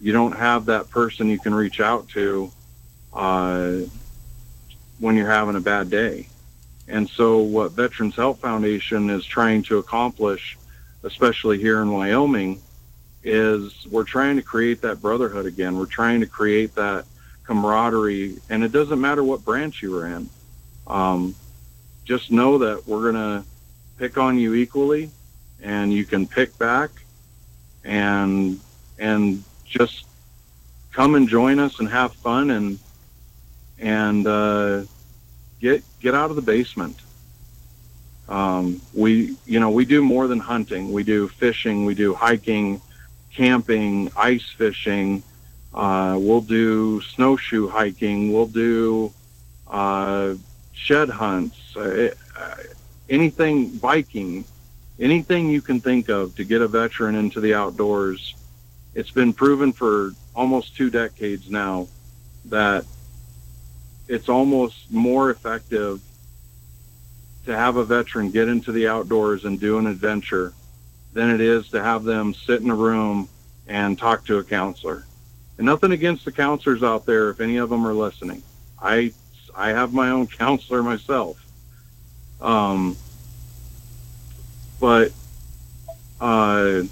You 0.00 0.12
don't 0.12 0.36
have 0.36 0.66
that 0.66 0.90
person 0.90 1.28
you 1.28 1.38
can 1.38 1.54
reach 1.54 1.80
out 1.80 2.08
to 2.10 2.50
uh, 3.12 3.76
when 4.98 5.16
you're 5.16 5.30
having 5.30 5.54
a 5.54 5.60
bad 5.60 5.88
day. 5.88 6.26
And 6.88 7.08
so, 7.08 7.38
what 7.38 7.72
Veterans 7.72 8.16
Health 8.16 8.40
Foundation 8.40 9.10
is 9.10 9.24
trying 9.24 9.62
to 9.64 9.78
accomplish, 9.78 10.58
especially 11.04 11.58
here 11.58 11.82
in 11.82 11.92
Wyoming, 11.92 12.60
is 13.22 13.86
we're 13.90 14.04
trying 14.04 14.36
to 14.36 14.42
create 14.42 14.80
that 14.82 15.00
brotherhood 15.00 15.46
again. 15.46 15.78
We're 15.78 15.86
trying 15.86 16.20
to 16.20 16.26
create 16.26 16.74
that 16.76 17.04
camaraderie, 17.48 18.36
and 18.50 18.62
it 18.62 18.72
doesn't 18.72 19.00
matter 19.00 19.24
what 19.24 19.42
branch 19.42 19.82
you 19.82 19.90
were 19.90 20.06
in. 20.06 20.28
Um, 20.86 21.34
just 22.04 22.30
know 22.30 22.58
that 22.58 22.86
we're 22.86 23.10
going 23.10 23.14
to 23.14 23.44
pick 23.96 24.18
on 24.18 24.38
you 24.38 24.54
equally, 24.54 25.10
and 25.62 25.90
you 25.92 26.04
can 26.04 26.26
pick 26.26 26.56
back, 26.58 26.90
and 27.84 28.60
and 28.98 29.42
just 29.64 30.04
come 30.92 31.14
and 31.14 31.26
join 31.26 31.58
us 31.58 31.80
and 31.80 31.88
have 31.88 32.12
fun 32.14 32.50
and 32.50 32.78
and 33.78 34.26
uh, 34.26 34.82
get 35.58 35.82
get 36.00 36.14
out 36.14 36.28
of 36.28 36.36
the 36.36 36.42
basement. 36.42 36.98
Um, 38.28 38.82
we 38.92 39.36
you 39.46 39.58
know 39.58 39.70
we 39.70 39.86
do 39.86 40.02
more 40.02 40.26
than 40.26 40.38
hunting. 40.38 40.92
We 40.92 41.02
do 41.02 41.28
fishing. 41.28 41.86
We 41.86 41.94
do 41.94 42.12
hiking, 42.12 42.82
camping, 43.32 44.12
ice 44.16 44.46
fishing. 44.58 45.22
Uh, 45.72 46.16
we'll 46.18 46.40
do 46.40 47.00
snowshoe 47.02 47.68
hiking. 47.68 48.32
We'll 48.32 48.46
do 48.46 49.12
uh, 49.66 50.34
shed 50.72 51.08
hunts. 51.08 51.76
Uh, 51.76 52.10
uh, 52.36 52.54
anything 53.08 53.76
biking. 53.76 54.44
Anything 54.98 55.48
you 55.48 55.62
can 55.62 55.80
think 55.80 56.08
of 56.08 56.34
to 56.36 56.44
get 56.44 56.60
a 56.60 56.68
veteran 56.68 57.14
into 57.14 57.40
the 57.40 57.54
outdoors. 57.54 58.34
It's 58.94 59.10
been 59.10 59.32
proven 59.32 59.72
for 59.72 60.12
almost 60.34 60.76
two 60.76 60.90
decades 60.90 61.48
now 61.50 61.88
that 62.46 62.84
it's 64.08 64.28
almost 64.28 64.90
more 64.90 65.30
effective 65.30 66.00
to 67.44 67.56
have 67.56 67.76
a 67.76 67.84
veteran 67.84 68.30
get 68.30 68.48
into 68.48 68.72
the 68.72 68.88
outdoors 68.88 69.44
and 69.44 69.60
do 69.60 69.78
an 69.78 69.86
adventure 69.86 70.52
than 71.12 71.30
it 71.30 71.40
is 71.40 71.68
to 71.70 71.82
have 71.82 72.04
them 72.04 72.34
sit 72.34 72.60
in 72.60 72.70
a 72.70 72.74
room 72.74 73.28
and 73.66 73.98
talk 73.98 74.24
to 74.26 74.38
a 74.38 74.44
counselor. 74.44 75.04
And 75.58 75.66
nothing 75.66 75.92
against 75.92 76.24
the 76.24 76.32
counselors 76.32 76.82
out 76.82 77.04
there 77.04 77.30
if 77.30 77.40
any 77.40 77.56
of 77.56 77.68
them 77.68 77.86
are 77.86 77.94
listening. 77.94 78.42
I 78.80 79.12
I 79.54 79.70
have 79.70 79.92
my 79.92 80.10
own 80.10 80.26
counselor 80.38 80.82
myself. 80.82 81.44
Um, 82.40 82.96
but 84.80 85.12
uh, 86.20 86.82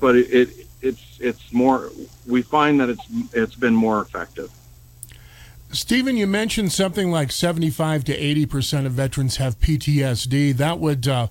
but 0.00 0.16
it, 0.16 0.32
it 0.32 0.66
it's 0.80 1.18
it's 1.20 1.52
more 1.52 1.90
we 2.26 2.42
find 2.42 2.80
that 2.80 2.88
it's 2.88 3.04
it's 3.32 3.54
been 3.54 3.74
more 3.74 4.00
effective. 4.00 4.50
Stephen, 5.70 6.16
you 6.16 6.26
mentioned 6.26 6.72
something 6.72 7.10
like 7.10 7.30
75 7.30 8.04
to 8.04 8.16
80 8.16 8.46
percent 8.46 8.86
of 8.86 8.92
veterans 8.92 9.36
have 9.36 9.60
PTSD. 9.60 10.56
That 10.56 10.78
would 10.78 11.06
uh, 11.06 11.28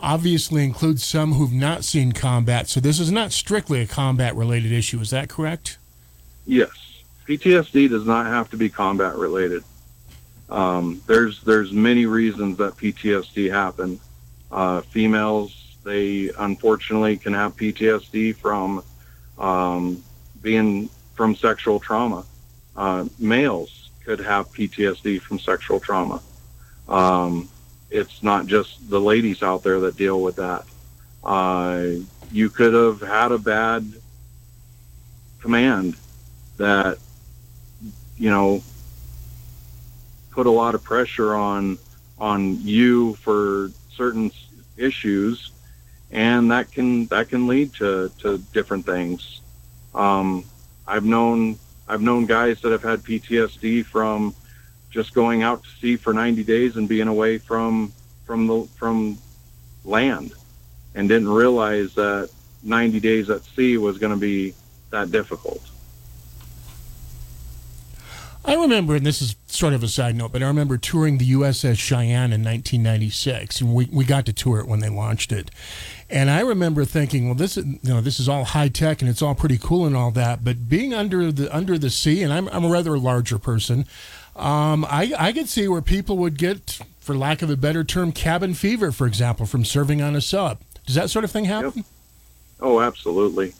obviously 0.00 0.64
includes 0.64 1.04
some 1.04 1.34
who've 1.34 1.52
not 1.52 1.84
seen 1.84 2.12
combat. 2.12 2.68
So 2.68 2.80
this 2.80 3.00
is 3.00 3.10
not 3.10 3.32
strictly 3.32 3.80
a 3.80 3.86
combat 3.86 4.34
related 4.36 4.72
issue. 4.72 5.00
Is 5.00 5.10
that 5.10 5.28
correct? 5.28 5.78
Yes, 6.46 7.02
PTSD 7.26 7.88
does 7.88 8.06
not 8.06 8.26
have 8.26 8.50
to 8.50 8.56
be 8.56 8.68
combat 8.68 9.16
related. 9.16 9.64
Um, 10.48 11.02
there's 11.06 11.42
there's 11.42 11.72
many 11.72 12.06
reasons 12.06 12.56
that 12.58 12.76
PTSD 12.76 13.50
happen. 13.50 14.00
Uh, 14.50 14.80
females 14.80 15.76
they 15.84 16.30
unfortunately 16.38 17.16
can 17.16 17.32
have 17.32 17.56
PTSD 17.56 18.36
from 18.36 18.82
um, 19.38 20.02
being 20.42 20.88
from 21.14 21.34
sexual 21.34 21.80
trauma. 21.80 22.24
Uh, 22.76 23.06
males 23.18 23.90
could 24.04 24.20
have 24.20 24.50
PTSD 24.52 25.20
from 25.20 25.38
sexual 25.38 25.80
trauma. 25.80 26.22
Um, 26.88 27.48
it's 27.90 28.22
not 28.22 28.46
just 28.46 28.90
the 28.90 29.00
ladies 29.00 29.42
out 29.42 29.62
there 29.62 29.80
that 29.80 29.96
deal 29.96 30.20
with 30.20 30.36
that. 30.36 30.64
Uh, 31.24 31.84
you 32.30 32.50
could 32.50 32.74
have 32.74 33.00
had 33.00 33.32
a 33.32 33.38
bad 33.38 33.90
command 35.40 35.96
that, 36.56 36.98
you 38.16 38.30
know, 38.30 38.62
put 40.30 40.46
a 40.46 40.50
lot 40.50 40.74
of 40.74 40.82
pressure 40.84 41.34
on 41.34 41.78
on 42.18 42.60
you 42.62 43.14
for 43.14 43.70
certain 43.90 44.30
issues 44.76 45.52
and 46.10 46.50
that 46.50 46.70
can 46.72 47.06
that 47.06 47.28
can 47.28 47.46
lead 47.46 47.72
to 47.74 48.10
to 48.20 48.38
different 48.52 48.86
things. 48.86 49.40
Um, 49.94 50.44
I've 50.86 51.04
known 51.04 51.58
I've 51.88 52.00
known 52.00 52.26
guys 52.26 52.60
that 52.62 52.72
have 52.72 52.82
had 52.82 53.00
PTSD 53.00 53.84
from 53.84 54.34
just 54.90 55.14
going 55.14 55.42
out 55.42 55.62
to 55.62 55.68
sea 55.80 55.96
for 55.96 56.12
90 56.12 56.44
days 56.44 56.76
and 56.76 56.88
being 56.88 57.08
away 57.08 57.38
from 57.38 57.92
from 58.24 58.46
the 58.46 58.68
from 58.76 59.18
land, 59.84 60.32
and 60.94 61.08
didn't 61.08 61.28
realize 61.28 61.94
that 61.94 62.30
90 62.62 63.00
days 63.00 63.30
at 63.30 63.42
sea 63.44 63.78
was 63.78 63.98
going 63.98 64.12
to 64.12 64.18
be 64.18 64.54
that 64.90 65.10
difficult. 65.10 65.62
I 68.44 68.54
remember, 68.54 68.94
and 68.94 69.04
this 69.04 69.20
is 69.20 69.36
sort 69.46 69.74
of 69.74 69.82
a 69.82 69.88
side 69.88 70.16
note, 70.16 70.32
but 70.32 70.42
I 70.42 70.46
remember 70.46 70.78
touring 70.78 71.18
the 71.18 71.32
USS 71.32 71.78
Cheyenne 71.78 72.32
in 72.32 72.42
1996, 72.42 73.60
and 73.60 73.74
we, 73.74 73.88
we 73.92 74.06
got 74.06 74.24
to 74.24 74.32
tour 74.32 74.60
it 74.60 74.66
when 74.66 74.80
they 74.80 74.88
launched 74.88 75.32
it. 75.32 75.50
And 76.08 76.30
I 76.30 76.40
remember 76.40 76.86
thinking, 76.86 77.26
well, 77.26 77.34
this 77.34 77.58
is 77.58 77.66
you 77.66 77.78
know 77.84 78.00
this 78.00 78.18
is 78.18 78.26
all 78.26 78.44
high 78.44 78.68
tech 78.68 79.02
and 79.02 79.10
it's 79.10 79.20
all 79.20 79.34
pretty 79.34 79.58
cool 79.58 79.84
and 79.84 79.94
all 79.94 80.10
that, 80.12 80.44
but 80.44 80.66
being 80.66 80.94
under 80.94 81.30
the 81.30 81.54
under 81.54 81.76
the 81.76 81.90
sea, 81.90 82.22
and 82.22 82.32
I'm 82.32 82.48
I'm 82.48 82.64
a 82.64 82.70
rather 82.70 82.96
larger 82.96 83.38
person, 83.38 83.84
um, 84.38 84.84
I 84.84 85.12
I 85.18 85.32
could 85.32 85.48
see 85.48 85.68
where 85.68 85.82
people 85.82 86.16
would 86.18 86.38
get, 86.38 86.80
for 87.00 87.16
lack 87.16 87.42
of 87.42 87.50
a 87.50 87.56
better 87.56 87.84
term, 87.84 88.12
cabin 88.12 88.54
fever, 88.54 88.92
for 88.92 89.06
example, 89.06 89.46
from 89.46 89.64
serving 89.64 90.00
on 90.00 90.14
a 90.14 90.20
sub. 90.20 90.60
Does 90.86 90.94
that 90.94 91.10
sort 91.10 91.24
of 91.24 91.30
thing 91.30 91.44
happen? 91.44 91.72
Yep. 91.76 91.84
Oh, 92.60 92.80
absolutely. 92.80 93.54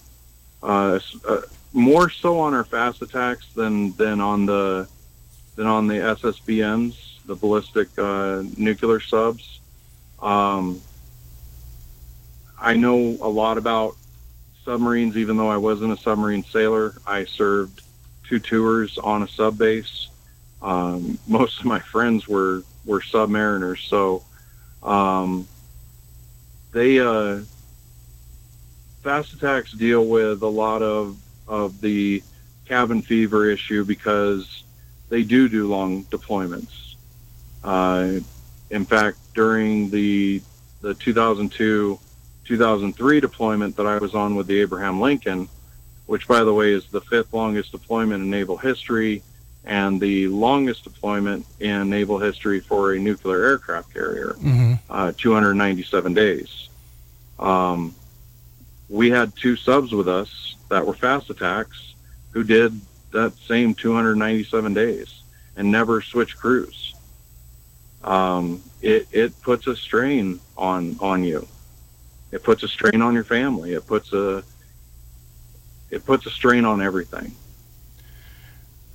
Uh, 0.63 0.99
uh, 1.29 1.41
more 1.73 2.11
so 2.11 2.39
on 2.41 2.55
our 2.55 2.65
fast 2.65 3.03
attacks 3.03 3.47
than 3.55 3.93
than 3.93 4.21
on 4.21 4.47
the 4.47 4.89
than 5.57 5.67
on 5.67 5.87
the 5.87 5.95
SSBNs, 5.95 7.25
the 7.27 7.35
ballistic 7.35 7.89
uh, 7.99 8.43
nuclear 8.57 9.01
subs. 9.01 9.61
Um, 10.21 10.81
I 12.61 12.75
know 12.75 12.97
a 13.21 13.29
lot 13.29 13.59
about 13.59 13.97
submarines, 14.65 15.17
even 15.17 15.37
though 15.37 15.49
I 15.49 15.57
wasn't 15.57 15.93
a 15.93 15.97
submarine 15.97 16.45
sailor. 16.45 16.95
I 17.07 17.25
served 17.25 17.83
two 18.29 18.39
tours 18.39 18.99
on 18.99 19.23
a 19.23 19.29
sub 19.29 19.59
base. 19.59 20.08
Um, 20.63 21.19
most 21.27 21.61
of 21.61 21.67
my 21.67 21.79
friends 21.79 22.27
were 22.27 22.63
were 22.85 23.01
submariners, 23.01 23.87
so 23.89 24.25
um, 24.83 25.47
they 26.73 26.99
uh, 26.99 27.41
fast 29.03 29.35
attacks 29.35 29.73
deal 29.73 30.07
with 30.07 30.43
a 30.43 30.49
lot 30.49 30.83
of 30.83 31.17
of 31.47 31.81
the 31.81 32.23
cabin 32.67 33.03
fever 33.03 33.49
issue 33.49 33.85
because 33.85 34.65
they 35.09 35.23
do 35.23 35.49
do 35.49 35.69
long 35.69 36.05
deployments. 36.05 36.95
Uh, 37.63 38.21
in 38.71 38.85
fact, 38.85 39.19
during 39.35 39.91
the 39.91 40.43
the 40.81 40.95
2002 40.95 41.99
2003 42.45 43.21
deployment 43.21 43.77
that 43.77 43.87
I 43.87 43.99
was 43.99 44.15
on 44.15 44.35
with 44.35 44.47
the 44.47 44.61
Abraham 44.61 45.01
Lincoln, 45.01 45.49
which, 46.07 46.27
by 46.27 46.43
the 46.45 46.53
way, 46.53 46.73
is 46.73 46.87
the 46.87 47.01
fifth 47.03 47.33
longest 47.33 47.73
deployment 47.73 48.23
in 48.23 48.31
naval 48.31 48.57
history 48.57 49.23
and 49.65 50.01
the 50.01 50.29
longest 50.29 50.85
deployment 50.85 51.45
in 51.61 51.91
naval 51.91 52.19
history 52.19 52.61
for 52.61 52.93
a 52.93 52.99
nuclear 52.99 53.45
aircraft 53.45 53.93
carrier, 53.93 54.35
mm-hmm. 54.39 54.75
uh, 54.89 55.13
297 55.17 56.15
days. 56.15 56.69
Um, 57.39 57.95
we 58.89 59.11
had 59.11 59.37
two 59.37 59.57
subs 59.57 59.93
with 59.93 60.09
us 60.09 60.57
that 60.71 60.87
were 60.87 60.95
fast 60.95 61.31
attacks 61.31 61.95
who 62.31 62.43
did 62.43 62.81
that 63.13 63.35
same 63.35 63.75
297 63.75 64.75
days 64.75 65.23
and 65.57 65.71
never 65.71 66.01
switched 66.01 66.37
crews. 66.39 66.95
Um, 68.05 68.63
it, 68.81 69.09
it 69.13 69.41
puts 69.43 69.67
a 69.67 69.77
strain 69.77 70.41
on 70.57 70.97
on 71.01 71.25
you. 71.25 71.47
It 72.31 72.43
puts 72.43 72.63
a 72.63 72.69
strain 72.69 73.03
on 73.03 73.15
your 73.15 73.25
family. 73.25 73.73
It 73.73 73.87
puts 73.87 74.13
a 74.13 74.45
it 75.91 76.05
puts 76.05 76.27
a 76.27 76.31
strain 76.31 76.65
on 76.65 76.81
everything. 76.81 77.33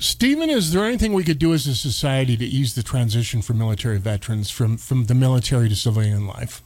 Stephen, 0.04 0.50
is 0.50 0.74
there 0.74 0.84
anything 0.84 1.14
we 1.14 1.24
could 1.24 1.40
do 1.40 1.54
as 1.54 1.66
a 1.66 1.74
society 1.74 2.36
to 2.36 2.44
ease 2.44 2.76
the 2.76 2.84
transition 2.84 3.42
for 3.42 3.54
military 3.54 3.98
veterans 3.98 4.50
from, 4.50 4.76
from 4.76 5.06
the 5.06 5.16
military 5.16 5.70
to 5.70 5.76
civilian 5.78 6.28
life? 6.28 6.62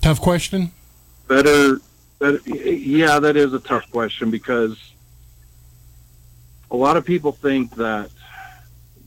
Tough 0.00 0.20
question. 0.20 0.70
Better, 1.26 1.80
better, 2.20 2.38
yeah, 2.48 3.18
that 3.18 3.36
is 3.36 3.52
a 3.54 3.58
tough 3.58 3.90
question 3.90 4.30
because 4.30 4.78
a 6.70 6.76
lot 6.76 6.96
of 6.96 7.04
people 7.04 7.32
think 7.32 7.74
that 7.74 8.08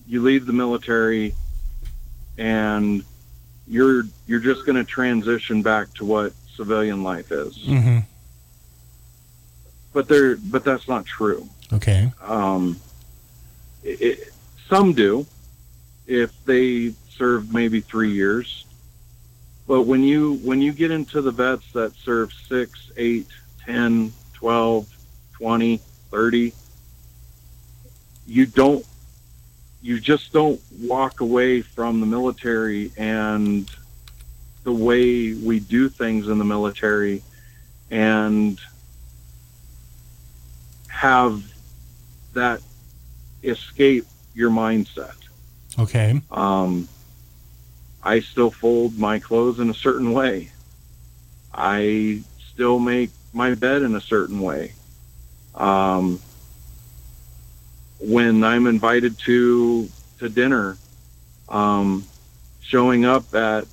you 0.09 0.21
leave 0.23 0.45
the 0.45 0.51
military 0.51 1.33
and 2.37 3.01
you're 3.65 4.03
you're 4.27 4.41
just 4.41 4.65
going 4.65 4.75
to 4.75 4.83
transition 4.83 5.61
back 5.61 5.93
to 5.93 6.03
what 6.03 6.33
civilian 6.53 7.01
life 7.01 7.31
is. 7.31 7.57
Mm-hmm. 7.59 7.99
But 9.97 10.07
they're 10.07 10.35
but 10.35 10.63
that's 10.63 10.87
not 10.87 11.07
true. 11.07 11.49
Okay. 11.73 12.11
Um, 12.21 12.79
it, 13.83 13.99
it, 13.99 14.33
some 14.69 14.93
do, 14.93 15.25
if 16.05 16.31
they 16.45 16.93
serve 17.09 17.51
maybe 17.51 17.81
three 17.81 18.11
years. 18.11 18.67
But 19.65 19.87
when 19.87 20.03
you 20.03 20.35
when 20.43 20.61
you 20.61 20.71
get 20.71 20.91
into 20.91 21.19
the 21.19 21.31
vets 21.31 21.71
that 21.71 21.95
serve 21.95 22.31
six, 22.31 22.91
eight, 22.95 23.25
10, 23.65 24.13
12, 24.35 24.87
20, 25.33 25.77
30, 26.11 26.53
you 28.27 28.45
don't 28.45 28.85
you 29.81 29.99
just 29.99 30.31
don't 30.31 30.61
walk 30.79 31.21
away 31.21 31.63
from 31.63 32.01
the 32.01 32.05
military 32.05 32.91
and 32.97 33.67
the 34.63 34.71
way 34.71 35.33
we 35.33 35.59
do 35.59 35.89
things 35.89 36.27
in 36.27 36.37
the 36.37 36.45
military 36.45 37.23
and 37.89 38.59
have 40.97 41.43
that 42.33 42.59
escape 43.43 44.05
your 44.33 44.49
mindset. 44.49 45.15
Okay. 45.77 46.19
Um, 46.31 46.89
I 48.01 48.19
still 48.21 48.49
fold 48.49 48.97
my 48.97 49.19
clothes 49.19 49.59
in 49.59 49.69
a 49.69 49.75
certain 49.75 50.11
way. 50.11 50.49
I 51.53 52.23
still 52.51 52.79
make 52.79 53.11
my 53.31 53.53
bed 53.53 53.83
in 53.83 53.95
a 53.95 54.01
certain 54.01 54.39
way. 54.39 54.73
Um, 55.53 56.19
when 57.99 58.43
I'm 58.43 58.65
invited 58.65 59.19
to 59.19 59.89
to 60.17 60.29
dinner, 60.29 60.77
um, 61.47 62.05
showing 62.61 63.05
up 63.05 63.35
at 63.35 63.65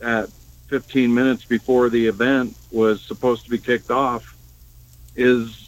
at 0.00 0.28
15 0.66 1.14
minutes 1.14 1.44
before 1.44 1.90
the 1.90 2.06
event 2.08 2.56
was 2.72 3.00
supposed 3.00 3.44
to 3.44 3.50
be 3.50 3.58
kicked 3.58 3.92
off 3.92 4.36
is 5.16 5.63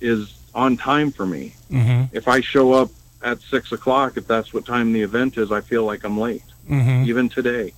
is 0.00 0.34
on 0.54 0.76
time 0.76 1.10
for 1.10 1.26
me. 1.26 1.54
Mm-hmm. 1.70 2.16
If 2.16 2.28
I 2.28 2.40
show 2.40 2.72
up 2.72 2.90
at 3.22 3.40
six 3.40 3.72
o'clock, 3.72 4.16
if 4.16 4.26
that's 4.26 4.52
what 4.52 4.64
time 4.64 4.92
the 4.92 5.02
event 5.02 5.38
is, 5.38 5.52
I 5.52 5.60
feel 5.60 5.84
like 5.84 6.04
I'm 6.04 6.18
late. 6.18 6.42
Mm-hmm. 6.68 7.04
Even 7.08 7.28
today, 7.28 7.72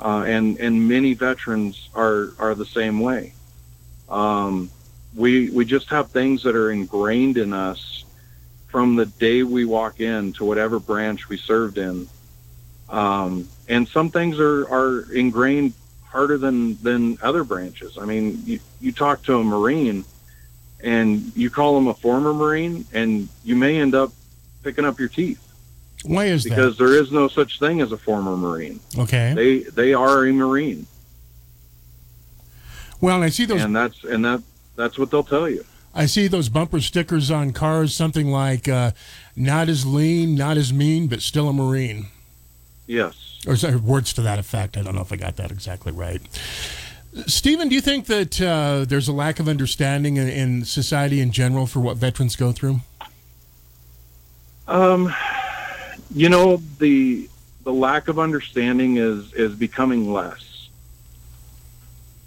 uh, 0.00 0.24
and 0.26 0.58
and 0.58 0.86
many 0.88 1.14
veterans 1.14 1.88
are 1.94 2.32
are 2.38 2.54
the 2.54 2.66
same 2.66 3.00
way. 3.00 3.32
Um, 4.08 4.70
we 5.14 5.50
we 5.50 5.64
just 5.64 5.88
have 5.88 6.10
things 6.10 6.42
that 6.42 6.54
are 6.54 6.70
ingrained 6.70 7.38
in 7.38 7.52
us 7.52 8.04
from 8.68 8.96
the 8.96 9.06
day 9.06 9.44
we 9.44 9.64
walk 9.64 10.00
in 10.00 10.32
to 10.32 10.44
whatever 10.44 10.80
branch 10.80 11.28
we 11.28 11.36
served 11.36 11.78
in. 11.78 12.08
Um, 12.88 13.48
and 13.68 13.86
some 13.86 14.10
things 14.10 14.40
are, 14.40 14.68
are 14.68 15.12
ingrained 15.12 15.74
harder 16.02 16.38
than, 16.38 16.76
than 16.82 17.16
other 17.22 17.44
branches. 17.44 17.96
I 17.96 18.04
mean, 18.04 18.42
you, 18.44 18.58
you 18.80 18.90
talk 18.90 19.22
to 19.24 19.38
a 19.38 19.44
Marine 19.44 20.04
and 20.84 21.32
you 21.34 21.50
call 21.50 21.76
him 21.76 21.88
a 21.88 21.94
former 21.94 22.32
Marine 22.32 22.84
and 22.92 23.28
you 23.42 23.56
may 23.56 23.80
end 23.80 23.94
up 23.94 24.12
picking 24.62 24.84
up 24.84 24.98
your 24.98 25.08
teeth 25.08 25.42
Why 26.04 26.26
is 26.26 26.44
because 26.44 26.78
there 26.78 26.94
is 26.94 27.10
no 27.10 27.26
such 27.26 27.58
thing 27.58 27.80
as 27.80 27.90
a 27.90 27.96
former 27.96 28.36
Marine. 28.36 28.78
Okay. 28.96 29.32
They, 29.34 29.58
they 29.70 29.94
are 29.94 30.26
a 30.26 30.32
Marine 30.32 30.86
well, 33.04 33.22
I 33.22 33.28
see 33.28 33.44
those. 33.44 33.62
and 33.62 33.76
that's, 33.76 34.02
and 34.04 34.24
that, 34.24 34.42
that's 34.76 34.98
what 34.98 35.10
they'll 35.10 35.24
tell 35.24 35.46
you. 35.46 35.62
I 35.94 36.06
see 36.06 36.26
those 36.26 36.48
bumper 36.48 36.80
stickers 36.80 37.30
on 37.30 37.52
cars, 37.52 37.94
something 37.94 38.28
like 38.30 38.66
uh, 38.66 38.92
"Not 39.36 39.68
as 39.68 39.84
lean, 39.84 40.34
not 40.34 40.56
as 40.56 40.72
mean, 40.72 41.06
but 41.06 41.20
still 41.20 41.50
a 41.50 41.52
Marine," 41.52 42.06
Yes. 42.86 43.40
or 43.46 43.56
sorry, 43.56 43.76
words 43.76 44.14
to 44.14 44.22
that 44.22 44.38
effect. 44.38 44.78
I 44.78 44.82
don't 44.82 44.94
know 44.94 45.02
if 45.02 45.12
I 45.12 45.16
got 45.16 45.36
that 45.36 45.50
exactly 45.52 45.92
right. 45.92 46.22
Stephen, 47.26 47.68
do 47.68 47.74
you 47.74 47.80
think 47.80 48.06
that 48.06 48.40
uh, 48.40 48.84
there's 48.86 49.06
a 49.06 49.12
lack 49.12 49.38
of 49.38 49.48
understanding 49.48 50.16
in, 50.16 50.28
in 50.28 50.64
society 50.64 51.20
in 51.20 51.30
general 51.30 51.66
for 51.66 51.80
what 51.80 51.96
veterans 51.96 52.34
go 52.34 52.50
through? 52.50 52.80
Um, 54.66 55.14
you 56.14 56.28
know 56.28 56.56
the 56.78 57.28
the 57.64 57.72
lack 57.72 58.08
of 58.08 58.18
understanding 58.18 58.96
is 58.96 59.32
is 59.34 59.54
becoming 59.54 60.12
less. 60.12 60.68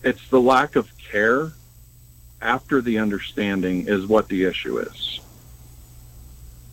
It's 0.03 0.27
the 0.30 0.39
lack 0.39 0.76
of 0.76 0.95
care 0.97 1.51
after 2.41 2.81
the 2.81 2.99
understanding 2.99 3.88
is 3.88 4.05
what 4.05 4.27
the 4.30 4.45
issue 4.45 4.77
is. 4.77 5.19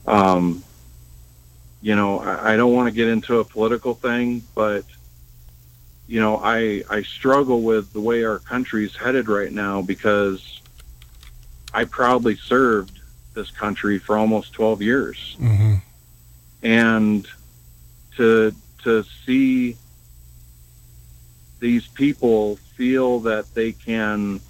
Um, 0.07 0.63
you 1.81 1.97
know, 1.97 2.21
I, 2.21 2.53
I 2.53 2.57
don't 2.57 2.75
want 2.75 2.89
to 2.89 2.95
get 2.95 3.09
into 3.09 3.39
a 3.41 3.45
political 3.45 3.95
thing, 3.95 4.43
but 4.55 4.85
you 6.07 6.21
know, 6.21 6.41
I 6.43 6.83
I 6.91 7.03
struggle 7.03 7.63
with 7.63 7.93
the 7.93 8.01
way 8.01 8.25
our 8.25 8.39
country's 8.39 8.95
headed 8.97 9.29
right 9.29 9.53
now 9.53 9.83
because 9.83 10.61
I 11.73 11.85
proudly 11.85 12.37
served 12.37 13.01
this 13.35 13.51
country 13.51 13.99
for 13.99 14.17
almost 14.17 14.53
12 14.53 14.83
years 14.83 15.37
Mm-hmm. 15.41 15.75
and 16.63 17.27
to 18.17 18.55
to 18.85 19.03
see 19.25 19.77
these 21.59 21.87
people 21.89 22.57
feel 22.77 23.21
that 23.21 23.53
they 23.55 23.73
can 23.73 24.41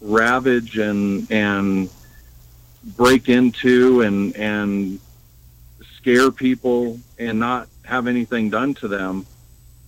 ravage 0.00 0.76
and 0.76 1.30
and 1.30 1.88
break 2.96 3.28
into 3.28 4.02
and 4.02 4.36
and 4.36 4.98
scare 5.96 6.30
people 6.30 6.98
and 7.18 7.38
not 7.38 7.68
have 7.84 8.06
anything 8.06 8.50
done 8.50 8.74
to 8.74 8.88
them 8.88 9.24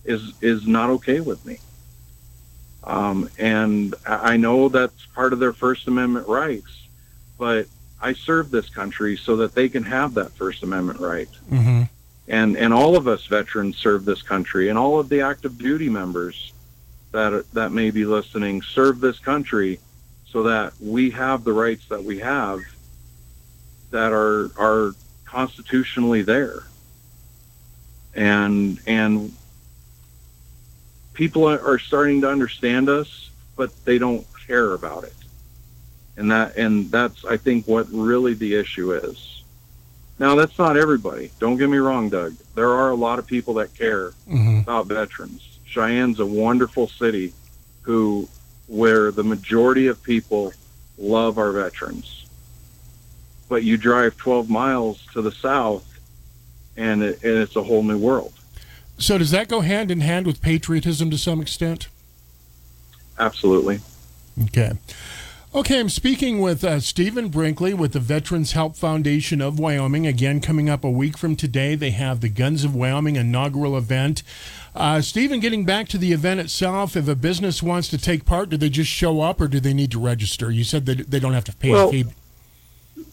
is 0.07 0.33
is 0.41 0.65
not 0.65 0.89
okay 0.89 1.19
with 1.19 1.45
me. 1.45 1.59
Um, 2.83 3.29
and 3.37 3.93
I 4.05 4.37
know 4.37 4.69
that's 4.69 5.05
part 5.07 5.33
of 5.33 5.39
their 5.39 5.53
First 5.53 5.87
Amendment 5.87 6.27
rights, 6.27 6.87
but 7.37 7.67
I 8.01 8.13
serve 8.13 8.49
this 8.49 8.69
country 8.69 9.17
so 9.17 9.35
that 9.37 9.53
they 9.53 9.67
can 9.67 9.83
have 9.83 10.13
that 10.13 10.31
First 10.31 10.63
Amendment 10.63 10.99
right. 10.99 11.29
Mm-hmm. 11.51 11.83
And 12.29 12.57
and 12.57 12.73
all 12.73 12.95
of 12.95 13.07
us 13.07 13.25
veterans 13.25 13.77
serve 13.77 14.05
this 14.05 14.21
country, 14.21 14.69
and 14.69 14.77
all 14.79 14.99
of 14.99 15.09
the 15.09 15.21
active 15.21 15.57
duty 15.57 15.89
members 15.89 16.53
that 17.11 17.45
that 17.53 17.71
may 17.71 17.91
be 17.91 18.05
listening 18.05 18.61
serve 18.61 18.99
this 18.99 19.19
country 19.19 19.79
so 20.25 20.43
that 20.43 20.73
we 20.79 21.09
have 21.11 21.43
the 21.43 21.53
rights 21.53 21.85
that 21.87 22.03
we 22.03 22.19
have 22.19 22.61
that 23.91 24.13
are 24.13 24.51
are 24.57 24.93
constitutionally 25.25 26.21
there. 26.21 26.63
And 28.13 28.79
and 28.87 29.33
people 31.17 31.45
are 31.49 31.79
starting 31.79 32.21
to 32.21 32.29
understand 32.29 32.87
us, 32.89 33.31
but 33.55 33.71
they 33.85 33.97
don't 33.97 34.25
care 34.45 34.73
about 34.73 35.03
it. 35.03 35.15
And 36.15 36.31
that 36.31 36.55
and 36.57 36.89
that's 36.91 37.25
I 37.25 37.37
think 37.37 37.67
what 37.67 37.87
really 37.91 38.35
the 38.35 38.55
issue 38.55 38.93
is. 38.93 39.41
Now 40.19 40.35
that's 40.35 40.57
not 40.57 40.77
everybody. 40.77 41.31
Don't 41.39 41.57
get 41.57 41.69
me 41.69 41.77
wrong, 41.77 42.09
Doug. 42.09 42.35
There 42.55 42.69
are 42.71 42.91
a 42.91 42.95
lot 42.95 43.19
of 43.19 43.25
people 43.27 43.55
that 43.55 43.75
care 43.75 44.13
Mm-hmm. 44.29 44.59
about 44.59 44.87
veterans. 44.87 45.41
Cheyenne's 45.65 46.19
a 46.19 46.25
wonderful 46.25 46.87
city 46.87 47.33
who 47.81 48.27
where 48.67 49.11
the 49.11 49.23
majority 49.23 49.87
of 49.87 50.01
people 50.03 50.53
love 50.97 51.37
our 51.37 51.51
veterans. 51.51 52.25
But 53.47 53.63
you 53.63 53.77
drive 53.77 54.17
12 54.17 54.49
miles 54.49 55.05
to 55.13 55.21
the 55.21 55.31
south 55.31 55.85
and, 56.75 57.01
it, 57.01 57.23
and 57.23 57.37
it's 57.37 57.55
a 57.55 57.63
whole 57.63 57.81
new 57.83 57.97
world. 57.97 58.33
So 58.97 59.17
does 59.17 59.31
that 59.31 59.47
go 59.47 59.61
hand 59.61 59.91
in 59.91 60.01
hand 60.01 60.25
with 60.25 60.41
patriotism 60.41 61.11
to 61.11 61.17
some 61.17 61.41
extent? 61.41 61.87
Absolutely. 63.19 63.79
Okay. 64.45 64.73
Okay, 65.55 65.79
I'm 65.79 65.89
speaking 65.89 66.41
with 66.41 66.63
uh, 66.63 66.79
Stephen 66.79 67.29
Brinkley 67.29 67.73
with 67.73 67.93
the 67.93 67.99
Veterans 67.99 68.51
Help 68.51 68.75
Foundation 68.75 69.41
of 69.41 69.57
Wyoming. 69.57 70.05
Again, 70.05 70.41
coming 70.41 70.69
up 70.69 70.83
a 70.83 70.89
week 70.91 71.17
from 71.17 71.35
today, 71.35 71.73
they 71.73 71.91
have 71.91 72.19
the 72.19 72.29
Guns 72.29 72.63
of 72.63 72.75
Wyoming 72.75 73.15
inaugural 73.15 73.77
event. 73.77 74.23
Uh, 74.75 75.01
Stephen, 75.01 75.39
getting 75.39 75.63
back 75.65 75.87
to 75.87 75.97
the 75.97 76.11
event 76.11 76.41
itself, 76.41 76.95
if 76.95 77.07
a 77.07 77.15
business 77.15 77.63
wants 77.63 77.87
to 77.87 77.97
take 77.97 78.25
part, 78.25 78.49
do 78.49 78.57
they 78.57 78.69
just 78.69 78.91
show 78.91 79.21
up 79.21 79.39
or 79.39 79.47
do 79.47 79.59
they 79.59 79.73
need 79.73 79.89
to 79.91 79.99
register? 79.99 80.51
You 80.51 80.63
said 80.63 80.85
that 80.85 81.09
they 81.09 81.19
don't 81.19 81.33
have 81.33 81.45
to 81.45 81.55
pay 81.55 81.71
Well, 81.71 81.89
a 81.89 81.91
fee. 81.91 82.05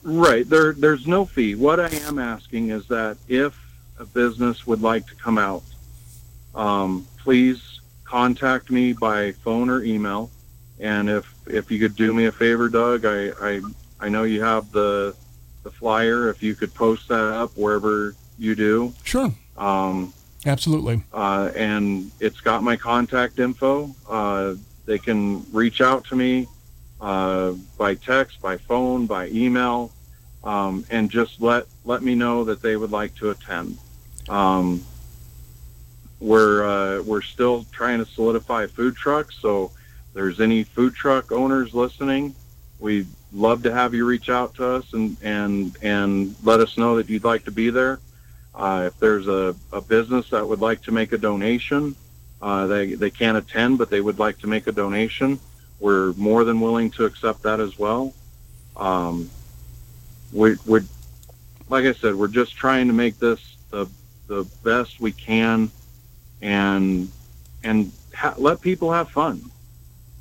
Right. 0.02 0.46
There, 0.46 0.72
there's 0.74 1.06
no 1.06 1.24
fee. 1.24 1.54
What 1.54 1.78
I 1.78 1.88
am 2.06 2.18
asking 2.18 2.70
is 2.70 2.86
that 2.88 3.16
if 3.28 3.58
a 3.98 4.04
business 4.04 4.66
would 4.66 4.82
like 4.82 5.06
to 5.06 5.14
come 5.14 5.38
out, 5.38 5.62
um, 6.54 7.06
please 7.18 7.80
contact 8.04 8.70
me 8.70 8.92
by 8.92 9.32
phone 9.32 9.70
or 9.70 9.82
email. 9.82 10.30
And 10.80 11.08
if 11.08 11.32
if 11.46 11.70
you 11.70 11.78
could 11.78 11.96
do 11.96 12.12
me 12.12 12.26
a 12.26 12.32
favor, 12.32 12.68
Doug, 12.68 13.04
I 13.04 13.30
I, 13.40 13.60
I 14.00 14.08
know 14.08 14.24
you 14.24 14.42
have 14.42 14.70
the 14.72 15.14
the 15.62 15.70
flyer. 15.70 16.28
If 16.30 16.42
you 16.42 16.54
could 16.54 16.74
post 16.74 17.08
that 17.08 17.32
up 17.32 17.56
wherever 17.56 18.14
you 18.38 18.54
do, 18.54 18.92
Sure. 19.04 19.32
um, 19.56 20.12
Absolutely. 20.44 21.02
uh, 21.12 21.50
and 21.56 22.10
it's 22.20 22.40
got 22.40 22.62
my 22.62 22.76
contact 22.76 23.38
info. 23.38 23.94
Uh, 24.08 24.54
they 24.84 24.98
can 24.98 25.46
reach 25.52 25.80
out 25.80 26.04
to 26.06 26.16
me 26.16 26.46
uh, 27.00 27.52
by 27.78 27.94
text, 27.94 28.42
by 28.42 28.58
phone, 28.58 29.06
by 29.06 29.28
email, 29.28 29.90
um, 30.42 30.84
and 30.90 31.10
just 31.10 31.40
let 31.40 31.66
let 31.84 32.02
me 32.02 32.14
know 32.14 32.44
that 32.44 32.60
they 32.60 32.76
would 32.76 32.90
like 32.90 33.14
to 33.16 33.30
attend. 33.30 33.78
Um, 34.28 34.84
we're 36.24 36.64
uh, 36.64 37.02
we're 37.02 37.22
still 37.22 37.66
trying 37.70 37.98
to 38.04 38.10
solidify 38.10 38.66
food 38.66 38.96
trucks. 38.96 39.36
So, 39.40 39.70
there's 40.14 40.40
any 40.40 40.64
food 40.64 40.94
truck 40.94 41.32
owners 41.32 41.74
listening, 41.74 42.34
we'd 42.84 43.06
love 43.32 43.62
to 43.62 43.72
have 43.72 43.94
you 43.94 44.04
reach 44.04 44.28
out 44.28 44.54
to 44.54 44.66
us 44.66 44.92
and 44.92 45.16
and 45.22 45.76
and 45.82 46.34
let 46.42 46.60
us 46.60 46.76
know 46.78 46.96
that 46.96 47.08
you'd 47.08 47.24
like 47.24 47.44
to 47.44 47.50
be 47.50 47.70
there. 47.70 47.98
Uh, 48.54 48.84
if 48.86 48.98
there's 49.00 49.26
a, 49.26 49.56
a 49.72 49.80
business 49.80 50.30
that 50.30 50.46
would 50.46 50.60
like 50.60 50.80
to 50.82 50.92
make 50.92 51.12
a 51.12 51.18
donation, 51.18 51.96
uh, 52.40 52.66
they 52.66 52.94
they 52.94 53.10
can't 53.10 53.36
attend, 53.36 53.78
but 53.78 53.90
they 53.90 54.00
would 54.00 54.18
like 54.18 54.38
to 54.38 54.46
make 54.46 54.66
a 54.66 54.72
donation. 54.72 55.40
We're 55.80 56.12
more 56.12 56.44
than 56.44 56.60
willing 56.60 56.90
to 56.92 57.04
accept 57.04 57.42
that 57.42 57.58
as 57.58 57.78
well. 57.78 58.14
Um, 58.76 59.30
we 60.32 60.56
we 60.66 60.80
like 61.68 61.84
I 61.86 61.94
said, 61.94 62.14
we're 62.14 62.28
just 62.28 62.54
trying 62.54 62.86
to 62.88 62.92
make 62.92 63.18
this 63.18 63.40
the 63.70 63.86
the 64.26 64.44
best 64.62 65.00
we 65.00 65.12
can, 65.12 65.70
and 66.44 67.10
and 67.64 67.90
ha- 68.14 68.34
let 68.36 68.60
people 68.60 68.92
have 68.92 69.10
fun. 69.10 69.50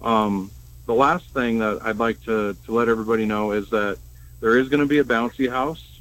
Um, 0.02 0.50
the 0.86 0.94
last 0.94 1.26
thing 1.28 1.60
that 1.60 1.80
I'd 1.84 1.98
like 1.98 2.24
to 2.24 2.56
to 2.66 2.72
let 2.72 2.88
everybody 2.88 3.26
know 3.26 3.52
is 3.52 3.70
that 3.70 4.00
there 4.40 4.58
is 4.58 4.70
going 4.70 4.80
to 4.80 4.88
be 4.88 5.00
a 5.00 5.04
bouncy 5.04 5.50
house 5.50 6.00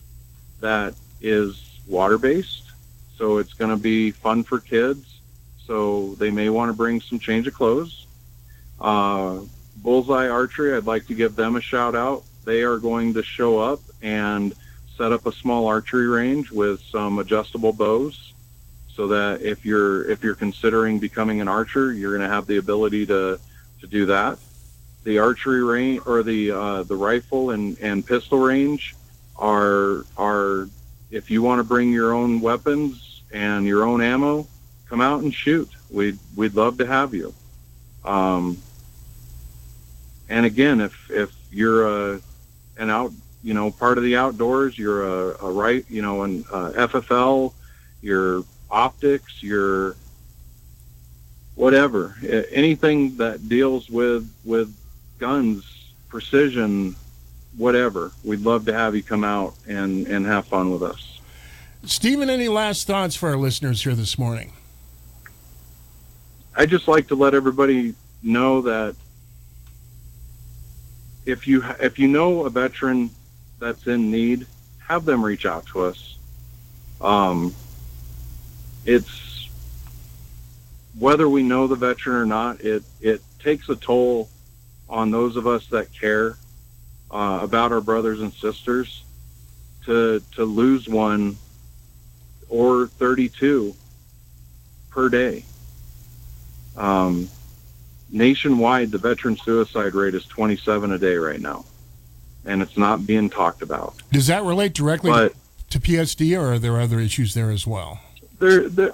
that 0.60 0.94
is 1.20 1.60
water 1.88 2.18
based, 2.18 2.70
so 3.18 3.38
it's 3.38 3.52
going 3.52 3.70
to 3.70 3.76
be 3.76 4.12
fun 4.12 4.44
for 4.44 4.60
kids. 4.60 5.18
So 5.66 6.14
they 6.18 6.30
may 6.30 6.48
want 6.48 6.68
to 6.70 6.72
bring 6.72 7.00
some 7.00 7.18
change 7.18 7.46
of 7.46 7.54
clothes. 7.54 8.06
Uh, 8.80 9.40
Bullseye 9.76 10.28
Archery, 10.28 10.76
I'd 10.76 10.86
like 10.86 11.06
to 11.08 11.14
give 11.14 11.34
them 11.34 11.56
a 11.56 11.60
shout 11.60 11.94
out. 11.94 12.24
They 12.44 12.62
are 12.62 12.78
going 12.78 13.14
to 13.14 13.22
show 13.22 13.58
up 13.58 13.80
and 14.02 14.54
set 14.96 15.12
up 15.12 15.26
a 15.26 15.32
small 15.32 15.66
archery 15.66 16.06
range 16.06 16.50
with 16.50 16.80
some 16.82 17.18
adjustable 17.18 17.72
bows 17.72 18.31
so 18.94 19.08
that 19.08 19.40
if 19.42 19.64
you're 19.64 20.08
if 20.10 20.22
you're 20.22 20.34
considering 20.34 20.98
becoming 20.98 21.40
an 21.40 21.48
archer, 21.48 21.92
you're 21.92 22.16
going 22.16 22.28
to 22.28 22.34
have 22.34 22.46
the 22.46 22.58
ability 22.58 23.06
to 23.06 23.38
to 23.80 23.86
do 23.86 24.06
that. 24.06 24.38
The 25.04 25.18
archery 25.18 25.62
range 25.62 26.02
or 26.06 26.22
the 26.22 26.50
uh, 26.50 26.82
the 26.84 26.96
rifle 26.96 27.50
and, 27.50 27.78
and 27.80 28.06
pistol 28.06 28.38
range 28.38 28.94
are 29.36 30.04
are 30.16 30.68
if 31.10 31.30
you 31.30 31.42
want 31.42 31.58
to 31.58 31.64
bring 31.64 31.92
your 31.92 32.12
own 32.12 32.40
weapons 32.40 33.22
and 33.32 33.66
your 33.66 33.84
own 33.84 34.00
ammo, 34.02 34.46
come 34.88 35.00
out 35.00 35.22
and 35.22 35.32
shoot. 35.32 35.70
We'd 35.90 36.18
we'd 36.36 36.54
love 36.54 36.78
to 36.78 36.86
have 36.86 37.14
you. 37.14 37.34
Um, 38.04 38.58
and 40.28 40.44
again, 40.44 40.80
if 40.80 41.10
if 41.10 41.32
you're 41.50 42.14
a 42.14 42.20
an 42.76 42.90
out 42.90 43.12
you 43.42 43.54
know 43.54 43.70
part 43.70 43.96
of 43.96 44.04
the 44.04 44.16
outdoors, 44.16 44.78
you're 44.78 45.04
a, 45.04 45.44
a 45.44 45.50
right 45.50 45.84
you 45.88 46.02
know 46.02 46.22
an 46.22 46.44
uh, 46.52 46.72
FFL, 46.74 47.52
your 48.02 48.44
optics, 48.72 49.42
your 49.42 49.94
whatever, 51.54 52.16
anything 52.50 53.16
that 53.18 53.48
deals 53.48 53.88
with 53.90 54.28
with 54.44 54.74
guns, 55.18 55.92
precision, 56.08 56.96
whatever. 57.56 58.10
We'd 58.24 58.40
love 58.40 58.64
to 58.66 58.72
have 58.72 58.96
you 58.96 59.02
come 59.02 59.22
out 59.22 59.54
and 59.68 60.06
and 60.08 60.26
have 60.26 60.46
fun 60.46 60.72
with 60.72 60.82
us. 60.82 61.20
Stephen, 61.84 62.30
any 62.30 62.48
last 62.48 62.86
thoughts 62.86 63.14
for 63.14 63.28
our 63.28 63.36
listeners 63.36 63.84
here 63.84 63.94
this 63.94 64.18
morning? 64.18 64.52
I 66.56 66.66
just 66.66 66.88
like 66.88 67.08
to 67.08 67.14
let 67.14 67.34
everybody 67.34 67.94
know 68.22 68.62
that 68.62 68.94
if 71.26 71.46
you 71.46 71.64
if 71.80 71.98
you 71.98 72.08
know 72.08 72.44
a 72.46 72.50
veteran 72.50 73.10
that's 73.58 73.86
in 73.86 74.10
need, 74.10 74.46
have 74.78 75.04
them 75.04 75.24
reach 75.24 75.46
out 75.46 75.66
to 75.66 75.82
us. 75.82 76.16
Um, 77.00 77.54
it's 78.84 79.48
whether 80.98 81.28
we 81.28 81.42
know 81.42 81.66
the 81.66 81.76
veteran 81.76 82.16
or 82.16 82.26
not. 82.26 82.60
It 82.60 82.82
it 83.00 83.22
takes 83.38 83.68
a 83.68 83.76
toll 83.76 84.28
on 84.88 85.10
those 85.10 85.36
of 85.36 85.46
us 85.46 85.66
that 85.68 85.92
care 85.92 86.36
uh, 87.10 87.40
about 87.42 87.72
our 87.72 87.80
brothers 87.80 88.20
and 88.20 88.32
sisters 88.32 89.04
to 89.86 90.22
to 90.36 90.44
lose 90.44 90.88
one 90.88 91.36
or 92.48 92.86
32 92.86 93.74
per 94.90 95.08
day. 95.08 95.44
Um, 96.76 97.28
nationwide, 98.10 98.90
the 98.90 98.98
veteran 98.98 99.36
suicide 99.36 99.94
rate 99.94 100.14
is 100.14 100.24
27 100.26 100.92
a 100.92 100.98
day 100.98 101.16
right 101.16 101.40
now, 101.40 101.64
and 102.44 102.60
it's 102.62 102.76
not 102.76 103.06
being 103.06 103.30
talked 103.30 103.62
about. 103.62 103.94
Does 104.10 104.26
that 104.26 104.44
relate 104.44 104.74
directly 104.74 105.10
But- 105.10 105.34
to 105.70 105.80
PSD, 105.80 106.38
or 106.38 106.52
are 106.52 106.58
there 106.58 106.78
other 106.78 107.00
issues 107.00 107.32
there 107.32 107.50
as 107.50 107.66
well? 107.66 108.00
There, 108.42 108.68
there 108.68 108.90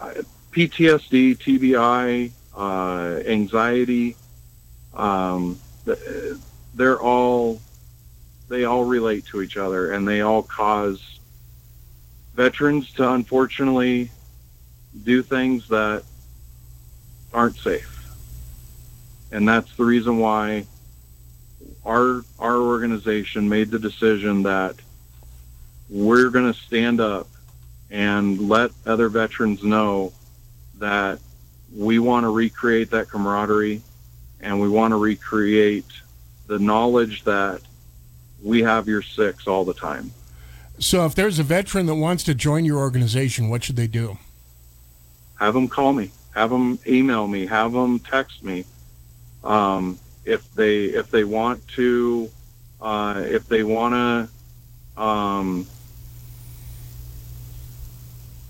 PTSD, 0.52 1.38
TBI, 1.38 2.30
uh, 2.54 3.22
anxiety. 3.26 4.14
Um, 4.92 5.58
they're 6.74 7.00
all 7.00 7.58
they 8.50 8.64
all 8.64 8.84
relate 8.84 9.24
to 9.28 9.40
each 9.40 9.56
other, 9.56 9.92
and 9.92 10.06
they 10.06 10.20
all 10.20 10.42
cause 10.42 11.18
veterans 12.34 12.92
to 12.92 13.10
unfortunately 13.10 14.10
do 15.02 15.22
things 15.22 15.66
that 15.68 16.02
aren't 17.32 17.56
safe. 17.56 18.06
And 19.32 19.48
that's 19.48 19.74
the 19.76 19.84
reason 19.86 20.18
why 20.18 20.66
our 21.86 22.22
our 22.38 22.56
organization 22.56 23.48
made 23.48 23.70
the 23.70 23.78
decision 23.78 24.42
that 24.42 24.76
we're 25.88 26.28
going 26.28 26.52
to 26.52 26.60
stand 26.60 27.00
up 27.00 27.28
and 27.90 28.48
let 28.48 28.70
other 28.86 29.08
veterans 29.08 29.62
know 29.62 30.12
that 30.78 31.18
we 31.74 31.98
want 31.98 32.24
to 32.24 32.30
recreate 32.30 32.90
that 32.90 33.08
camaraderie 33.08 33.82
and 34.40 34.60
we 34.60 34.68
want 34.68 34.92
to 34.92 34.96
recreate 34.96 35.86
the 36.46 36.58
knowledge 36.58 37.24
that 37.24 37.60
we 38.42 38.62
have 38.62 38.86
your 38.86 39.02
six 39.02 39.46
all 39.46 39.64
the 39.64 39.74
time. 39.74 40.12
So, 40.78 41.04
if 41.04 41.14
there's 41.14 41.40
a 41.40 41.42
veteran 41.42 41.86
that 41.86 41.96
wants 41.96 42.22
to 42.24 42.34
join 42.34 42.64
your 42.64 42.78
organization, 42.78 43.48
what 43.48 43.64
should 43.64 43.74
they 43.74 43.88
do? 43.88 44.18
have 45.38 45.54
them 45.54 45.68
call 45.68 45.92
me, 45.92 46.10
have 46.34 46.50
them 46.50 46.78
email 46.86 47.26
me, 47.26 47.46
have 47.46 47.72
them 47.72 47.98
text 47.98 48.42
me. 48.42 48.64
Um, 49.44 49.98
if 50.24 50.52
they 50.54 50.86
if 50.86 51.10
they 51.10 51.24
want 51.24 51.66
to, 51.68 52.30
uh, 52.80 53.22
if 53.24 53.48
they 53.48 53.62
want 53.62 54.28
to, 54.96 55.02
um, 55.02 55.66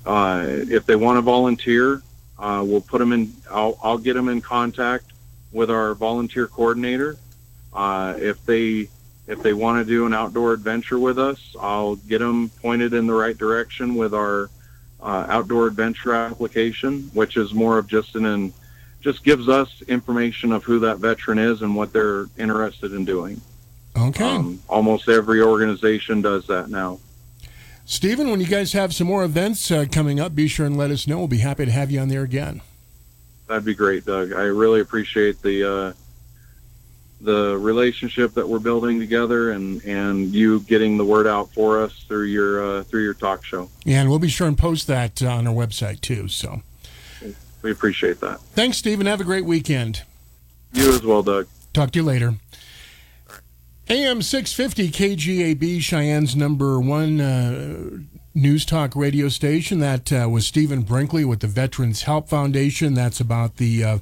uh, 0.08 0.46
if 0.48 0.86
they 0.86 0.96
want 0.96 1.18
to 1.18 1.20
volunteer, 1.20 2.00
uh, 2.38 2.64
we'll 2.66 2.80
put 2.80 2.98
them 2.98 3.12
in. 3.12 3.30
I'll, 3.50 3.78
I'll 3.82 3.98
get 3.98 4.14
them 4.14 4.28
in 4.28 4.40
contact 4.40 5.04
with 5.52 5.70
our 5.70 5.94
volunteer 5.94 6.46
coordinator. 6.46 7.18
Uh, 7.74 8.14
if 8.16 8.44
they 8.46 8.88
if 9.26 9.42
they 9.42 9.52
want 9.52 9.84
to 9.86 9.88
do 9.88 10.06
an 10.06 10.14
outdoor 10.14 10.54
adventure 10.54 10.98
with 10.98 11.18
us, 11.18 11.54
I'll 11.60 11.96
get 11.96 12.20
them 12.20 12.48
pointed 12.48 12.94
in 12.94 13.06
the 13.06 13.12
right 13.12 13.36
direction 13.36 13.96
with 13.96 14.14
our 14.14 14.48
uh, 15.02 15.26
outdoor 15.28 15.66
adventure 15.66 16.14
application, 16.14 17.10
which 17.12 17.36
is 17.36 17.52
more 17.52 17.76
of 17.76 17.86
just 17.86 18.16
an, 18.16 18.24
an 18.24 18.54
just 19.02 19.22
gives 19.22 19.46
us 19.46 19.82
information 19.82 20.52
of 20.52 20.64
who 20.64 20.78
that 20.80 20.98
veteran 20.98 21.38
is 21.38 21.60
and 21.60 21.76
what 21.76 21.92
they're 21.92 22.26
interested 22.38 22.94
in 22.94 23.04
doing. 23.04 23.40
Okay. 23.94 24.24
Um, 24.24 24.62
almost 24.68 25.08
every 25.10 25.42
organization 25.42 26.22
does 26.22 26.46
that 26.46 26.70
now. 26.70 26.98
Stephen, 27.90 28.30
when 28.30 28.38
you 28.38 28.46
guys 28.46 28.74
have 28.74 28.94
some 28.94 29.06
more 29.06 29.24
events 29.24 29.70
uh, 29.70 29.86
coming 29.90 30.20
up, 30.20 30.34
be 30.34 30.46
sure 30.46 30.66
and 30.66 30.76
let 30.76 30.90
us 30.90 31.06
know. 31.06 31.16
We'll 31.16 31.26
be 31.26 31.38
happy 31.38 31.64
to 31.64 31.72
have 31.72 31.90
you 31.90 32.00
on 32.00 32.08
there 32.08 32.22
again. 32.22 32.60
That'd 33.46 33.64
be 33.64 33.74
great, 33.74 34.04
Doug. 34.04 34.34
I 34.34 34.42
really 34.42 34.80
appreciate 34.82 35.40
the 35.40 35.64
uh, 35.64 35.92
the 37.22 37.56
relationship 37.56 38.34
that 38.34 38.46
we're 38.46 38.58
building 38.58 39.00
together, 39.00 39.52
and, 39.52 39.82
and 39.84 40.34
you 40.34 40.60
getting 40.60 40.98
the 40.98 41.04
word 41.04 41.26
out 41.26 41.50
for 41.54 41.82
us 41.82 42.04
through 42.06 42.24
your 42.24 42.62
uh, 42.62 42.82
through 42.82 43.04
your 43.04 43.14
talk 43.14 43.42
show. 43.42 43.70
Yeah, 43.86 44.02
and 44.02 44.10
we'll 44.10 44.18
be 44.18 44.28
sure 44.28 44.46
and 44.46 44.58
post 44.58 44.86
that 44.88 45.22
uh, 45.22 45.28
on 45.28 45.46
our 45.46 45.54
website 45.54 46.02
too. 46.02 46.28
So 46.28 46.60
We 47.62 47.70
appreciate 47.70 48.20
that. 48.20 48.40
thanks, 48.52 48.76
Stephen. 48.76 49.06
Have 49.06 49.22
a 49.22 49.24
great 49.24 49.46
weekend. 49.46 50.02
You 50.74 50.90
as 50.92 51.02
well, 51.02 51.22
Doug. 51.22 51.48
Talk 51.72 51.92
to 51.92 52.00
you 52.00 52.04
later. 52.04 52.34
AM 53.90 54.20
650 54.20 54.90
KGAB, 54.90 55.80
Cheyenne's 55.80 56.36
number 56.36 56.78
one 56.78 57.22
uh, 57.22 58.00
news 58.34 58.66
talk 58.66 58.94
radio 58.94 59.30
station. 59.30 59.78
That 59.78 60.12
uh, 60.12 60.28
was 60.28 60.46
Stephen 60.46 60.82
Brinkley 60.82 61.24
with 61.24 61.40
the 61.40 61.46
Veterans 61.46 62.02
Help 62.02 62.28
Foundation. 62.28 62.92
That's 62.92 63.18
about 63.18 63.56
the 63.56 63.82
uh, 63.82 63.98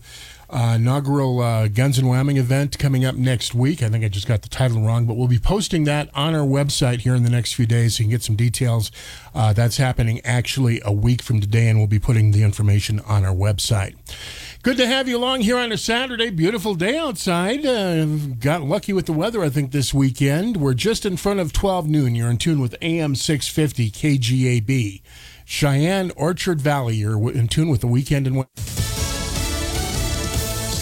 uh, 0.51 0.73
inaugural 0.75 1.41
uh, 1.41 1.69
Guns 1.69 1.99
and 1.99 2.09
Wyoming 2.09 2.37
event 2.37 2.81
coming 2.81 3.05
up 3.05 3.15
next 3.15 3.55
week. 3.55 3.81
I 3.81 3.89
think 3.89 4.05
I 4.05 4.09
just 4.09 4.27
got 4.27 4.43
the 4.43 4.49
title 4.49 4.83
wrong, 4.83 5.07
but 5.07 5.15
we'll 5.15 5.29
be 5.29 5.39
posting 5.39 5.85
that 5.85 6.11
on 6.15 6.35
our 6.35 6.47
website 6.47 7.03
here 7.03 7.15
in 7.15 7.23
the 7.23 7.31
next 7.31 7.55
few 7.55 7.67
days 7.67 7.97
so 7.97 8.01
you 8.01 8.07
can 8.07 8.11
get 8.11 8.23
some 8.23 8.35
details. 8.37 8.91
Uh, 9.37 9.53
that's 9.53 9.77
happening 9.77 10.21
actually 10.25 10.81
a 10.85 10.93
week 10.93 11.23
from 11.23 11.41
today, 11.41 11.69
and 11.69 11.79
we'll 11.79 11.87
be 11.87 12.01
putting 12.01 12.33
the 12.33 12.43
information 12.43 12.99
on 13.01 13.25
our 13.25 13.35
website. 13.35 13.95
Good 14.67 14.79
to 14.79 14.87
have 14.89 15.07
you 15.07 15.17
along 15.17 15.43
here 15.43 15.59
on 15.59 15.71
a 15.71 15.79
Saturday. 15.79 16.29
Beautiful 16.29 16.75
day 16.75 16.99
outside. 16.99 17.65
Uh, 17.65 18.05
got 18.41 18.63
lucky 18.63 18.93
with 18.93 19.07
the 19.07 19.13
weather, 19.13 19.45
I 19.45 19.49
think, 19.49 19.71
this 19.71 19.95
weekend. 19.95 20.57
We're 20.57 20.75
just 20.75 21.07
in 21.07 21.17
front 21.17 21.39
of 21.39 21.53
12 21.53 21.89
noon. 21.89 22.17
You're 22.17 22.29
in 22.29 22.37
tune 22.37 22.61
with 22.61 22.75
AM 22.83 23.15
650 23.15 23.93
KGAB. 23.93 25.03
Cheyenne, 25.45 26.11
Orchard 26.17 26.61
Valley. 26.61 26.97
You're 26.97 27.31
in 27.31 27.47
tune 27.47 27.69
with 27.69 27.81
the 27.81 27.87
weekend 27.87 28.27
and. 28.27 28.86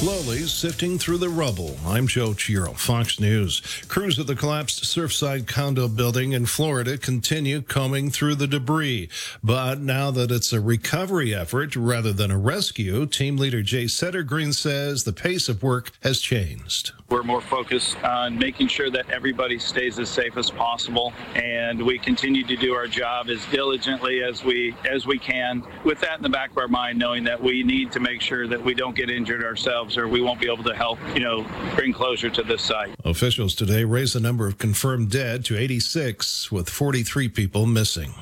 Slowly 0.05 0.41
sifting 0.41 0.99
through 0.99 1.17
the 1.17 1.31
rubble. 1.31 1.79
I'm 1.87 2.07
Joe 2.07 2.33
Chiro, 2.33 2.77
Fox 2.77 3.19
News. 3.19 3.63
Crews 3.89 4.19
at 4.19 4.27
the 4.27 4.37
collapsed 4.37 4.85
Surfside 4.85 5.47
condo 5.47 5.89
building 5.89 6.33
in 6.33 6.45
Florida 6.45 6.99
continue 6.99 7.63
combing 7.63 8.11
through 8.11 8.35
the 8.35 8.47
debris. 8.47 9.09
But 9.43 9.81
now 9.81 10.11
that 10.11 10.31
it's 10.31 10.53
a 10.53 10.61
recovery 10.61 11.35
effort 11.35 11.75
rather 11.75 12.13
than 12.13 12.31
a 12.31 12.37
rescue, 12.37 13.07
team 13.07 13.39
leader 13.39 13.63
Jay 13.63 13.85
Settergreen 13.85 14.55
says 14.55 15.05
the 15.05 15.15
pace 15.15 15.49
of 15.49 15.63
work 15.63 15.93
has 16.03 16.21
changed. 16.21 16.93
We're 17.11 17.23
more 17.23 17.43
focused 17.43 18.03
on 18.03 18.39
making 18.39 18.69
sure 18.69 18.89
that 18.91 19.11
everybody 19.11 19.59
stays 19.59 19.99
as 19.99 20.09
safe 20.09 20.39
as 20.39 20.51
possible, 20.51 21.13
and 21.35 21.85
we 21.85 21.99
continue 21.99 22.45
to 22.45 22.57
do 22.57 22.73
our 22.75 22.87
job 22.87 23.29
as 23.29 23.45
diligently 23.53 24.23
as 24.23 24.43
we 24.43 24.75
as 24.91 25.07
we 25.07 25.19
can. 25.19 25.63
With 25.85 26.01
that 26.01 26.17
in 26.17 26.23
the 26.23 26.31
back 26.31 26.53
of 26.53 26.57
our 26.57 26.67
mind, 26.67 26.99
knowing 26.99 27.23
that 27.25 27.41
we 27.41 27.63
need 27.63 27.93
to 27.93 28.01
make 28.01 28.23
sure 28.23 28.49
that 28.49 28.63
we 28.63 28.73
don't 28.73 28.97
get 28.97 29.11
injured 29.11 29.45
ourselves, 29.45 29.99
or 29.99 30.09
we 30.09 30.23
won't 30.23 30.41
be 30.41 30.51
able 30.51 30.65
to 30.65 30.75
help, 30.75 30.99
you 31.13 31.21
know, 31.21 31.47
bring 31.77 31.93
closure 31.93 32.31
to 32.31 32.43
this 32.43 32.63
site. 32.63 32.95
Officials 33.05 33.55
today 33.55 33.85
raised 33.85 34.15
the 34.15 34.21
number 34.21 34.47
of 34.47 34.57
confirmed 34.57 35.11
dead 35.11 35.45
to 35.45 35.59
86, 35.59 36.51
with 36.51 36.71
43 36.71 37.29
people 37.29 37.67
missing. 37.67 38.15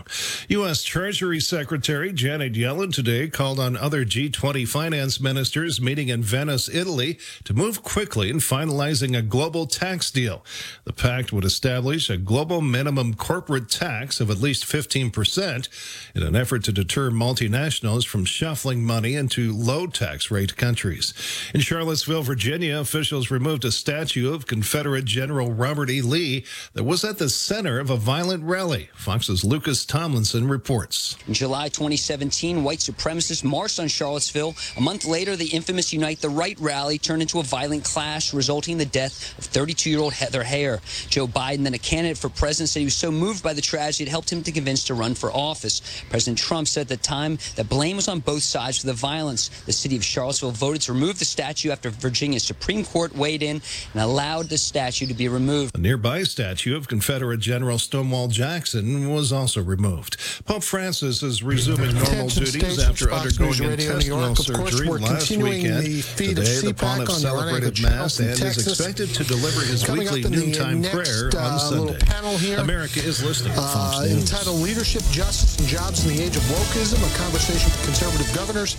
U.S. 0.49 0.83
Treasury 0.83 1.39
Secretary 1.39 2.13
Janet 2.13 2.55
Yellen 2.55 2.93
today 2.93 3.29
called 3.29 3.61
on 3.61 3.77
other 3.77 4.05
G20 4.05 4.67
finance 4.67 5.21
ministers 5.21 5.81
meeting 5.81 6.09
in 6.09 6.21
Venice, 6.25 6.69
Italy, 6.69 7.21
to 7.45 7.55
move 7.55 7.85
quickly 7.85 8.29
and 8.29 8.41
finalize 8.41 8.72
finalizing 8.73 9.17
a 9.17 9.23
global 9.23 9.67
tax 9.67 10.11
deal. 10.11 10.45
The 10.85 10.93
pact 10.93 11.33
would 11.33 11.45
establish 11.45 12.09
a 12.09 12.17
global 12.17 12.61
minimum 12.61 13.15
corporate 13.15 13.69
tax 13.69 14.21
of 14.21 14.31
at 14.31 14.39
least 14.39 14.65
15% 14.65 15.69
in 16.15 16.23
an 16.23 16.37
effort 16.37 16.65
to 16.65 16.73
deter 16.73 17.11
multinationals 17.11 18.07
from 18.07 18.25
shuffling 18.25 18.85
money 18.85 19.15
into 19.15 19.53
low 19.53 19.87
tax 19.87 20.31
rate 20.31 20.57
countries. 20.57 21.13
In 21.55 21.61
Charlottesville, 21.61 22.23
Virginia, 22.23 22.79
officials 22.79 23.31
removed 23.31 23.65
a 23.65 23.73
statue 23.73 24.33
of 24.33 24.47
Confederate 24.47 25.05
General 25.05 25.53
Robert 25.53 25.91
E. 25.91 26.01
Lee 26.01 26.45
that 26.75 26.85
was 26.85 27.05
at 27.05 27.19
the 27.19 27.29
center 27.29 27.79
of 27.79 27.91
a 27.91 27.97
violent 27.97 28.45
rally. 28.45 28.89
Fox's 28.95 29.45
Lucas 29.45 29.85
Tomlinson 29.85 30.49
reports. 30.49 31.17
In 31.29 31.35
July 31.35 31.69
2017, 31.69 32.65
white 32.65 32.79
supremacists 32.79 33.45
marched 33.45 33.79
on 33.79 33.89
Charlottesville. 33.89 34.55
A 34.77 34.81
month 34.81 35.05
later, 35.05 35.37
the 35.37 35.49
infamous 35.49 35.93
Unite 35.93 36.21
the 36.21 36.29
Right 36.29 36.59
rally 36.59 36.99
turned 36.99 37.23
into 37.23 37.39
a 37.39 37.43
violent 37.43 37.85
clash, 37.85 38.33
resulting 38.33 38.62
in 38.71 38.79
the 38.79 38.85
death 38.85 39.37
of 39.39 39.45
32-year-old 39.47 40.13
Heather 40.13 40.45
Heyer. 40.45 40.81
Joe 41.09 41.27
Biden, 41.27 41.65
then 41.65 41.75
a 41.75 41.79
candidate 41.79 42.19
for 42.19 42.29
president, 42.29 42.69
said 42.69 42.81
he 42.81 42.87
was 42.87 42.95
so 42.95 43.11
moved 43.11 43.43
by 43.43 43.53
the 43.53 43.61
tragedy 43.61 44.05
it 44.05 44.09
helped 44.09 44.31
him 44.31 44.43
to 44.43 44.53
convince 44.53 44.85
to 44.85 44.95
run 44.95 45.15
for 45.15 45.33
office. 45.33 45.83
President 46.11 46.39
Trump 46.39 46.69
said 46.69 46.83
at 46.83 46.89
the 46.89 46.97
time 46.97 47.39
that 47.57 47.69
blame 47.69 47.97
was 47.97 48.09
on 48.09 48.21
both 48.21 48.43
sides 48.43 48.79
for 48.79 48.87
the 48.87 48.93
violence. 48.93 49.49
The 49.67 49.73
city 49.73 49.97
of 49.97 50.05
Charlottesville 50.05 50.53
voted 50.53 50.83
to 50.83 50.93
remove 50.93 51.19
the 51.19 51.25
statue 51.25 51.71
after 51.71 51.91
Virginia's 51.91 52.45
Supreme 52.45 52.85
Court 52.85 53.15
weighed 53.15 53.43
in 53.43 53.61
and 53.93 54.03
allowed 54.03 54.49
the 54.49 54.59
statue 54.59 55.07
to 55.07 55.15
be 55.15 55.29
removed. 55.29 55.77
A 55.77 55.81
nearby 55.81 56.23
statue 56.23 56.77
of 56.77 56.89
Confederate 56.89 57.41
General 57.41 57.79
Stonewall 57.79 58.29
Jackson 58.29 59.13
was 59.13 59.33
also 59.33 59.63
removed. 59.63 60.17
Pope 60.45 60.63
Francis 60.63 61.23
is 61.23 61.43
resuming 61.43 61.95
normal 61.95 62.29
duties 62.29 62.79
after 62.79 63.13
undergoing 63.13 63.73
intestinal 63.73 64.35
surgery 64.37 64.89
last 64.89 65.31
weekend. 65.31 66.03
Today, 66.03 66.61
the 66.61 66.75
Pontiff 66.77 67.11
celebrated 67.11 67.81
Mass 67.83 68.19
and 68.21 68.37
is 68.57 68.67
expected 68.69 69.09
to 69.15 69.25
deliver 69.25 69.61
his 69.65 69.83
Coming 69.85 70.05
weekly 70.05 70.21
up 70.21 70.27
in 70.27 70.33
the 70.33 70.39
noontime 70.47 70.81
next, 70.81 70.95
prayer 70.95 71.31
uh, 71.35 71.49
on 71.53 71.59
Sunday. 71.59 71.93
little 71.93 72.07
panel 72.07 72.37
here. 72.39 72.59
America 72.59 73.01
is 73.01 73.23
listening 73.25 73.53
to 73.55 73.61
Fox 73.61 73.97
Uh, 73.99 74.03
News. 74.05 74.13
entitled 74.31 74.61
Leadership, 74.61 75.03
Justice, 75.11 75.57
and 75.59 75.69
Jobs 75.69 76.05
in 76.05 76.17
the 76.17 76.23
Age 76.23 76.37
of 76.37 76.43
Wokeism, 76.45 76.99
a 77.01 77.19
conversation 77.19 77.71
with 77.71 77.85
conservative 77.85 78.31
governors 78.35 78.77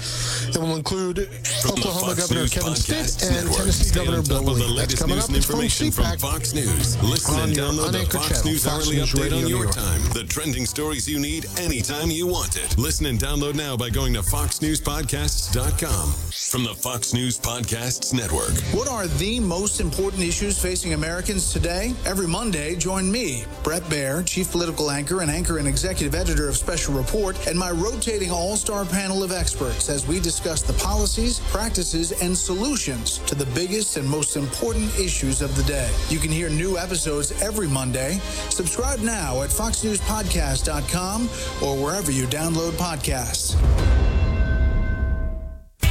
that 0.54 0.60
will 0.60 0.76
include 0.76 1.30
Oklahoma 1.66 2.16
Governor 2.16 2.42
News 2.42 2.54
Kevin 2.54 2.76
Stitt 2.76 3.24
and 3.24 3.36
Network. 3.36 3.58
Tennessee 3.58 3.86
Stay 3.86 4.06
Governor 4.06 4.22
Bill 4.24 4.44
Lee. 4.44 4.78
That's 4.78 4.96
coming 4.96 5.18
up. 5.20 5.28
and 5.28 5.36
It's 5.38 5.46
from 5.46 5.56
information 5.62 5.92
from 5.92 6.06
CPAC. 6.06 6.20
Fox 6.22 6.54
News. 6.54 7.02
Listen 7.04 7.36
on 7.36 7.50
and 7.50 7.58
download 7.58 7.92
the 7.92 8.06
Fox 8.10 8.28
channel, 8.30 8.46
News 8.52 8.64
Fox 8.66 8.86
Hourly 8.86 8.98
News 8.98 9.12
Update 9.14 9.22
Radio 9.32 9.38
on 9.40 9.48
your 9.48 9.72
time. 9.72 10.02
The 10.14 10.24
trending 10.24 10.66
stories 10.66 11.08
you 11.10 11.20
need 11.20 11.46
anytime 11.60 12.10
you 12.12 12.28
want 12.28 12.56
it. 12.58 12.78
Listen 12.78 13.06
and 13.08 13.20
download 13.20 13.56
now 13.56 13.76
by 13.78 13.90
going 13.90 14.14
to 14.14 14.22
foxnewspodcasts.com. 14.22 16.14
From 16.52 16.64
the 16.64 16.74
Fox 16.76 17.14
News 17.14 17.40
Podcasts 17.40 18.14
Network. 18.14 18.54
What 18.74 18.88
are 18.88 19.08
the 19.08 19.40
most 19.40 19.63
important 19.64 20.22
issues 20.22 20.62
facing 20.62 20.94
Americans 20.94 21.54
today? 21.54 21.94
Every 22.06 22.28
Monday, 22.28 22.76
join 22.76 23.10
me, 23.10 23.46
Bret 23.64 23.82
Baier, 23.84 24.26
chief 24.26 24.52
political 24.52 24.92
anchor 24.92 25.22
and 25.22 25.32
anchor 25.32 25.58
and 25.58 25.68
executive 25.68 26.14
editor 26.14 26.50
of 26.50 26.58
Special 26.58 26.94
Report, 26.94 27.48
and 27.48 27.58
my 27.58 27.72
rotating 27.72 28.30
all 28.30 28.58
star 28.58 28.84
panel 28.84 29.24
of 29.24 29.32
experts 29.32 29.90
as 29.90 30.06
we 30.06 30.20
discuss 30.20 30.62
the 30.62 30.74
policies, 30.74 31.40
practices, 31.52 32.12
and 32.22 32.38
solutions 32.38 33.20
to 33.20 33.36
the 33.36 33.46
biggest 33.56 33.96
and 33.96 34.10
most 34.10 34.36
important 34.36 34.94
issues 35.00 35.42
of 35.42 35.56
the 35.56 35.64
day. 35.64 35.90
You 36.10 36.20
can 36.20 36.32
hear 36.32 36.50
new 36.50 36.78
episodes 36.78 37.32
every 37.42 37.68
Monday. 37.68 38.20
Subscribe 38.50 39.00
now 39.00 39.44
at 39.44 39.50
foxnewspodcast.com 39.50 41.30
or 41.62 41.84
wherever 41.84 42.12
you 42.12 42.26
download 42.28 42.72
podcasts. 42.72 43.56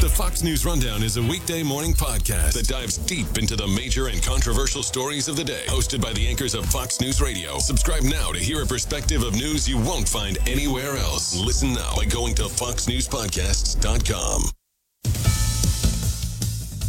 The 0.03 0.09
Fox 0.09 0.43
News 0.43 0.66
Rundown 0.66 1.05
is 1.05 1.16
a 1.16 1.23
weekday 1.23 1.62
morning 1.62 1.95
podcast 1.95 2.55
that 2.55 2.66
dives 2.66 2.99
deep 2.99 3.39
into 3.39 3.55
the 3.55 3.69
major 3.69 4.09
and 4.09 4.20
controversial 4.20 4.83
stories 4.83 5.29
of 5.29 5.37
the 5.37 5.45
day. 5.45 5.62
Hosted 5.69 6.01
by 6.01 6.12
the 6.12 6.27
anchors 6.27 6.57
of 6.57 6.66
Fox 6.66 7.01
News 7.01 7.20
Radio. 7.20 7.61
Subscribe 7.61 8.03
now 8.03 8.33
to 8.33 8.41
hear 8.41 8.65
a 8.65 8.66
perspective 8.66 9.23
of 9.23 9.35
news 9.35 9.69
you 9.69 9.79
won't 9.79 10.09
find 10.09 10.39
anywhere 10.49 10.97
else. 10.97 11.37
Listen 11.37 11.74
now 11.74 11.95
by 11.95 12.05
going 12.05 12.35
to 12.35 12.47
foxnewspodcasts.com. 12.47 14.62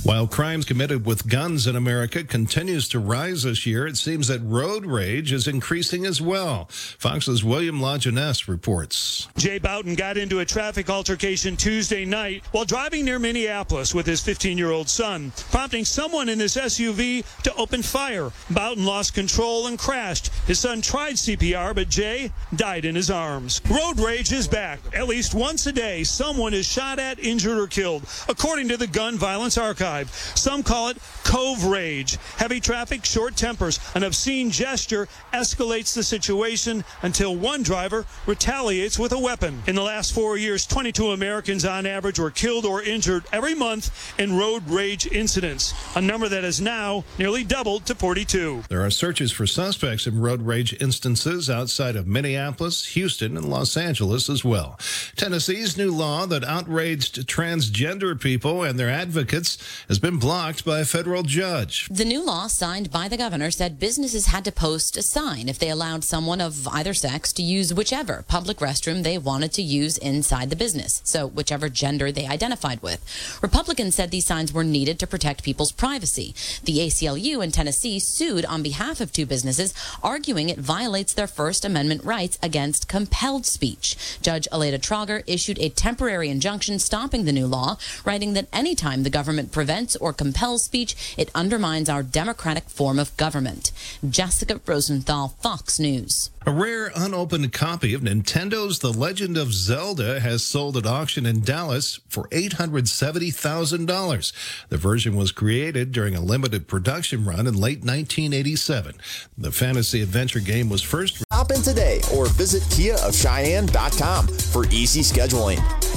While 0.04 0.28
crimes 0.28 0.66
committed 0.66 1.06
with 1.06 1.30
guns 1.30 1.66
in 1.66 1.78
America 1.78 2.26
continues 2.26 2.90
to 2.90 3.00
rise 3.00 3.44
this 3.44 3.66
year, 3.66 3.88
it 3.88 3.96
seems 3.96 4.28
that 4.28 4.42
road 4.42 4.86
rage 4.86 5.32
is 5.32 5.48
increasing 5.48 6.06
as 6.06 6.22
well. 6.22 6.68
Fox's 7.00 7.42
William 7.42 7.80
Lajeunesse 7.80 8.50
reports. 8.50 9.30
Jay 9.38 9.60
Boughton 9.60 9.96
got 9.96 10.18
into 10.18 10.40
a 10.40 10.46
traffic 10.46 10.90
altercation 10.90 11.56
Tuesday 11.56 12.04
night 12.04 12.44
while 12.52 12.66
driving 12.66 13.06
near 13.06 13.18
Minneapolis 13.18 13.96
with 13.96 14.06
his 14.06 14.20
15 14.20 14.58
year 14.58 14.72
old 14.72 14.90
son, 14.90 15.32
prompting 15.52 15.86
someone 15.86 16.28
in 16.28 16.38
his 16.38 16.58
SUV 16.58 17.24
to 17.44 17.56
open 17.56 17.82
fire. 17.82 18.30
Boughton 18.50 18.86
lost 18.86 19.14
control 19.14 19.68
and 19.68 19.80
crashed. 19.80 20.34
His 20.48 20.60
son 20.60 20.82
tried 20.82 21.14
CPR, 21.14 21.74
but 21.74 21.88
Jay 21.88 22.30
died 22.58 22.84
in 22.84 22.94
his 22.94 23.10
arms. 23.10 23.62
Road 23.70 24.02
rage 24.02 24.34
is 24.34 24.50
back. 24.50 24.82
At 24.94 25.08
least 25.08 25.34
once 25.34 25.66
a 25.66 25.72
day, 25.72 26.04
someone 26.04 26.54
is 26.54 26.66
shot 26.66 27.00
at, 27.00 27.20
injured, 27.20 27.58
or 27.58 27.68
killed, 27.68 28.04
according 28.28 28.68
to 28.68 28.76
the 28.76 28.88
Gun 28.88 29.18
Violence 29.18 29.58
Archive. 29.58 29.93
Some 30.02 30.64
call 30.64 30.90
it 30.90 30.98
cove 31.24 31.66
rage. 31.66 32.18
Heavy 32.38 32.60
traffic, 32.60 33.06
short 33.06 33.36
tempers, 33.36 33.80
an 33.96 34.04
obscene 34.04 34.50
gesture 34.50 35.08
escalates 35.34 35.94
the 35.94 36.04
situation 36.04 36.84
until 37.02 37.36
one 37.36 37.64
driver 37.64 38.06
retaliates 38.26 38.98
with 38.98 39.12
a 39.12 39.20
weapon. 39.20 39.62
In 39.68 39.76
the 39.76 39.82
last 39.82 40.14
four 40.14 40.38
years, 40.38 40.66
22 40.66 41.12
Americans 41.12 41.66
on 41.66 41.86
average 41.86 42.20
were 42.20 42.32
killed 42.32 42.66
or 42.66 42.82
injured 42.82 43.24
every 43.32 43.56
month 43.56 44.14
in 44.20 44.38
road 44.38 44.68
rage 44.68 45.08
incidents, 45.08 45.74
a 45.96 46.02
number 46.02 46.28
that 46.28 46.44
has 46.44 46.60
now 46.60 47.04
nearly 47.18 47.44
doubled 47.44 47.86
to 47.86 47.96
42. 47.96 48.64
There 48.70 48.86
are 48.86 48.92
searches 48.92 49.32
for 49.32 49.46
suspects 49.46 50.08
in 50.08 50.20
road 50.20 50.42
rage 50.42 50.76
instances 50.82 51.50
outside 51.50 51.96
of 51.96 52.08
Minneapolis, 52.08 52.86
Houston, 52.88 53.38
and 53.38 53.50
Los 53.50 53.78
Angeles 53.78 54.30
as 54.30 54.44
well. 54.44 54.80
Tennessee's 55.16 55.78
new 55.78 55.92
law 55.94 56.26
that 56.26 56.44
outraged 56.44 57.28
transgender 57.28 58.20
people 58.20 58.64
and 58.64 58.80
their 58.80 58.90
advocates 58.90 59.58
has 59.88 60.00
been 60.00 60.18
blocked 60.18 60.64
by 60.64 60.80
a 60.80 60.86
federal 60.86 61.24
judge. 61.24 61.88
The 61.90 62.06
new 62.06 62.24
law 62.26 62.48
signed 62.48 62.92
by 62.92 63.08
the 63.08 63.18
governor 63.18 63.52
said 63.52 63.80
businesses 63.80 64.28
had 64.28 64.46
to 64.46 64.52
post 64.52 64.96
a 64.96 65.02
sign 65.02 65.50
if 65.50 65.60
they 65.60 65.70
allowed 65.70 66.04
someone 66.04 66.40
of 66.40 66.68
either 66.70 66.94
sex 66.94 67.34
to 67.34 67.44
use 67.44 67.74
whichever 67.74 68.24
public 68.28 68.58
restroom 68.58 69.04
they 69.04 69.18
wanted 69.18 69.52
to 69.54 69.62
use 69.62 69.98
inside 69.98 70.50
the 70.50 70.56
business, 70.56 71.02
so 71.04 71.28
whichever 71.28 71.68
gender 71.68 72.12
they 72.12 72.26
identified 72.26 72.82
with. 72.82 73.04
Republicans 73.42 73.96
said 73.96 74.10
these 74.12 74.26
signs 74.26 74.54
were 74.54 74.64
needed 74.64 75.00
to 75.00 75.08
protect 75.08 75.44
people's 75.44 75.72
privacy. 75.72 76.34
The 76.64 76.80
ACLU 76.80 77.44
in 77.44 77.52
Tennessee 77.52 78.00
sued 78.00 78.46
on 78.46 78.64
behalf 78.64 79.02
of 79.02 79.12
two 79.12 79.26
businesses, 79.26 79.74
arguing 80.02 80.50
it 80.50 80.60
violates 80.60 81.14
their 81.14 81.28
First 81.28 81.66
Amendment 81.66 82.04
rights 82.04 82.40
against 82.42 82.88
compelled 82.88 83.46
speech. 83.46 83.98
Judge 84.22 84.48
Aleta 84.52 84.78
Trauger 84.78 85.24
issued 85.28 85.60
a 85.60 85.70
temporary 85.70 86.30
injunction 86.30 86.80
stopping 86.80 87.26
the 87.26 87.32
new 87.32 87.48
law, 87.48 87.78
writing 88.06 88.34
that 88.34 88.48
anytime 88.54 89.04
the 89.04 89.10
government 89.10 89.52
prevents 89.52 89.73
or 90.00 90.14
compels 90.14 90.64
speech, 90.64 91.16
it 91.18 91.32
undermines 91.34 91.90
our 91.90 92.04
democratic 92.04 92.70
form 92.70 93.00
of 93.00 93.16
government. 93.18 93.72
Jessica 94.08 94.62
Rosenthal, 94.66 95.30
Fox 95.42 95.80
News. 95.80 96.30
A 96.46 96.52
rare 96.52 96.92
unopened 96.94 97.54
copy 97.54 97.94
of 97.94 98.02
Nintendo's 98.02 98.80
The 98.80 98.92
Legend 98.92 99.38
of 99.38 99.54
Zelda 99.54 100.20
has 100.20 100.44
sold 100.44 100.76
at 100.76 100.86
auction 100.86 101.26
in 101.26 101.40
Dallas 101.40 102.02
for 102.10 102.28
$870,000. 102.28 104.34
The 104.68 104.78
version 104.78 105.16
was 105.16 105.32
created 105.32 105.94
during 105.94 106.16
a 106.16 106.22
limited 106.22 106.68
production 106.68 107.24
run 107.24 107.48
in 107.48 107.54
late 107.54 107.80
1987. 107.80 108.96
The 109.38 109.54
fantasy 109.54 110.02
adventure 110.02 110.42
game 110.42 110.68
was 110.70 110.82
first 110.82 111.24
Stop 111.32 111.52
in 111.52 111.62
today 111.62 112.02
or 112.14 112.26
visit 112.28 112.64
KiaofCheyenne.com 112.64 114.28
for 114.28 114.66
easy 114.66 115.02
scheduling. 115.02 115.93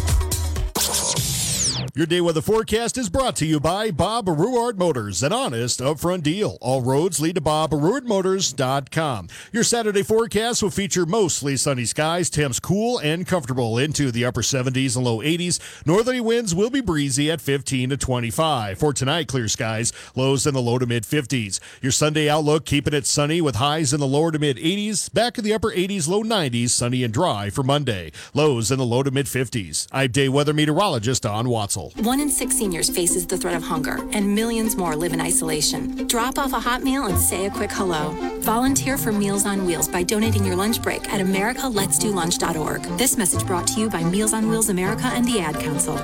Your 1.97 2.05
day 2.05 2.21
weather 2.21 2.43
forecast 2.43 2.99
is 2.99 3.09
brought 3.09 3.37
to 3.37 3.47
you 3.47 3.59
by 3.59 3.91
Bob 3.91 4.27
Ruwart 4.27 4.77
Motors, 4.77 5.23
an 5.23 5.33
honest 5.33 5.81
upfront 5.81 6.25
deal. 6.25 6.59
All 6.61 6.83
roads 6.83 7.21
lead 7.21 7.37
to 7.37 7.41
BobRuwartMotors.com. 7.41 9.29
Your 9.51 9.65
Saturday 9.65 10.03
forecast 10.03 10.63
will 10.63 10.69
feature 10.69 11.07
mostly 11.07 11.57
sunny 11.57 11.87
skies, 11.87 12.29
temps 12.29 12.61
cool 12.61 12.99
and 12.99 13.27
comfortable 13.27 13.79
into 13.79 14.11
the 14.11 14.27
upper 14.27 14.43
70s 14.43 14.95
and 14.95 15.07
low 15.07 15.21
80s. 15.21 15.87
Northerly 15.87 16.21
winds 16.21 16.55
will 16.55 16.69
be 16.69 16.83
breezy 16.83 17.31
at 17.31 17.41
15 17.41 17.89
to 17.89 17.97
25. 17.97 18.79
For 18.79 18.93
tonight, 18.93 19.29
clear 19.29 19.49
skies, 19.49 19.91
lows 20.15 20.47
in 20.47 20.53
the 20.53 20.61
low 20.61 20.79
to 20.79 20.85
mid 20.85 21.05
50s. 21.05 21.61
Your 21.81 21.93
Sunday 21.93 22.29
outlook 22.29 22.67
keeping 22.67 22.93
it 22.93 23.07
sunny 23.07 23.41
with 23.41 23.57
highs 23.57 23.95
in 23.95 24.01
the 24.01 24.07
lower 24.07 24.31
to 24.33 24.39
mid 24.39 24.59
80s, 24.59 25.11
back 25.15 25.39
in 25.39 25.45
the 25.45 25.55
upper 25.55 25.73
80s, 25.73 26.09
low 26.09 26.23
90s, 26.23 26.69
sunny 26.69 27.05
and 27.05 27.15
dry 27.15 27.49
for 27.49 27.63
Monday. 27.63 28.13
Lows 28.35 28.71
in 28.71 28.77
the 28.77 28.85
low 28.85 29.03
to 29.03 29.11
mid 29.11 29.25
50s. 29.25 29.89
I'm 29.93 30.11
day 30.11 30.29
weather 30.29 30.53
meteorologist 30.53 31.23
Don 31.23 31.47
Watzel. 31.47 31.86
One 31.97 32.21
in 32.21 32.31
six 32.31 32.57
seniors 32.57 32.91
faces 32.91 33.27
the 33.27 33.37
threat 33.37 33.55
of 33.55 33.63
hunger, 33.63 33.99
and 34.13 34.35
millions 34.35 34.77
more 34.77 34.97
live 34.97 35.13
in 35.13 35.21
isolation. 35.21 36.07
Drop 36.07 36.39
off 36.39 36.53
a 36.53 36.61
hot 36.61 36.83
meal 36.83 37.07
and 37.07 37.19
say 37.19 37.47
a 37.47 37.51
quick 37.51 37.71
hello. 37.73 38.11
Volunteer 38.41 38.99
for 38.99 39.13
Meals 39.13 39.47
on 39.47 39.65
Wheels 39.65 39.89
by 39.89 40.03
donating 40.03 40.45
your 40.45 40.57
lunch 40.57 40.83
break 40.83 41.09
at 41.13 41.21
americaletsdolunch.org. 41.21 42.83
This 42.99 43.17
message 43.17 43.47
brought 43.47 43.67
to 43.69 43.81
you 43.81 43.91
by 43.91 44.03
Meals 44.05 44.33
on 44.33 44.49
Wheels 44.49 44.69
America 44.69 45.07
and 45.07 45.25
the 45.25 45.41
Ad 45.41 45.57
Council. 45.57 45.97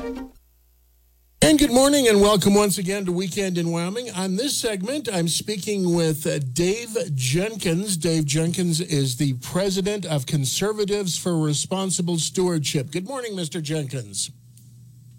And 1.44 1.58
good 1.58 1.72
morning 1.72 2.06
and 2.06 2.20
welcome 2.20 2.54
once 2.54 2.78
again 2.78 3.04
to 3.04 3.12
Weekend 3.12 3.58
in 3.58 3.72
Wyoming. 3.72 4.10
On 4.12 4.36
this 4.36 4.56
segment, 4.56 5.08
I'm 5.12 5.26
speaking 5.26 5.92
with 5.92 6.24
uh, 6.24 6.38
Dave 6.38 6.96
Jenkins. 7.14 7.96
Dave 7.96 8.24
Jenkins 8.24 8.80
is 8.80 9.16
the 9.16 9.34
president 9.34 10.06
of 10.06 10.24
Conservatives 10.24 11.18
for 11.18 11.36
Responsible 11.36 12.18
Stewardship. 12.18 12.92
Good 12.92 13.08
morning, 13.08 13.32
Mr. 13.32 13.60
Jenkins. 13.60 14.30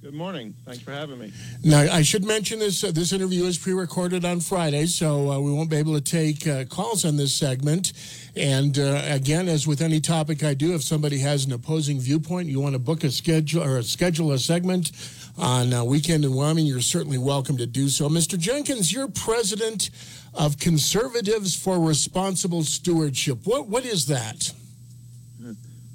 Good 0.03 0.13
morning. 0.13 0.53
Thanks 0.65 0.81
for 0.81 0.91
having 0.91 1.17
me. 1.17 1.31
Now, 1.63 1.79
I 1.79 2.01
should 2.01 2.25
mention 2.25 2.59
this 2.59 2.83
uh, 2.83 2.91
this 2.91 3.13
interview 3.13 3.45
is 3.45 3.57
pre 3.57 3.71
recorded 3.71 4.25
on 4.25 4.41
Friday, 4.41 4.85
so 4.85 5.31
uh, 5.31 5.39
we 5.39 5.49
won't 5.49 5.69
be 5.69 5.77
able 5.77 5.93
to 5.93 6.01
take 6.01 6.45
uh, 6.45 6.65
calls 6.65 7.05
on 7.05 7.15
this 7.15 7.33
segment. 7.33 7.93
And 8.35 8.77
uh, 8.77 9.01
again, 9.05 9.47
as 9.47 9.65
with 9.65 9.79
any 9.81 10.01
topic 10.01 10.43
I 10.43 10.55
do, 10.55 10.73
if 10.75 10.83
somebody 10.83 11.19
has 11.19 11.45
an 11.45 11.53
opposing 11.53 12.01
viewpoint, 12.01 12.49
you 12.49 12.59
want 12.59 12.73
to 12.73 12.79
book 12.79 13.05
a 13.05 13.11
schedule 13.11 13.63
or 13.63 13.81
schedule 13.81 14.33
a 14.33 14.39
segment 14.39 14.91
on 15.37 15.73
uh, 15.73 15.85
Weekend 15.85 16.25
in 16.25 16.33
Wyoming, 16.33 16.65
you're 16.65 16.81
certainly 16.81 17.17
welcome 17.17 17.55
to 17.55 17.65
do 17.65 17.87
so. 17.87 18.09
Mr. 18.09 18.37
Jenkins, 18.37 18.91
you're 18.91 19.07
president 19.07 19.89
of 20.33 20.59
Conservatives 20.59 21.55
for 21.55 21.79
Responsible 21.79 22.63
Stewardship. 22.63 23.39
What 23.45 23.69
What 23.69 23.85
is 23.85 24.07
that? 24.07 24.51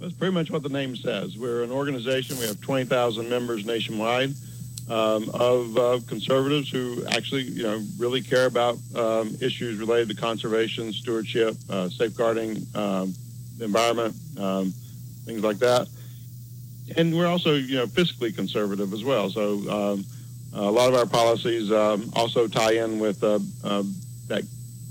That's 0.01 0.13
pretty 0.13 0.33
much 0.33 0.51
what 0.51 0.63
the 0.63 0.69
name 0.69 0.95
says. 0.95 1.37
We're 1.37 1.63
an 1.63 1.73
organization. 1.73 2.39
We 2.39 2.47
have 2.47 2.61
20,000 2.61 3.29
members 3.29 3.67
nationwide 3.67 4.33
um, 4.89 5.29
of 5.35 6.07
conservatives 6.07 6.71
who 6.71 7.05
actually, 7.07 7.43
you 7.43 7.65
know, 7.65 7.83
really 7.99 8.23
care 8.23 8.47
about 8.47 8.79
um, 8.95 9.37
issues 9.41 9.79
related 9.79 10.09
to 10.11 10.15
conservation, 10.15 10.93
stewardship, 10.93 11.57
uh, 11.69 11.89
safeguarding 11.89 12.65
um, 12.75 13.15
the 13.59 13.65
environment, 13.65 14.15
um, 14.39 14.73
things 15.25 15.43
like 15.43 15.59
that. 15.59 15.89
And 16.97 17.15
we're 17.15 17.27
also, 17.27 17.55
you 17.55 17.77
know, 17.77 17.87
fiscally 17.87 18.35
conservative 18.35 18.93
as 18.93 19.05
well. 19.05 19.29
So 19.31 19.59
um, 19.71 20.05
a 20.55 20.71
lot 20.71 20.89
of 20.89 20.95
our 20.95 21.07
policies 21.07 21.71
um, 21.71 22.11
also 22.15 22.47
tie 22.47 22.73
in 22.73 22.99
with 22.99 23.23
uh, 23.23 23.41
uh, 23.65 23.83
that 24.29 24.45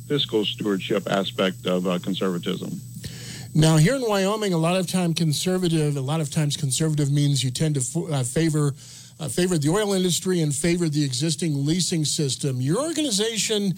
fiscal 0.07 0.45
stewardship 0.45 1.09
aspect 1.09 1.65
of 1.65 1.87
uh, 1.87 1.97
conservatism. 1.99 2.79
Now, 3.53 3.77
here 3.77 3.95
in 3.95 4.01
Wyoming, 4.01 4.53
a 4.53 4.57
lot 4.57 4.75
of 4.75 4.87
time 4.87 5.13
conservative. 5.13 5.97
A 5.97 6.01
lot 6.01 6.21
of 6.21 6.29
times, 6.29 6.57
conservative 6.57 7.11
means 7.11 7.43
you 7.43 7.51
tend 7.51 7.75
to 7.75 8.07
uh, 8.11 8.23
favor 8.23 8.73
uh, 9.19 9.27
favor 9.27 9.57
the 9.57 9.69
oil 9.69 9.93
industry 9.93 10.41
and 10.41 10.53
favor 10.53 10.87
the 10.89 11.03
existing 11.03 11.65
leasing 11.65 12.05
system. 12.05 12.61
Your 12.61 12.79
organization 12.79 13.73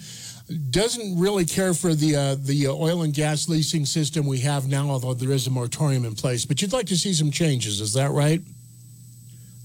doesn't 0.70 1.18
really 1.18 1.46
care 1.46 1.72
for 1.72 1.94
the 1.94 2.16
uh, 2.16 2.36
the 2.40 2.68
oil 2.68 3.02
and 3.02 3.14
gas 3.14 3.48
leasing 3.48 3.86
system 3.86 4.26
we 4.26 4.40
have 4.40 4.68
now, 4.68 4.90
although 4.90 5.14
there 5.14 5.30
is 5.30 5.46
a 5.46 5.50
moratorium 5.50 6.04
in 6.04 6.14
place. 6.14 6.44
But 6.44 6.60
you'd 6.60 6.72
like 6.72 6.86
to 6.86 6.96
see 6.96 7.14
some 7.14 7.30
changes. 7.30 7.80
Is 7.80 7.94
that 7.94 8.10
right? 8.10 8.42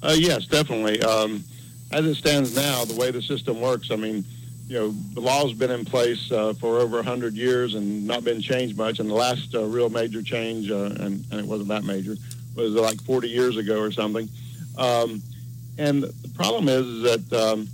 Uh, 0.02 0.15
yes, 0.18 0.45
definitely. 0.45 1.02
Um, 1.02 1.44
as 1.91 2.06
it 2.06 2.15
stands 2.15 2.56
now, 2.56 2.86
the 2.86 2.95
way 2.95 3.11
the 3.11 3.22
system 3.22 3.60
works, 3.60 3.91
I 3.91 3.95
mean 3.95 4.23
you 4.68 4.80
know, 4.80 4.96
the 5.14 5.22
law's 5.22 5.54
been 5.54 5.70
in 5.70 5.86
place 5.86 6.32
uh, 6.32 6.54
for 6.54 6.80
over 6.80 6.98
100 6.98 7.34
years 7.34 7.76
and 7.76 8.08
not 8.08 8.24
been 8.24 8.42
changed 8.42 8.78
much. 8.78 9.00
And 9.00 9.10
the 9.10 9.14
last 9.16 9.54
uh, 9.54 9.64
real 9.66 9.90
major 9.90 10.24
change, 10.24 10.72
uh, 10.72 10.86
and, 11.00 11.24
and, 11.32 11.34
it 11.34 11.46
wasn't 11.46 11.70
that 11.70 11.84
major, 11.84 12.16
was 12.56 12.72
like 12.72 13.00
40 13.02 13.30
years 13.30 13.58
ago 13.58 13.80
or 13.80 13.92
something. 13.92 14.28
Um, 14.78 15.22
and 15.78 16.04
the 16.04 16.32
problem 16.34 16.68
is, 16.68 16.86
is 16.88 17.04
that 17.04 17.52
um, 17.52 17.68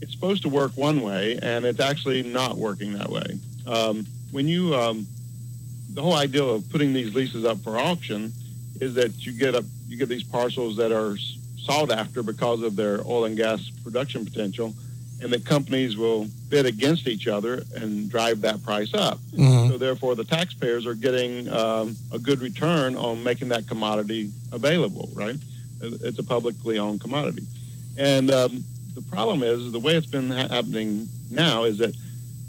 it's 0.00 0.12
supposed 0.12 0.42
to 0.42 0.48
work 0.48 0.72
one 0.76 1.02
way, 1.02 1.38
and 1.40 1.64
it's 1.64 1.80
actually 1.80 2.22
not 2.22 2.56
working 2.56 2.94
that 2.94 3.10
way. 3.10 3.38
Um, 3.66 4.04
when 4.32 4.48
you, 4.48 4.74
um, 4.74 5.06
the 5.92 6.02
whole 6.02 6.14
idea 6.14 6.42
of 6.42 6.68
putting 6.70 6.92
these 6.92 7.14
leases 7.14 7.44
up 7.44 7.58
for 7.58 7.78
auction 7.78 8.32
is 8.80 8.94
that 8.94 9.24
you 9.24 9.32
get 9.32 9.54
a, 9.54 9.64
you 9.86 9.96
get 9.96 10.08
these 10.08 10.24
parcels 10.24 10.76
that 10.78 10.90
are 10.90 11.16
sought 11.58 11.92
after 11.92 12.24
because 12.24 12.62
of 12.62 12.74
their 12.74 13.00
oil 13.06 13.24
and 13.26 13.36
gas 13.36 13.70
production 13.84 14.24
potential 14.24 14.74
and 15.24 15.32
that 15.32 15.44
companies 15.46 15.96
will 15.96 16.28
bid 16.50 16.66
against 16.66 17.08
each 17.08 17.26
other 17.26 17.62
and 17.74 18.10
drive 18.10 18.42
that 18.42 18.62
price 18.62 18.92
up. 18.92 19.18
Mm-hmm. 19.32 19.70
So 19.70 19.78
therefore, 19.78 20.14
the 20.14 20.24
taxpayers 20.24 20.86
are 20.86 20.94
getting 20.94 21.48
um, 21.48 21.96
a 22.12 22.18
good 22.18 22.40
return 22.40 22.94
on 22.94 23.24
making 23.24 23.48
that 23.48 23.66
commodity 23.66 24.30
available. 24.52 25.08
Right? 25.14 25.36
It's 25.80 26.18
a 26.18 26.22
publicly 26.22 26.78
owned 26.78 27.00
commodity, 27.00 27.44
and 27.98 28.30
um, 28.30 28.62
the 28.94 29.02
problem 29.02 29.42
is 29.42 29.72
the 29.72 29.80
way 29.80 29.96
it's 29.96 30.06
been 30.06 30.30
ha- 30.30 30.48
happening 30.48 31.08
now 31.30 31.64
is 31.64 31.78
that. 31.78 31.96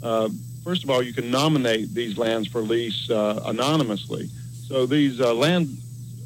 Uh, 0.02 0.28
first 0.62 0.84
of 0.84 0.90
all, 0.90 1.02
you 1.02 1.14
can 1.14 1.30
nominate 1.30 1.94
these 1.94 2.18
lands 2.18 2.46
for 2.46 2.60
lease 2.60 3.08
uh, 3.08 3.40
anonymously. 3.46 4.28
So 4.68 4.84
these 4.84 5.20
uh, 5.20 5.32
land, 5.32 5.68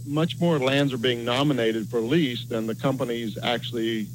much 0.07 0.41
more 0.41 0.59
lands 0.59 0.93
are 0.93 0.99
being 0.99 1.25
nominated 1.25 1.89
for 1.89 2.01
lease 2.01 2.47
than 2.47 2.67
the 2.67 2.75
companies 2.75 3.39
actually 3.43 4.09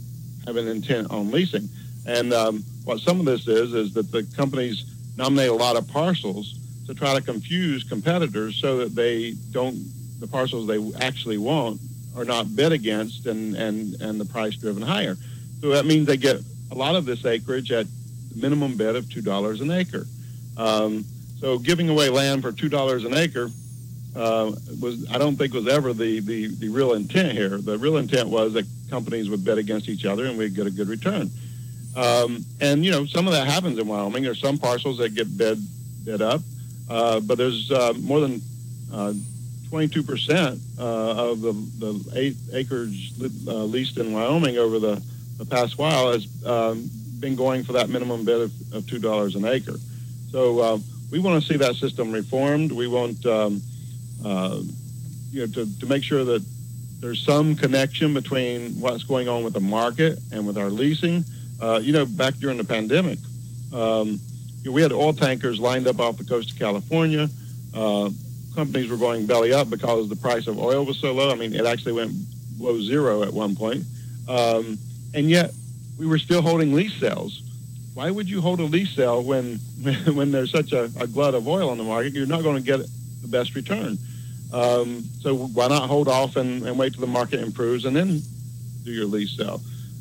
have 0.46 0.58
an 0.58 0.68
intent 0.68 1.10
on 1.12 1.32
leasing. 1.32 1.70
And 2.06 2.34
um, 2.34 2.64
what 2.84 3.00
some 3.00 3.20
of 3.20 3.26
this 3.26 3.48
is 3.48 3.74
is 3.74 3.94
that 3.94 4.12
the 4.12 4.24
companies 4.36 4.86
nominate 5.18 5.50
a 5.50 5.54
lot 5.54 5.76
of 5.76 5.88
parcels 5.88 6.60
to 6.88 6.94
try 6.94 7.14
to 7.16 7.22
confuse 7.22 7.84
competitors 7.84 8.58
so 8.58 8.78
that 8.78 8.96
they 8.96 9.32
don't 9.52 9.76
the 10.20 10.28
parcels 10.28 10.68
they 10.68 10.80
actually 11.04 11.38
want 11.38 11.80
are 12.16 12.26
not 12.26 12.56
bid 12.56 12.72
against 12.72 13.26
and 13.26 13.56
and 13.56 14.00
and 14.02 14.20
the 14.20 14.26
price 14.26 14.56
driven 14.56 14.84
higher. 14.84 15.18
So 15.62 15.70
that 15.70 15.86
means 15.86 16.06
they 16.06 16.18
get 16.18 16.42
a 16.72 16.76
lot 16.76 16.96
of 16.96 17.06
this 17.06 17.26
acreage 17.26 17.72
at 17.72 17.88
minimum 18.36 18.78
bid 18.78 18.96
of 18.96 19.10
two 19.10 19.22
dollars 19.22 19.62
an 19.62 19.72
acre. 19.72 20.06
Um, 20.58 21.06
so 21.40 21.58
giving 21.58 21.90
away 21.90 22.10
land 22.10 22.42
for 22.42 22.52
two 22.52 22.70
dollars 22.70 23.04
an 23.04 23.14
acre 23.14 23.50
uh, 24.16 24.52
was 24.80 25.10
I 25.12 25.18
don't 25.18 25.36
think 25.36 25.54
was 25.54 25.68
ever 25.68 25.94
the, 25.94 26.20
the 26.20 26.48
the 26.48 26.70
real 26.70 26.94
intent 26.94 27.32
here. 27.32 27.58
The 27.58 27.78
real 27.78 27.98
intent 27.98 28.30
was 28.30 28.54
that 28.54 28.66
companies 28.90 29.30
would 29.30 29.44
bid 29.44 29.58
against 29.58 29.90
each 29.90 30.06
other 30.06 30.26
and 30.26 30.38
we'd 30.38 30.56
get 30.56 30.68
a 30.68 30.72
good 30.72 30.88
return. 30.88 31.30
Um, 31.96 32.44
and 32.60 32.84
you 32.84 32.92
know, 32.92 33.06
some 33.06 33.28
of 33.28 33.34
that 33.34 33.48
happens 33.48 33.80
in 33.80 33.88
Wyoming. 33.88 34.24
There's 34.24 34.42
some 34.42 34.58
parcels 34.58 34.98
that 34.98 35.16
get 35.16 35.38
bid 35.38 35.60
bid 36.04 36.22
up, 36.22 36.42
uh, 36.90 37.20
but 37.22 37.38
there's 37.38 37.72
uh, 37.72 37.94
more 38.02 38.20
than 38.20 38.42
uh, 38.94 39.14
22% 39.70 40.60
uh, 40.78 41.32
of 41.32 41.42
the 41.42 41.54
the 41.54 42.12
eight 42.16 42.36
acres 42.54 43.14
uh, 43.48 43.64
leased 43.64 43.98
in 43.98 44.12
Wyoming 44.12 44.58
over 44.58 44.80
the, 44.80 45.02
the 45.38 45.46
past 45.46 45.78
while 45.78 46.12
has 46.12 46.28
um, 46.46 46.90
been 47.20 47.36
going 47.36 47.64
for 47.64 47.74
that 47.74 47.90
minimum 47.90 48.26
bid 48.26 48.42
of, 48.42 48.74
of 48.74 48.88
two 48.88 49.00
dollars 49.00 49.36
an 49.36 49.46
acre. 49.46 49.78
So 50.32 50.82
we 51.12 51.20
want 51.20 51.42
to 51.42 51.48
see 51.48 51.58
that 51.58 51.76
system 51.76 52.12
reformed. 52.12 52.74
We 52.74 52.88
want 52.88 53.26
um, 53.26 53.62
you 55.32 55.42
know 55.42 55.48
to, 55.54 55.80
to 55.80 55.86
make 55.86 56.04
sure 56.04 56.26
that 56.26 56.46
there's 57.00 57.24
some 57.24 57.56
connection 57.56 58.14
between 58.14 58.80
what's 58.82 59.04
going 59.04 59.30
on 59.30 59.44
with 59.44 59.54
the 59.54 59.60
market 59.62 60.20
and 60.34 60.46
with 60.46 60.58
our 60.58 60.70
leasing. 60.70 61.24
Uh, 61.62 61.80
you 61.82 61.94
know, 61.94 62.06
back 62.06 62.36
during 62.36 62.58
the 62.58 62.64
pandemic, 62.64 63.20
um, 63.74 64.20
you 64.62 64.72
know, 64.72 64.72
we 64.72 64.82
had 64.82 64.92
oil 64.92 65.14
tankers 65.14 65.60
lined 65.60 65.88
up 65.88 66.00
off 66.00 66.18
the 66.18 66.24
coast 66.24 66.52
of 66.52 66.60
California. 66.60 67.30
Uh, 67.74 68.10
companies 68.56 68.90
were 68.90 68.98
going 68.98 69.26
belly 69.26 69.54
up 69.54 69.70
because 69.70 70.10
the 70.10 70.16
price 70.16 70.48
of 70.48 70.58
oil 70.58 70.86
was 70.86 70.98
so 70.98 71.14
low. 71.14 71.32
I 71.32 71.36
mean, 71.36 71.54
it 71.54 71.66
actually 71.66 71.94
went 71.94 72.14
below 72.58 72.82
zero 72.82 73.24
at 73.24 73.34
one 73.34 73.56
point. 73.56 73.84
Um, 74.28 74.78
and 75.14 75.30
yet, 75.30 75.52
we 75.98 76.08
were 76.08 76.18
still 76.18 76.42
holding 76.42 76.74
lease 76.74 77.00
sales. 77.00 77.42
Why 77.94 78.12
would 78.12 78.30
you 78.30 78.42
hold 78.42 78.60
a 78.60 78.64
lease 78.64 78.94
sale 78.94 79.24
when 79.24 79.56
when 80.14 80.32
there's 80.32 80.52
such 80.52 80.74
a, 80.74 80.90
a 81.00 81.08
glut 81.08 81.36
of 81.36 81.48
oil 81.48 81.70
on 81.70 81.78
the 81.78 81.84
market? 81.84 82.14
You're 82.14 82.26
not 82.26 82.44
going 82.44 82.58
to 82.58 82.64
get 82.64 82.80
the 83.22 83.28
best 83.28 83.56
return. 83.56 83.98
Um, 84.54 85.04
so 85.22 85.36
why 85.36 85.68
not 85.68 85.88
hold 85.90 86.08
off 86.08 86.36
and, 86.36 86.66
and, 86.66 86.78
wait 86.78 86.94
till 86.94 87.02
the 87.02 87.08
market 87.08 87.40
improves 87.42 87.84
and 87.84 87.96
then 87.96 88.22
do 88.84 88.92
your 88.92 89.06
lease 89.06 89.36
sale? 89.36 89.60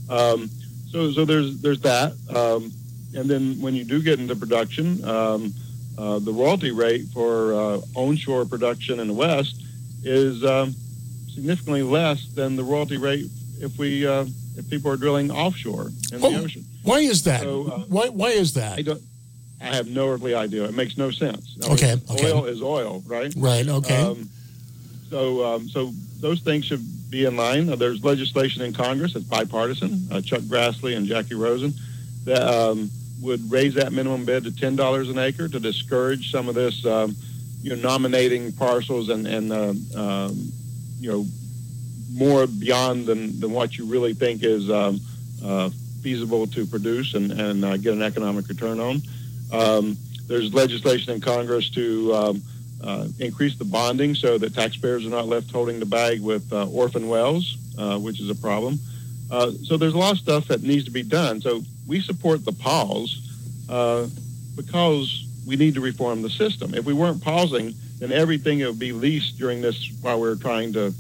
Um, 0.09 0.51
so, 0.95 1.11
so 1.11 1.25
there's 1.25 1.59
there's 1.61 1.81
that, 1.81 2.13
um, 2.35 2.71
and 3.17 3.29
then 3.29 3.61
when 3.61 3.75
you 3.75 3.83
do 3.85 4.01
get 4.01 4.21
into 4.21 4.37
production, 4.37 5.05
um, 5.05 5.53
uh, 5.99 6.21
the 6.21 6.33
royalty 6.33 6.71
rate 6.71 7.07
for 7.13 7.53
uh, 7.53 7.81
onshore 7.97 8.45
production 8.45 9.01
in 9.01 9.09
the 9.09 9.13
West 9.13 9.61
is 10.05 10.45
um, 10.45 10.73
significantly 11.35 11.83
less 11.83 12.29
than 12.29 12.55
the 12.55 12.63
royalty 12.63 12.97
rate 12.97 13.27
if 13.61 13.77
we 13.77 14.07
uh, 14.07 14.25
if 14.57 14.71
people 14.71 14.89
are 14.89 14.97
drilling 14.97 15.33
offshore 15.33 15.89
in 16.13 16.23
Oh, 16.25 16.31
the 16.31 16.39
ocean. 16.45 16.65
Why 16.85 17.01
is 17.01 17.25
that? 17.25 17.41
So, 17.41 17.65
uh, 17.67 17.79
why 17.89 18.09
why 18.11 18.29
is 18.29 18.55
that? 18.55 18.79
I 18.79 18.83
don't. 18.83 19.03
I 19.61 19.75
have 19.75 19.89
no 19.89 20.11
earthly 20.11 20.35
idea. 20.37 20.63
It 20.65 20.75
makes 20.75 20.97
no 20.97 21.11
sense. 21.11 21.57
I 21.65 21.67
mean, 21.67 21.75
Okay, 21.75 21.95
okay. 22.13 22.33
Oil 22.33 22.45
is 22.45 22.63
oil, 22.63 23.03
right? 23.07 23.33
Right, 23.37 23.67
okay. 23.67 24.01
Um, 24.01 24.29
so, 25.11 25.43
um, 25.45 25.69
so 25.69 25.91
those 26.21 26.41
things 26.41 26.67
should 26.67 26.85
be 27.15 27.25
in 27.25 27.37
line. 27.37 27.69
Uh, 27.69 27.77
There's 27.77 28.03
legislation 28.03 28.63
in 28.63 28.73
Congress 28.73 29.15
that's 29.15 29.25
bipartisan. 29.25 30.09
Uh, 30.11 30.21
Chuck 30.21 30.41
Grassley 30.41 30.97
and 30.97 31.07
Jackie 31.07 31.37
Rosen 31.37 31.73
that 32.25 32.43
um, 32.43 32.91
would 33.23 33.41
raise 33.51 33.75
that 33.75 33.93
minimum 33.93 34.25
bid 34.25 34.45
to 34.45 34.55
ten 34.55 34.75
dollars 34.75 35.09
an 35.09 35.19
acre 35.19 35.49
to 35.49 35.61
discourage 35.61 36.33
some 36.33 36.49
of 36.49 36.57
this, 36.57 36.85
um, 36.85 37.15
you 37.63 37.71
know, 37.71 37.77
nominating 37.77 38.51
parcels 38.53 39.11
and 39.11 39.27
and 39.27 39.53
uh, 39.53 39.75
um, 39.97 40.53
you 40.99 41.11
know 41.13 41.25
more 42.13 42.47
beyond 42.47 43.07
than, 43.07 43.39
than 43.41 43.53
what 43.53 43.77
you 43.77 43.87
really 43.87 44.15
think 44.15 44.43
is 44.43 44.71
um, 44.71 45.01
uh, 45.45 45.69
feasible 46.03 46.47
to 46.47 46.65
produce 46.67 47.15
and, 47.15 47.33
and 47.33 47.65
uh, 47.65 47.77
get 47.77 47.93
an 47.93 48.03
economic 48.03 48.47
return 48.49 48.79
on. 48.79 49.03
Um, 49.53 49.97
there's 50.27 50.55
legislation 50.55 51.13
in 51.13 51.21
Congress 51.21 51.71
to 51.71 52.15
um, 52.15 52.43
uh, 52.85 53.07
increase 53.19 53.57
the 53.57 53.65
bonding 53.65 54.15
so 54.15 54.37
that 54.37 54.55
taxpayers 54.55 55.07
are 55.07 55.11
not 55.11 55.27
left 55.27 55.51
holding 55.51 55.81
the 55.81 55.87
bag 55.87 56.21
with 56.21 56.53
uh, 56.53 56.69
orphan 56.69 57.09
wells, 57.09 57.57
uh, 57.79 57.99
which 57.99 58.21
is 58.21 58.29
a 58.29 58.35
problem. 58.35 58.79
Uh, 59.31 59.51
so 59.63 59.77
there's 59.77 59.95
a 59.95 59.99
lot 59.99 60.13
of 60.13 60.19
stuff 60.19 60.47
that 60.49 60.63
needs 60.63 60.85
to 60.85 60.91
be 60.91 61.03
done. 61.03 61.41
So 61.41 61.63
we 61.87 62.01
support 62.01 62.45
the 62.45 62.53
pause 62.53 63.21
uh, 63.71 64.07
because 64.55 65.27
we 65.47 65.57
need 65.57 65.75
to 65.75 65.81
reform 65.81 66.23
the 66.23 66.31
system. 66.31 66.75
If 66.75 66.85
we 66.85 66.93
weren't 66.93 67.23
pausing, 67.23 67.75
then 67.99 68.13
everything 68.13 68.59
would 68.61 68.79
be 68.79 68.93
leased 68.93 69.39
during 69.39 69.63
this 69.63 69.91
while 70.03 70.21
we're 70.21 70.37
trying 70.37 70.75
to, 70.75 70.93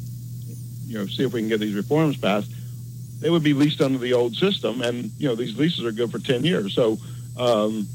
you 0.87 0.99
know, 0.99 1.07
see 1.07 1.25
if 1.25 1.33
we 1.33 1.41
can 1.41 1.49
get 1.49 1.61
these 1.61 1.75
reforms 1.75 2.17
passed. 2.17 2.51
They 3.21 3.31
would 3.31 3.45
be 3.45 3.55
leased 3.55 3.81
under 3.81 3.99
the 3.99 4.13
old 4.13 4.35
system, 4.37 4.83
and 4.83 5.11
you 5.19 5.29
know 5.29 5.35
these 5.35 5.57
leases 5.57 5.85
are 5.85 5.93
good 5.93 6.11
for 6.11 6.19
ten 6.19 6.45
years. 6.45 6.75
So 6.75 6.99
um, 7.39 7.87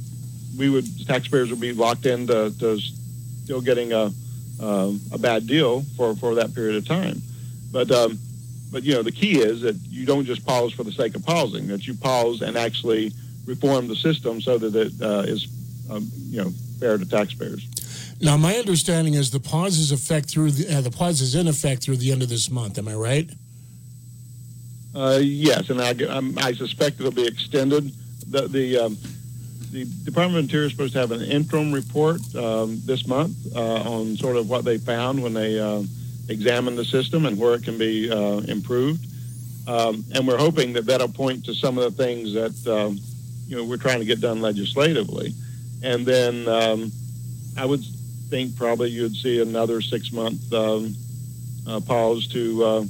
we 0.58 0.70
would 0.70 0.86
taxpayers 1.06 1.52
would 1.52 1.60
be 1.60 1.72
locked 1.72 2.08
into 2.08 2.52
to 2.60 2.80
still 3.50 3.62
getting 3.62 3.94
a 3.94 4.12
um, 4.62 5.02
a 5.12 5.18
bad 5.18 5.48
deal 5.48 5.82
for, 5.98 6.16
for 6.16 6.36
that 6.36 6.54
period 6.54 6.76
of 6.76 6.88
time. 6.88 7.20
But 7.72 7.90
um, 7.90 8.20
but 8.72 8.84
you 8.84 8.94
know 8.94 9.02
the 9.02 9.12
key 9.12 9.40
is 9.40 9.62
that 9.62 9.76
you 9.90 10.06
don't 10.06 10.26
just 10.26 10.46
pause 10.46 10.72
for 10.72 10.84
the 10.84 10.92
sake 10.92 11.16
of 11.16 11.26
pausing. 11.26 11.66
That 11.68 11.88
you 11.88 11.96
pause 11.96 12.44
and 12.44 12.56
actually 12.56 13.12
reform 13.48 13.88
the 13.88 13.96
system 13.96 14.40
so 14.40 14.60
that 14.60 14.76
it 14.76 14.94
uh, 15.02 15.24
is 15.26 15.48
um, 15.90 16.08
you 16.30 16.44
know 16.44 16.52
fair 16.80 17.00
to 17.00 17.10
taxpayers. 17.10 17.66
Now, 18.22 18.38
my 18.38 18.56
understanding 18.56 19.16
is 19.16 19.32
the 19.32 19.40
pause 19.40 19.80
is 19.80 19.92
effect 19.92 20.30
through 20.30 20.52
the, 20.52 20.78
uh, 20.78 20.82
the 20.82 20.92
pause 20.92 21.22
is 21.22 21.34
in 21.34 21.48
effect 21.48 21.82
through 21.82 21.98
the 21.98 22.12
end 22.12 22.22
of 22.22 22.30
this 22.30 22.52
month. 22.52 22.78
Am 22.78 22.88
I 22.88 22.94
right? 22.94 23.30
Uh, 24.94 25.20
yes, 25.24 25.70
and 25.70 25.82
I, 25.82 25.92
um, 26.06 26.38
I 26.38 26.52
suspect 26.52 27.00
it'll 27.00 27.12
be 27.12 27.26
extended. 27.26 27.92
The 28.30 28.48
the, 28.48 28.78
um, 28.78 28.98
the 29.72 29.86
Department 30.04 30.40
of 30.40 30.44
Interior 30.46 30.66
is 30.68 30.72
supposed 30.72 30.94
to 30.94 31.00
have 31.00 31.12
an 31.12 31.22
interim 31.22 31.72
report 31.72 32.22
um, 32.36 32.82
this 32.86 33.08
month 33.08 33.36
uh, 33.56 33.82
on 33.84 34.18
sort 34.18 34.36
of 34.36 34.50
what 34.50 34.66
they 34.66 34.78
found 34.78 35.22
when 35.22 35.34
they 35.34 35.60
uh, 35.60 35.84
examined 36.28 36.78
the 36.78 36.86
system 36.86 37.26
and 37.26 37.38
where 37.38 37.54
it 37.54 37.64
can 37.64 37.78
be 37.78 38.10
uh, 38.12 38.40
improved. 38.48 39.06
Um, 39.68 40.04
and 40.16 40.28
we're 40.28 40.38
hoping 40.38 40.74
that 40.74 40.86
that'll 40.86 41.10
point 41.10 41.46
to 41.46 41.54
some 41.54 41.78
of 41.78 41.84
the 41.84 42.04
things 42.04 42.34
that 42.34 42.68
um, 42.68 43.00
you 43.48 43.56
know 43.56 43.64
we're 43.64 43.78
trying 43.78 44.00
to 44.00 44.06
get 44.06 44.20
done 44.20 44.42
legislatively. 44.42 45.34
And 45.84 46.06
then 46.06 46.48
um, 46.48 46.92
I 47.58 47.66
would 47.66 47.84
think 48.30 48.56
probably 48.56 48.90
you'd 48.90 49.16
see 49.16 49.42
another 49.42 49.82
six 49.82 50.12
month 50.12 50.52
um, 50.54 50.96
uh, 51.68 51.80
pause 51.82 52.28
to 52.30 52.64
uh, 52.64 52.84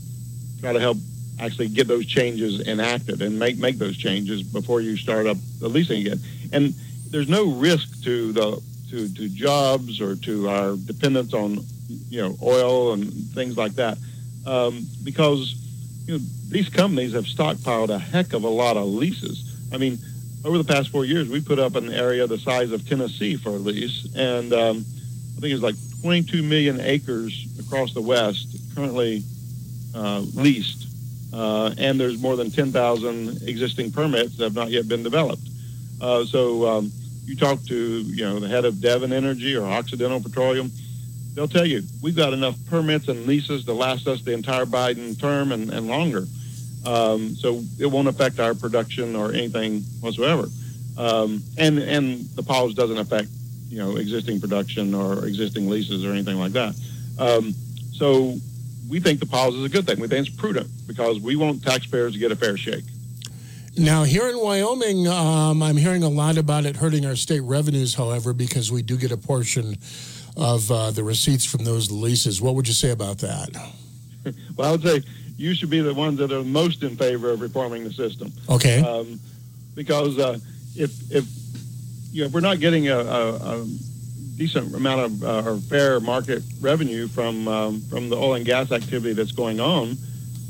try 0.62 0.74
to 0.74 0.80
help 0.80 0.98
actually 1.40 1.70
get 1.70 1.88
those 1.88 2.06
changes 2.06 2.66
enacted 2.68 3.22
and 3.22 3.38
make 3.38 3.58
make 3.58 3.78
those 3.78 3.98
changes 3.98 4.44
before 4.44 4.82
you 4.82 4.96
start 4.96 5.28
up 5.28 5.38
the 5.60 5.68
leasing 5.68 6.02
again. 6.02 6.20
And 6.52 6.74
there's 7.10 7.30
no 7.30 7.52
risk 7.52 8.04
to 8.04 8.32
the 8.32 8.62
to, 8.90 9.14
to 9.14 9.30
jobs 9.30 10.02
or 10.02 10.16
to 10.16 10.50
our 10.50 10.76
dependence 10.76 11.34
on 11.34 11.60
you 12.10 12.22
know 12.22 12.36
oil 12.42 12.94
and 12.94 13.12
things 13.34 13.56
like 13.56 13.74
that 13.74 13.98
um, 14.46 14.86
because 15.04 15.56
you 16.06 16.18
know 16.18 16.24
these 16.50 16.70
companies 16.70 17.14
have 17.14 17.26
stockpiled 17.26 17.90
a 17.90 18.00
heck 18.00 18.34
of 18.34 18.44
a 18.44 18.50
lot 18.50 18.78
of 18.78 18.86
leases. 18.86 19.46
I 19.72 19.78
mean, 19.78 20.00
over 20.44 20.58
the 20.58 20.64
past 20.64 20.90
four 20.90 21.06
years, 21.06 21.30
we 21.30 21.42
put 21.42 21.60
up 21.60 21.76
an 21.76 21.94
area 21.94 22.26
the 22.26 22.40
size 22.40 22.72
of 22.72 22.88
Tennessee 22.88 23.36
for 23.36 23.50
a 23.50 23.54
lease, 23.54 24.08
and 24.16 24.52
um, 24.54 24.86
I 25.38 25.42
think 25.42 25.54
it's 25.54 25.64
like 25.64 25.76
22 26.02 26.42
million 26.42 26.80
acres 26.80 27.48
across 27.60 27.94
the 27.94 28.02
West 28.02 28.58
currently 28.76 29.24
uh, 29.94 30.24
leased, 30.34 30.88
uh, 31.34 31.74
and 31.78 32.00
there's 32.00 32.20
more 32.20 32.36
than 32.36 32.50
10,000 32.50 33.44
existing 33.48 33.92
permits 33.92 34.38
that 34.38 34.46
have 34.46 34.56
not 34.56 34.72
yet 34.72 34.88
been 34.88 35.04
developed. 35.04 35.49
Uh, 36.02 36.24
so 36.26 36.68
um, 36.68 36.92
you 37.26 37.36
talk 37.36 37.62
to 37.66 37.76
you 37.76 38.24
know 38.24 38.40
the 38.40 38.48
head 38.48 38.66
of 38.66 38.82
Devon 38.82 39.14
Energy 39.14 39.56
or 39.56 39.66
Occidental 39.66 40.22
Petroleum, 40.22 40.72
they'll 41.34 41.48
tell 41.48 41.66
you 41.66 41.84
we've 42.02 42.16
got 42.16 42.34
enough 42.34 42.56
permits 42.70 43.08
and 43.08 43.26
leases 43.26 43.66
to 43.66 43.74
last 43.74 44.08
us 44.08 44.22
the 44.22 44.34
entire 44.34 44.66
Biden 44.66 45.20
term 45.20 45.52
and, 45.52 45.70
and 45.72 45.88
longer. 45.88 46.26
Um, 46.86 47.36
so 47.36 47.62
it 47.78 47.86
won't 47.86 48.08
affect 48.08 48.40
our 48.40 48.56
production 48.56 49.16
or 49.16 49.34
anything 49.34 49.82
whatsoever. 50.00 50.48
Um, 50.98 51.44
and 51.58 51.80
and 51.80 52.26
the 52.36 52.44
pause 52.44 52.74
doesn't 52.74 52.98
affect 52.98 53.30
you 53.70 53.78
know 53.78 53.98
existing 53.98 54.40
production 54.42 54.94
or 54.94 55.26
existing 55.26 55.70
leases 55.70 56.06
or 56.06 56.12
anything 56.12 56.38
like 56.38 56.54
that. 56.54 56.76
Um, 57.20 57.54
so 57.94 58.36
we 58.90 59.00
think 59.00 59.20
the 59.20 59.26
pause 59.26 59.54
is 59.54 59.64
a 59.64 59.70
good 59.70 59.86
thing. 59.86 60.00
We 60.00 60.08
think 60.08 60.28
it's 60.28 60.36
prudent 60.36 60.68
because 60.88 61.20
we 61.20 61.36
want 61.36 61.64
taxpayers 61.64 62.14
to 62.14 62.20
get 62.20 62.32
a 62.32 62.36
fair 62.36 62.58
shake. 62.58 62.86
Now, 63.78 64.04
here 64.04 64.28
in 64.28 64.40
Wyoming, 64.40 65.08
um, 65.08 65.62
I'm 65.62 65.78
hearing 65.78 66.04
a 66.04 66.10
lot 66.10 66.38
about 66.38 66.66
it 66.66 66.76
hurting 66.76 67.06
our 67.06 67.16
state 67.16 67.42
revenues, 67.42 67.94
however, 67.94 68.34
because 68.34 68.72
we 68.72 68.82
do 68.82 68.98
get 68.98 69.12
a 69.12 69.18
portion 69.18 69.78
of 70.36 70.72
uh, 70.72 70.92
the 70.92 71.04
receipts 71.04 71.46
from 71.46 71.64
those 71.64 71.92
leases. 71.92 72.42
What 72.42 72.56
would 72.56 72.68
you 72.68 72.74
say 72.74 72.92
about 72.92 73.20
that? 73.20 73.50
well, 74.56 74.70
I 74.70 74.72
would 74.72 74.84
say 74.84 75.02
you 75.38 75.54
should 75.54 75.70
be 75.70 75.82
the 75.82 75.94
ones 75.94 76.18
that 76.20 76.32
are 76.32 76.44
most 76.44 76.84
in 76.84 76.96
favor 76.98 77.30
of 77.30 77.42
reforming 77.42 77.84
the 77.84 77.94
system. 77.94 78.32
Okay. 78.50 78.82
Um, 78.82 79.20
because 79.76 80.18
uh, 80.18 80.38
if 80.76 80.92
if 81.12 81.26
you 82.12 82.22
know 82.22 82.28
if 82.28 82.34
we're 82.34 82.42
not 82.42 82.60
getting 82.60 82.90
a, 82.90 82.98
a, 82.98 83.36
a 83.62 83.66
decent 84.36 84.74
amount 84.76 85.02
of 85.02 85.24
uh, 85.24 85.50
or 85.50 85.58
fair 85.58 86.00
market 86.00 86.44
revenue 86.60 87.08
from 87.08 87.48
um, 87.48 87.82
from 87.82 88.10
the 88.10 88.18
oil 88.18 88.34
and 88.34 88.46
gas 88.46 88.72
activity 88.72 89.14
that's 89.14 89.32
going 89.32 89.60
on, 89.60 89.92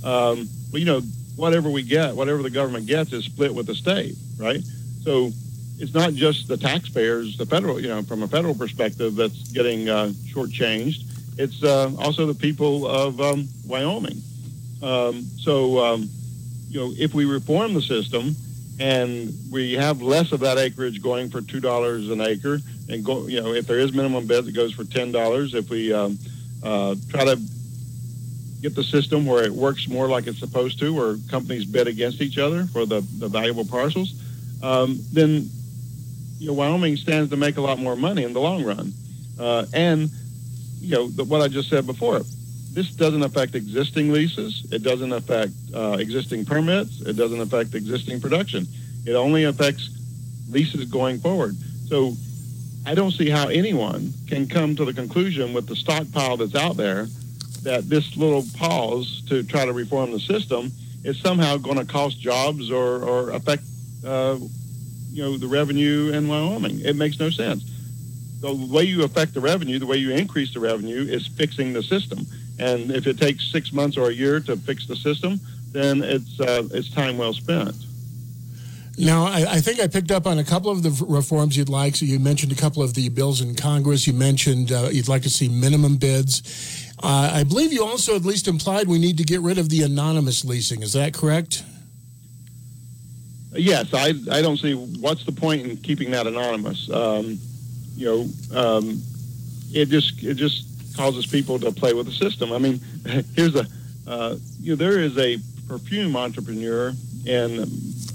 um, 0.04 0.50
well, 0.72 0.80
you 0.80 0.86
know 0.86 1.02
whatever 1.40 1.70
we 1.70 1.82
get, 1.82 2.14
whatever 2.14 2.44
the 2.44 2.50
government 2.50 2.86
gets, 2.86 3.14
is 3.14 3.24
split 3.24 3.56
with 3.56 3.66
the 3.66 3.74
state, 3.74 4.16
right? 4.38 4.62
So 5.04 5.32
it's 5.80 5.94
not 5.94 6.14
just 6.14 6.50
the 6.50 6.58
taxpayers, 6.58 7.38
the 7.38 7.46
federal, 7.46 7.80
you 7.80 7.88
know, 7.88 8.04
from 8.04 8.24
a 8.24 8.28
federal 8.28 8.54
perspective, 8.54 9.16
that's 9.16 9.50
getting 9.54 9.88
uh, 9.88 10.10
shortchanged. 10.34 11.04
It's 11.38 11.64
uh, 11.64 11.92
also 11.98 12.26
the 12.26 12.34
people 12.34 12.86
of 12.86 13.22
um, 13.22 13.48
Wyoming. 13.66 14.22
Um, 14.84 15.24
so, 15.38 15.80
um, 15.80 16.10
you 16.68 16.82
know, 16.82 16.94
if 16.98 17.14
we 17.14 17.24
reform 17.24 17.74
the 17.74 17.82
system 17.82 18.36
and 18.82 19.34
we 19.50 19.74
have 19.74 20.02
less 20.02 20.34
of 20.34 20.42
that 20.42 20.58
acreage 20.58 21.02
going 21.02 21.30
for 21.30 21.42
two 21.42 21.62
dollars 21.62 22.10
an 22.10 22.20
acre, 22.20 22.60
and 22.90 23.06
go, 23.06 23.28
you 23.28 23.42
know, 23.42 23.54
if 23.54 23.66
there 23.66 23.80
is 23.80 23.94
minimum 23.94 24.28
bid 24.28 24.46
that 24.46 24.52
goes 24.54 24.74
for 24.74 24.84
ten 24.84 25.14
dollars, 25.14 25.54
if 25.54 25.70
we 25.70 25.94
um, 25.94 26.20
uh, 26.64 26.96
try 27.10 27.24
to 27.24 27.40
get 28.62 28.76
the 28.76 28.84
system 28.84 29.26
where 29.26 29.44
it 29.44 29.52
works 29.52 29.88
more 29.88 30.08
like 30.08 30.28
it's 30.28 30.40
supposed 30.40 30.80
to, 30.80 30.94
where 30.94 31.16
companies 31.30 31.66
bid 31.66 31.88
against 31.88 32.22
each 32.22 32.38
other 32.38 32.66
for 32.66 32.86
the, 32.86 33.02
the 33.18 33.28
valuable 33.28 33.66
parcels, 33.66 34.14
um, 34.62 35.00
then 35.14 35.50
you 36.38 36.48
know 36.48 36.54
Wyoming 36.54 36.98
stands 36.98 37.30
to 37.30 37.38
make 37.38 37.58
a 37.58 37.62
lot 37.62 37.80
more 37.80 37.96
money 37.96 38.24
in 38.24 38.34
the 38.34 38.42
long 38.42 38.64
run. 38.64 38.94
Uh, 39.40 39.66
and 39.74 40.10
you 40.82 40.96
know 40.96 41.08
the, 41.08 41.24
what 41.24 41.42
I 41.42 41.48
just 41.48 41.70
said 41.70 41.86
before, 41.86 42.20
this 42.74 42.92
doesn't 42.92 43.24
affect 43.24 43.56
existing 43.56 44.12
leases. 44.12 44.66
It 44.72 44.84
doesn't 44.84 45.12
affect 45.12 45.54
uh, 45.74 45.98
existing 46.00 46.46
permits. 46.46 47.02
It 47.02 47.16
doesn't 47.16 47.40
affect 47.40 47.74
existing 47.76 48.20
production. 48.20 48.68
It 49.06 49.14
only 49.14 49.46
affects 49.46 49.90
leases 50.50 50.86
going 50.86 51.20
forward. 51.20 51.56
So 51.88 52.14
I 52.86 52.96
don't 52.96 53.12
see 53.12 53.30
how 53.30 53.48
anyone 53.48 54.14
can 54.28 54.48
come 54.48 54.76
to 54.76 54.86
the 54.86 54.94
conclusion 54.94 55.54
with 55.54 55.68
the 55.68 55.76
stockpile 55.76 56.38
that's 56.38 56.56
out 56.56 56.76
there 56.76 57.08
that 57.64 57.90
this 57.90 58.16
little 58.16 58.44
pause 58.58 59.24
to 59.28 59.44
try 59.44 59.66
to 59.66 59.74
reform 59.74 60.12
the 60.12 60.20
system 60.20 60.72
is 61.04 61.20
somehow 61.20 61.58
going 61.58 61.78
to 61.78 61.86
cost 61.86 62.20
jobs 62.20 62.72
or, 62.72 63.04
or 63.04 63.32
affect, 63.32 63.64
uh, 64.06 64.38
you 65.12 65.24
know, 65.24 65.38
the 65.38 65.48
revenue 65.48 66.12
in 66.14 66.28
Wyoming. 66.28 66.82
It 66.82 66.96
makes 66.96 67.20
no 67.20 67.30
sense. 67.30 67.64
The 68.42 68.54
way 68.54 68.84
you 68.84 69.04
affect 69.04 69.34
the 69.34 69.42
revenue, 69.42 69.80
the 69.80 69.86
way 69.86 69.98
you 69.98 70.12
increase 70.12 70.54
the 70.54 70.60
revenue, 70.60 71.02
is 71.02 71.28
fixing 71.28 71.74
the 71.74 71.84
system. 71.84 72.26
And 72.58 72.92
if 72.92 73.08
it 73.08 73.18
takes 73.18 73.52
six 73.52 73.72
months 73.72 73.98
or 73.98 74.10
a 74.10 74.14
year 74.14 74.40
to 74.42 74.56
fix 74.58 74.88
the 74.88 74.96
system, 74.96 75.40
then 75.72 76.02
it's 76.04 76.40
uh, 76.40 76.68
it's 76.72 76.90
time 76.90 77.18
well 77.18 77.34
spent. 77.34 77.76
Now, 78.98 79.26
I, 79.26 79.46
I, 79.48 79.62
think 79.62 79.80
I 79.80 79.88
picked 79.88 80.12
up 80.12 80.28
on 80.28 80.40
a 80.40 80.44
couple 80.44 80.70
of 80.72 80.84
the 80.84 81.06
reforms 81.08 81.56
you'd 81.56 81.70
like. 81.70 81.96
So 81.96 82.04
you 82.04 82.20
mentioned 82.20 82.52
a 82.52 82.56
couple 82.56 82.84
of 82.84 82.94
the 82.96 83.08
bills 83.08 83.40
in 83.40 83.56
Congress. 83.56 84.06
You 84.06 84.12
mentioned 84.12 84.74
uh, 84.74 84.90
you'd 84.92 85.08
like 85.08 85.22
to 85.22 85.30
see 85.30 85.48
minimum 85.48 85.96
bids. 85.96 86.89
Uh, 87.02 87.32
I 87.34 87.44
believe 87.44 87.72
you 87.72 87.86
also 87.86 88.16
at 88.16 88.24
least 88.24 88.48
implied 88.48 88.88
we 88.88 89.00
need 89.00 89.18
to 89.18 89.24
get 89.24 89.40
rid 89.42 89.58
of 89.58 89.70
the 89.70 89.84
anonymous 89.84 90.44
leasing. 90.44 90.82
Is 90.82 90.94
that 90.94 91.14
correct? 91.14 91.64
Yes, 93.54 93.94
I, 93.94 94.14
I 94.32 94.42
don't 94.42 94.58
see 94.58 94.74
what's 94.74 95.24
the 95.26 95.32
point 95.32 95.66
in 95.66 95.78
keeping 95.78 96.12
that 96.12 96.28
anonymous. 96.28 96.90
Um, 96.90 97.40
you 97.96 98.06
know, 98.06 98.58
um, 98.60 99.02
it 99.72 99.90
just 99.90 100.22
it 100.24 100.36
just 100.36 100.96
causes 100.96 101.26
people 101.26 101.58
to 101.60 101.72
play 101.72 101.94
with 101.94 102.06
the 102.06 102.12
system. 102.12 102.52
I 102.52 102.58
mean, 102.58 102.80
here's 103.36 103.56
a 103.56 103.66
uh, 104.08 104.36
you 104.60 104.72
know 104.72 104.76
there 104.76 105.00
is 105.00 105.18
a 105.18 105.38
perfume 105.68 106.16
entrepreneur 106.16 106.94
in 107.26 107.62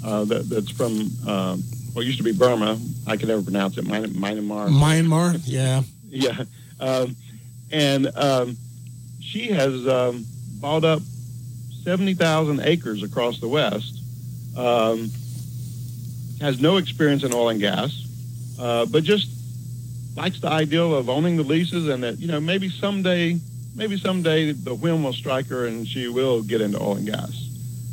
uh, 0.04 0.24
that, 0.24 0.48
that's 0.48 0.70
from 0.70 1.10
uh, 1.26 1.56
what 1.94 2.04
used 2.04 2.18
to 2.18 2.24
be 2.24 2.32
Burma. 2.32 2.78
I 3.06 3.16
can 3.16 3.28
never 3.28 3.42
pronounce 3.42 3.78
it. 3.78 3.84
Myanmar. 3.86 4.68
Myanmar. 4.68 5.40
Yeah. 5.44 5.82
yeah. 6.08 6.44
Um, 6.80 7.16
and 7.70 8.06
um, 8.16 8.56
she 9.34 9.48
has 9.48 9.88
um, 9.88 10.24
bought 10.60 10.84
up 10.84 11.02
seventy 11.82 12.14
thousand 12.14 12.60
acres 12.60 13.02
across 13.02 13.40
the 13.40 13.48
West. 13.48 14.00
Um, 14.56 15.10
has 16.40 16.60
no 16.60 16.76
experience 16.76 17.24
in 17.24 17.34
oil 17.34 17.48
and 17.48 17.58
gas, 17.58 18.06
uh, 18.60 18.86
but 18.86 19.02
just 19.02 19.28
likes 20.16 20.38
the 20.38 20.48
ideal 20.48 20.94
of 20.94 21.08
owning 21.08 21.36
the 21.36 21.42
leases 21.42 21.88
and 21.88 22.04
that 22.04 22.20
you 22.20 22.28
know 22.28 22.38
maybe 22.38 22.68
someday 22.68 23.36
maybe 23.74 23.96
someday 23.96 24.52
the 24.52 24.72
whim 24.72 25.02
will 25.02 25.12
strike 25.12 25.48
her 25.48 25.66
and 25.66 25.88
she 25.88 26.06
will 26.06 26.40
get 26.40 26.60
into 26.60 26.80
oil 26.80 26.94
and 26.94 27.06
gas. 27.06 27.34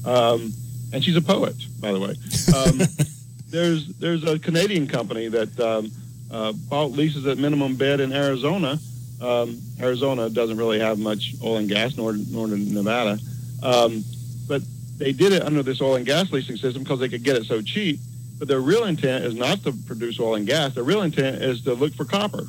Um, 0.05 0.53
and 0.93 1.03
she's 1.03 1.15
a 1.15 1.21
poet, 1.21 1.55
by 1.79 1.91
the 1.91 1.99
way. 1.99 2.13
Um, 2.55 2.81
there's 3.49 3.87
there's 3.97 4.23
a 4.25 4.37
Canadian 4.37 4.85
company 4.85 5.27
that 5.29 5.59
um, 5.59 5.91
uh, 6.29 6.51
bought 6.69 6.91
leases 6.91 7.25
at 7.25 7.39
minimum 7.39 7.77
bid 7.77 7.99
in 7.99 8.13
Arizona. 8.13 8.77
Um, 9.21 9.61
Arizona 9.79 10.29
doesn't 10.29 10.57
really 10.57 10.79
have 10.79 10.97
much 10.97 11.35
oil 11.43 11.57
and 11.57 11.69
gas, 11.69 11.95
nor 11.95 12.13
nor 12.13 12.47
Nevada, 12.47 13.19
um, 13.61 14.03
but 14.47 14.61
they 14.97 15.11
did 15.13 15.31
it 15.31 15.43
under 15.43 15.63
this 15.63 15.81
oil 15.81 15.95
and 15.95 16.05
gas 16.05 16.31
leasing 16.31 16.57
system 16.57 16.83
because 16.83 16.99
they 16.99 17.09
could 17.09 17.23
get 17.23 17.35
it 17.35 17.45
so 17.45 17.61
cheap. 17.61 17.99
But 18.39 18.47
their 18.47 18.59
real 18.59 18.85
intent 18.85 19.23
is 19.23 19.35
not 19.35 19.63
to 19.63 19.73
produce 19.85 20.19
oil 20.19 20.35
and 20.35 20.47
gas. 20.47 20.73
Their 20.73 20.83
real 20.83 21.03
intent 21.03 21.43
is 21.43 21.63
to 21.65 21.75
look 21.75 21.93
for 21.93 22.05
copper. 22.05 22.45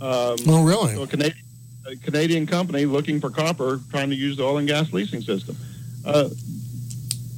Um, 0.00 0.36
oh, 0.48 0.64
really? 0.64 0.94
So 0.94 1.02
a 1.02 1.06
Canadian, 1.06 1.44
a 1.86 1.96
Canadian 1.96 2.46
company 2.46 2.86
looking 2.86 3.20
for 3.20 3.28
copper, 3.28 3.80
trying 3.90 4.08
to 4.08 4.16
use 4.16 4.38
the 4.38 4.44
oil 4.44 4.58
and 4.58 4.66
gas 4.66 4.92
leasing 4.92 5.20
system. 5.20 5.56
Uh, 6.04 6.30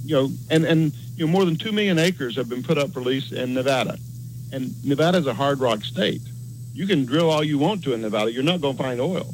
you 0.04 0.14
know, 0.14 0.30
and, 0.50 0.64
and 0.64 0.92
you 1.16 1.26
know, 1.26 1.32
more 1.32 1.44
than 1.44 1.56
2 1.56 1.72
million 1.72 1.98
acres 1.98 2.36
have 2.36 2.48
been 2.48 2.62
put 2.62 2.78
up 2.78 2.92
for 2.92 3.00
lease 3.00 3.32
in 3.32 3.54
Nevada. 3.54 3.98
And 4.52 4.72
Nevada 4.84 5.18
is 5.18 5.26
a 5.26 5.34
hard 5.34 5.58
rock 5.60 5.82
state. 5.82 6.22
You 6.74 6.86
can 6.86 7.06
drill 7.06 7.30
all 7.30 7.44
you 7.44 7.56
want 7.56 7.84
to 7.84 7.94
in 7.94 8.02
Nevada. 8.02 8.32
You're 8.32 8.42
not 8.42 8.60
going 8.60 8.76
to 8.76 8.82
find 8.82 9.00
oil. 9.00 9.32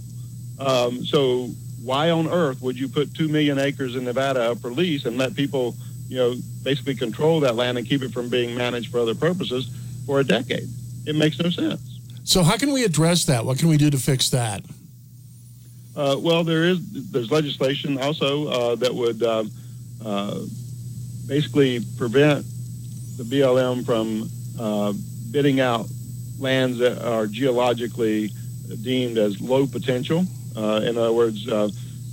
Um, 0.59 1.05
so 1.05 1.49
why 1.83 2.11
on 2.11 2.29
earth 2.29 2.61
would 2.61 2.79
you 2.79 2.87
put 2.87 3.15
2 3.15 3.29
million 3.29 3.59
acres 3.59 3.97
in 3.97 4.05
Nevada 4.05 4.51
up 4.51 4.59
for 4.59 4.71
lease 4.71 5.07
and 5.07 5.17
let 5.17 5.35
people, 5.35 5.75
you 6.09 6.19
know, 6.19 6.35
basically 6.63 6.95
control 6.95 7.41
that 7.41 7.57
land 7.57 7.79
and 7.79 7.87
keep 7.87 8.03
it 8.03 8.13
from 8.13 8.29
being 8.29 8.55
managed 8.55 8.93
for 8.93 9.01
other 9.01 9.15
purposes 9.15 9.71
for 10.05 10.21
a 10.21 10.25
decade? 10.25 10.69
It 11.07 11.17
makes 11.17 11.39
no 11.39 11.49
sense. 11.49 11.81
So 12.25 12.43
how 12.43 12.59
can 12.59 12.73
we 12.73 12.85
address 12.85 13.25
that? 13.25 13.47
What 13.47 13.59
can 13.59 13.69
we 13.69 13.79
do 13.79 13.89
to 13.89 13.99
fix 13.99 14.29
that? 14.31 14.63
Uh, 15.97 16.17
well, 16.19 16.45
there 16.45 16.65
is 16.65 17.11
there's 17.11 17.31
legislation 17.31 17.99
also 17.99 18.49
uh, 18.49 18.75
that 18.77 18.95
would 18.95 19.23
um, 19.23 19.51
uh, 20.05 20.41
basically 21.27 21.81
prevent 21.99 22.45
the 23.17 23.25
BLM 23.25 23.85
from 23.85 24.31
uh, 24.59 24.93
bidding 25.31 25.61
out 25.61 25.87
lands 26.41 26.79
that 26.79 27.03
are 27.05 27.27
geologically 27.27 28.31
deemed 28.83 29.19
as 29.19 29.41
low 29.41 29.67
potential. 29.67 30.25
Uh, 30.57 30.83
in 30.85 30.97
other 30.97 31.13
words, 31.13 31.49
uh, 31.49 31.69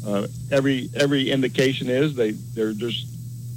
uh, 0.05 0.27
every 0.51 0.89
every 0.95 1.29
indication 1.29 1.89
is 1.89 2.15
they 2.15 2.31
they're 2.31 2.73
just 2.73 3.07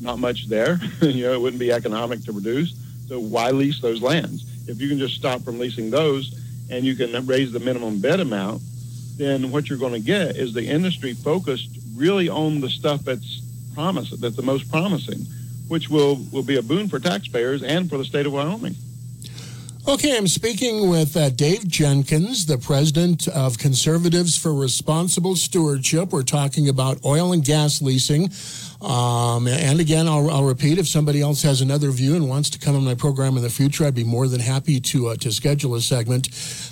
not 0.01 0.19
much 0.19 0.49
there. 0.49 0.81
you 1.03 1.25
know, 1.25 1.33
it 1.33 1.41
wouldn't 1.41 1.61
be 1.61 1.73
economic 1.73 2.25
to 2.25 2.33
produce. 2.33 2.75
So 3.09 3.21
why 3.21 3.51
lease 3.51 3.81
those 3.81 4.01
lands? 4.01 4.47
If 4.69 4.81
you 4.81 4.89
can 4.89 4.99
just 4.99 5.15
stop 5.15 5.43
from 5.43 5.59
leasing 5.59 5.91
those 5.91 6.39
and 6.71 6.85
you 6.85 6.95
can 6.95 7.27
raise 7.27 7.53
the 7.53 7.61
minimum 7.61 8.01
bid 8.01 8.21
amount, 8.21 8.63
then 9.17 9.51
what 9.51 9.69
you're 9.69 9.79
going 9.79 9.93
to 9.93 10.01
get 10.01 10.37
is 10.37 10.55
the 10.55 10.67
industry 10.67 11.15
focused 11.15 11.77
really 11.97 12.29
on 12.29 12.61
the 12.61 12.71
stuff 12.71 13.01
that's 13.03 13.43
promise 13.75 14.11
that's 14.11 14.37
the 14.37 14.43
most 14.43 14.71
promising 14.71 15.25
which 15.71 15.89
will, 15.89 16.17
will 16.33 16.43
be 16.43 16.57
a 16.57 16.63
boon 16.63 16.89
for 16.89 16.99
taxpayers 16.99 17.63
and 17.63 17.89
for 17.89 17.97
the 17.97 18.05
state 18.05 18.27
of 18.27 18.33
Wyoming. 18.33 18.75
Okay, 19.89 20.15
I'm 20.15 20.29
speaking 20.29 20.91
with 20.91 21.17
uh, 21.17 21.31
Dave 21.31 21.67
Jenkins, 21.67 22.45
the 22.45 22.59
president 22.59 23.27
of 23.29 23.57
Conservatives 23.57 24.37
for 24.37 24.55
Responsible 24.55 25.37
Stewardship. 25.37 26.13
We're 26.13 26.23
talking 26.23 26.69
about 26.69 27.03
oil 27.03 27.33
and 27.33 27.43
gas 27.43 27.81
leasing. 27.81 28.31
Um, 28.83 29.49
and 29.49 29.81
again, 29.81 30.07
I'll, 30.07 30.31
I'll, 30.31 30.45
repeat 30.45 30.79
if 30.79 30.87
somebody 30.87 31.23
else 31.23 31.43
has 31.43 31.63
another 31.63 31.91
view 31.91 32.15
and 32.15 32.29
wants 32.29 32.51
to 32.51 32.59
come 32.59 32.77
on 32.77 32.85
my 32.85 32.95
program 32.95 33.39
in 33.39 33.43
the 33.43 33.49
future, 33.49 33.87
I'd 33.87 33.95
be 33.95 34.05
more 34.05 34.29
than 34.29 34.41
happy 34.41 34.81
to 34.81 35.09
uh, 35.09 35.17
to 35.17 35.33
schedule 35.33 35.75
a 35.75 35.81
segment. 35.81 36.29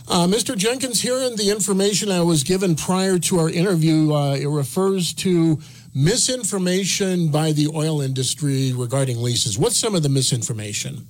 Uh, 0.06 0.26
Mr. 0.26 0.54
Jenkins, 0.54 1.00
here 1.00 1.18
in 1.18 1.36
the 1.36 1.50
information 1.50 2.10
I 2.10 2.20
was 2.20 2.44
given 2.44 2.76
prior 2.76 3.18
to 3.20 3.38
our 3.38 3.48
interview, 3.48 4.12
uh, 4.12 4.34
it 4.34 4.48
refers 4.48 5.14
to 5.14 5.58
misinformation 5.94 7.30
by 7.30 7.52
the 7.52 7.68
oil 7.74 8.02
industry 8.02 8.74
regarding 8.74 9.22
leases. 9.22 9.58
What's 9.58 9.78
some 9.78 9.94
of 9.94 10.02
the 10.02 10.10
misinformation? 10.10 11.06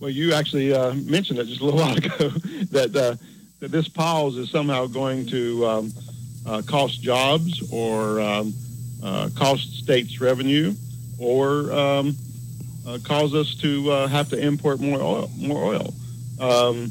Well, 0.00 0.10
you 0.10 0.32
actually 0.32 0.72
uh, 0.72 0.94
mentioned 0.94 1.38
it 1.38 1.46
just 1.46 1.60
a 1.60 1.64
little 1.64 1.80
while 1.84 1.96
ago 1.96 2.28
that 2.70 2.94
uh, 2.94 3.16
that 3.60 3.70
this 3.70 3.88
pause 3.88 4.36
is 4.36 4.50
somehow 4.50 4.86
going 4.86 5.26
to 5.26 5.66
um, 5.66 5.92
uh, 6.46 6.62
cost 6.66 7.02
jobs 7.02 7.72
or 7.72 8.20
um, 8.20 8.54
uh, 9.02 9.30
cost 9.36 9.74
states 9.74 10.20
revenue 10.20 10.74
or 11.18 11.72
um, 11.72 12.16
uh, 12.86 12.98
cause 13.04 13.34
us 13.34 13.54
to 13.56 13.90
uh, 13.90 14.06
have 14.06 14.28
to 14.30 14.38
import 14.38 14.80
more 14.80 15.00
oil. 15.00 15.30
More 15.36 15.64
oil. 15.64 15.94
Um, 16.40 16.90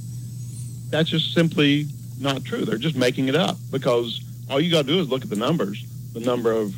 that's 0.89 1.09
just 1.09 1.33
simply 1.33 1.87
not 2.19 2.43
true. 2.43 2.65
They're 2.65 2.77
just 2.77 2.95
making 2.95 3.29
it 3.29 3.35
up 3.35 3.57
because 3.71 4.21
all 4.49 4.59
you 4.59 4.71
got 4.71 4.85
to 4.85 4.87
do 4.87 4.99
is 4.99 5.09
look 5.09 5.23
at 5.23 5.29
the 5.29 5.35
numbers, 5.35 5.85
the 6.13 6.19
number 6.19 6.51
of 6.51 6.75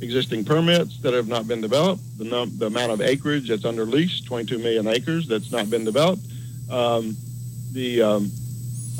existing 0.00 0.44
permits 0.44 0.98
that 1.02 1.12
have 1.12 1.28
not 1.28 1.46
been 1.46 1.60
developed, 1.60 2.02
the, 2.18 2.24
num- 2.24 2.56
the 2.58 2.66
amount 2.66 2.92
of 2.92 3.00
acreage 3.00 3.48
that's 3.48 3.64
under 3.64 3.84
lease, 3.84 4.20
22 4.22 4.58
million 4.58 4.86
acres 4.86 5.28
that's 5.28 5.52
not 5.52 5.68
been 5.70 5.84
developed, 5.84 6.22
um, 6.70 7.16
the 7.72 8.02
um, 8.02 8.30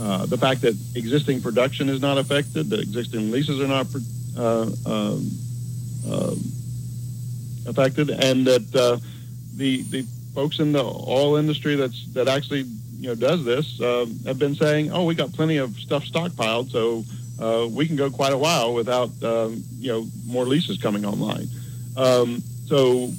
uh, 0.01 0.25
the 0.27 0.39
fact 0.39 0.63
that 0.63 0.75
existing 0.95 1.41
production 1.43 1.89
is 1.89 2.01
not 2.01 2.19
affected, 2.19 2.71
that 2.71 2.81
existing 2.81 3.31
leases 3.31 3.61
are 3.61 3.69
not 3.69 3.87
uh, 4.37 4.63
um, 4.87 5.31
uh, 6.09 6.35
affected, 7.67 8.11
and 8.11 8.47
that 8.47 8.75
uh, 8.75 8.97
the 9.57 9.83
the 9.91 10.03
folks 10.35 10.59
in 10.59 10.73
the 10.73 10.83
oil 10.83 11.37
industry 11.37 11.75
that's 11.75 12.07
that 12.15 12.29
actually 12.29 12.65
you 12.99 13.09
know 13.09 13.15
does 13.15 13.45
this 13.45 13.81
um, 13.81 14.19
have 14.27 14.39
been 14.39 14.55
saying, 14.55 14.91
oh, 14.93 15.05
we 15.05 15.15
got 15.15 15.33
plenty 15.33 15.59
of 15.59 15.77
stuff 15.77 16.05
stockpiled, 16.05 16.71
so 16.71 17.05
uh, 17.41 17.67
we 17.71 17.87
can 17.87 17.97
go 17.97 18.11
quite 18.11 18.33
a 18.33 18.39
while 18.39 18.75
without 18.75 19.11
um, 19.23 19.63
you 19.79 19.91
know 19.91 20.07
more 20.27 20.45
leases 20.45 20.79
coming 20.79 21.05
online. 21.05 21.49
Um, 21.97 22.43
so 22.67 23.13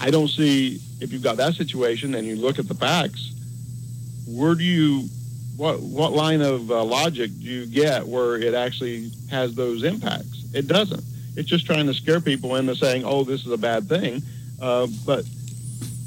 I 0.00 0.10
don't 0.10 0.28
see 0.28 0.80
if 1.00 1.12
you've 1.12 1.22
got 1.22 1.36
that 1.38 1.54
situation 1.54 2.14
and 2.14 2.26
you 2.26 2.36
look 2.36 2.58
at 2.58 2.68
the 2.68 2.74
facts, 2.74 3.34
where 4.26 4.54
do 4.54 4.64
you 4.64 5.08
what 5.56 5.80
what 5.80 6.12
line 6.12 6.40
of 6.40 6.70
uh, 6.70 6.82
logic 6.84 7.30
do 7.38 7.44
you 7.44 7.66
get 7.66 8.06
where 8.06 8.36
it 8.36 8.54
actually 8.54 9.10
has 9.30 9.54
those 9.54 9.82
impacts? 9.82 10.44
It 10.54 10.66
doesn't. 10.66 11.04
It's 11.36 11.48
just 11.48 11.66
trying 11.66 11.86
to 11.86 11.94
scare 11.94 12.20
people 12.20 12.56
into 12.56 12.74
saying, 12.74 13.04
"Oh, 13.04 13.24
this 13.24 13.44
is 13.44 13.52
a 13.52 13.58
bad 13.58 13.88
thing," 13.88 14.22
uh, 14.60 14.86
but 15.04 15.24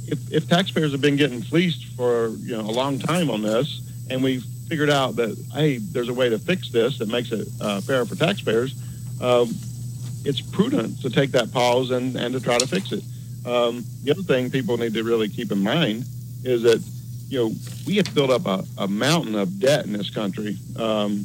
if, 0.07 0.31
if 0.31 0.47
taxpayers 0.47 0.91
have 0.91 1.01
been 1.01 1.15
getting 1.15 1.41
fleeced 1.41 1.85
for 1.95 2.29
you 2.29 2.57
know 2.57 2.61
a 2.61 2.71
long 2.71 2.99
time 2.99 3.29
on 3.29 3.41
this, 3.41 3.81
and 4.09 4.23
we've 4.23 4.45
figured 4.73 4.89
out 4.89 5.15
that 5.15 5.37
hey, 5.53 5.77
there's 5.77 6.09
a 6.09 6.13
way 6.13 6.29
to 6.29 6.39
fix 6.39 6.71
this 6.71 6.97
that 6.97 7.07
makes 7.07 7.31
it 7.31 7.47
uh, 7.61 7.79
fair 7.81 8.07
for 8.07 8.15
taxpayers, 8.15 8.73
um, 9.21 9.47
it's 10.25 10.41
prudent 10.41 10.99
to 10.99 11.11
take 11.11 11.29
that 11.29 11.51
pause 11.51 11.91
and, 11.91 12.15
and 12.15 12.33
to 12.33 12.41
try 12.41 12.57
to 12.57 12.65
fix 12.65 12.91
it. 12.91 13.03
Um, 13.45 13.85
the 14.03 14.09
other 14.09 14.23
thing 14.23 14.49
people 14.49 14.75
need 14.77 14.95
to 14.95 15.03
really 15.03 15.29
keep 15.29 15.51
in 15.51 15.61
mind 15.61 16.05
is 16.43 16.63
that 16.63 16.83
you 17.29 17.37
know 17.37 17.51
we 17.85 17.97
have 17.97 18.15
built 18.15 18.31
up 18.31 18.47
a, 18.47 18.65
a 18.79 18.87
mountain 18.87 19.35
of 19.35 19.59
debt 19.59 19.85
in 19.85 19.93
this 19.93 20.09
country 20.09 20.57
um, 20.79 21.23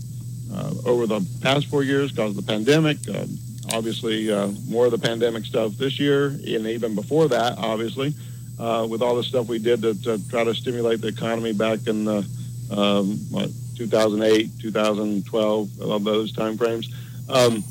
uh, 0.53 0.75
over 0.85 1.07
the 1.07 1.27
past 1.41 1.69
four 1.69 1.83
years 1.83 2.13
because 2.13 2.37
of 2.37 2.45
the 2.45 2.53
pandemic. 2.53 2.99
Uh, 3.09 3.25
obviously, 3.73 4.31
uh, 4.31 4.49
more 4.69 4.85
of 4.85 4.91
the 4.91 4.99
pandemic 4.99 5.47
stuff 5.47 5.73
this 5.79 5.99
year, 5.99 6.27
and 6.27 6.67
even 6.67 6.95
before 6.95 7.29
that, 7.29 7.57
obviously, 7.57 8.13
uh, 8.59 8.87
with 8.91 9.01
all 9.01 9.17
the 9.17 9.25
stuff 9.25 9.49
we 9.49 9.59
did 9.59 9.81
to, 9.81 9.95
to, 10.03 10.29
try 10.29 10.45
to 10.45 10.55
stimulate 10.55 11.01
the 11.01 11.09
economy 11.09 11.55
back 11.55 11.87
in 11.87 12.05
the 12.05 12.29
um, 12.71 13.19
what, 13.31 13.51
2008, 13.77 14.51
2012, 14.61 15.81
of 15.81 16.05
those 16.05 16.33
time 16.33 16.57
frames. 16.57 16.93
Um, 17.29 17.63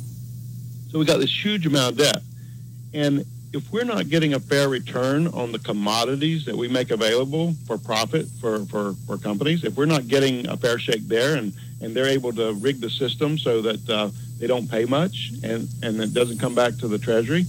so 0.90 1.00
we 1.00 1.06
got 1.06 1.20
this 1.20 1.46
huge 1.46 1.66
amount 1.66 1.94
of 1.94 1.98
debt. 1.98 2.22
And 2.94 3.26
if 3.54 3.72
we're 3.72 3.86
not 3.86 4.10
getting 4.10 4.34
a 4.34 4.40
fair 4.40 4.70
return 4.70 5.28
on 5.28 5.52
the 5.52 5.60
commodities 5.60 6.46
that 6.46 6.56
we 6.56 6.68
make 6.68 6.92
available 6.92 7.54
for 7.66 7.78
profit 7.78 8.28
for, 8.40 8.66
for, 8.66 8.94
for 9.06 9.18
companies, 9.18 9.64
if 9.64 9.76
we're 9.76 9.86
not 9.86 10.08
getting 10.08 10.48
a 10.48 10.58
fair 10.58 10.80
shake 10.80 11.08
there 11.08 11.36
and, 11.36 11.54
and 11.82 11.96
they're 11.96 12.08
able 12.08 12.34
to 12.34 12.54
rig 12.54 12.82
the 12.82 12.90
system 12.90 13.38
so 13.38 13.62
that 13.62 13.90
uh, 13.90 14.10
they 14.40 14.48
don't 14.48 14.70
pay 14.70 14.86
much 14.86 15.32
and, 15.44 15.68
and 15.82 16.00
it 16.02 16.14
doesn't 16.14 16.40
come 16.40 16.56
back 16.56 16.76
to 16.78 16.88
the 16.88 16.98
Treasury, 16.98 17.46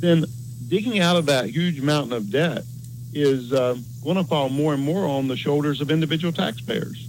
then 0.00 0.24
digging 0.68 1.00
out 1.00 1.16
of 1.16 1.26
that 1.26 1.46
huge 1.46 1.80
mountain 1.80 2.12
of 2.12 2.30
debt 2.30 2.64
is 3.12 3.52
uh, 3.52 3.76
going 4.02 4.16
to 4.16 4.24
fall 4.24 4.48
more 4.48 4.74
and 4.74 4.82
more 4.82 5.06
on 5.06 5.28
the 5.28 5.36
shoulders 5.36 5.80
of 5.80 5.90
individual 5.90 6.32
taxpayers. 6.32 7.08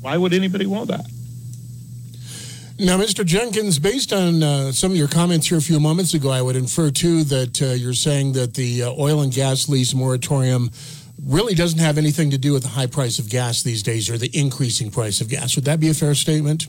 Why 0.00 0.16
would 0.16 0.32
anybody 0.32 0.66
want 0.66 0.88
that? 0.88 1.06
Now, 2.80 2.96
Mr. 2.96 3.26
Jenkins, 3.26 3.80
based 3.80 4.12
on 4.12 4.40
uh, 4.40 4.70
some 4.70 4.92
of 4.92 4.96
your 4.96 5.08
comments 5.08 5.48
here 5.48 5.58
a 5.58 5.60
few 5.60 5.80
moments 5.80 6.14
ago, 6.14 6.30
I 6.30 6.40
would 6.40 6.54
infer 6.54 6.90
too 6.90 7.24
that 7.24 7.60
uh, 7.60 7.66
you're 7.66 7.92
saying 7.92 8.34
that 8.34 8.54
the 8.54 8.84
uh, 8.84 8.92
oil 8.92 9.20
and 9.20 9.32
gas 9.32 9.68
lease 9.68 9.94
moratorium 9.94 10.70
really 11.26 11.54
doesn't 11.54 11.80
have 11.80 11.98
anything 11.98 12.30
to 12.30 12.38
do 12.38 12.52
with 12.52 12.62
the 12.62 12.68
high 12.68 12.86
price 12.86 13.18
of 13.18 13.28
gas 13.28 13.62
these 13.62 13.82
days 13.82 14.08
or 14.08 14.16
the 14.16 14.30
increasing 14.32 14.92
price 14.92 15.20
of 15.20 15.28
gas. 15.28 15.56
Would 15.56 15.64
that 15.64 15.80
be 15.80 15.88
a 15.90 15.94
fair 15.94 16.14
statement? 16.14 16.68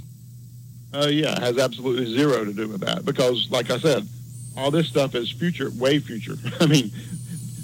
Uh, 0.92 1.08
yeah, 1.12 1.34
it 1.34 1.40
has 1.40 1.60
absolutely 1.60 2.12
zero 2.12 2.44
to 2.44 2.54
do 2.54 2.68
with 2.68 2.82
that 2.82 3.06
because, 3.06 3.48
like 3.52 3.70
I 3.70 3.78
said, 3.78 4.08
all 4.58 4.72
this 4.72 4.88
stuff 4.88 5.14
is 5.14 5.30
future, 5.30 5.70
way 5.76 6.00
future. 6.00 6.36
I 6.60 6.66
mean, 6.66 6.92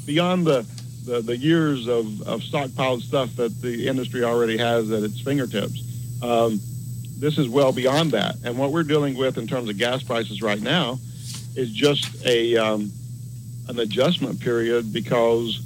beyond 0.06 0.46
the, 0.46 0.68
the, 1.06 1.22
the 1.22 1.38
years 1.38 1.88
of, 1.88 2.22
of 2.24 2.42
stockpiled 2.42 3.02
stuff 3.02 3.36
that 3.36 3.62
the 3.62 3.88
industry 3.88 4.24
already 4.24 4.58
has 4.58 4.92
at 4.92 5.04
its 5.04 5.22
fingertips. 5.22 5.82
Um, 6.22 6.60
this 7.18 7.38
is 7.38 7.48
well 7.48 7.72
beyond 7.72 8.12
that. 8.12 8.36
And 8.44 8.58
what 8.58 8.72
we're 8.72 8.84
dealing 8.84 9.16
with 9.16 9.38
in 9.38 9.48
terms 9.48 9.70
of 9.70 9.78
gas 9.78 10.04
prices 10.04 10.42
right 10.42 10.62
now 10.62 11.00
is 11.56 11.72
just 11.72 12.26
a 12.26 12.58
um, 12.58 12.92
an 13.70 13.80
adjustment 13.80 14.40
period 14.40 14.92
because 14.92 15.62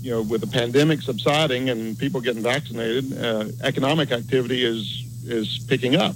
you 0.00 0.10
know 0.10 0.22
with 0.22 0.40
the 0.40 0.46
pandemic 0.46 1.02
subsiding 1.02 1.70
and 1.70 1.98
people 1.98 2.20
getting 2.20 2.42
vaccinated, 2.42 3.12
uh, 3.18 3.46
economic 3.62 4.12
activity 4.12 4.64
is 4.64 5.04
is 5.24 5.58
picking 5.68 5.96
up 5.96 6.14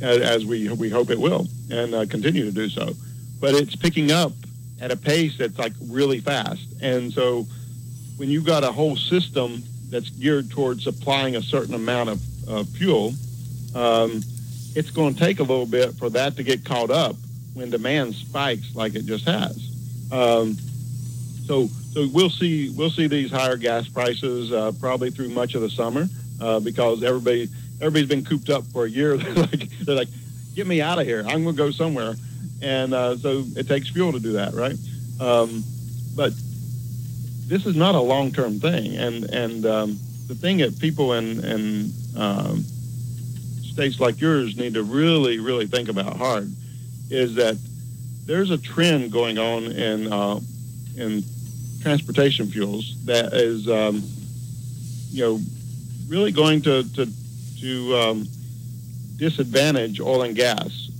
as, 0.00 0.44
we 0.44 0.68
we 0.70 0.88
hope 0.88 1.10
it 1.10 1.18
will 1.18 1.46
and 1.70 1.94
uh, 1.94 2.06
continue 2.06 2.44
to 2.44 2.52
do 2.52 2.68
so. 2.68 2.94
But 3.40 3.54
it's 3.54 3.76
picking 3.76 4.10
up 4.10 4.32
at 4.80 4.90
a 4.90 4.96
pace 4.96 5.36
that's 5.38 5.58
like 5.58 5.72
really 5.88 6.20
fast. 6.20 6.66
And 6.80 7.12
so 7.12 7.46
when 8.16 8.28
you've 8.28 8.46
got 8.46 8.64
a 8.64 8.72
whole 8.72 8.96
system 8.96 9.62
that's 9.90 10.10
geared 10.10 10.50
towards 10.50 10.84
supplying 10.84 11.36
a 11.36 11.42
certain 11.42 11.74
amount 11.74 12.10
of 12.10 12.48
uh, 12.48 12.64
fuel 12.64 13.14
um, 13.74 14.22
it's 14.74 14.90
going 14.90 15.14
to 15.14 15.20
take 15.20 15.40
a 15.40 15.42
little 15.42 15.66
bit 15.66 15.94
for 15.94 16.10
that 16.10 16.36
to 16.36 16.42
get 16.42 16.64
caught 16.64 16.90
up 16.90 17.16
when 17.54 17.70
demand 17.70 18.14
spikes 18.14 18.74
like 18.74 18.94
it 18.94 19.06
just 19.06 19.24
has. 19.26 19.56
Um, 20.12 20.56
so, 21.46 21.66
so 21.92 22.08
we'll 22.12 22.30
see 22.30 22.70
we'll 22.70 22.90
see 22.90 23.06
these 23.06 23.30
higher 23.30 23.56
gas 23.56 23.88
prices 23.88 24.52
uh, 24.52 24.72
probably 24.80 25.10
through 25.10 25.30
much 25.30 25.54
of 25.54 25.62
the 25.62 25.70
summer 25.70 26.06
uh, 26.40 26.60
because 26.60 27.02
everybody 27.02 27.48
everybody's 27.80 28.08
been 28.08 28.24
cooped 28.24 28.50
up 28.50 28.64
for 28.66 28.84
a 28.84 28.90
year. 28.90 29.16
they're 29.16 29.34
like 29.34 29.70
they're 29.80 29.96
like, 29.96 30.08
get 30.54 30.66
me 30.66 30.80
out 30.80 30.98
of 30.98 31.06
here. 31.06 31.20
I'm 31.26 31.44
going 31.44 31.56
to 31.56 31.62
go 31.62 31.70
somewhere, 31.70 32.14
and 32.62 32.94
uh, 32.94 33.16
so 33.16 33.44
it 33.56 33.68
takes 33.68 33.88
fuel 33.88 34.12
to 34.12 34.20
do 34.20 34.32
that, 34.32 34.54
right? 34.54 34.76
Um, 35.20 35.64
but 36.16 36.32
this 37.46 37.64
is 37.66 37.76
not 37.76 37.94
a 37.94 38.00
long 38.00 38.32
term 38.32 38.58
thing, 38.60 38.96
and 38.96 39.24
and 39.24 39.66
um, 39.66 39.98
the 40.26 40.34
thing 40.34 40.58
that 40.58 40.78
people 40.78 41.14
in 41.14 41.44
in 41.44 41.92
um, 42.16 42.64
states 43.78 44.00
like 44.00 44.20
yours 44.20 44.56
need 44.56 44.74
to 44.74 44.82
really, 44.82 45.38
really 45.38 45.66
think 45.66 45.88
about 45.88 46.16
hard 46.16 46.50
is 47.10 47.36
that 47.36 47.56
there's 48.26 48.50
a 48.50 48.58
trend 48.58 49.12
going 49.12 49.38
on 49.38 49.64
in 49.66 50.12
uh, 50.12 50.40
in 50.96 51.22
transportation 51.80 52.48
fuels 52.48 52.96
that 53.04 53.32
is, 53.32 53.68
um, 53.68 54.02
you 55.10 55.24
know, 55.24 55.40
really 56.08 56.32
going 56.32 56.60
to 56.60 56.82
to, 56.94 57.08
to 57.60 57.96
um, 57.96 58.28
disadvantage 59.16 60.00
oil 60.00 60.22
and 60.22 60.34
gas. 60.34 60.90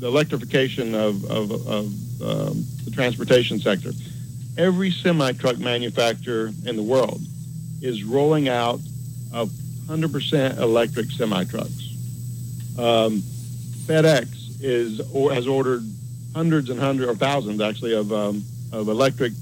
The 0.00 0.06
electrification 0.06 0.94
of, 0.94 1.24
of, 1.30 1.50
of 1.52 1.86
um, 2.22 2.64
the 2.84 2.90
transportation 2.92 3.60
sector. 3.60 3.92
Every 4.58 4.90
semi 4.90 5.32
truck 5.32 5.58
manufacturer 5.58 6.50
in 6.66 6.76
the 6.76 6.82
world 6.82 7.20
is 7.80 8.02
rolling 8.04 8.48
out 8.48 8.80
a 9.32 9.46
100% 9.46 10.58
electric 10.58 11.10
semi 11.10 11.44
trucks. 11.44 11.90
Um, 12.78 13.22
FedEx 13.86 14.62
is 14.62 15.00
or 15.12 15.32
has 15.32 15.46
ordered 15.46 15.82
hundreds 16.34 16.70
and 16.70 16.78
hundreds 16.78 17.10
or 17.10 17.14
thousands 17.14 17.60
actually 17.60 17.94
of 17.94 18.12
um, 18.12 18.44
of 18.72 18.88
electric, 18.88 19.32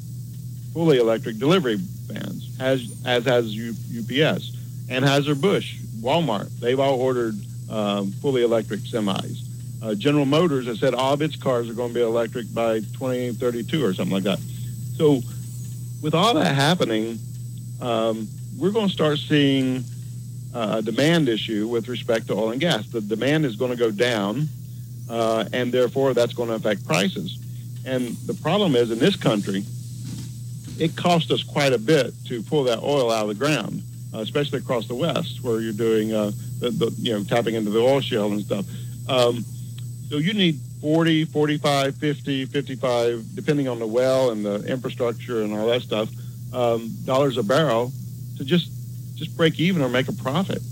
fully 0.73 0.99
electric 0.99 1.39
delivery 1.39 1.77
vans, 1.79 2.57
as 2.61 3.01
as 3.05 3.25
has 3.25 3.47
UPS, 3.47 4.57
Anheuser 4.89 5.41
Busch, 5.41 5.77
Walmart. 6.01 6.49
They've 6.61 6.81
all 6.81 7.01
ordered 7.01 7.35
um, 7.71 8.11
fully 8.13 8.43
electric 8.43 8.81
semis. 8.81 9.48
Uh, 9.81 9.95
General 9.95 10.25
Motors 10.25 10.67
has 10.67 10.81
said 10.81 10.95
all 10.95 11.15
of 11.15 11.23
its 11.23 11.37
cars 11.37 11.69
are 11.69 11.75
going 11.75 11.91
to 11.91 11.95
be 11.95 12.03
electric 12.03 12.53
by 12.53 12.81
2032 12.81 13.85
or 13.85 13.95
something 13.95 14.15
like 14.15 14.25
that. 14.25 14.41
So, 14.97 15.21
with 16.03 16.15
all 16.15 16.35
that 16.35 16.55
happening, 16.55 17.19
um, 17.81 18.29
we're 18.59 18.73
going 18.73 18.89
to 18.89 18.93
start 18.93 19.19
seeing 19.19 19.85
uh, 20.55 20.81
demand 20.81 21.29
issue 21.29 21.69
with 21.69 21.89
respect 21.89 22.27
to 22.29 22.35
oil 22.35 22.51
and 22.51 22.61
gas. 22.61 22.87
The 22.89 23.01
demand 23.01 23.47
is 23.47 23.57
going 23.57 23.71
to 23.71 23.77
go 23.77 23.91
down, 23.91 24.49
uh, 25.09 25.45
and 25.53 25.71
therefore 25.71 26.15
that's 26.15 26.33
going 26.33 26.49
to 26.49 26.57
affect 26.57 26.87
prices. 26.87 27.39
And 27.87 28.17
the 28.27 28.35
problem 28.35 28.75
is 28.75 28.91
in 28.91 28.99
this 28.99 29.15
country, 29.15 29.65
it 30.79 30.97
cost 30.97 31.31
us 31.31 31.43
quite 31.43 31.73
a 31.73 31.79
bit 31.79 32.13
to 32.27 32.43
pull 32.43 32.65
that 32.65 32.81
oil 32.83 33.11
out 33.13 33.23
of 33.23 33.29
the 33.29 33.35
ground, 33.35 33.83
uh, 34.13 34.19
especially 34.19 34.59
across 34.59 34.87
the 34.87 34.95
West 34.95 35.43
where 35.43 35.61
you're 35.61 35.73
doing, 35.73 36.13
uh, 36.13 36.33
the, 36.59 36.71
the, 36.71 36.95
you 36.99 37.13
know, 37.13 37.23
tapping 37.25 37.55
into 37.55 37.71
the 37.71 37.81
oil 37.81 38.01
shale 38.01 38.33
and 38.33 38.45
stuff. 38.45 38.67
Um, 39.09 39.45
so 40.09 40.17
you 40.17 40.33
need 40.33 40.59
40, 40.81 41.25
45, 41.27 41.97
50, 41.97 42.45
55, 42.47 43.35
depending 43.35 43.69
on 43.69 43.79
the 43.79 43.87
well 43.87 44.31
and 44.31 44.45
the 44.45 44.65
infrastructure 44.65 45.43
and 45.43 45.53
all 45.53 45.67
that 45.67 45.83
stuff, 45.83 46.09
um, 46.53 46.91
dollars 47.05 47.37
a 47.37 47.43
barrel 47.43 47.93
to 48.39 48.45
just 48.45 48.71
just 49.17 49.37
break 49.37 49.59
even 49.59 49.83
or 49.83 49.89
make 49.89 50.09
a 50.09 50.13
profit. 50.13 50.63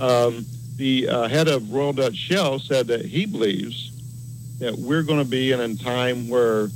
Um, 0.00 0.46
the 0.76 1.08
uh, 1.08 1.28
head 1.28 1.48
of 1.48 1.72
Royal 1.72 1.92
Dutch 1.92 2.14
Shell 2.14 2.60
said 2.60 2.86
that 2.86 3.04
he 3.04 3.26
believes 3.26 3.90
that 4.60 4.74
we're 4.76 5.02
going 5.02 5.18
to 5.18 5.28
be 5.28 5.52
in 5.52 5.60
a 5.60 5.74
time 5.74 6.28
where 6.28 6.68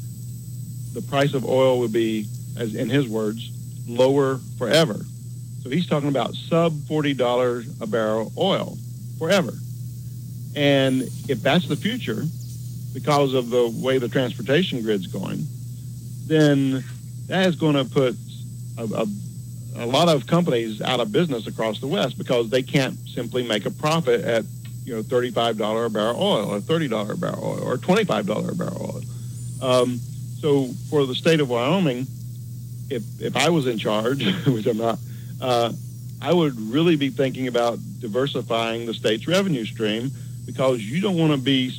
the 0.93 1.03
price 1.09 1.35
of 1.35 1.45
oil 1.47 1.79
will 1.79 1.89
be, 1.89 2.27
as 2.59 2.75
in 2.75 2.91
his 2.91 3.09
words, 3.09 3.51
lower 3.87 4.39
forever. 4.59 5.05
So 5.63 5.71
he's 5.71 5.87
talking 5.87 6.09
about 6.09 6.35
sub 6.35 6.73
$40 6.73 7.81
a 7.81 7.87
barrel 7.87 8.33
oil 8.37 8.77
forever. 9.19 9.53
And 10.57 11.03
if 11.29 11.43
that's 11.43 11.67
the 11.67 11.77
future, 11.77 12.25
because 12.93 13.35
of 13.35 13.51
the 13.51 13.69
way 13.83 13.99
the 13.99 14.09
transportation 14.09 14.83
grid's 14.83 15.07
going, 15.07 15.47
then 16.27 16.85
that 17.27 17.47
is 17.47 17.57
going 17.57 17.75
to 17.75 17.85
put 17.85 18.17
a, 18.79 18.85
a 18.85 19.07
a 19.77 19.87
lot 19.87 20.09
of 20.09 20.27
companies 20.27 20.81
out 20.81 21.01
of 21.01 21.11
business 21.13 21.47
across 21.47 21.81
the 21.81 21.87
West 21.87 22.17
because 22.17 22.49
they 22.51 22.63
can't 22.63 22.97
simply 23.09 23.43
make 23.47 23.67
a 23.67 23.71
profit 23.71 24.21
at 24.21 24.45
you 24.85 24.95
know 24.95 25.03
$35 25.03 25.87
a 25.87 25.91
barrel 25.91 26.23
oil 26.23 26.55
or 26.55 26.61
$30 26.61 27.11
a 27.11 27.17
barrel 27.17 27.45
oil 27.45 27.63
or 27.63 27.77
$25 27.77 28.51
a 28.51 28.55
barrel 28.55 28.95
oil. 28.95 29.03
Um, 29.63 29.99
so 30.41 30.69
for 30.91 31.07
the 31.07 31.15
state 31.15 31.41
of 31.41 31.49
Wyoming, 31.49 32.07
if, 32.91 33.03
if 33.21 33.37
I 33.37 33.49
was 33.49 33.67
in 33.67 33.79
charge, 33.79 34.25
which 34.47 34.67
I'm 34.67 34.77
not, 34.77 34.99
uh, 35.41 35.73
I 36.21 36.33
would 36.33 36.59
really 36.61 36.97
be 36.97 37.11
thinking 37.11 37.49
about 37.49 37.79
diversifying 38.01 38.87
the 38.87 38.95
state's 38.95 39.27
revenue 39.27 39.65
stream 39.65 40.13
because 40.47 40.83
you 40.83 41.01
don't 41.01 41.16
want 41.16 41.33
to 41.33 41.39
be 41.39 41.71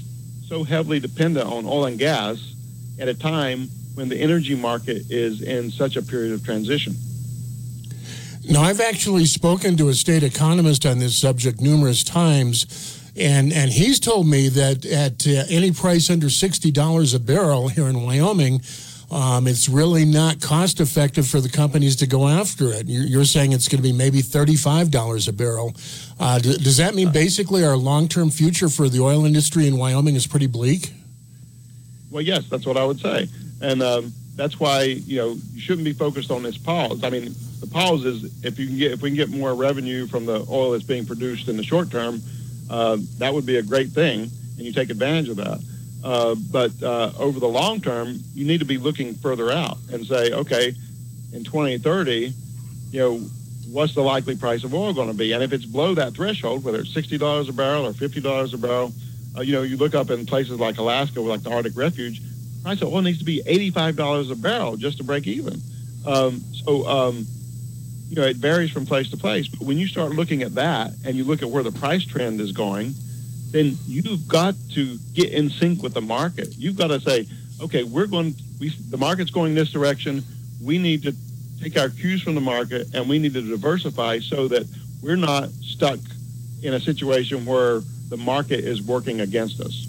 so 0.48 0.64
heavily 0.64 1.00
dependent 1.00 1.48
on 1.48 1.66
oil 1.66 1.86
and 1.86 1.98
gas 1.98 2.56
at 3.00 3.08
a 3.08 3.14
time 3.14 3.68
when 3.96 4.10
the 4.10 4.18
energy 4.18 4.56
market 4.56 5.04
is 5.10 5.42
in 5.42 5.72
such 5.72 5.96
a 5.96 6.02
period 6.02 6.34
of 6.34 6.44
transition. 6.44 6.94
Now, 8.48 8.62
I've 8.62 8.82
actually 8.82 9.26
spoken 9.26 9.76
to 9.78 9.90
a 9.90 9.94
state 9.94 10.22
economist 10.22 10.86
on 10.86 11.00
this 11.00 11.18
subject 11.18 11.62
numerous 11.62 12.04
times, 12.04 13.12
and, 13.16 13.52
and 13.52 13.72
he's 13.72 14.00
told 14.00 14.28
me 14.28 14.50
that 14.50 14.86
at 14.86 15.26
uh, 15.26 15.46
any 15.50 15.72
price 15.72 16.12
under 16.12 16.28
$60 16.28 17.16
a 17.16 17.20
barrel 17.20 17.70
here 17.70 17.88
in 17.88 18.04
Wyoming, 18.04 18.62
um, 19.12 19.48
it's 19.48 19.70
really 19.70 20.06
not 20.06 20.42
cost 20.42 20.80
effective 20.80 21.28
for 21.28 21.40
the 21.40 21.50
companies 21.50 21.96
to 21.98 22.08
go 22.08 22.28
after 22.28 22.72
it. 22.74 22.88
You're, 22.88 23.06
you're 23.06 23.26
saying 23.26 23.52
it's 23.52 23.68
going 23.68 23.82
to 23.82 23.84
be 23.84 23.94
maybe 23.94 24.20
$35 24.22 25.28
a 25.28 25.32
barrel. 25.32 25.74
Uh, 26.20 26.40
does 26.40 26.78
that 26.78 26.96
mean 26.96 27.12
basically 27.12 27.64
our 27.64 27.78
long 27.78 28.08
term 28.08 28.30
future 28.30 28.70
for 28.70 28.90
the 28.90 29.02
oil 29.02 29.26
industry 29.26 29.68
in 29.68 29.78
Wyoming 29.78 30.16
is 30.16 30.28
pretty 30.28 30.48
bleak? 30.48 30.94
Well, 32.12 32.24
yes, 32.24 32.48
that's 32.50 32.66
what 32.66 32.78
I 32.78 32.86
would 32.86 33.00
say. 33.00 33.28
And 33.62 33.82
um, 33.82 34.14
that's 34.36 34.60
why, 34.60 34.84
you 34.84 35.18
know, 35.18 35.38
you 35.54 35.62
shouldn't 35.62 35.86
be 35.86 35.94
focused 35.94 36.32
on 36.32 36.44
this 36.44 36.58
pause. 36.58 37.04
I 37.04 37.10
mean, 37.10 37.34
the 37.60 37.68
pause 37.68 38.06
is 38.06 38.44
if 38.44 38.60
you 38.60 38.68
can 38.68 38.78
get 38.78 38.92
if 38.92 39.02
we 39.02 39.10
can 39.10 39.16
get 39.16 39.30
more 39.30 39.54
revenue 39.54 40.08
from 40.08 40.26
the 40.26 40.46
oil 40.50 40.72
that's 40.72 40.84
being 40.84 41.06
produced 41.06 41.48
in 41.48 41.58
the 41.58 41.64
short 41.64 41.90
term, 41.90 42.22
uh, 42.70 42.98
that 43.18 43.34
would 43.34 43.46
be 43.46 43.58
a 43.58 43.64
great 43.64 43.90
thing, 43.90 44.22
and 44.22 44.60
you 44.60 44.72
take 44.72 44.90
advantage 44.90 45.30
of 45.30 45.38
that. 45.38 45.60
Uh, 46.06 46.36
but 46.52 46.72
uh, 46.84 47.12
over 47.18 47.40
the 47.40 47.48
long 47.48 47.82
term, 47.82 48.20
you 48.36 48.46
need 48.46 48.60
to 48.60 48.66
be 48.66 48.78
looking 48.78 49.16
further 49.16 49.52
out 49.52 49.80
and 49.92 50.06
say, 50.06 50.32
okay, 50.32 50.72
in 51.34 51.44
2030, 51.44 52.32
you 52.92 53.00
know, 53.00 53.18
what's 53.72 53.96
the 53.96 54.04
likely 54.04 54.36
price 54.36 54.64
of 54.64 54.76
oil 54.76 54.94
going 54.94 55.08
to 55.08 55.18
be? 55.18 55.32
And 55.32 55.42
if 55.42 55.52
it's 55.52 55.66
below 55.66 55.96
that 55.96 56.14
threshold, 56.14 56.64
whether 56.64 56.80
it's 56.80 56.94
$60 56.94 57.50
a 57.50 57.54
barrel 57.54 57.88
or 57.88 57.92
$50 57.92 58.54
a 58.54 58.58
barrel, 58.58 58.94
uh, 59.36 59.42
you 59.42 59.54
know, 59.54 59.64
you 59.64 59.78
look 59.78 59.96
up 59.96 60.12
in 60.12 60.28
places 60.28 60.60
like 60.60 60.78
Alaska, 60.78 61.20
like 61.22 61.42
the 61.42 61.50
Arctic 61.50 61.76
Refuge, 61.76 62.22
price 62.62 62.80
of 62.84 62.94
oil 62.94 63.02
needs 63.02 63.18
to 63.18 63.26
be 63.26 63.42
$85 63.44 64.32
a 64.32 64.36
barrel 64.36 64.78
just 64.78 65.00
to 65.00 65.04
break 65.04 65.26
even. 65.26 65.60
Um, 66.06 66.40
so, 66.54 66.88
um, 66.88 67.26
you 68.10 68.16
know, 68.16 68.28
it 68.28 68.36
varies 68.36 68.70
from 68.70 68.86
place 68.86 69.10
to 69.10 69.18
place. 69.18 69.48
But 69.48 69.62
when 69.62 69.80
you 69.80 69.88
start 69.88 70.12
looking 70.12 70.44
at 70.44 70.54
that 70.54 70.92
and 71.04 71.16
you 71.16 71.24
look 71.24 71.42
at 71.42 71.50
where 71.50 71.64
the 71.64 71.72
price 71.72 72.06
trend 72.06 72.40
is 72.42 72.52
going, 72.52 72.94
then 73.56 73.78
you've 73.88 74.28
got 74.28 74.54
to 74.74 74.98
get 75.14 75.32
in 75.32 75.50
sync 75.50 75.82
with 75.82 75.94
the 75.94 76.02
market. 76.02 76.50
You've 76.58 76.76
got 76.76 76.88
to 76.88 77.00
say, 77.00 77.26
okay, 77.62 77.84
we're 77.84 78.06
going, 78.06 78.36
we, 78.60 78.70
the 78.90 78.98
market's 78.98 79.32
going 79.32 79.56
this 79.56 79.72
direction. 79.72 80.24
We 80.62 80.78
need 80.78 81.04
to 81.04 81.16
take 81.62 81.78
our 81.78 81.90
cues 81.90 82.22
from 82.22 82.36
the 82.36 82.42
market 82.42 82.94
and 82.94 83.08
we 83.08 83.18
need 83.18 83.34
to 83.34 83.42
diversify 83.42 84.20
so 84.20 84.50
that 84.50 84.68
we're 85.02 85.16
not 85.16 85.50
stuck 85.62 86.00
in 86.64 86.74
a 86.74 86.80
situation 86.82 87.46
where 87.46 87.80
the 88.10 88.18
market 88.18 88.60
is 88.60 88.82
working 88.82 89.22
against 89.22 89.62
us. 89.62 89.88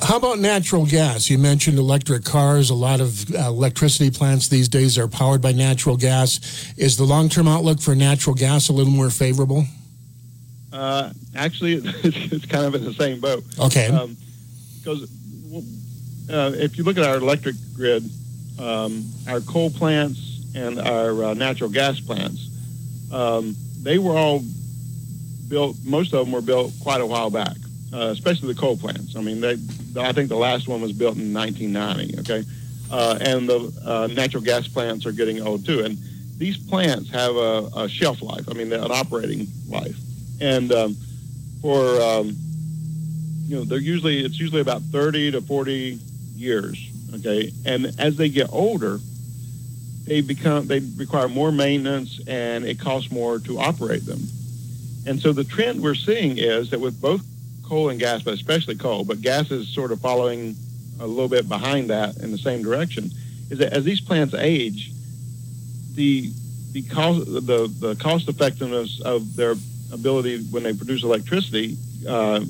How 0.00 0.18
about 0.18 0.38
natural 0.38 0.86
gas? 0.86 1.28
You 1.28 1.38
mentioned 1.38 1.78
electric 1.78 2.24
cars. 2.24 2.70
A 2.70 2.74
lot 2.74 3.00
of 3.00 3.34
uh, 3.34 3.38
electricity 3.48 4.10
plants 4.10 4.48
these 4.48 4.68
days 4.68 4.98
are 4.98 5.08
powered 5.08 5.40
by 5.42 5.50
natural 5.50 5.96
gas. 5.96 6.72
Is 6.76 6.96
the 6.96 7.04
long 7.04 7.28
term 7.28 7.48
outlook 7.48 7.80
for 7.80 7.96
natural 7.96 8.36
gas 8.36 8.68
a 8.68 8.72
little 8.72 8.92
more 8.92 9.10
favorable? 9.10 9.66
Uh, 10.74 11.12
actually, 11.36 11.74
it's, 11.84 12.46
kind 12.46 12.66
of 12.66 12.74
in 12.74 12.84
the 12.84 12.92
same 12.94 13.20
boat. 13.20 13.44
Okay. 13.60 13.86
Because 14.80 15.02
um, 15.54 15.64
uh, 16.28 16.52
if 16.54 16.76
you 16.76 16.82
look 16.82 16.98
at 16.98 17.04
our 17.04 17.16
electric 17.16 17.54
grid, 17.74 18.02
um, 18.58 19.04
our 19.28 19.40
coal 19.40 19.70
plants 19.70 20.42
and 20.56 20.80
our 20.80 21.24
uh, 21.24 21.34
natural 21.34 21.70
gas 21.70 22.00
plants, 22.00 22.50
um, 23.12 23.54
they 23.82 23.98
were 23.98 24.16
all 24.16 24.42
built. 25.48 25.76
Most 25.84 26.12
of 26.12 26.24
them 26.24 26.32
were 26.32 26.42
built 26.42 26.72
quite 26.82 27.00
a 27.00 27.06
while 27.06 27.30
back, 27.30 27.56
uh, 27.92 28.08
especially 28.10 28.52
the 28.52 28.60
coal 28.60 28.76
plants. 28.76 29.16
I 29.16 29.20
mean, 29.20 29.40
they. 29.40 29.56
I 29.96 30.12
think 30.12 30.28
the 30.28 30.36
last 30.36 30.66
one 30.66 30.80
was 30.80 30.92
built 30.92 31.16
in 31.16 31.32
1990. 31.32 32.18
Okay, 32.20 32.48
uh, 32.90 33.18
and 33.20 33.48
the 33.48 33.72
uh, 33.84 34.08
natural 34.08 34.42
gas 34.42 34.66
plants 34.66 35.06
are 35.06 35.12
getting 35.12 35.40
old 35.40 35.64
too. 35.64 35.84
And 35.84 35.98
these 36.36 36.56
plants 36.56 37.10
have 37.10 37.36
a, 37.36 37.70
a 37.76 37.88
shelf 37.88 38.22
life. 38.22 38.48
I 38.48 38.54
mean, 38.54 38.72
an 38.72 38.90
operating 38.90 39.46
life, 39.68 39.96
and 40.40 40.72
um, 40.72 40.96
for 41.60 42.00
um, 42.00 42.36
you 43.46 43.56
know, 43.56 43.64
they're 43.64 43.78
usually 43.78 44.24
it's 44.24 44.38
usually 44.38 44.60
about 44.60 44.82
30 44.82 45.32
to 45.32 45.40
40 45.40 45.98
years. 46.34 46.90
Okay, 47.14 47.52
and 47.64 47.92
as 47.98 48.16
they 48.16 48.28
get 48.28 48.48
older, 48.52 48.98
they 50.04 50.20
become 50.20 50.66
they 50.66 50.80
require 50.96 51.28
more 51.28 51.52
maintenance, 51.52 52.20
and 52.26 52.64
it 52.64 52.80
costs 52.80 53.10
more 53.10 53.38
to 53.40 53.58
operate 53.58 54.04
them. 54.04 54.20
And 55.06 55.20
so 55.20 55.32
the 55.32 55.44
trend 55.44 55.82
we're 55.82 55.94
seeing 55.94 56.38
is 56.38 56.70
that 56.70 56.80
with 56.80 57.00
both 57.00 57.24
coal 57.62 57.90
and 57.90 58.00
gas, 58.00 58.22
but 58.22 58.34
especially 58.34 58.76
coal, 58.76 59.04
but 59.04 59.20
gas 59.20 59.50
is 59.50 59.68
sort 59.68 59.92
of 59.92 60.00
following 60.00 60.56
a 61.00 61.06
little 61.06 61.28
bit 61.28 61.48
behind 61.48 61.90
that 61.90 62.16
in 62.18 62.30
the 62.30 62.38
same 62.38 62.62
direction, 62.62 63.10
is 63.50 63.58
that 63.58 63.72
as 63.72 63.84
these 63.84 64.00
plants 64.00 64.34
age, 64.34 64.90
the 65.94 66.32
the 66.72 66.82
cost 66.82 67.24
the, 67.26 67.72
the 67.78 67.96
cost 68.00 68.28
effectiveness 68.28 69.00
of 69.00 69.36
their 69.36 69.54
ability 69.92 70.42
when 70.44 70.62
they 70.62 70.72
produce 70.72 71.02
electricity, 71.02 71.76
uh, 72.08 72.40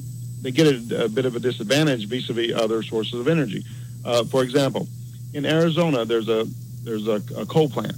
they 0.43 0.51
get 0.51 0.66
a, 0.66 1.05
a, 1.05 1.09
bit 1.09 1.24
of 1.24 1.36
a 1.36 1.40
disadvantage 1.40 2.06
vis-a-vis 2.06 2.52
other 2.55 2.82
sources 2.82 3.19
of 3.19 3.28
energy. 3.28 3.65
Uh, 4.05 4.24
for 4.24 4.43
example, 4.43 4.86
in 5.32 5.47
Arizona, 5.47 6.05
there's 6.05 6.28
a 6.28 6.47
there's 6.82 7.09
a, 7.09 7.23
a 7.36 7.47
coal 7.47 7.69
plant. 7.69 7.97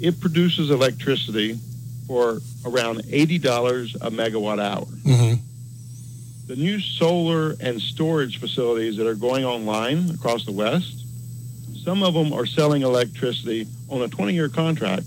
It 0.00 0.20
produces 0.20 0.70
electricity 0.70 1.58
for 2.06 2.40
around 2.64 3.02
eighty 3.10 3.38
dollars 3.38 3.94
a 3.96 4.10
megawatt 4.10 4.60
hour. 4.60 4.86
Mm-hmm. 4.86 5.40
The 6.48 6.56
new 6.56 6.80
solar 6.80 7.54
and 7.60 7.80
storage 7.80 8.40
facilities 8.40 8.96
that 8.96 9.06
are 9.06 9.14
going 9.14 9.44
online 9.44 10.10
across 10.10 10.44
the 10.44 10.52
West, 10.52 11.04
some 11.84 12.02
of 12.02 12.14
them 12.14 12.32
are 12.32 12.46
selling 12.46 12.82
electricity 12.82 13.66
on 13.90 14.02
a 14.02 14.08
20-year 14.08 14.48
contract 14.48 15.04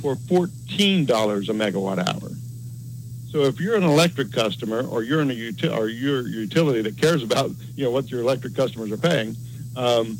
for 0.00 0.16
$14 0.16 1.04
a 1.04 1.52
megawatt 1.52 1.98
hour. 1.98 2.30
So 3.30 3.44
if 3.44 3.60
you're 3.60 3.76
an 3.76 3.84
electric 3.84 4.32
customer 4.32 4.82
or 4.82 5.04
you're 5.04 5.20
in 5.20 5.30
a 5.30 5.34
uti- 5.34 5.68
or 5.68 5.88
you're 5.88 6.26
utility 6.26 6.82
that 6.82 7.00
cares 7.00 7.22
about 7.22 7.52
you 7.76 7.84
know 7.84 7.90
what 7.90 8.10
your 8.10 8.20
electric 8.20 8.56
customers 8.56 8.90
are 8.90 8.96
paying, 8.96 9.36
um, 9.76 10.18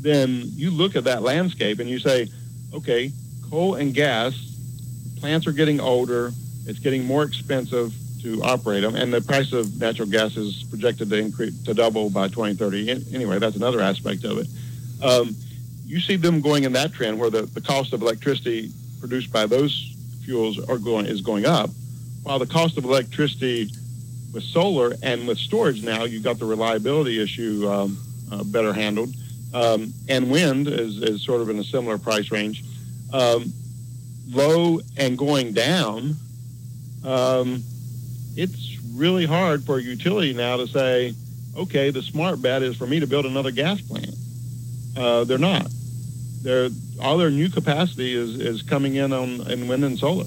then 0.00 0.42
you 0.54 0.70
look 0.70 0.96
at 0.96 1.04
that 1.04 1.22
landscape 1.22 1.80
and 1.80 1.88
you 1.88 1.98
say, 1.98 2.28
okay, 2.72 3.10
coal 3.50 3.74
and 3.74 3.92
gas 3.92 4.34
plants 5.18 5.46
are 5.46 5.52
getting 5.52 5.80
older. 5.80 6.32
It's 6.66 6.78
getting 6.78 7.04
more 7.04 7.24
expensive 7.24 7.94
to 8.22 8.42
operate 8.42 8.82
them, 8.82 8.96
and 8.96 9.12
the 9.12 9.20
price 9.20 9.52
of 9.52 9.78
natural 9.78 10.08
gas 10.08 10.36
is 10.36 10.64
projected 10.64 11.10
to 11.10 11.16
increase 11.16 11.62
to 11.64 11.74
double 11.74 12.10
by 12.10 12.28
2030. 12.28 13.14
Anyway, 13.14 13.38
that's 13.38 13.56
another 13.56 13.80
aspect 13.80 14.24
of 14.24 14.38
it. 14.38 14.48
Um, 15.02 15.36
you 15.84 16.00
see 16.00 16.16
them 16.16 16.40
going 16.40 16.64
in 16.64 16.72
that 16.72 16.92
trend 16.92 17.20
where 17.20 17.30
the, 17.30 17.42
the 17.42 17.60
cost 17.60 17.92
of 17.92 18.02
electricity 18.02 18.70
produced 18.98 19.32
by 19.32 19.46
those 19.46 19.94
fuels 20.24 20.58
are 20.68 20.78
going 20.78 21.06
is 21.06 21.20
going 21.20 21.46
up, 21.46 21.70
while 22.26 22.40
the 22.40 22.46
cost 22.46 22.76
of 22.76 22.84
electricity 22.84 23.70
with 24.32 24.42
solar 24.42 24.94
and 25.00 25.28
with 25.28 25.38
storage 25.38 25.84
now 25.84 26.02
you've 26.02 26.24
got 26.24 26.40
the 26.40 26.44
reliability 26.44 27.22
issue 27.22 27.68
um, 27.68 27.96
uh, 28.32 28.42
better 28.42 28.72
handled, 28.72 29.14
um, 29.54 29.92
and 30.08 30.28
wind 30.28 30.66
is, 30.66 31.00
is 31.00 31.22
sort 31.22 31.40
of 31.40 31.48
in 31.50 31.58
a 31.60 31.62
similar 31.62 31.98
price 31.98 32.32
range. 32.32 32.64
Um, 33.12 33.52
low 34.28 34.80
and 34.96 35.16
going 35.16 35.52
down, 35.52 36.16
um, 37.04 37.62
it's 38.36 38.76
really 38.92 39.24
hard 39.24 39.62
for 39.62 39.78
a 39.78 39.82
utility 39.82 40.34
now 40.34 40.56
to 40.56 40.66
say, 40.66 41.14
okay, 41.56 41.90
the 41.90 42.02
smart 42.02 42.42
bet 42.42 42.60
is 42.64 42.76
for 42.76 42.88
me 42.88 42.98
to 42.98 43.06
build 43.06 43.24
another 43.24 43.52
gas 43.52 43.80
plant. 43.80 44.16
Uh, 44.96 45.22
they're 45.22 45.38
not. 45.38 45.68
They're, 46.42 46.70
all 47.00 47.18
their 47.18 47.30
new 47.30 47.48
capacity 47.50 48.14
is, 48.14 48.40
is 48.40 48.62
coming 48.62 48.96
in 48.96 49.12
on 49.12 49.48
in 49.48 49.68
wind 49.68 49.84
and 49.84 49.96
solar. 49.96 50.26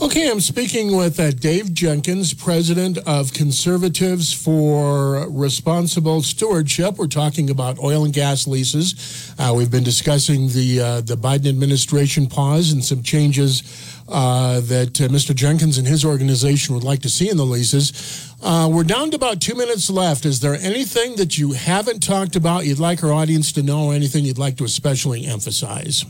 Okay, 0.00 0.30
I'm 0.30 0.38
speaking 0.38 0.96
with 0.96 1.18
uh, 1.18 1.32
Dave 1.32 1.74
Jenkins, 1.74 2.32
president 2.32 2.98
of 2.98 3.32
Conservatives 3.32 4.32
for 4.32 5.28
Responsible 5.28 6.22
Stewardship. 6.22 6.98
We're 6.98 7.08
talking 7.08 7.50
about 7.50 7.80
oil 7.80 8.04
and 8.04 8.14
gas 8.14 8.46
leases. 8.46 9.34
Uh, 9.40 9.52
we've 9.56 9.72
been 9.72 9.82
discussing 9.82 10.50
the 10.50 10.80
uh, 10.80 11.00
the 11.00 11.16
Biden 11.16 11.48
administration 11.48 12.28
pause 12.28 12.70
and 12.70 12.84
some 12.84 13.02
changes 13.02 13.64
uh, 14.08 14.60
that 14.60 15.00
uh, 15.00 15.08
Mr. 15.08 15.34
Jenkins 15.34 15.78
and 15.78 15.86
his 15.88 16.04
organization 16.04 16.76
would 16.76 16.84
like 16.84 17.00
to 17.02 17.08
see 17.08 17.28
in 17.28 17.36
the 17.36 17.44
leases. 17.44 18.32
Uh, 18.40 18.70
we're 18.72 18.84
down 18.84 19.10
to 19.10 19.16
about 19.16 19.40
two 19.40 19.56
minutes 19.56 19.90
left. 19.90 20.24
Is 20.24 20.38
there 20.38 20.54
anything 20.54 21.16
that 21.16 21.38
you 21.38 21.54
haven't 21.54 22.04
talked 22.04 22.36
about 22.36 22.66
you'd 22.66 22.78
like 22.78 23.02
our 23.02 23.12
audience 23.12 23.50
to 23.50 23.64
know, 23.64 23.86
or 23.86 23.94
anything 23.94 24.24
you'd 24.24 24.38
like 24.38 24.58
to 24.58 24.64
especially 24.64 25.26
emphasize? 25.26 26.04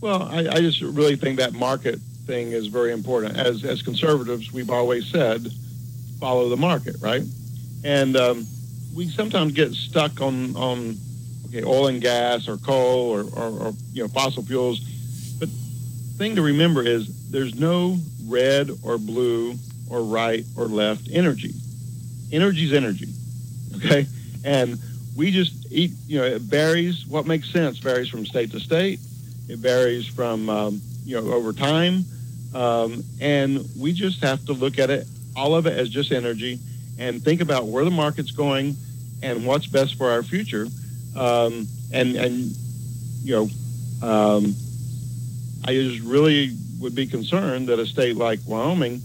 Well, 0.00 0.22
I, 0.22 0.46
I 0.46 0.60
just 0.60 0.80
really 0.80 1.16
think 1.16 1.40
that 1.40 1.52
market 1.52 1.98
thing 2.26 2.52
is 2.52 2.66
very 2.66 2.92
important. 2.92 3.36
As 3.36 3.64
as 3.64 3.82
conservatives, 3.82 4.52
we've 4.52 4.70
always 4.70 5.06
said, 5.10 5.46
follow 6.18 6.48
the 6.48 6.56
market, 6.56 6.96
right? 7.00 7.22
And 7.84 8.16
um, 8.16 8.46
we 8.94 9.08
sometimes 9.08 9.52
get 9.52 9.72
stuck 9.72 10.20
on 10.20 10.56
on 10.56 10.96
okay, 11.48 11.64
oil 11.64 11.86
and 11.88 12.00
gas 12.00 12.48
or 12.48 12.56
coal 12.56 13.10
or, 13.10 13.22
or, 13.22 13.68
or 13.68 13.72
you 13.92 14.02
know 14.02 14.08
fossil 14.08 14.42
fuels. 14.42 14.80
But 15.38 15.48
thing 16.18 16.36
to 16.36 16.42
remember 16.42 16.82
is 16.82 17.30
there's 17.30 17.54
no 17.54 17.98
red 18.26 18.70
or 18.82 18.98
blue 18.98 19.54
or 19.88 20.02
right 20.02 20.44
or 20.56 20.66
left 20.66 21.08
energy. 21.12 21.52
Energy 22.32 22.64
is 22.64 22.72
energy, 22.72 23.08
okay? 23.76 24.06
And 24.44 24.78
we 25.16 25.30
just 25.30 25.72
eat. 25.72 25.92
You 26.06 26.18
know, 26.18 26.24
it 26.24 26.42
varies. 26.42 27.06
What 27.06 27.26
makes 27.26 27.50
sense 27.50 27.78
varies 27.78 28.08
from 28.08 28.26
state 28.26 28.50
to 28.52 28.60
state. 28.60 29.00
It 29.48 29.58
varies 29.58 30.06
from 30.06 30.48
um, 30.48 30.80
you 31.04 31.20
know 31.20 31.32
over 31.32 31.52
time. 31.52 32.04
Um, 32.56 33.04
and 33.20 33.68
we 33.78 33.92
just 33.92 34.22
have 34.22 34.42
to 34.46 34.54
look 34.54 34.78
at 34.78 34.88
it, 34.88 35.06
all 35.36 35.54
of 35.54 35.66
it 35.66 35.78
as 35.78 35.90
just 35.90 36.10
energy, 36.10 36.58
and 36.98 37.22
think 37.22 37.42
about 37.42 37.66
where 37.66 37.84
the 37.84 37.90
market's 37.90 38.30
going 38.30 38.74
and 39.22 39.44
what's 39.44 39.66
best 39.66 39.96
for 39.96 40.10
our 40.10 40.22
future. 40.22 40.66
Um, 41.14 41.68
and 41.92 42.16
and 42.16 42.56
you 43.22 43.34
know, 43.34 44.08
um, 44.08 44.54
I 45.66 45.74
just 45.74 46.00
really 46.02 46.56
would 46.80 46.94
be 46.94 47.06
concerned 47.06 47.68
that 47.68 47.78
a 47.78 47.84
state 47.84 48.16
like 48.16 48.40
Wyoming, 48.46 49.02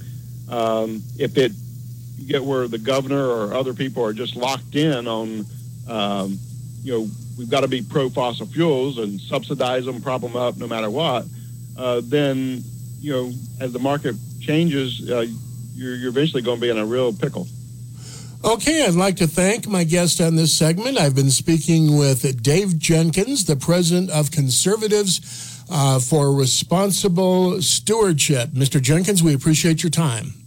um, 0.48 1.03
if 1.19 1.38
it 1.38 1.52
get 2.26 2.41
where 2.41 2.69
the 2.69 2.78
governor 2.78 3.26
or 3.26 3.53
other 3.53 3.73
people 3.73 4.06
are 4.06 4.14
just 4.14 4.38
locked 4.38 4.76
in 4.76 5.07
on, 5.10 5.45
um, 5.90 6.40
you 6.84 6.94
know, 6.94 7.10
we've 7.38 7.49
got 7.49 7.61
to 7.61 7.68
be 7.68 7.82
pro 7.82 8.10
fossil 8.10 8.45
fuels 8.45 8.98
and 8.98 9.19
subsidize 9.19 9.84
them, 9.84 10.02
prop 10.02 10.22
them 10.22 10.38
up 10.38 10.56
no 10.56 10.68
matter 10.68 10.90
what, 10.90 11.26
uh, 11.78 12.02
then 12.06 12.64
you 13.02 13.11
know, 13.11 13.32
as 13.60 13.73
the 13.73 13.80
market 13.80 14.15
changes, 14.40 15.10
uh, 15.10 15.26
you're, 15.73 15.95
you're 15.95 16.10
eventually 16.10 16.41
going 16.41 16.57
to 16.57 16.61
be 16.61 16.69
in 16.69 16.78
a 16.78 16.86
real 16.86 17.11
pickle. 17.11 17.48
Okay, 18.44 18.86
I'd 18.86 18.95
like 18.95 19.18
to 19.18 19.28
thank 19.28 19.68
my 19.68 19.84
guest 19.84 20.19
on 20.19 20.36
this 20.36 20.56
segment. 20.56 20.98
I've 20.98 21.15
been 21.15 21.30
speaking 21.30 21.98
with 21.98 22.41
Dave 22.41 22.80
Jenkins, 22.80 23.45
the 23.45 23.56
president 23.56 24.10
of 24.10 24.32
Conservatives 24.32 25.64
uh, 25.69 25.99
for 25.99 26.34
Responsible 26.34 27.61
Stewardship. 27.61 28.49
Mr. 28.49 28.82
Jenkins, 28.82 29.22
we 29.22 29.36
appreciate 29.36 29.84
your 29.84 29.91
time. 29.91 30.40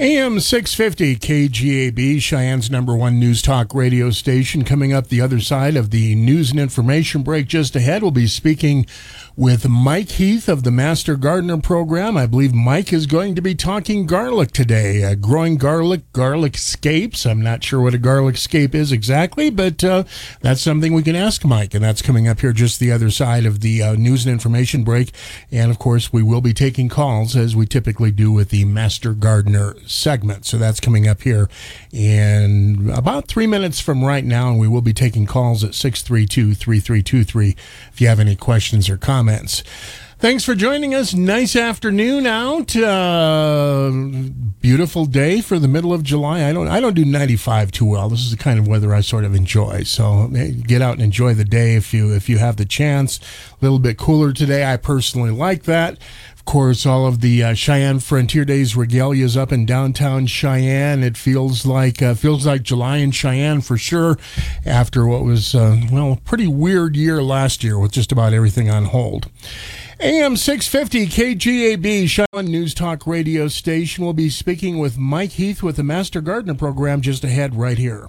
AM 0.00 0.40
650 0.40 1.16
KGAB, 1.16 2.22
Cheyenne's 2.22 2.70
number 2.70 2.96
one 2.96 3.20
news 3.20 3.42
talk 3.42 3.74
radio 3.74 4.08
station. 4.08 4.64
Coming 4.64 4.94
up 4.94 5.08
the 5.08 5.20
other 5.20 5.40
side 5.40 5.76
of 5.76 5.90
the 5.90 6.14
news 6.14 6.50
and 6.52 6.58
information 6.58 7.22
break 7.22 7.48
just 7.48 7.76
ahead, 7.76 8.00
we'll 8.00 8.10
be 8.10 8.26
speaking 8.26 8.86
with 9.36 9.68
Mike 9.68 10.12
Heath 10.12 10.48
of 10.48 10.62
the 10.62 10.70
Master 10.70 11.16
Gardener 11.16 11.58
Program. 11.58 12.16
I 12.16 12.24
believe 12.24 12.54
Mike 12.54 12.94
is 12.94 13.06
going 13.06 13.34
to 13.34 13.42
be 13.42 13.54
talking 13.54 14.06
garlic 14.06 14.52
today, 14.52 15.04
uh, 15.04 15.16
growing 15.16 15.58
garlic, 15.58 16.10
garlic 16.14 16.56
scapes. 16.56 17.26
I'm 17.26 17.42
not 17.42 17.62
sure 17.62 17.82
what 17.82 17.94
a 17.94 17.98
garlic 17.98 18.38
scape 18.38 18.74
is 18.74 18.92
exactly, 18.92 19.50
but 19.50 19.84
uh, 19.84 20.04
that's 20.40 20.62
something 20.62 20.94
we 20.94 21.02
can 21.02 21.16
ask 21.16 21.44
Mike, 21.44 21.74
and 21.74 21.84
that's 21.84 22.00
coming 22.00 22.26
up 22.26 22.40
here 22.40 22.52
just 22.52 22.80
the 22.80 22.90
other 22.90 23.10
side 23.10 23.44
of 23.44 23.60
the 23.60 23.82
uh, 23.82 23.94
news 23.96 24.24
and 24.24 24.32
information 24.32 24.82
break. 24.82 25.12
And 25.52 25.70
of 25.70 25.78
course, 25.78 26.10
we 26.10 26.22
will 26.22 26.40
be 26.40 26.54
taking 26.54 26.88
calls 26.88 27.36
as 27.36 27.54
we 27.54 27.66
typically 27.66 28.10
do 28.10 28.32
with 28.32 28.48
the 28.48 28.64
Master 28.64 29.12
Gardener 29.12 29.74
segment. 29.90 30.46
So 30.46 30.58
that's 30.58 30.80
coming 30.80 31.06
up 31.08 31.22
here 31.22 31.48
in 31.92 32.90
about 32.94 33.28
three 33.28 33.46
minutes 33.46 33.80
from 33.80 34.04
right 34.04 34.24
now, 34.24 34.48
and 34.48 34.58
we 34.58 34.68
will 34.68 34.82
be 34.82 34.92
taking 34.92 35.26
calls 35.26 35.64
at 35.64 35.74
632 35.74 36.54
3323 36.54 37.56
if 37.92 38.00
you 38.00 38.08
have 38.08 38.20
any 38.20 38.36
questions 38.36 38.88
or 38.88 38.96
comments. 38.96 39.62
Thanks 40.20 40.44
for 40.44 40.54
joining 40.54 40.94
us. 40.94 41.14
Nice 41.14 41.56
afternoon 41.56 42.26
out. 42.26 42.76
Uh, 42.76 43.90
beautiful 44.60 45.06
day 45.06 45.40
for 45.40 45.58
the 45.58 45.66
middle 45.66 45.94
of 45.94 46.02
July. 46.02 46.46
I 46.46 46.52
don't 46.52 46.68
I 46.68 46.78
don't 46.78 46.92
do 46.92 47.06
95 47.06 47.72
too 47.72 47.86
well. 47.86 48.10
This 48.10 48.20
is 48.20 48.30
the 48.30 48.36
kind 48.36 48.58
of 48.58 48.68
weather 48.68 48.94
I 48.94 49.00
sort 49.00 49.24
of 49.24 49.34
enjoy. 49.34 49.84
So 49.84 50.28
get 50.28 50.82
out 50.82 50.92
and 50.92 51.02
enjoy 51.02 51.32
the 51.32 51.46
day 51.46 51.74
if 51.74 51.94
you 51.94 52.12
if 52.12 52.28
you 52.28 52.36
have 52.36 52.56
the 52.56 52.66
chance. 52.66 53.18
A 53.18 53.64
little 53.64 53.78
bit 53.78 53.96
cooler 53.96 54.34
today. 54.34 54.70
I 54.70 54.76
personally 54.76 55.30
like 55.30 55.62
that. 55.62 55.96
Of 56.40 56.46
course, 56.46 56.86
all 56.86 57.06
of 57.06 57.20
the 57.20 57.44
uh, 57.44 57.54
Cheyenne 57.54 58.00
Frontier 58.00 58.46
Days 58.46 58.74
regalias 58.74 59.36
up 59.36 59.52
in 59.52 59.66
downtown 59.66 60.26
Cheyenne. 60.26 61.04
It 61.04 61.18
feels 61.18 61.66
like 61.66 62.00
uh, 62.00 62.14
feels 62.14 62.46
like 62.46 62.62
July 62.62 62.96
in 62.96 63.10
Cheyenne 63.10 63.60
for 63.60 63.76
sure. 63.76 64.18
After 64.64 65.06
what 65.06 65.22
was 65.22 65.54
uh, 65.54 65.78
well 65.92 66.12
a 66.12 66.16
pretty 66.16 66.48
weird 66.48 66.96
year 66.96 67.22
last 67.22 67.62
year 67.62 67.78
with 67.78 67.92
just 67.92 68.10
about 68.10 68.32
everything 68.32 68.70
on 68.70 68.86
hold. 68.86 69.30
AM 70.00 70.34
650 70.34 71.06
KGAB 71.08 72.08
Cheyenne 72.08 72.50
News 72.50 72.72
Talk 72.72 73.06
radio 73.06 73.46
station. 73.46 74.02
will 74.02 74.14
be 74.14 74.30
speaking 74.30 74.78
with 74.78 74.96
Mike 74.96 75.32
Heath 75.32 75.62
with 75.62 75.76
the 75.76 75.84
Master 75.84 76.22
Gardener 76.22 76.54
program 76.54 77.02
just 77.02 77.22
ahead 77.22 77.54
right 77.54 77.76
here. 77.76 78.08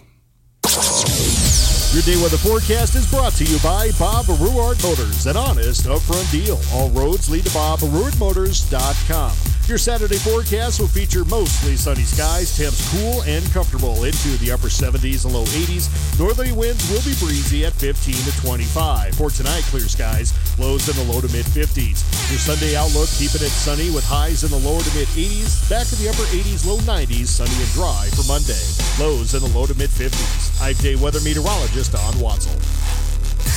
Your 1.94 2.04
day 2.04 2.16
weather 2.22 2.38
forecast 2.38 2.96
is 2.96 3.06
brought 3.12 3.34
to 3.34 3.44
you 3.44 3.60
by 3.60 3.92
Bob 4.00 4.24
Ruwart 4.26 4.82
Motors, 4.82 5.28
an 5.28 5.36
honest 5.36 5.88
upfront 5.88 6.32
deal. 6.32 6.58
All 6.74 6.90
roads 6.92 7.30
lead 7.30 7.44
to 7.44 7.50
BobRuwartMotors.com. 7.50 9.34
Your 9.68 9.78
Saturday 9.78 10.18
forecast 10.18 10.80
will 10.80 10.88
feature 10.88 11.24
mostly 11.26 11.76
sunny 11.76 12.04
skies, 12.04 12.58
temps 12.58 12.82
cool 12.92 13.22
and 13.24 13.44
comfortable 13.52 14.04
into 14.04 14.36
the 14.40 14.52
upper 14.52 14.68
70s 14.68 15.26
and 15.26 15.34
low 15.34 15.44
80s. 15.44 15.92
Northerly 16.20 16.52
winds 16.52 16.84
will 16.90 17.04
be 17.04 17.16
breezy 17.20 17.66
at 17.66 17.74
15 17.74 18.16
to 18.16 18.42
25. 18.42 19.16
For 19.16 19.30
tonight, 19.30 19.64
clear 19.68 19.88
skies, 19.88 20.34
lows 20.60 20.88
in 20.88 20.96
the 20.96 21.12
low 21.12 21.22
to 21.22 21.32
mid 21.32 21.46
50s. 21.46 22.04
Your 22.32 22.40
Sunday 22.40 22.76
outlook, 22.76 23.08
keeping 23.16 23.44
it 23.44 23.52
sunny 23.52 23.92
with 23.92 24.04
highs 24.04 24.44
in 24.44 24.52
the 24.52 24.60
lower 24.60 24.82
to 24.82 24.92
mid 24.96 25.08
80s, 25.12 25.70
back 25.70 25.88
to 25.88 25.96
the 25.96 26.08
upper 26.08 26.28
80s, 26.32 26.66
low 26.66 26.80
90s, 26.88 27.28
sunny 27.28 27.56
and 27.56 27.72
dry 27.72 28.08
for 28.16 28.24
Monday. 28.28 28.64
Lows 29.00 29.36
in 29.36 29.44
the 29.44 29.52
low 29.56 29.68
to 29.68 29.76
mid 29.76 29.90
50s. 29.92 30.52
I'm 30.60 30.76
day 30.84 30.96
weather 30.96 31.22
meteorologist 31.22 31.81
Don 31.90 32.14
Watzel. 32.22 32.54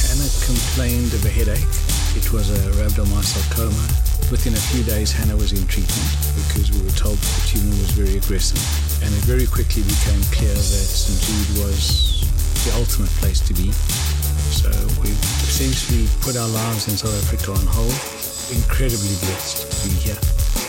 Hannah 0.09 0.31
complained 0.47 1.13
of 1.13 1.25
a 1.25 1.29
headache. 1.29 1.75
It 2.17 2.33
was 2.33 2.51
a 2.51 2.71
rhabdomyosarcoma 2.81 4.05
Within 4.31 4.55
a 4.55 4.65
few 4.73 4.83
days, 4.85 5.13
Hannah 5.13 5.37
was 5.37 5.53
in 5.53 5.61
treatment 5.69 6.09
because 6.33 6.73
we 6.73 6.81
were 6.81 6.97
told 6.97 7.21
the 7.21 7.45
tumor 7.45 7.77
was 7.77 7.93
very 7.93 8.17
aggressive. 8.17 8.57
And 9.05 9.13
it 9.13 9.21
very 9.29 9.45
quickly 9.45 9.85
became 9.85 10.23
clear 10.33 10.55
that 10.57 10.87
St. 10.89 11.13
Jude 11.21 11.61
was 11.61 12.25
the 12.65 12.73
ultimate 12.81 13.13
place 13.21 13.45
to 13.45 13.53
be. 13.53 13.69
So 14.49 14.73
we've 15.05 15.21
essentially 15.45 16.09
put 16.25 16.41
our 16.41 16.49
lives 16.49 16.89
in 16.89 16.97
South 16.97 17.13
Africa 17.29 17.53
on 17.53 17.69
hold. 17.69 17.93
Incredibly 18.49 19.13
blessed 19.29 19.69
to 19.69 19.77
be 19.93 19.95
here. 20.01 20.21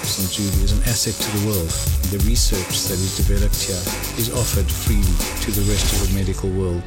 St. 0.03 0.27
Jude 0.27 0.60
is 0.60 0.76
an 0.76 0.84
asset 0.91 1.15
to 1.15 1.30
the 1.40 1.56
world. 1.56 1.72
The 2.11 2.19
research 2.27 2.91
that 2.91 2.99
is 2.99 3.15
developed 3.15 3.56
here 3.56 3.80
is 4.19 4.36
offered 4.36 4.68
freely 4.68 5.15
to 5.48 5.49
the 5.56 5.64
rest 5.72 5.95
of 5.95 6.03
the 6.03 6.11
medical 6.11 6.52
world. 6.52 6.84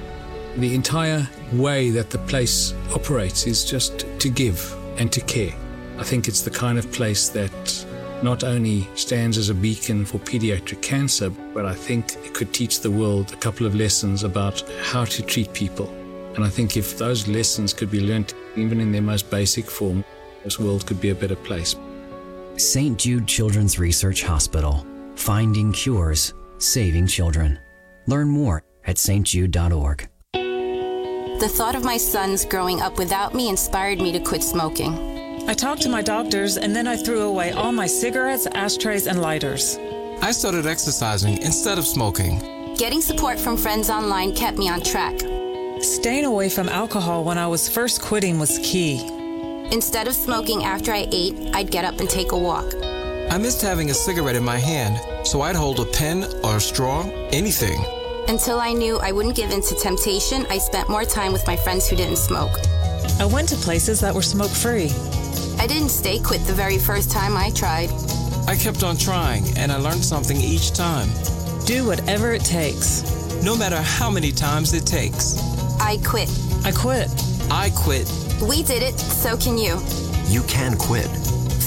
The 0.58 0.74
entire 0.74 1.24
way 1.52 1.90
that 1.90 2.10
the 2.10 2.18
place 2.18 2.74
operates 2.92 3.46
is 3.46 3.64
just 3.64 4.04
to 4.18 4.28
give 4.28 4.74
and 4.98 5.12
to 5.12 5.20
care. 5.20 5.54
I 5.98 6.02
think 6.02 6.26
it's 6.26 6.40
the 6.40 6.50
kind 6.50 6.78
of 6.78 6.90
place 6.90 7.28
that 7.28 7.86
not 8.24 8.42
only 8.42 8.88
stands 8.96 9.38
as 9.38 9.50
a 9.50 9.54
beacon 9.54 10.04
for 10.04 10.18
pediatric 10.18 10.82
cancer, 10.82 11.30
but 11.30 11.64
I 11.64 11.74
think 11.74 12.16
it 12.24 12.34
could 12.34 12.52
teach 12.52 12.80
the 12.80 12.90
world 12.90 13.32
a 13.32 13.36
couple 13.36 13.66
of 13.66 13.76
lessons 13.76 14.24
about 14.24 14.60
how 14.82 15.04
to 15.04 15.22
treat 15.22 15.52
people. 15.52 15.88
And 16.34 16.44
I 16.44 16.48
think 16.48 16.76
if 16.76 16.98
those 16.98 17.28
lessons 17.28 17.72
could 17.72 17.92
be 17.92 18.00
learned, 18.00 18.34
even 18.56 18.80
in 18.80 18.90
their 18.90 19.00
most 19.00 19.30
basic 19.30 19.70
form, 19.70 20.04
this 20.42 20.58
world 20.58 20.86
could 20.86 21.00
be 21.00 21.10
a 21.10 21.14
better 21.14 21.36
place. 21.36 21.76
St. 22.56 22.98
Jude 22.98 23.28
Children's 23.28 23.78
Research 23.78 24.24
Hospital, 24.24 24.84
finding 25.14 25.70
cures, 25.70 26.34
saving 26.58 27.06
children. 27.06 27.60
Learn 28.08 28.26
more 28.26 28.64
at 28.84 28.96
stjude.org. 28.96 30.08
The 31.38 31.48
thought 31.48 31.76
of 31.76 31.84
my 31.84 31.96
sons 31.96 32.44
growing 32.44 32.80
up 32.80 32.98
without 32.98 33.32
me 33.32 33.48
inspired 33.48 34.00
me 34.00 34.10
to 34.10 34.18
quit 34.18 34.42
smoking. 34.42 35.46
I 35.48 35.54
talked 35.54 35.82
to 35.82 35.88
my 35.88 36.02
doctors 36.02 36.56
and 36.56 36.74
then 36.74 36.88
I 36.88 36.96
threw 36.96 37.22
away 37.22 37.52
all 37.52 37.70
my 37.70 37.86
cigarettes, 37.86 38.48
ashtrays, 38.54 39.06
and 39.06 39.22
lighters. 39.22 39.78
I 40.20 40.32
started 40.32 40.66
exercising 40.66 41.40
instead 41.40 41.78
of 41.78 41.86
smoking. 41.86 42.74
Getting 42.76 43.00
support 43.00 43.38
from 43.38 43.56
friends 43.56 43.88
online 43.88 44.34
kept 44.34 44.58
me 44.58 44.68
on 44.68 44.80
track. 44.80 45.20
Staying 45.80 46.24
away 46.24 46.48
from 46.48 46.68
alcohol 46.68 47.22
when 47.22 47.38
I 47.38 47.46
was 47.46 47.68
first 47.68 48.02
quitting 48.02 48.40
was 48.40 48.58
key. 48.64 49.06
Instead 49.70 50.08
of 50.08 50.14
smoking 50.14 50.64
after 50.64 50.92
I 50.92 51.06
ate, 51.12 51.54
I'd 51.54 51.70
get 51.70 51.84
up 51.84 52.00
and 52.00 52.10
take 52.10 52.32
a 52.32 52.38
walk. 52.38 52.66
I 53.30 53.38
missed 53.38 53.62
having 53.62 53.90
a 53.90 53.94
cigarette 53.94 54.34
in 54.34 54.44
my 54.44 54.58
hand, 54.58 54.98
so 55.24 55.42
I'd 55.42 55.54
hold 55.54 55.78
a 55.78 55.84
pen 55.84 56.24
or 56.42 56.56
a 56.56 56.60
straw, 56.60 57.08
anything. 57.30 57.78
Until 58.28 58.60
I 58.60 58.74
knew 58.74 58.98
I 58.98 59.10
wouldn't 59.10 59.36
give 59.36 59.52
in 59.52 59.62
to 59.62 59.74
temptation, 59.74 60.44
I 60.50 60.58
spent 60.58 60.90
more 60.90 61.06
time 61.06 61.32
with 61.32 61.46
my 61.46 61.56
friends 61.56 61.88
who 61.88 61.96
didn't 61.96 62.16
smoke. 62.16 62.52
I 63.18 63.24
went 63.24 63.48
to 63.48 63.56
places 63.56 64.00
that 64.00 64.14
were 64.14 64.20
smoke 64.20 64.50
free. 64.50 64.90
I 65.58 65.66
didn't 65.66 65.88
stay 65.88 66.20
quit 66.20 66.42
the 66.44 66.52
very 66.52 66.76
first 66.76 67.10
time 67.10 67.38
I 67.38 67.48
tried. 67.52 67.88
I 68.46 68.54
kept 68.54 68.82
on 68.82 68.98
trying, 68.98 69.44
and 69.56 69.72
I 69.72 69.76
learned 69.76 70.04
something 70.04 70.36
each 70.36 70.72
time. 70.72 71.08
Do 71.64 71.86
whatever 71.86 72.34
it 72.34 72.44
takes. 72.44 73.02
No 73.42 73.56
matter 73.56 73.80
how 73.80 74.10
many 74.10 74.30
times 74.30 74.74
it 74.74 74.84
takes. 74.84 75.38
I 75.80 75.96
quit. 76.04 76.28
I 76.64 76.72
quit. 76.72 77.08
I 77.50 77.70
quit. 77.74 78.12
We 78.46 78.62
did 78.62 78.82
it, 78.82 78.98
so 79.00 79.38
can 79.38 79.56
you. 79.56 79.80
You 80.26 80.42
can 80.42 80.76
quit. 80.76 81.08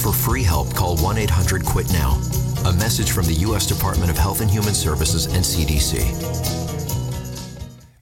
For 0.00 0.12
free 0.12 0.44
help, 0.44 0.72
call 0.76 0.96
1 0.98 1.18
800 1.18 1.64
QUIT 1.64 1.92
NOW. 1.92 2.41
A 2.64 2.72
message 2.74 3.10
from 3.10 3.26
the 3.26 3.34
U.S. 3.40 3.66
Department 3.66 4.08
of 4.08 4.16
Health 4.16 4.40
and 4.40 4.48
Human 4.48 4.72
Services 4.72 5.26
and 5.26 5.42
CDC. 5.44 5.98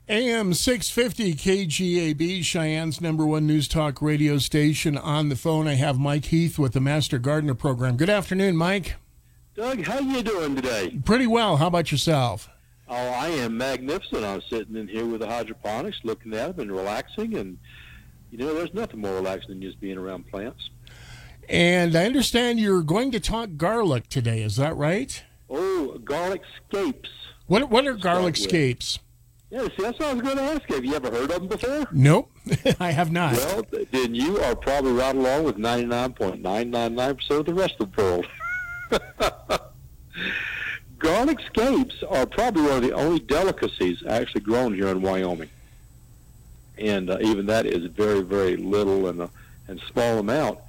AM 0.07 0.53
650 0.53 1.35
KGAB, 1.35 2.45
Cheyenne's 2.45 3.01
number 3.01 3.24
one 3.24 3.47
news 3.47 3.66
talk 3.69 4.03
radio 4.03 4.37
station. 4.37 4.99
On 4.99 5.31
the 5.31 5.37
phone, 5.37 5.66
I 5.66 5.74
have 5.77 5.99
Mike 5.99 6.27
Heath 6.27 6.59
with 6.59 6.74
the 6.74 6.81
Master 6.81 7.19
Gardener 7.19 7.55
Program. 7.55 7.97
Good 7.97 8.11
afternoon, 8.11 8.55
Mike. 8.55 8.97
Doug, 9.55 9.82
how 9.87 9.99
you 9.99 10.23
doing 10.23 10.55
today? 10.57 11.01
Pretty 11.07 11.27
well. 11.27 11.57
How 11.57 11.69
about 11.69 11.91
yourself? 11.91 12.51
Oh, 12.87 12.95
I 12.95 13.28
am 13.28 13.57
magnificent. 13.57 14.27
I'm 14.27 14.43
sitting 14.43 14.77
in 14.77 14.89
here 14.89 15.07
with 15.07 15.20
the 15.20 15.27
hydroponics, 15.27 16.01
looking 16.05 16.35
at 16.35 16.57
them 16.57 16.69
and 16.69 16.77
relaxing. 16.77 17.35
And, 17.37 17.57
you 18.31 18.37
know, 18.37 18.53
there's 18.53 18.74
nothing 18.74 19.01
more 19.01 19.15
relaxing 19.15 19.51
than 19.53 19.62
just 19.62 19.81
being 19.81 19.97
around 19.97 20.28
plants. 20.28 20.69
And 21.51 21.97
I 21.97 22.05
understand 22.07 22.61
you're 22.61 22.83
going 22.83 23.11
to 23.11 23.19
talk 23.19 23.51
garlic 23.57 24.09
today. 24.09 24.41
Is 24.43 24.55
that 24.55 24.77
right? 24.77 25.21
Oh, 25.51 25.99
garlic 26.05 26.43
scapes. 26.69 27.11
What, 27.49 27.69
what 27.69 27.89
are 27.89 27.95
garlic 27.95 28.37
scapes? 28.37 29.01
Yeah, 29.51 29.65
see, 29.65 29.83
that's 29.83 29.99
what 29.99 30.11
I 30.11 30.13
was 30.13 30.23
going 30.23 30.37
to 30.37 30.43
ask. 30.45 30.63
Have 30.69 30.85
you 30.85 30.95
ever 30.95 31.11
heard 31.11 31.33
of 31.33 31.41
them 31.41 31.49
before? 31.49 31.89
Nope, 31.91 32.31
I 32.81 32.93
have 32.93 33.11
not. 33.11 33.33
Well, 33.33 33.65
then 33.91 34.15
you 34.15 34.39
are 34.39 34.55
probably 34.55 34.93
right 34.93 35.17
along 35.17 35.43
with 35.43 35.57
99.999% 35.57 37.31
of 37.31 37.47
the 37.47 37.55
rest 37.55 37.75
of 37.81 37.91
the 37.97 38.01
world. 38.01 38.27
Garlic 41.01 41.41
scapes 41.47 42.05
are 42.09 42.27
probably 42.27 42.63
one 42.63 42.77
of 42.77 42.83
the 42.83 42.93
only 42.93 43.19
delicacies 43.19 44.05
actually 44.07 44.43
grown 44.43 44.73
here 44.73 44.87
in 44.87 45.03
Wyoming. 45.03 45.51
And 46.79 47.11
uh, 47.11 47.19
even 47.21 47.47
that 47.47 47.67
is 47.67 47.87
very, 47.87 48.21
very 48.21 48.57
little 48.57 49.09
and 49.09 49.23
a 49.23 49.31
and 49.67 49.81
small 49.91 50.19
amount. 50.19 50.61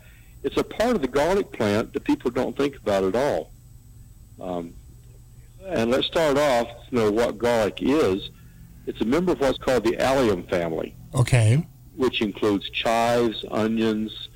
It's 0.43 0.57
a 0.57 0.63
part 0.63 0.95
of 0.95 1.01
the 1.01 1.07
garlic 1.07 1.51
plant 1.51 1.93
that 1.93 2.03
people 2.03 2.31
don't 2.31 2.55
think 2.57 2.75
about 2.77 3.03
at 3.03 3.15
all. 3.15 3.51
Um, 4.39 4.73
And 5.67 5.91
let's 5.91 6.07
start 6.07 6.37
off, 6.37 6.67
you 6.89 6.97
know, 6.97 7.11
what 7.11 7.37
garlic 7.37 7.77
is. 7.81 8.29
It's 8.87 8.99
a 8.99 9.05
member 9.05 9.31
of 9.33 9.39
what's 9.39 9.59
called 9.59 9.83
the 9.83 9.97
allium 9.99 10.43
family, 10.43 10.95
Okay. 11.13 11.65
which 11.95 12.21
includes 12.21 12.67
chives, 12.71 13.45
onions. 13.51 14.29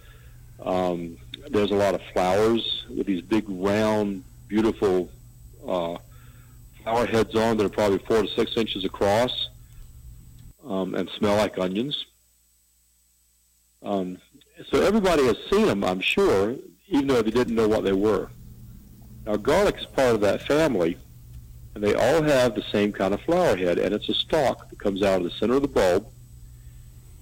Um, 0.63 1.17
there's 1.49 1.71
a 1.71 1.75
lot 1.75 1.95
of 1.95 2.01
flowers 2.13 2.85
with 2.95 3.07
these 3.07 3.21
big, 3.21 3.45
round, 3.49 4.23
beautiful 4.47 5.09
uh, 5.67 5.97
flower 6.83 7.07
heads 7.07 7.33
on 7.35 7.57
that 7.57 7.65
are 7.65 7.69
probably 7.69 7.97
four 7.99 8.21
to 8.21 8.27
six 8.35 8.55
inches 8.55 8.85
across 8.85 9.49
um, 10.65 10.93
and 10.93 11.09
smell 11.17 11.35
like 11.37 11.57
onions. 11.57 12.05
Um, 13.81 14.19
so 14.63 14.81
everybody 14.81 15.25
has 15.25 15.37
seen 15.49 15.65
them, 15.65 15.83
I'm 15.83 15.99
sure, 15.99 16.55
even 16.87 17.07
though 17.07 17.21
they 17.21 17.31
didn't 17.31 17.55
know 17.55 17.67
what 17.67 17.83
they 17.83 17.93
were. 17.93 18.29
Now, 19.25 19.35
garlic 19.35 19.77
is 19.77 19.85
part 19.85 20.15
of 20.15 20.21
that 20.21 20.43
family, 20.43 20.97
and 21.73 21.83
they 21.83 21.93
all 21.93 22.21
have 22.21 22.55
the 22.55 22.63
same 22.71 22.91
kind 22.91 23.13
of 23.13 23.21
flower 23.21 23.55
head, 23.55 23.77
and 23.79 23.93
it's 23.93 24.07
a 24.07 24.13
stalk 24.13 24.69
that 24.69 24.79
comes 24.79 25.03
out 25.03 25.17
of 25.17 25.23
the 25.23 25.31
center 25.31 25.55
of 25.55 25.61
the 25.61 25.67
bulb, 25.67 26.07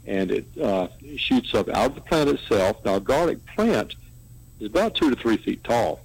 and 0.05 0.31
it 0.31 0.45
uh, 0.61 0.89
shoots 1.17 1.55
up 1.55 1.69
out 1.69 1.91
of 1.91 1.95
the 1.95 2.01
plant 2.01 2.29
itself. 2.29 2.83
Now, 2.85 2.95
a 2.95 2.99
garlic 2.99 3.43
plant 3.45 3.95
is 4.59 4.67
about 4.67 4.95
two 4.95 5.09
to 5.09 5.15
three 5.15 5.37
feet 5.37 5.63
tall. 5.63 6.01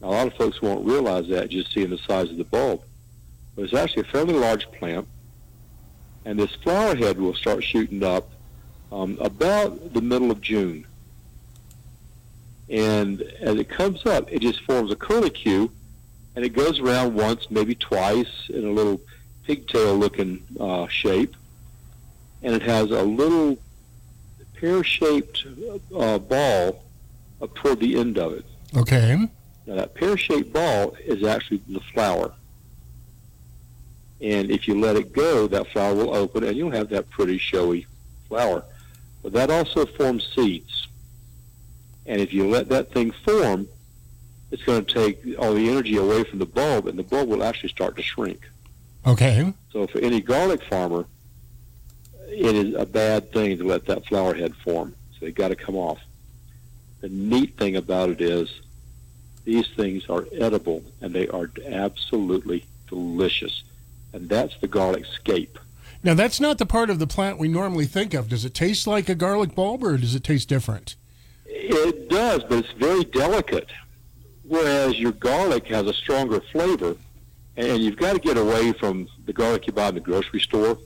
Now, 0.00 0.08
a 0.08 0.10
lot 0.10 0.26
of 0.28 0.34
folks 0.34 0.62
won't 0.62 0.86
realize 0.86 1.28
that 1.28 1.50
just 1.50 1.72
seeing 1.72 1.90
the 1.90 1.98
size 1.98 2.30
of 2.30 2.36
the 2.36 2.44
bulb, 2.44 2.82
but 3.54 3.64
it's 3.64 3.74
actually 3.74 4.02
a 4.02 4.12
fairly 4.12 4.34
large 4.34 4.70
plant, 4.72 5.06
and 6.24 6.38
this 6.38 6.54
flower 6.54 6.94
head 6.94 7.20
will 7.20 7.34
start 7.34 7.62
shooting 7.64 8.02
up 8.02 8.30
um, 8.92 9.16
about 9.20 9.94
the 9.94 10.02
middle 10.02 10.30
of 10.30 10.40
June. 10.40 10.86
And 12.68 13.22
as 13.40 13.56
it 13.56 13.68
comes 13.68 14.06
up, 14.06 14.30
it 14.32 14.40
just 14.40 14.60
forms 14.62 14.92
a 14.92 14.96
curlicue, 14.96 15.70
and 16.36 16.44
it 16.44 16.50
goes 16.50 16.78
around 16.78 17.14
once, 17.14 17.50
maybe 17.50 17.74
twice, 17.74 18.48
in 18.48 18.64
a 18.64 18.70
little 18.70 19.00
pigtail-looking 19.44 20.42
uh, 20.60 20.86
shape, 20.88 21.34
and 22.42 22.54
it 22.54 22.62
has 22.62 22.90
a 22.90 23.02
little 23.02 23.58
pear-shaped 24.54 25.46
uh, 25.96 26.18
ball 26.18 26.84
up 27.40 27.54
toward 27.56 27.80
the 27.80 27.98
end 27.98 28.18
of 28.18 28.32
it. 28.34 28.44
Okay. 28.76 29.28
Now 29.66 29.74
that 29.74 29.94
pear-shaped 29.94 30.52
ball 30.52 30.96
is 31.04 31.24
actually 31.24 31.62
the 31.68 31.80
flower. 31.80 32.32
And 34.20 34.50
if 34.50 34.68
you 34.68 34.80
let 34.80 34.96
it 34.96 35.12
go, 35.12 35.48
that 35.48 35.66
flower 35.68 35.94
will 35.94 36.14
open 36.14 36.44
and 36.44 36.56
you'll 36.56 36.70
have 36.70 36.88
that 36.90 37.10
pretty 37.10 37.38
showy 37.38 37.86
flower. 38.28 38.62
But 39.22 39.32
that 39.34 39.50
also 39.50 39.86
forms 39.86 40.28
seeds. 40.34 40.88
And 42.06 42.20
if 42.20 42.32
you 42.32 42.48
let 42.48 42.68
that 42.70 42.92
thing 42.92 43.12
form, 43.24 43.68
it's 44.50 44.62
going 44.64 44.84
to 44.84 44.92
take 44.94 45.38
all 45.38 45.54
the 45.54 45.68
energy 45.68 45.96
away 45.96 46.24
from 46.24 46.38
the 46.38 46.46
bulb 46.46 46.86
and 46.86 46.98
the 46.98 47.02
bulb 47.02 47.28
will 47.28 47.42
actually 47.42 47.70
start 47.70 47.96
to 47.96 48.02
shrink. 48.02 48.48
Okay. 49.06 49.52
So 49.72 49.86
for 49.86 49.98
any 50.00 50.20
garlic 50.20 50.62
farmer, 50.64 51.06
it 52.28 52.54
is 52.54 52.74
a 52.74 52.86
bad 52.86 53.32
thing 53.32 53.58
to 53.58 53.64
let 53.64 53.86
that 53.86 54.06
flower 54.06 54.34
head 54.34 54.54
form. 54.56 54.94
So 55.12 55.26
they've 55.26 55.34
got 55.34 55.48
to 55.48 55.56
come 55.56 55.76
off. 55.76 56.00
The 57.00 57.08
neat 57.08 57.56
thing 57.56 57.76
about 57.76 58.10
it 58.10 58.20
is 58.20 58.60
these 59.44 59.68
things 59.68 60.08
are 60.08 60.26
edible 60.32 60.84
and 61.00 61.12
they 61.12 61.28
are 61.28 61.50
absolutely 61.66 62.64
delicious. 62.88 63.64
And 64.12 64.28
that's 64.28 64.56
the 64.58 64.68
garlic 64.68 65.04
scape. 65.06 65.58
Now, 66.04 66.14
that's 66.14 66.40
not 66.40 66.58
the 66.58 66.66
part 66.66 66.90
of 66.90 66.98
the 66.98 67.06
plant 67.06 67.38
we 67.38 67.48
normally 67.48 67.86
think 67.86 68.12
of. 68.14 68.28
Does 68.28 68.44
it 68.44 68.54
taste 68.54 68.86
like 68.86 69.08
a 69.08 69.14
garlic 69.14 69.54
bulb 69.54 69.84
or 69.84 69.96
does 69.96 70.14
it 70.14 70.24
taste 70.24 70.48
different? 70.48 70.96
It 71.46 72.08
does, 72.08 72.42
but 72.44 72.58
it's 72.58 72.72
very 72.72 73.04
delicate. 73.04 73.70
Whereas 74.44 74.98
your 74.98 75.12
garlic 75.12 75.66
has 75.68 75.86
a 75.86 75.92
stronger 75.92 76.40
flavor, 76.40 76.96
and 77.56 77.82
you've 77.82 77.96
got 77.98 78.14
to 78.14 78.18
get 78.18 78.36
away 78.36 78.72
from 78.72 79.06
the 79.26 79.32
garlic 79.32 79.66
you 79.66 79.72
buy 79.72 79.88
in 79.90 79.94
the 79.94 80.00
grocery 80.00 80.40
store. 80.40 80.76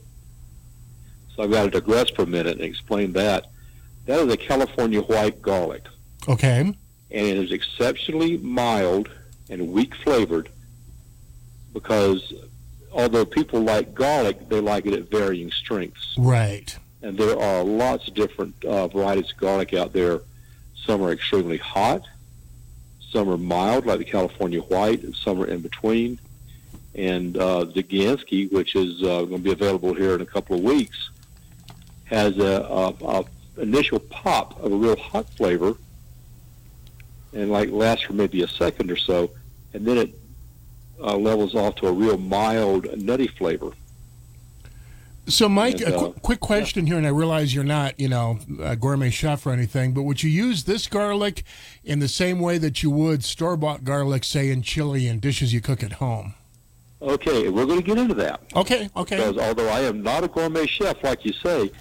So 1.35 1.43
I've 1.43 1.51
got 1.51 1.63
to 1.63 1.69
digress 1.71 2.09
for 2.11 2.21
a 2.23 2.27
minute 2.27 2.53
and 2.57 2.61
explain 2.61 3.13
that. 3.13 3.47
That 4.05 4.19
is 4.19 4.31
a 4.31 4.37
California 4.37 5.01
white 5.01 5.41
garlic, 5.41 5.83
Okay. 6.27 6.59
and 6.59 6.75
it 7.11 7.37
is 7.37 7.51
exceptionally 7.51 8.37
mild 8.37 9.09
and 9.49 9.69
weak 9.71 9.95
flavored 9.95 10.49
because 11.73 12.33
although 12.91 13.25
people 13.25 13.61
like 13.61 13.93
garlic, 13.93 14.49
they 14.49 14.59
like 14.59 14.85
it 14.85 14.93
at 14.93 15.09
varying 15.09 15.51
strengths. 15.51 16.15
Right. 16.17 16.77
and 17.01 17.17
there 17.17 17.39
are 17.39 17.63
lots 17.63 18.07
of 18.07 18.13
different 18.15 18.63
uh, 18.65 18.87
varieties 18.87 19.31
of 19.31 19.37
garlic 19.37 19.73
out 19.73 19.93
there. 19.93 20.21
Some 20.85 21.01
are 21.03 21.11
extremely 21.11 21.57
hot, 21.57 22.03
some 23.11 23.29
are 23.29 23.37
mild, 23.37 23.85
like 23.85 23.99
the 23.99 24.05
California 24.05 24.61
white, 24.61 25.03
and 25.03 25.15
some 25.15 25.41
are 25.41 25.47
in 25.47 25.61
between. 25.61 26.19
And 26.95 27.37
uh, 27.37 27.65
the 27.65 27.83
Gansky, 27.83 28.51
which 28.51 28.75
is 28.75 29.01
uh, 29.03 29.23
going 29.23 29.37
to 29.37 29.37
be 29.39 29.51
available 29.51 29.93
here 29.93 30.15
in 30.15 30.21
a 30.21 30.25
couple 30.25 30.55
of 30.57 30.63
weeks, 30.63 31.09
has 32.05 32.37
a, 32.37 32.61
a, 32.63 33.05
a 33.05 33.25
initial 33.61 33.99
pop 33.99 34.59
of 34.63 34.71
a 34.71 34.75
real 34.75 34.95
hot 34.95 35.29
flavor, 35.31 35.75
and 37.33 37.51
like 37.51 37.69
lasts 37.69 38.05
for 38.05 38.13
maybe 38.13 38.41
a 38.41 38.47
second 38.47 38.89
or 38.89 38.95
so, 38.95 39.29
and 39.73 39.85
then 39.85 39.97
it 39.97 40.17
uh, 41.01 41.15
levels 41.15 41.55
off 41.55 41.75
to 41.75 41.87
a 41.87 41.91
real 41.91 42.17
mild, 42.17 42.85
nutty 42.97 43.27
flavor. 43.27 43.71
So, 45.27 45.49
Mike, 45.49 45.81
And, 45.81 45.93
a 45.93 45.97
uh, 45.97 45.99
qu- 45.99 46.19
quick 46.21 46.39
question 46.39 46.87
here, 46.87 46.97
and 46.97 47.05
I 47.05 47.09
realize 47.09 47.53
you're 47.53 47.65
not, 47.65 47.99
you 47.99 48.07
know, 48.07 48.39
a 48.61 48.77
gourmet 48.77 49.09
chef 49.09 49.45
or 49.45 49.51
anything, 49.51 49.93
but 49.93 50.03
would 50.03 50.23
you 50.23 50.29
use 50.29 50.63
this 50.63 50.87
garlic 50.87 51.43
in 51.83 51.99
the 51.99 52.07
same 52.07 52.39
way 52.39 52.57
that 52.59 52.81
you 52.81 52.89
would 52.91 53.25
store-bought 53.25 53.83
garlic, 53.83 54.23
say, 54.23 54.49
in 54.49 54.61
chili 54.61 55.05
and 55.07 55.19
dishes 55.19 55.53
you 55.53 55.59
cook 55.59 55.83
at 55.83 55.93
home? 55.93 56.33
Okay, 57.01 57.49
we're 57.49 57.65
going 57.65 57.79
to 57.81 57.85
get 57.85 57.97
into 57.97 58.13
that. 58.15 58.41
Okay, 58.55 58.89
okay. 58.95 59.17
Because 59.17 59.37
although 59.37 59.67
I 59.67 59.81
am 59.81 60.01
not 60.01 60.23
a 60.23 60.29
gourmet 60.29 60.65
chef, 60.65 61.03
like 61.03 61.25
you 61.25 61.33
say, 61.33 61.71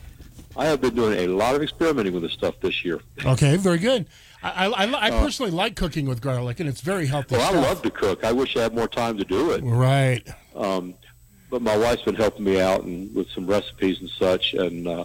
I 0.57 0.67
have 0.67 0.81
been 0.81 0.95
doing 0.95 1.19
a 1.21 1.29
lot 1.29 1.55
of 1.55 1.63
experimenting 1.63 2.15
with 2.15 2.23
this 2.23 2.33
stuff 2.33 2.55
this 2.61 2.85
year. 2.85 3.01
Okay, 3.25 3.57
very 3.57 3.79
good. 3.79 4.07
I, 4.51 4.67
I, 4.67 4.85
I, 4.85 5.11
Uh, 5.11 5.21
personally 5.21 5.51
like 5.51 5.77
cooking 5.77 6.07
with 6.07 6.21
garlic, 6.21 6.61
and 6.61 6.69
it's 6.69 6.81
very 6.81 7.07
healthy. 7.07 7.37
Well, 7.37 7.57
I 7.57 7.61
love 7.61 7.83
to 7.83 7.91
cook. 7.91 8.25
I 8.25 8.33
wish 8.33 8.57
I 8.57 8.63
had 8.63 8.75
more 8.75 8.89
time 8.89 9.19
to 9.19 9.25
do 9.25 9.51
it. 9.53 9.63
Right. 9.63 10.27
Um, 10.55 10.95
but 11.51 11.63
my 11.63 11.77
wife's 11.77 12.03
been 12.03 12.15
helping 12.15 12.45
me 12.45 12.61
out 12.61 12.85
and 12.85 13.15
with 13.15 13.31
some 13.31 13.47
recipes 13.47 14.01
and 14.01 14.11
such, 14.11 14.55
and 14.55 14.87
uh, 14.89 15.05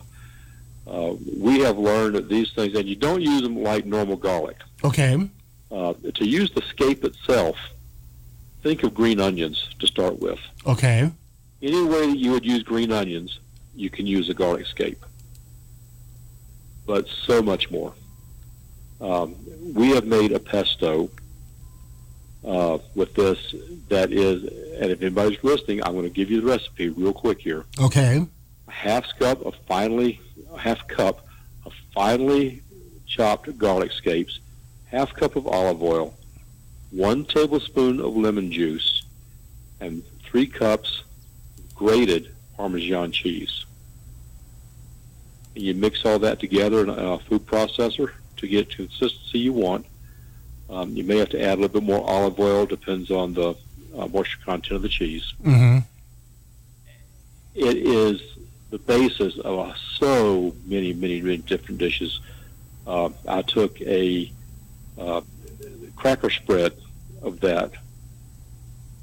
uh, 0.88 1.14
we 1.40 1.60
have 1.60 1.78
learned 1.78 2.16
that 2.16 2.30
these 2.30 2.52
things, 2.54 2.76
and 2.76 2.88
you 2.88 2.96
don't 2.96 3.22
use 3.22 3.42
them 3.42 3.62
like 3.62 3.86
normal 3.86 4.16
garlic. 4.16 4.58
Okay. 4.84 5.30
Uh, 5.72 5.94
to 6.16 6.26
use 6.28 6.52
the 6.52 6.62
scape 6.64 7.04
itself, 7.06 7.56
think 8.64 8.84
of 8.84 8.94
green 8.94 9.20
onions 9.20 9.70
to 9.80 9.88
start 9.88 10.20
with. 10.20 10.40
Okay. 10.66 11.10
Any 11.62 11.84
way 11.84 12.08
that 12.08 12.18
you 12.18 12.32
would 12.32 12.46
use 12.46 12.64
green 12.64 12.92
onions, 12.92 13.40
you 13.76 13.90
can 13.90 14.08
use 14.08 14.30
a 14.30 14.34
garlic 14.34 14.66
scape. 14.66 15.06
But 16.86 17.08
so 17.08 17.42
much 17.42 17.70
more. 17.72 17.94
Um, 19.02 19.36
we 19.74 19.90
have 19.90 20.06
made 20.06 20.32
a 20.32 20.40
pesto 20.40 21.10
uh, 22.46 22.78
with 22.96 23.14
this 23.16 23.56
that 23.90 24.12
is, 24.12 24.44
and 24.80 24.92
if 24.92 25.02
anybody's 25.02 25.44
listening, 25.44 25.84
I'm 25.84 25.94
going 25.94 26.04
to 26.04 26.10
give 26.10 26.30
you 26.30 26.42
the 26.42 26.48
recipe 26.48 26.90
real 26.90 27.14
quick 27.14 27.40
here. 27.40 27.66
Okay. 27.80 28.26
A 28.68 28.72
half 28.72 29.06
cup 29.18 29.44
of 29.44 29.56
finely, 29.68 30.22
half 30.58 30.88
cup 30.88 31.26
of 31.66 31.74
finely 31.94 32.62
chopped 33.08 33.58
garlic 33.58 33.92
scapes, 33.92 34.40
half 34.86 35.14
cup 35.14 35.36
of 35.36 35.48
olive 35.48 35.82
oil, 35.82 36.14
one 36.92 37.26
tablespoon 37.26 38.00
of 38.00 38.16
lemon 38.16 38.52
juice, 38.52 39.04
and 39.80 40.04
three 40.24 40.46
cups 40.46 41.04
grated 41.76 42.32
Parmesan 42.56 43.12
cheese. 43.12 43.66
And 45.56 45.64
you 45.64 45.74
mix 45.74 46.06
all 46.06 46.20
that 46.20 46.40
together 46.40 46.82
in 46.82 46.90
a 46.90 47.18
food 47.18 47.46
processor 47.48 48.12
to 48.42 48.48
get 48.48 48.70
the 48.70 48.76
consistency 48.88 49.40
you 49.40 49.54
want. 49.54 49.86
Um, 50.70 50.96
you 50.96 51.04
may 51.04 51.18
have 51.18 51.30
to 51.30 51.42
add 51.42 51.58
a 51.58 51.62
little 51.62 51.80
bit 51.80 51.84
more 51.84 52.08
olive 52.10 52.40
oil, 52.40 52.66
depends 52.66 53.10
on 53.12 53.34
the 53.34 53.56
uh, 53.98 54.08
moisture 54.08 54.40
content 54.46 54.72
of 54.78 54.82
the 54.82 54.90
cheese. 54.90 55.34
Mm-hmm. 55.44 55.80
It 57.56 57.78
is 57.78 58.22
the 58.70 58.78
basis 58.80 59.38
of 59.40 59.60
uh, 59.60 59.74
so 59.98 60.56
many, 60.66 60.94
many, 60.94 61.22
many 61.22 61.38
different 61.40 61.78
dishes. 61.80 62.22
Uh, 62.88 63.10
I 63.28 63.42
took 63.42 63.80
a 63.82 64.32
uh, 64.98 65.22
cracker 65.96 66.30
spread 66.30 66.74
of 67.22 67.42
that 67.42 67.74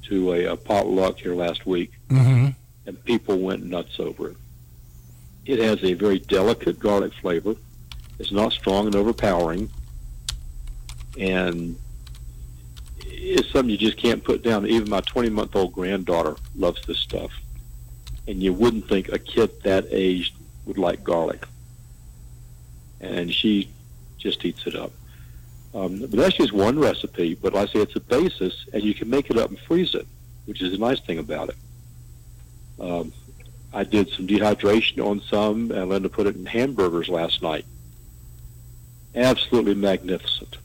to 0.05 0.32
a, 0.32 0.44
a 0.47 0.56
potluck 0.56 1.19
here 1.19 1.35
last 1.35 1.66
week, 1.66 1.93
Mm-hmm. 2.09 2.48
and 2.86 3.05
people 3.05 3.39
went 3.39 3.62
nuts 3.65 4.01
over 4.01 4.31
it. 4.31 4.36
It 5.44 5.59
has 5.59 5.85
a 5.85 5.93
very 5.93 6.19
delicate 6.19 6.78
garlic 6.78 7.12
flavor. 7.20 7.55
It's 8.19 8.32
not 8.32 8.53
strong 8.53 8.86
and 8.86 8.97
overpowering, 8.97 9.70
and 11.19 11.78
it's 12.99 13.51
something 13.51 13.70
you 13.70 13.78
just 13.78 13.97
can't 13.97 14.23
put 14.23 14.43
down. 14.43 14.66
Even 14.66 14.90
my 14.90 15.01
20-month-old 15.01 15.73
granddaughter 15.73 16.36
loves 16.57 16.85
this 16.86 16.99
stuff, 16.99 17.31
and 18.27 18.43
you 18.43 18.53
wouldn't 18.53 18.89
think 18.89 19.09
a 19.09 19.19
kid 19.19 19.62
that 19.62 19.86
age 19.90 20.35
would 20.66 20.78
like 20.78 21.05
garlic, 21.05 21.47
and 23.01 23.32
she 23.32 23.69
just 24.19 24.45
eats 24.45 24.66
it 24.66 24.74
up. 24.74 24.93
Um, 25.74 26.01
but 26.01 26.11
that's 26.11 26.36
just 26.36 26.53
one 26.53 26.78
recipe. 26.78 27.35
But 27.35 27.53
like 27.53 27.69
I 27.69 27.73
say, 27.73 27.81
it's 27.81 27.97
a 27.97 28.01
basis, 28.01 28.66
and 28.73 28.82
you 28.82 28.95
can 28.95 29.09
make 29.09 29.31
it 29.31 29.36
up 29.36 29.51
and 29.51 29.59
freeze 29.61 29.95
it. 29.95 30.07
which 30.47 30.62
is 30.62 30.73
a 30.73 30.78
nice 30.78 30.99
thing 31.01 31.19
about 31.19 31.51
it. 31.51 31.57
Um, 32.81 33.12
I 33.73 33.85
did 33.85 34.09
some 34.09 34.27
dehydration 34.27 35.05
on 35.05 35.20
some, 35.20 35.70
and 35.70 35.90
Linda 35.90 36.09
put 36.09 36.27
it 36.27 36.36
in 36.36 36.47
hamburgers 36.47 37.09
last 37.09 37.43
night. 37.43 37.66
Absolutely 39.14 39.74
magnificent. 39.74 40.59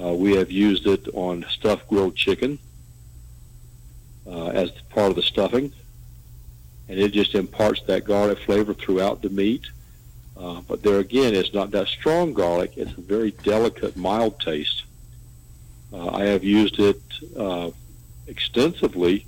Uh, 0.00 0.12
we 0.14 0.36
have 0.36 0.50
used 0.50 0.86
it 0.86 1.08
on 1.14 1.44
stuffed 1.50 1.88
grilled 1.88 2.14
chicken 2.14 2.58
uh, 4.26 4.46
as 4.48 4.70
part 4.90 5.10
of 5.10 5.16
the 5.16 5.22
stuffing, 5.22 5.72
and 6.88 6.98
it 6.98 7.12
just 7.12 7.34
imparts 7.34 7.82
that 7.82 8.04
garlic 8.04 8.38
flavor 8.38 8.72
throughout 8.72 9.20
the 9.22 9.28
meat. 9.28 9.62
Uh, 10.36 10.60
but 10.68 10.82
there 10.82 11.00
again, 11.00 11.34
it's 11.34 11.52
not 11.52 11.70
that 11.72 11.88
strong 11.88 12.32
garlic. 12.32 12.72
It's 12.76 12.96
a 12.96 13.00
very 13.00 13.32
delicate, 13.42 13.96
mild 13.96 14.40
taste. 14.40 14.84
Uh, 15.92 16.08
I 16.10 16.24
have 16.24 16.44
used 16.44 16.78
it 16.78 17.02
uh, 17.36 17.70
extensively 18.26 19.26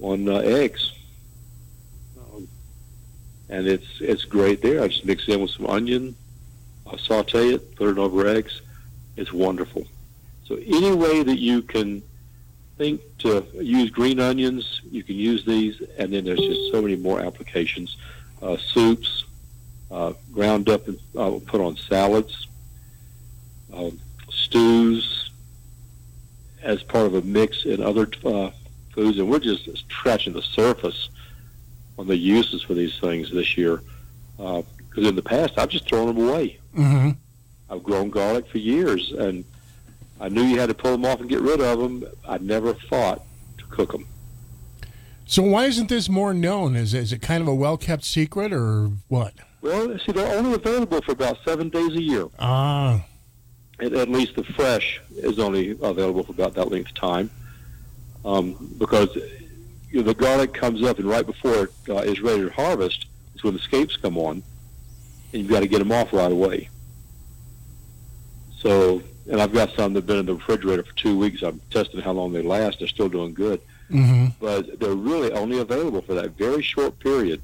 on 0.00 0.28
uh, 0.28 0.38
eggs, 0.38 0.92
um, 2.18 2.48
and 3.48 3.66
it's 3.66 3.86
it's 4.00 4.24
great 4.24 4.62
there. 4.62 4.82
I 4.82 4.88
just 4.88 5.04
mix 5.04 5.28
it 5.28 5.34
in 5.34 5.42
with 5.42 5.50
some 5.50 5.66
onion, 5.66 6.16
saute 7.00 7.54
it, 7.54 7.76
put 7.76 7.88
it 7.88 7.98
over 7.98 8.26
eggs. 8.26 8.60
It's 9.16 9.32
wonderful. 9.32 9.86
So 10.44 10.56
any 10.56 10.92
way 10.92 11.22
that 11.22 11.38
you 11.38 11.62
can 11.62 12.02
think 12.76 13.00
to 13.18 13.46
use 13.54 13.90
green 13.90 14.20
onions, 14.20 14.80
you 14.90 15.02
can 15.02 15.16
use 15.16 15.44
these, 15.44 15.80
and 15.98 16.12
then 16.12 16.24
there's 16.24 16.40
just 16.40 16.72
so 16.72 16.82
many 16.82 16.96
more 16.96 17.20
applications. 17.20 17.96
Uh, 18.42 18.56
soups, 18.56 19.24
uh, 19.90 20.12
ground 20.32 20.68
up 20.68 20.86
and 20.88 20.98
uh, 21.16 21.38
put 21.46 21.60
on 21.60 21.76
salads, 21.76 22.46
um, 23.72 23.98
stews, 24.30 25.30
as 26.62 26.82
part 26.82 27.06
of 27.06 27.14
a 27.14 27.22
mix 27.22 27.64
in 27.64 27.82
other 27.82 28.08
uh, 28.24 28.50
foods, 28.92 29.18
and 29.18 29.30
we're 29.30 29.38
just 29.38 29.68
scratching 29.90 30.32
the 30.32 30.42
surface 30.42 31.10
on 31.98 32.06
the 32.06 32.16
uses 32.16 32.62
for 32.62 32.74
these 32.74 32.98
things 32.98 33.30
this 33.30 33.56
year. 33.56 33.82
Because 34.94 35.08
in 35.08 35.16
the 35.16 35.22
past, 35.22 35.58
I've 35.58 35.70
just 35.70 35.88
thrown 35.88 36.06
them 36.06 36.28
away. 36.28 36.60
Mm-hmm. 36.76 37.10
I've 37.68 37.82
grown 37.82 38.10
garlic 38.10 38.46
for 38.46 38.58
years, 38.58 39.10
and 39.10 39.44
I 40.20 40.28
knew 40.28 40.42
you 40.42 40.60
had 40.60 40.68
to 40.68 40.74
pull 40.74 40.92
them 40.92 41.04
off 41.04 41.18
and 41.18 41.28
get 41.28 41.40
rid 41.40 41.60
of 41.60 41.80
them. 41.80 42.04
I 42.28 42.38
never 42.38 42.74
thought 42.74 43.22
to 43.58 43.64
cook 43.66 43.90
them. 43.90 44.06
So 45.26 45.42
why 45.42 45.64
isn't 45.64 45.88
this 45.88 46.08
more 46.08 46.32
known? 46.32 46.76
Is 46.76 46.94
is 46.94 47.12
it 47.12 47.22
kind 47.22 47.42
of 47.42 47.48
a 47.48 47.54
well 47.54 47.76
kept 47.76 48.04
secret 48.04 48.52
or 48.52 48.90
what? 49.08 49.34
Well, 49.62 49.98
see, 49.98 50.12
they're 50.12 50.36
only 50.36 50.52
available 50.52 51.00
for 51.00 51.12
about 51.12 51.38
seven 51.44 51.70
days 51.70 51.90
a 51.96 52.02
year. 52.02 52.28
Ah. 52.38 53.04
At, 53.80 53.94
at 53.94 54.08
least 54.08 54.36
the 54.36 54.44
fresh 54.44 55.00
is 55.16 55.40
only 55.40 55.70
available 55.70 56.22
for 56.22 56.32
about 56.32 56.54
that 56.54 56.70
length 56.70 56.90
of 56.90 56.94
time, 56.94 57.30
um, 58.24 58.74
because 58.78 59.16
you 59.90 60.00
know, 60.00 60.02
the 60.02 60.14
garlic 60.14 60.54
comes 60.54 60.84
up, 60.84 60.98
and 60.98 61.08
right 61.08 61.26
before 61.26 61.64
it 61.64 61.70
uh, 61.88 61.96
is 61.96 62.20
ready 62.20 62.42
to 62.42 62.50
harvest 62.50 63.06
is 63.34 63.42
when 63.42 63.54
the 63.54 63.60
scapes 63.60 63.96
come 63.96 64.18
on, 64.18 64.42
and 65.34 65.42
you've 65.42 65.50
got 65.50 65.60
to 65.60 65.66
get 65.66 65.80
them 65.80 65.92
off 65.92 66.12
right 66.12 66.30
away. 66.30 66.68
So, 68.58 69.02
and 69.30 69.40
I've 69.42 69.52
got 69.52 69.70
some 69.72 69.92
that've 69.92 70.06
been 70.06 70.18
in 70.20 70.26
the 70.26 70.34
refrigerator 70.34 70.84
for 70.84 70.94
two 70.94 71.18
weeks. 71.18 71.42
I'm 71.42 71.60
testing 71.70 72.00
how 72.00 72.12
long 72.12 72.32
they 72.32 72.40
last. 72.42 72.78
They're 72.78 72.88
still 72.88 73.08
doing 73.10 73.34
good, 73.34 73.60
Mm-hmm. 73.90 74.26
but 74.40 74.80
they're 74.80 74.94
really 74.94 75.30
only 75.32 75.58
available 75.58 76.00
for 76.00 76.14
that 76.14 76.30
very 76.38 76.62
short 76.62 76.98
period. 77.00 77.42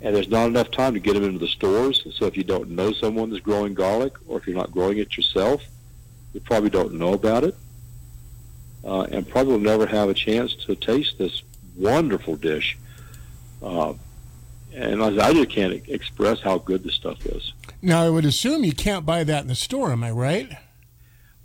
And 0.00 0.14
there's 0.16 0.28
not 0.28 0.46
enough 0.46 0.70
time 0.70 0.94
to 0.94 1.00
get 1.00 1.12
them 1.14 1.24
into 1.24 1.38
the 1.40 1.48
stores. 1.48 2.06
So 2.16 2.24
if 2.26 2.36
you 2.38 2.44
don't 2.44 2.70
know 2.70 2.92
someone 2.92 3.28
that's 3.30 3.42
growing 3.42 3.74
garlic, 3.74 4.14
or 4.28 4.38
if 4.38 4.46
you're 4.46 4.56
not 4.56 4.70
growing 4.70 4.96
it 4.98 5.14
yourself, 5.16 5.62
you 6.32 6.40
probably 6.40 6.70
don't 6.70 6.94
know 6.94 7.12
about 7.14 7.44
it, 7.44 7.54
uh, 8.84 9.02
and 9.10 9.28
probably 9.28 9.52
will 9.54 9.60
never 9.60 9.86
have 9.86 10.08
a 10.08 10.14
chance 10.14 10.54
to 10.54 10.74
taste 10.76 11.18
this 11.18 11.42
wonderful 11.76 12.36
dish. 12.36 12.78
Uh, 13.62 13.92
and 14.72 15.02
I 15.02 15.28
I 15.28 15.32
just 15.32 15.50
can't 15.50 15.72
express 15.88 16.40
how 16.40 16.58
good 16.58 16.84
this 16.84 16.94
stuff 16.94 17.24
is. 17.26 17.52
Now 17.82 18.02
I 18.02 18.10
would 18.10 18.24
assume 18.24 18.64
you 18.64 18.72
can't 18.72 19.06
buy 19.06 19.24
that 19.24 19.42
in 19.42 19.48
the 19.48 19.54
store. 19.54 19.92
Am 19.92 20.02
I 20.04 20.10
right? 20.10 20.50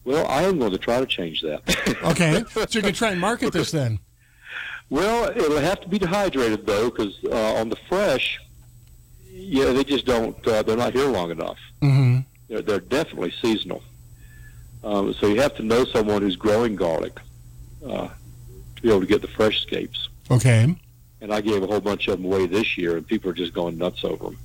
Well, 0.05 0.27
I 0.27 0.43
am 0.43 0.59
going 0.59 0.71
to 0.71 0.77
try 0.77 0.99
to 0.99 1.05
change 1.05 1.41
that. 1.41 1.61
Okay, 2.03 2.43
so 2.53 2.65
you 2.71 2.81
can 2.81 2.93
try 2.93 3.11
and 3.11 3.21
market 3.21 3.53
this 3.53 3.71
then. 3.79 3.99
Well, 4.89 5.29
it'll 5.29 5.57
have 5.59 5.79
to 5.81 5.87
be 5.87 5.97
dehydrated 5.97 6.65
though, 6.65 6.89
because 6.89 7.17
uh, 7.23 7.53
on 7.55 7.69
the 7.69 7.77
fresh, 7.87 8.39
yeah, 9.31 9.71
they 9.71 9.83
just 9.85 10.05
don't. 10.05 10.35
Uh, 10.45 10.61
they're 10.63 10.75
not 10.77 10.93
here 10.93 11.07
long 11.07 11.31
enough. 11.31 11.57
Mm-hmm. 11.81 12.19
They're, 12.49 12.61
they're 12.61 12.79
definitely 12.81 13.33
seasonal. 13.41 13.81
Um, 14.83 15.13
so 15.13 15.27
you 15.27 15.39
have 15.39 15.55
to 15.55 15.63
know 15.63 15.85
someone 15.85 16.21
who's 16.21 16.35
growing 16.35 16.75
garlic 16.75 17.17
uh, 17.87 18.09
to 18.75 18.81
be 18.81 18.89
able 18.89 18.99
to 18.99 19.07
get 19.07 19.21
the 19.21 19.29
fresh 19.29 19.61
scapes. 19.61 20.09
Okay. 20.29 20.75
And 21.23 21.33
I 21.33 21.39
gave 21.39 21.63
a 21.63 21.67
whole 21.67 21.79
bunch 21.79 22.09
of 22.09 22.21
them 22.21 22.25
away 22.29 22.47
this 22.47 22.77
year, 22.77 22.97
and 22.97 23.07
people 23.07 23.29
are 23.31 23.33
just 23.33 23.53
going 23.53 23.77
nuts 23.77 24.03
over 24.03 24.25
them. 24.25 24.37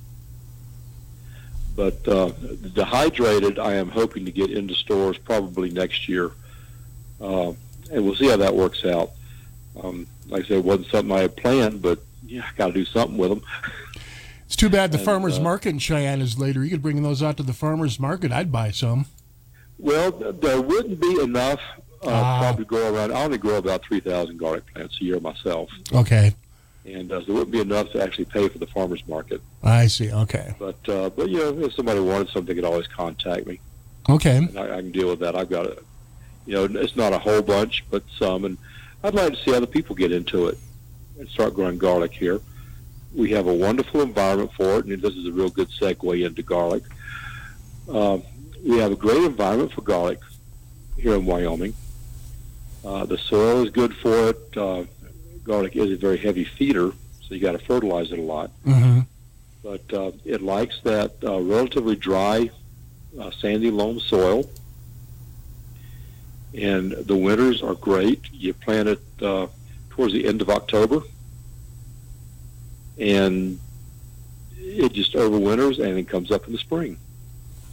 But 1.75 2.07
uh, 2.07 2.29
dehydrated, 2.73 3.59
I 3.59 3.73
am 3.73 3.89
hoping 3.89 4.23
to 4.23 4.31
get 4.31 4.49
into 4.49 4.73
stores 4.73 5.17
probably 5.17 5.71
next 5.71 6.07
year, 6.07 6.31
uh, 7.19 7.49
and 7.91 8.05
we'll 8.05 8.15
see 8.15 8.29
how 8.29 8.37
that 8.37 8.55
works 8.55 8.85
out. 8.85 9.11
Um, 9.83 10.07
like 10.29 10.45
I 10.45 10.47
said, 10.47 10.57
it 10.59 10.63
wasn't 10.63 10.87
something 10.87 11.11
I 11.13 11.19
had 11.19 11.35
planned, 11.35 11.81
but 11.81 11.99
yeah, 12.25 12.43
I 12.49 12.55
got 12.57 12.67
to 12.67 12.73
do 12.73 12.85
something 12.85 13.17
with 13.17 13.29
them. 13.29 13.41
It's 14.45 14.55
too 14.55 14.69
bad 14.69 14.93
the 14.93 14.97
And, 14.99 15.05
farmers 15.05 15.37
uh, 15.37 15.41
market 15.41 15.69
in 15.69 15.79
Cheyenne 15.79 16.21
is 16.21 16.39
later. 16.39 16.63
You 16.63 16.71
could 16.71 16.81
bring 16.81 17.03
those 17.03 17.21
out 17.21 17.35
to 17.37 17.43
the 17.43 17.53
farmers 17.53 17.99
market. 17.99 18.31
I'd 18.31 18.53
buy 18.53 18.71
some. 18.71 19.05
Well, 19.77 20.11
there 20.11 20.61
wouldn't 20.61 20.99
be 21.01 21.21
enough 21.21 21.59
uh, 22.03 22.09
Ah. 22.09 22.39
probably 22.39 22.63
to 22.63 22.69
grow 22.69 22.95
around. 22.95 23.11
I 23.11 23.23
only 23.25 23.37
grow 23.37 23.57
about 23.57 23.83
3,000 23.83 24.37
garlic 24.37 24.63
plants 24.73 24.97
a 25.01 25.03
year 25.03 25.19
myself. 25.19 25.69
Okay, 25.93 26.33
And 26.93 27.11
uh, 27.11 27.23
so 27.25 27.33
wouldn't 27.33 27.51
be 27.51 27.59
enough 27.59 27.91
to 27.91 28.01
actually 28.01 28.25
pay 28.25 28.47
for 28.49 28.57
the 28.57 28.67
farmer's 28.67 29.07
market. 29.07 29.41
I 29.63 29.87
see. 29.87 30.11
Okay, 30.11 30.53
But, 30.57 30.89
uh, 30.89 31.09
but 31.11 31.29
you 31.29 31.37
know, 31.37 31.65
if 31.65 31.73
somebody 31.73 31.99
wanted 31.99 32.29
something, 32.29 32.45
they 32.45 32.55
could 32.55 32.65
always 32.69 32.87
contact 32.87 33.45
me. 33.45 33.59
okay. 34.09 34.37
And 34.37 34.57
I, 34.57 34.77
I 34.77 34.81
can 34.81 34.91
deal 34.91 35.09
with 35.09 35.19
that. 35.19 35.35
I've 35.35 35.49
got 35.49 35.65
a, 35.67 35.77
you 36.45 36.53
know, 36.55 36.63
it's 36.81 36.95
not 36.95 37.13
a 37.13 37.19
whole 37.19 37.41
bunch, 37.43 37.85
but 37.91 38.03
some. 38.17 38.45
And 38.45 38.57
I'd 39.03 39.13
like 39.13 39.33
to 39.33 39.39
see 39.43 39.53
other 39.53 39.67
people 39.67 39.95
get 39.95 40.11
into 40.11 40.47
it 40.47 40.57
and 41.19 41.27
start 41.29 41.53
growing 41.53 41.77
garlic 41.77 42.11
here. 42.13 42.41
We 43.13 43.31
have 43.31 43.47
a 43.47 43.53
wonderful 43.53 44.01
environment 44.01 44.51
for 44.53 44.79
it, 44.79 44.85
and 44.85 45.01
this 45.01 45.15
is 45.15 45.25
a 45.27 45.31
real 45.31 45.49
good 45.49 45.69
segue 45.69 46.25
into 46.25 46.41
garlic. 46.43 46.83
Um, 47.87 48.23
we 48.65 48.77
have 48.79 48.91
a 48.91 48.95
great 48.95 49.23
environment 49.23 49.71
for 49.73 49.81
garlic 49.81 50.19
here 50.97 51.15
in 51.15 51.25
Wyoming. 51.25 51.73
Uh, 52.85 53.05
the 53.05 53.17
soil 53.17 53.63
is 53.63 53.69
good 53.71 53.93
for 53.97 54.29
it. 54.29 54.57
Uh, 54.57 54.83
garlic 55.49 55.75
is 55.75 55.91
a 55.91 55.97
very 55.97 56.17
heavy 56.17 56.43
feeder, 56.45 56.91
so 57.21 57.33
you 57.33 57.39
got 57.39 57.53
to 57.53 57.65
fertilize 57.65 58.11
it 58.11 58.19
a 58.19 58.21
lot. 58.21 58.51
Mm-hmm. 58.65 58.99
But 59.63 59.93
uh, 59.93 60.11
it 60.23 60.41
likes 60.41 60.79
that 60.83 61.13
uh, 61.23 61.41
relatively 61.41 61.95
dry, 61.95 62.51
uh, 63.19 63.31
sandy 63.31 63.71
loam 63.71 63.99
soil. 63.99 64.47
And 66.53 66.91
the 66.91 67.15
winters 67.15 67.63
are 67.63 67.73
great. 67.73 68.21
You 68.31 68.53
plant 68.53 68.89
it 68.89 69.01
uh, 69.21 69.47
towards 69.89 70.13
the 70.13 70.27
end 70.27 70.41
of 70.41 70.49
October, 70.49 71.01
and 72.99 73.59
it 74.57 74.93
just 74.93 75.13
overwinters 75.13 75.79
and 75.83 75.97
it 75.97 76.07
comes 76.07 76.31
up 76.31 76.45
in 76.45 76.53
the 76.53 76.59
spring, 76.59 76.97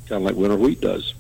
kind 0.09 0.23
of 0.23 0.23
like 0.23 0.35
winter 0.35 0.57
wheat 0.57 0.81
does. 0.81 1.15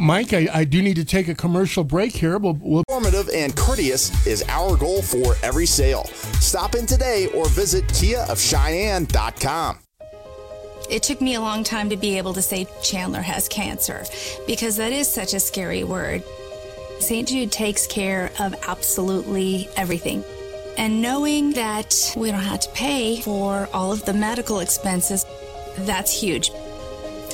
Mike, 0.00 0.32
I, 0.32 0.48
I 0.50 0.64
do 0.64 0.80
need 0.80 0.96
to 0.96 1.04
take 1.04 1.28
a 1.28 1.34
commercial 1.34 1.84
break 1.84 2.12
here. 2.12 2.38
We'll, 2.38 2.56
we'll 2.62 2.84
Informative 2.88 3.28
and 3.34 3.54
courteous 3.54 4.26
is 4.26 4.42
our 4.48 4.74
goal 4.74 5.02
for 5.02 5.36
every 5.42 5.66
sale. 5.66 6.04
Stop 6.40 6.74
in 6.74 6.86
today 6.86 7.26
or 7.34 7.46
visit 7.50 7.84
KiaofCheyenne.com. 7.88 9.78
It 10.88 11.02
took 11.02 11.20
me 11.20 11.34
a 11.34 11.40
long 11.42 11.62
time 11.64 11.90
to 11.90 11.98
be 11.98 12.16
able 12.16 12.32
to 12.32 12.40
say 12.40 12.66
Chandler 12.82 13.20
has 13.20 13.46
cancer 13.46 14.04
because 14.46 14.78
that 14.78 14.90
is 14.90 15.06
such 15.06 15.34
a 15.34 15.40
scary 15.40 15.84
word. 15.84 16.24
St. 17.00 17.28
Jude 17.28 17.52
takes 17.52 17.86
care 17.86 18.32
of 18.38 18.54
absolutely 18.66 19.68
everything. 19.76 20.24
And 20.78 21.02
knowing 21.02 21.52
that 21.52 22.14
we 22.16 22.30
don't 22.30 22.40
have 22.40 22.60
to 22.60 22.70
pay 22.70 23.20
for 23.20 23.68
all 23.74 23.92
of 23.92 24.06
the 24.06 24.14
medical 24.14 24.60
expenses, 24.60 25.26
that's 25.80 26.10
huge. 26.10 26.50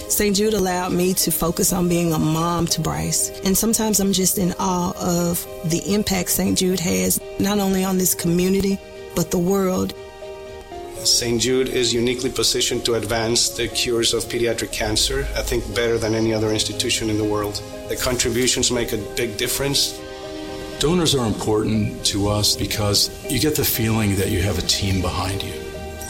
St. 0.08 0.36
Jude 0.36 0.54
allowed 0.54 0.92
me 0.92 1.14
to 1.14 1.32
focus 1.32 1.72
on 1.72 1.88
being 1.88 2.12
a 2.12 2.18
mom 2.18 2.66
to 2.68 2.80
Bryce. 2.80 3.40
And 3.44 3.58
sometimes 3.58 3.98
I'm 3.98 4.12
just 4.12 4.38
in 4.38 4.54
awe 4.58 4.92
of 4.96 5.44
the 5.68 5.82
impact 5.92 6.30
St. 6.30 6.56
Jude 6.56 6.80
has, 6.80 7.20
not 7.40 7.58
only 7.58 7.84
on 7.84 7.98
this 7.98 8.14
community, 8.14 8.78
but 9.16 9.32
the 9.32 9.38
world. 9.38 9.94
St. 11.04 11.40
Jude 11.40 11.68
is 11.68 11.92
uniquely 11.92 12.30
positioned 12.30 12.84
to 12.84 12.94
advance 12.94 13.48
the 13.48 13.68
cures 13.68 14.14
of 14.14 14.24
pediatric 14.24 14.72
cancer, 14.72 15.26
I 15.36 15.42
think 15.42 15.74
better 15.74 15.98
than 15.98 16.14
any 16.14 16.32
other 16.32 16.52
institution 16.52 17.10
in 17.10 17.18
the 17.18 17.24
world. 17.24 17.60
The 17.88 17.96
contributions 17.96 18.70
make 18.70 18.92
a 18.92 18.98
big 19.16 19.36
difference. 19.36 20.00
Donors 20.78 21.14
are 21.14 21.26
important 21.26 22.04
to 22.06 22.28
us 22.28 22.56
because 22.56 23.10
you 23.30 23.40
get 23.40 23.56
the 23.56 23.64
feeling 23.64 24.14
that 24.16 24.30
you 24.30 24.42
have 24.42 24.58
a 24.58 24.62
team 24.62 25.00
behind 25.00 25.42
you. 25.42 25.54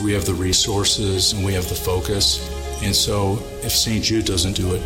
We 0.04 0.12
have 0.12 0.26
the 0.26 0.34
resources 0.34 1.32
and 1.32 1.44
we 1.44 1.54
have 1.54 1.68
the 1.68 1.74
focus. 1.74 2.40
And 2.82 2.94
so 2.94 3.38
if 3.62 3.72
St. 3.72 4.04
Jude 4.04 4.24
doesn't 4.24 4.54
do 4.54 4.74
it, 4.74 4.80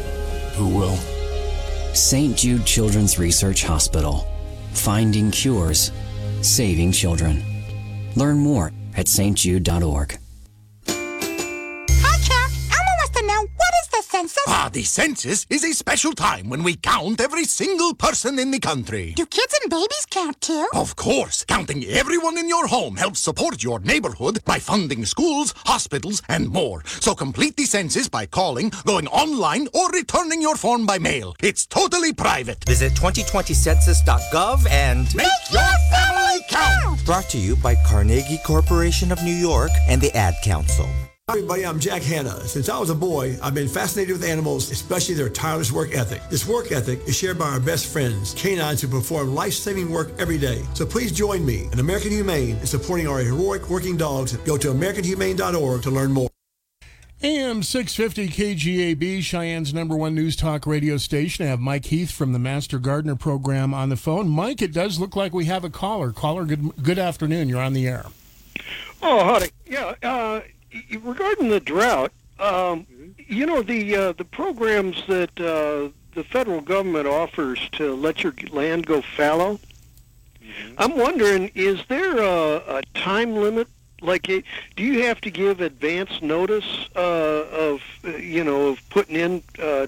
who 0.55 0.69
will? 0.69 0.97
St. 1.95 2.37
Jude 2.37 2.65
Children's 2.65 3.19
Research 3.19 3.65
Hospital. 3.65 4.27
Finding 4.73 5.31
cures, 5.31 5.91
saving 6.43 6.93
children. 6.93 7.43
Learn 8.15 8.39
more 8.39 8.73
at 8.97 9.07
stjude.org. 9.07 10.19
census? 14.11 14.43
Ah, 14.49 14.69
the 14.73 14.83
census 14.83 15.47
is 15.49 15.65
a 15.65 15.73
special 15.73 16.13
time 16.13 16.49
when 16.49 16.63
we 16.63 16.75
count 16.77 17.21
every 17.21 17.45
single 17.45 17.95
person 17.95 18.39
in 18.39 18.51
the 18.51 18.59
country. 18.59 19.13
Do 19.15 19.27
kids 19.27 19.57
and 19.63 19.71
babies 19.71 20.07
count 20.11 20.41
too? 20.41 20.67
Of 20.75 20.97
course, 20.97 21.45
counting 21.45 21.85
everyone 21.85 22.37
in 22.37 22.49
your 22.49 22.67
home 22.67 22.97
helps 22.97 23.21
support 23.21 23.63
your 23.63 23.81
neighborhood 23.81 24.45
by 24.45 24.59
funding 24.59 25.05
schools, 25.05 25.55
hospitals, 25.65 26.23
and 26.29 26.49
more. 26.49 26.83
So 26.87 27.15
complete 27.15 27.57
the 27.57 27.65
census 27.65 28.09
by 28.09 28.27
calling, 28.27 28.73
going 28.85 29.07
online, 29.09 29.69
or 29.75 29.89
returning 29.91 30.43
your 30.43 30.57
form 30.57 30.87
by 30.87 30.99
mail. 30.99 31.35
It's 31.43 31.67
totally 31.67 32.13
private. 32.13 32.65
Visit 32.67 32.93
2020census.gov 32.95 34.69
and 34.71 35.15
make 35.15 35.27
your 35.51 35.73
family 35.91 36.41
count. 36.49 37.05
Brought 37.07 37.29
to 37.31 37.39
you 37.39 37.57
by 37.57 37.77
Carnegie 37.87 38.41
Corporation 38.45 39.13
of 39.13 39.23
New 39.23 39.35
York 39.35 39.71
and 39.89 40.01
the 40.01 40.15
Ad 40.17 40.35
Council. 40.43 40.89
Hi, 41.31 41.37
everybody, 41.37 41.65
I'm 41.65 41.79
Jack 41.79 42.03
Hanna. 42.03 42.41
Since 42.41 42.69
I 42.69 42.77
was 42.77 42.91
a 42.91 42.95
boy, 42.97 43.39
I've 43.41 43.55
been 43.55 43.69
fascinated 43.69 44.15
with 44.15 44.25
animals, 44.25 44.73
especially 44.73 45.15
their 45.15 45.29
tireless 45.29 45.71
work 45.71 45.95
ethic. 45.95 46.21
This 46.29 46.45
work 46.45 46.73
ethic 46.73 47.07
is 47.07 47.17
shared 47.17 47.39
by 47.39 47.45
our 47.45 47.61
best 47.61 47.87
friends, 47.87 48.35
canines 48.35 48.81
who 48.81 48.89
perform 48.89 49.33
life-saving 49.33 49.89
work 49.89 50.11
every 50.19 50.39
day. 50.39 50.65
So 50.75 50.85
please 50.85 51.13
join 51.13 51.47
me 51.47 51.67
and 51.71 51.79
American 51.79 52.11
Humane 52.11 52.57
in 52.57 52.67
supporting 52.67 53.07
our 53.07 53.21
heroic 53.21 53.71
working 53.71 53.97
dogs. 53.97 54.37
Go 54.39 54.59
to 54.59 54.73
AmericanHumane.org 54.73 55.83
to 55.85 55.91
learn 55.93 56.11
more. 56.11 56.31
AM 57.23 57.63
650 57.63 58.97
KGAB, 58.97 59.23
Cheyenne's 59.23 59.73
number 59.73 59.95
one 59.95 60.17
news 60.17 60.35
talk 60.35 60.67
radio 60.67 60.97
station. 60.97 61.47
I 61.47 61.51
have 61.51 61.61
Mike 61.61 61.85
Heath 61.85 62.11
from 62.11 62.33
the 62.33 62.41
Master 62.41 62.81
Gardener 62.81 63.15
program 63.15 63.73
on 63.73 63.89
the 63.89 63.97
phone. 63.97 64.29
Mike, 64.29 64.63
it 64.63 64.73
does 64.73 64.99
look 64.99 65.15
like 65.15 65.33
we 65.33 65.45
have 65.45 65.63
a 65.63 65.71
caller. 65.71 66.11
Caller, 66.11 66.45
good, 66.45 66.83
good 66.83 66.99
afternoon. 66.99 67.49
You're 67.49 67.63
on 67.63 67.75
the 67.75 67.87
air. 67.87 68.07
Oh, 69.01 69.25
howdy. 69.25 69.51
Yeah, 69.65 69.95
uh, 70.03 70.41
regarding 71.01 71.49
the 71.49 71.61
drought, 71.61 72.13
um, 72.39 72.87
you 73.19 73.47
know 73.47 73.63
the 73.63 73.95
uh, 73.97 74.13
the 74.13 74.25
programs 74.25 75.07
that 75.07 75.31
uh, 75.41 75.91
the 76.15 76.25
federal 76.25 76.61
government 76.61 77.07
offers 77.07 77.69
to 77.73 77.95
let 77.95 78.23
your 78.23 78.35
land 78.51 78.87
go 78.87 79.01
fallow. 79.01 79.61
I'm 80.79 80.97
wondering, 80.97 81.51
is 81.55 81.85
there 81.89 82.19
a, 82.19 82.79
a 82.79 82.83
time 82.95 83.37
limit? 83.37 83.69
Like, 84.03 84.29
it, 84.29 84.45
do 84.77 84.83
you 84.83 85.03
have 85.03 85.21
to 85.23 85.31
give 85.31 85.61
advance 85.61 86.23
notice 86.23 86.89
uh, 86.97 86.99
of 86.99 87.83
uh, 88.05 88.17
you 88.17 88.45
know 88.45 88.69
of 88.69 88.89
putting 88.91 89.17
in 89.17 89.43
uh, 89.59 89.87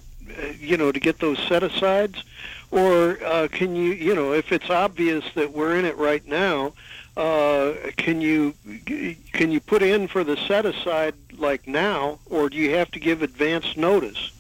you 0.59 0.76
know 0.76 0.92
to 0.92 1.00
get 1.00 1.18
those 1.18 1.38
set 1.38 1.62
asides, 1.62 2.22
or 2.70 3.18
uh, 3.24 3.48
can 3.50 3.74
you 3.74 3.92
you 3.92 4.14
know 4.14 4.32
if 4.32 4.52
it's 4.52 4.68
obvious 4.68 5.24
that 5.34 5.52
we're 5.52 5.76
in 5.76 5.84
it 5.84 5.96
right 5.96 6.26
now? 6.26 6.74
Uh, 7.16 7.74
can 7.97 8.20
you 8.20 8.55
can 9.32 9.51
you 9.51 9.60
put 9.60 9.82
in 9.82 10.09
for 10.09 10.24
the 10.24 10.36
set 10.36 10.64
aside 10.64 11.14
like 11.36 11.66
now, 11.68 12.18
or 12.26 12.48
do 12.48 12.56
you 12.56 12.74
have 12.74 12.90
to 12.93 13.01
give 13.01 13.22
advance 13.22 13.76
notice? 13.76 14.30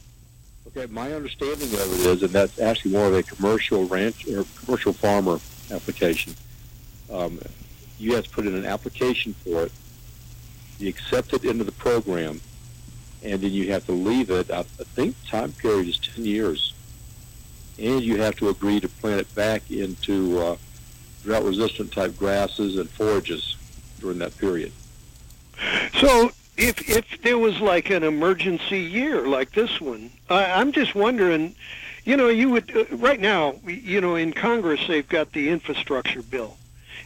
Okay, 0.68 0.86
my 0.90 1.12
understanding 1.12 1.68
of 1.74 1.92
it 1.92 2.06
is, 2.06 2.22
and 2.22 2.32
that's 2.32 2.58
actually 2.58 2.92
more 2.92 3.06
of 3.06 3.14
a 3.14 3.22
commercial 3.22 3.84
ranch 3.86 4.26
or 4.26 4.46
commercial 4.64 4.94
farmer 4.94 5.38
application. 5.70 6.34
Um, 7.12 7.40
you 7.98 8.14
have 8.14 8.24
to 8.24 8.30
put 8.30 8.46
in 8.46 8.54
an 8.54 8.64
application 8.64 9.34
for 9.34 9.64
it. 9.64 9.72
You 10.78 10.88
accept 10.88 11.34
it 11.34 11.44
into 11.44 11.64
the 11.64 11.72
program, 11.72 12.40
and 13.22 13.42
then 13.42 13.50
you 13.50 13.70
have 13.72 13.84
to 13.86 13.92
leave 13.92 14.30
it. 14.30 14.50
I, 14.50 14.60
I 14.60 14.84
think 14.94 15.14
time 15.28 15.52
period 15.52 15.88
is 15.88 15.98
ten 15.98 16.24
years, 16.24 16.72
and 17.78 18.02
you 18.02 18.22
have 18.22 18.36
to 18.36 18.48
agree 18.48 18.80
to 18.80 18.88
plant 18.88 19.20
it 19.20 19.34
back 19.34 19.70
into. 19.70 20.38
Uh, 20.38 20.56
drought 21.22 21.44
resistant 21.44 21.92
type 21.92 22.16
grasses 22.16 22.76
and 22.76 22.88
forages 22.90 23.56
during 24.00 24.18
that 24.18 24.36
period. 24.36 24.72
So 26.00 26.32
if 26.56 26.88
if 26.88 27.22
there 27.22 27.38
was 27.38 27.60
like 27.60 27.90
an 27.90 28.02
emergency 28.02 28.80
year 28.80 29.26
like 29.26 29.52
this 29.52 29.80
one, 29.80 30.10
I, 30.28 30.44
I'm 30.44 30.72
just 30.72 30.94
wondering, 30.94 31.54
you 32.04 32.16
know, 32.16 32.28
you 32.28 32.50
would 32.50 32.76
uh, 32.76 32.84
right 32.96 33.20
now, 33.20 33.56
you 33.66 34.00
know, 34.00 34.16
in 34.16 34.32
Congress 34.32 34.80
they've 34.86 35.08
got 35.08 35.32
the 35.32 35.48
infrastructure 35.48 36.22
bill. 36.22 36.56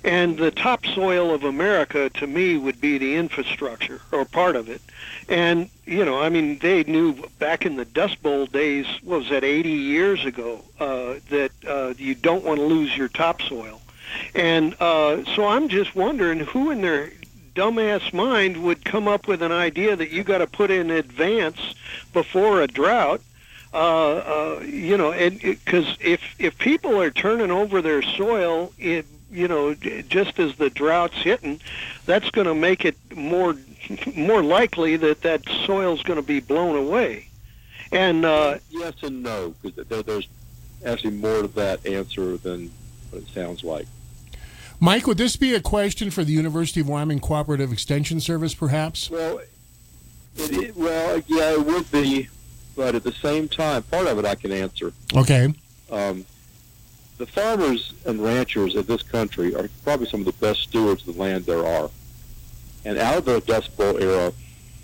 And 0.04 0.38
the 0.38 0.52
topsoil 0.52 1.34
of 1.34 1.42
America, 1.42 2.10
to 2.10 2.26
me, 2.28 2.56
would 2.56 2.80
be 2.80 2.96
the 2.96 3.16
infrastructure 3.16 4.00
or 4.12 4.24
part 4.24 4.54
of 4.54 4.68
it. 4.68 4.80
And 5.28 5.68
you 5.84 6.04
know, 6.04 6.20
I 6.20 6.28
mean, 6.28 6.58
they 6.58 6.84
knew 6.84 7.14
back 7.38 7.66
in 7.66 7.76
the 7.76 7.84
Dust 7.84 8.22
Bowl 8.22 8.46
days, 8.46 8.86
what 9.02 9.20
was 9.20 9.30
that, 9.30 9.44
80 9.44 9.70
years 9.70 10.24
ago, 10.24 10.62
uh, 10.80 11.14
that 11.30 11.52
uh, 11.66 11.94
you 11.96 12.14
don't 12.14 12.44
want 12.44 12.58
to 12.58 12.66
lose 12.66 12.96
your 12.96 13.08
topsoil. 13.08 13.80
And 14.34 14.76
uh, 14.80 15.24
so 15.34 15.46
I'm 15.46 15.68
just 15.68 15.94
wondering 15.94 16.40
who 16.40 16.70
in 16.70 16.82
their 16.82 17.10
dumbass 17.54 18.12
mind 18.12 18.62
would 18.62 18.84
come 18.84 19.08
up 19.08 19.26
with 19.26 19.42
an 19.42 19.52
idea 19.52 19.96
that 19.96 20.10
you 20.10 20.22
got 20.22 20.38
to 20.38 20.46
put 20.46 20.70
in 20.70 20.90
advance 20.90 21.74
before 22.12 22.62
a 22.62 22.66
drought. 22.66 23.20
Uh, 23.72 23.76
uh, 23.78 24.60
you 24.64 24.96
know, 24.96 25.12
and 25.12 25.40
because 25.40 25.96
if 26.00 26.20
if 26.38 26.56
people 26.58 27.00
are 27.00 27.10
turning 27.10 27.50
over 27.50 27.82
their 27.82 28.00
soil, 28.00 28.72
it, 28.78 29.04
you 29.30 29.48
know, 29.48 29.74
just 29.74 30.38
as 30.38 30.54
the 30.56 30.70
drought's 30.70 31.16
hitting, 31.16 31.60
that's 32.06 32.30
going 32.30 32.46
to 32.46 32.54
make 32.54 32.84
it 32.84 32.96
more 33.14 33.56
more 34.16 34.42
likely 34.42 34.96
that 34.96 35.22
that 35.22 35.42
soil's 35.66 36.02
going 36.02 36.18
to 36.18 36.26
be 36.26 36.40
blown 36.40 36.76
away. 36.76 37.28
And 37.92 38.24
uh, 38.24 38.58
yes 38.70 38.94
and 39.02 39.22
no, 39.22 39.54
because 39.62 39.86
there, 39.88 40.02
there's 40.02 40.28
actually 40.84 41.12
more 41.12 41.42
to 41.42 41.48
that 41.48 41.84
answer 41.86 42.36
than 42.36 42.70
what 43.10 43.22
it 43.22 43.28
sounds 43.28 43.64
like. 43.64 43.86
Mike, 44.78 45.06
would 45.06 45.18
this 45.18 45.36
be 45.36 45.54
a 45.54 45.60
question 45.60 46.10
for 46.10 46.22
the 46.22 46.32
University 46.32 46.80
of 46.80 46.88
Wyoming 46.88 47.20
Cooperative 47.20 47.72
Extension 47.72 48.20
Service, 48.20 48.54
perhaps? 48.54 49.10
Well, 49.10 49.38
it, 50.36 50.52
it, 50.52 50.76
well, 50.76 51.22
yeah, 51.26 51.52
it 51.52 51.64
would 51.64 51.90
be, 51.90 52.28
but 52.76 52.94
at 52.94 53.02
the 53.02 53.12
same 53.12 53.48
time, 53.48 53.82
part 53.84 54.06
of 54.06 54.18
it 54.18 54.24
I 54.26 54.34
can 54.34 54.52
answer. 54.52 54.92
Okay. 55.14 55.54
Um, 55.90 56.26
the 57.16 57.26
farmers 57.26 57.94
and 58.04 58.22
ranchers 58.22 58.76
of 58.76 58.86
this 58.86 59.02
country 59.02 59.54
are 59.54 59.68
probably 59.82 60.06
some 60.06 60.20
of 60.20 60.26
the 60.26 60.32
best 60.32 60.60
stewards 60.60 61.06
of 61.08 61.14
the 61.14 61.20
land 61.20 61.46
there 61.46 61.66
are. 61.66 61.90
And 62.84 62.98
out 62.98 63.18
of 63.18 63.24
the 63.24 63.40
Dust 63.40 63.74
Bowl 63.76 63.98
era, 63.98 64.32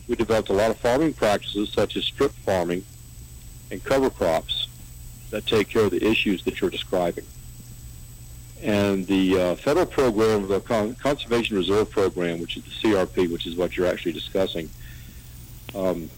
we 0.08 0.16
developed 0.16 0.48
a 0.48 0.54
lot 0.54 0.70
of 0.70 0.78
farming 0.78 1.12
practices 1.12 1.70
such 1.70 1.96
as 1.96 2.04
strip 2.04 2.32
farming 2.32 2.84
and 3.70 3.84
cover 3.84 4.10
crops 4.10 4.68
that 5.30 5.46
take 5.46 5.68
care 5.68 5.84
of 5.84 5.90
the 5.90 6.04
issues 6.04 6.44
that 6.44 6.60
you're 6.60 6.70
describing. 6.70 7.24
And 8.62 9.06
the 9.08 9.40
uh, 9.40 9.54
federal 9.56 9.86
program, 9.86 10.46
the 10.46 10.60
Con- 10.60 10.94
Conservation 10.94 11.56
Reserve 11.56 11.90
Program, 11.90 12.40
which 12.40 12.56
is 12.56 12.62
the 12.62 12.70
CRP, 12.70 13.30
which 13.32 13.46
is 13.46 13.56
what 13.56 13.76
you're 13.76 13.88
actually 13.88 14.12
discussing, 14.12 14.70
um, 15.74 16.08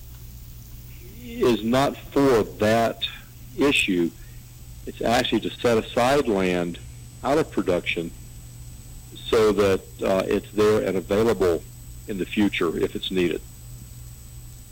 is 1.23 1.65
not 1.65 1.97
for 1.97 2.43
that 2.43 3.09
issue. 3.57 4.11
It's 4.87 5.01
actually 5.01 5.41
to 5.41 5.51
set 5.51 5.79
aside 5.79 6.29
land 6.29 6.79
out 7.23 7.39
of 7.39 7.51
production 7.51 8.11
so 9.17 9.53
that 9.53 9.81
uh, 10.03 10.23
it's 10.27 10.51
there 10.53 10.87
and 10.87 10.99
available 10.99 11.63
in 12.09 12.19
the 12.19 12.27
future 12.27 12.77
if 12.79 12.95
it's 12.95 13.11
needed. 13.11 13.41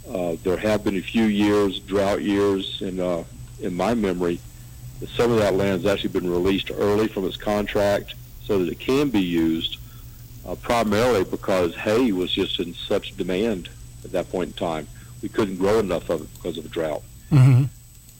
Uh, 0.06 0.36
there 0.42 0.58
have 0.58 0.84
been 0.84 0.96
a 0.96 1.02
few 1.02 1.24
years, 1.24 1.78
drought 1.78 2.20
years, 2.20 2.82
in 2.82 3.00
uh, 3.00 3.24
in 3.60 3.74
my 3.74 3.94
memory, 3.94 4.40
some 5.08 5.30
of 5.30 5.38
that 5.38 5.54
land 5.54 5.82
has 5.82 5.86
actually 5.86 6.10
been 6.10 6.30
released 6.30 6.70
early 6.70 7.08
from 7.08 7.26
its 7.26 7.36
contract 7.36 8.14
so 8.44 8.58
that 8.58 8.70
it 8.70 8.78
can 8.78 9.10
be 9.10 9.20
used, 9.20 9.78
uh, 10.46 10.54
primarily 10.56 11.24
because 11.24 11.74
hay 11.74 12.12
was 12.12 12.30
just 12.32 12.60
in 12.60 12.74
such 12.74 13.16
demand 13.16 13.68
at 14.04 14.12
that 14.12 14.30
point 14.30 14.48
in 14.48 14.54
time. 14.54 14.86
We 15.22 15.28
couldn't 15.28 15.56
grow 15.56 15.78
enough 15.78 16.10
of 16.10 16.22
it 16.22 16.34
because 16.34 16.58
of 16.58 16.66
a 16.66 16.68
drought. 16.68 17.02
Mm-hmm. 17.30 17.64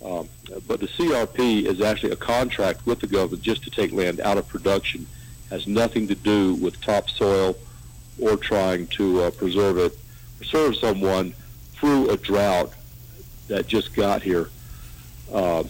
Um, 0.07 0.28
but 0.67 0.81
the 0.81 0.89
CRP 0.89 1.65
is 1.65 1.81
actually 1.81 2.12
a 2.12 2.17
contract 2.17 2.86
with 2.86 3.01
the 3.01 3.07
government 3.07 3.43
just 3.43 3.62
to 3.65 3.70
take 3.70 3.93
land 3.93 4.20
out 4.20 4.39
of 4.39 4.49
production. 4.49 5.07
Has 5.51 5.67
nothing 5.67 6.09
to 6.09 6.15
do 6.15 6.55
with 6.55 6.81
topsoil 6.81 7.57
or 8.20 8.36
trying 8.36 8.86
to 8.89 9.23
uh, 9.23 9.31
preserve 9.31 9.78
it, 9.78 9.97
preserve 10.39 10.77
someone 10.77 11.35
through 11.75 12.11
a 12.11 12.17
drought 12.17 12.73
that 13.49 13.67
just 13.67 13.94
got 13.94 14.23
here. 14.23 14.51
Uh, 15.33 15.65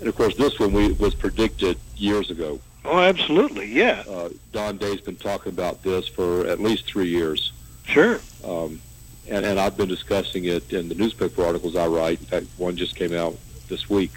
and 0.00 0.08
of 0.08 0.16
course, 0.16 0.36
this 0.36 0.58
one 0.58 0.72
we, 0.72 0.92
was 0.92 1.14
predicted 1.14 1.78
years 1.96 2.30
ago. 2.30 2.60
Oh, 2.84 2.98
absolutely, 2.98 3.66
yeah. 3.66 4.04
Uh, 4.08 4.30
Don 4.52 4.78
Day's 4.78 5.00
been 5.00 5.16
talking 5.16 5.52
about 5.52 5.82
this 5.82 6.06
for 6.08 6.46
at 6.46 6.60
least 6.60 6.86
three 6.86 7.08
years. 7.08 7.52
Sure. 7.84 8.20
Um, 8.44 8.80
and, 9.28 9.44
and 9.44 9.60
I've 9.60 9.76
been 9.76 9.88
discussing 9.88 10.46
it 10.46 10.72
in 10.72 10.88
the 10.88 10.94
newspaper 10.94 11.44
articles 11.44 11.76
I 11.76 11.86
write. 11.86 12.20
In 12.20 12.26
fact, 12.26 12.46
one 12.56 12.76
just 12.76 12.96
came 12.96 13.14
out 13.14 13.36
this 13.68 13.90
week 13.90 14.12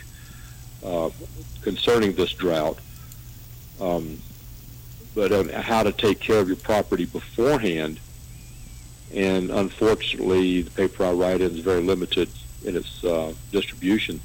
uh, 0.85 1.09
concerning 1.61 2.13
this 2.13 2.31
drought. 2.31 2.77
Um, 3.81 4.19
but 5.15 5.31
on 5.31 5.49
how 5.49 5.83
to 5.83 5.91
take 5.91 6.19
care 6.19 6.39
of 6.39 6.47
your 6.47 6.57
property 6.57 7.05
beforehand. 7.05 7.99
And 9.13 9.49
unfortunately, 9.49 10.61
the 10.61 10.71
paper 10.71 11.03
I 11.03 11.11
write 11.11 11.41
in 11.41 11.51
is 11.51 11.59
very 11.59 11.81
limited 11.81 12.29
in 12.63 12.77
its 12.77 13.03
uh, 13.03 13.33
distribution. 13.51 14.21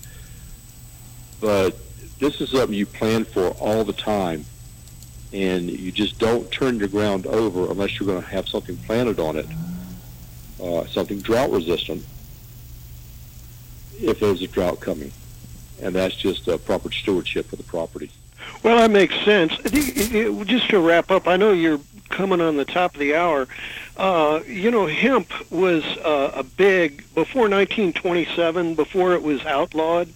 But 1.40 1.76
this 2.18 2.40
is 2.40 2.50
something 2.50 2.74
you 2.74 2.86
plan 2.86 3.24
for 3.24 3.48
all 3.60 3.84
the 3.84 3.92
time, 3.92 4.44
and 5.32 5.70
you 5.70 5.92
just 5.92 6.18
don't 6.18 6.50
turn 6.50 6.78
your 6.78 6.88
ground 6.88 7.26
over 7.26 7.70
unless 7.70 7.98
you're 7.98 8.06
going 8.06 8.22
to 8.22 8.28
have 8.28 8.48
something 8.48 8.76
planted 8.78 9.20
on 9.20 9.36
it, 9.36 9.46
uh, 10.62 10.86
something 10.86 11.20
drought 11.20 11.50
resistant, 11.50 12.04
if 14.00 14.20
there's 14.20 14.42
a 14.42 14.46
drought 14.46 14.80
coming. 14.80 15.12
And 15.82 15.94
that's 15.94 16.16
just 16.16 16.48
uh, 16.48 16.56
proper 16.58 16.90
stewardship 16.90 17.46
for 17.46 17.56
the 17.56 17.62
property. 17.62 18.10
Well, 18.62 18.78
that 18.78 18.90
makes 18.90 19.14
sense. 19.24 19.56
Just 19.58 20.70
to 20.70 20.80
wrap 20.80 21.10
up, 21.10 21.28
I 21.28 21.36
know 21.36 21.52
you're 21.52 21.80
coming 22.08 22.40
on 22.40 22.56
the 22.56 22.64
top 22.64 22.94
of 22.94 23.00
the 23.00 23.14
hour. 23.14 23.48
Uh, 23.96 24.40
you 24.46 24.70
know, 24.70 24.86
hemp 24.86 25.32
was 25.50 25.84
uh, 25.98 26.32
a 26.34 26.42
big 26.42 26.98
before 27.14 27.48
1927, 27.48 28.74
before 28.74 29.14
it 29.14 29.22
was 29.22 29.44
outlawed. 29.44 30.08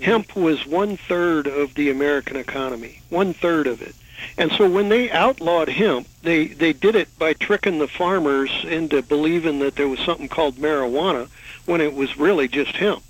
Hemp 0.00 0.36
was 0.36 0.66
one 0.66 0.96
third 0.96 1.46
of 1.46 1.74
the 1.74 1.90
American 1.90 2.36
economy, 2.36 3.00
one 3.10 3.32
third 3.32 3.66
of 3.66 3.82
it. 3.82 3.94
And 4.38 4.52
so 4.52 4.68
when 4.68 4.88
they 4.88 5.10
outlawed 5.10 5.68
hemp, 5.68 6.08
they 6.22 6.46
they 6.46 6.72
did 6.72 6.94
it 6.96 7.08
by 7.18 7.34
tricking 7.34 7.78
the 7.78 7.88
farmers 7.88 8.50
into 8.64 9.02
believing 9.02 9.58
that 9.60 9.76
there 9.76 9.88
was 9.88 10.00
something 10.00 10.28
called 10.28 10.56
marijuana 10.56 11.28
when 11.66 11.80
it 11.80 11.94
was 11.94 12.16
really 12.16 12.48
just 12.48 12.76
hemp. 12.76 13.02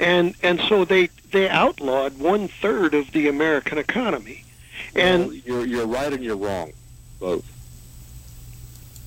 And 0.00 0.34
and 0.42 0.60
so 0.60 0.84
they 0.84 1.08
they 1.30 1.48
outlawed 1.48 2.18
one 2.18 2.48
third 2.48 2.94
of 2.94 3.12
the 3.12 3.28
American 3.28 3.78
economy. 3.78 4.44
And 4.94 5.26
well, 5.26 5.34
you're 5.34 5.66
you're 5.66 5.86
right 5.86 6.12
and 6.12 6.22
you're 6.22 6.36
wrong, 6.36 6.72
both. 7.20 7.44